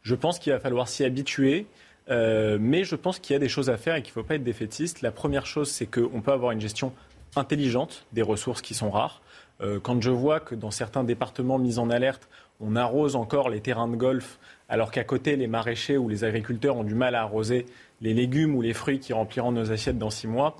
[0.00, 1.66] Je pense qu'il va falloir s'y habituer.
[2.08, 4.36] mais je pense qu'il y a des choses à faire et qu'il ne faut pas
[4.36, 5.02] être défaitiste.
[5.02, 6.94] La première chose, c'est qu'on peut avoir une gestion
[7.38, 9.22] intelligente des ressources qui sont rares.
[9.60, 12.28] Euh, quand je vois que dans certains départements mis en alerte,
[12.60, 16.76] on arrose encore les terrains de golf, alors qu'à côté, les maraîchers ou les agriculteurs
[16.76, 17.66] ont du mal à arroser
[18.00, 20.56] les légumes ou les fruits qui rempliront nos assiettes dans six mois,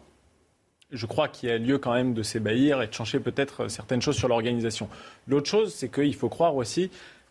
[0.92, 4.00] je crois qu'il y a lieu quand même de s'ébahir et de changer peut-être certaines
[4.00, 4.88] choses sur l'organisation.
[5.26, 6.90] L'autre chose, c'est qu'il faut croire aussi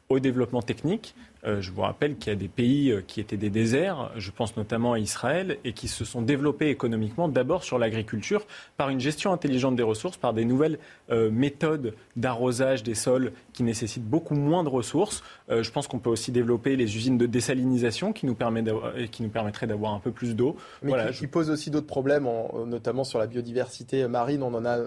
[0.10, 1.16] au développement technique.
[1.46, 4.32] Euh, je vous rappelle qu'il y a des pays euh, qui étaient des déserts, je
[4.32, 8.46] pense notamment à Israël, et qui se sont développés économiquement d'abord sur l'agriculture,
[8.78, 10.80] par une gestion intelligente des ressources, par des nouvelles
[11.12, 15.24] euh, méthodes d'arrosage des sols qui nécessitent beaucoup moins de ressources.
[15.50, 18.64] je pense qu'on peut aussi développer les usines de désalinisation qui nous, permet
[19.12, 20.56] qui nous permettraient d'avoir un peu plus d'eau.
[20.82, 22.28] Mais qui, posent aussi d'autres problèmes,
[22.66, 24.44] notamment sur la biodiversité marine.
[24.44, 24.80] On, en a,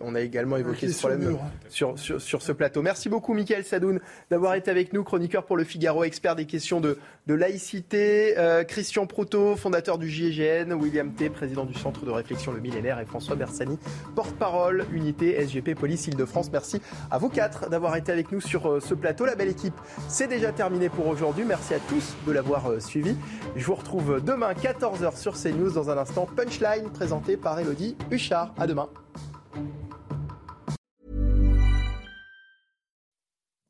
[0.00, 2.82] on a également évoqué ce problème sur, sur, sur, ce plateau.
[2.82, 4.00] Merci beaucoup, Michael Sadoun,
[4.30, 6.96] d'avoir été avec nous, chroniqueur pour le Figaro Figaro, expert des questions de,
[7.26, 8.38] de laïcité.
[8.38, 10.72] Euh, Christian Proto, fondateur du GIGN.
[10.72, 13.00] William T, président du Centre de réflexion Le Millénaire.
[13.00, 13.78] Et François Bersani,
[14.14, 16.48] porte-parole, unité SGP Police Île-de-France.
[16.50, 16.80] Merci
[17.10, 19.26] à vous quatre d'avoir été avec nous sur euh, ce plateau.
[19.26, 19.74] La belle équipe,
[20.08, 21.44] c'est déjà terminé pour aujourd'hui.
[21.44, 23.14] Merci à tous de l'avoir euh, suivi.
[23.54, 26.26] Je vous retrouve demain 14h sur CNews dans un instant.
[26.34, 28.54] Punchline présenté par Elodie Huchard.
[28.56, 28.88] À demain.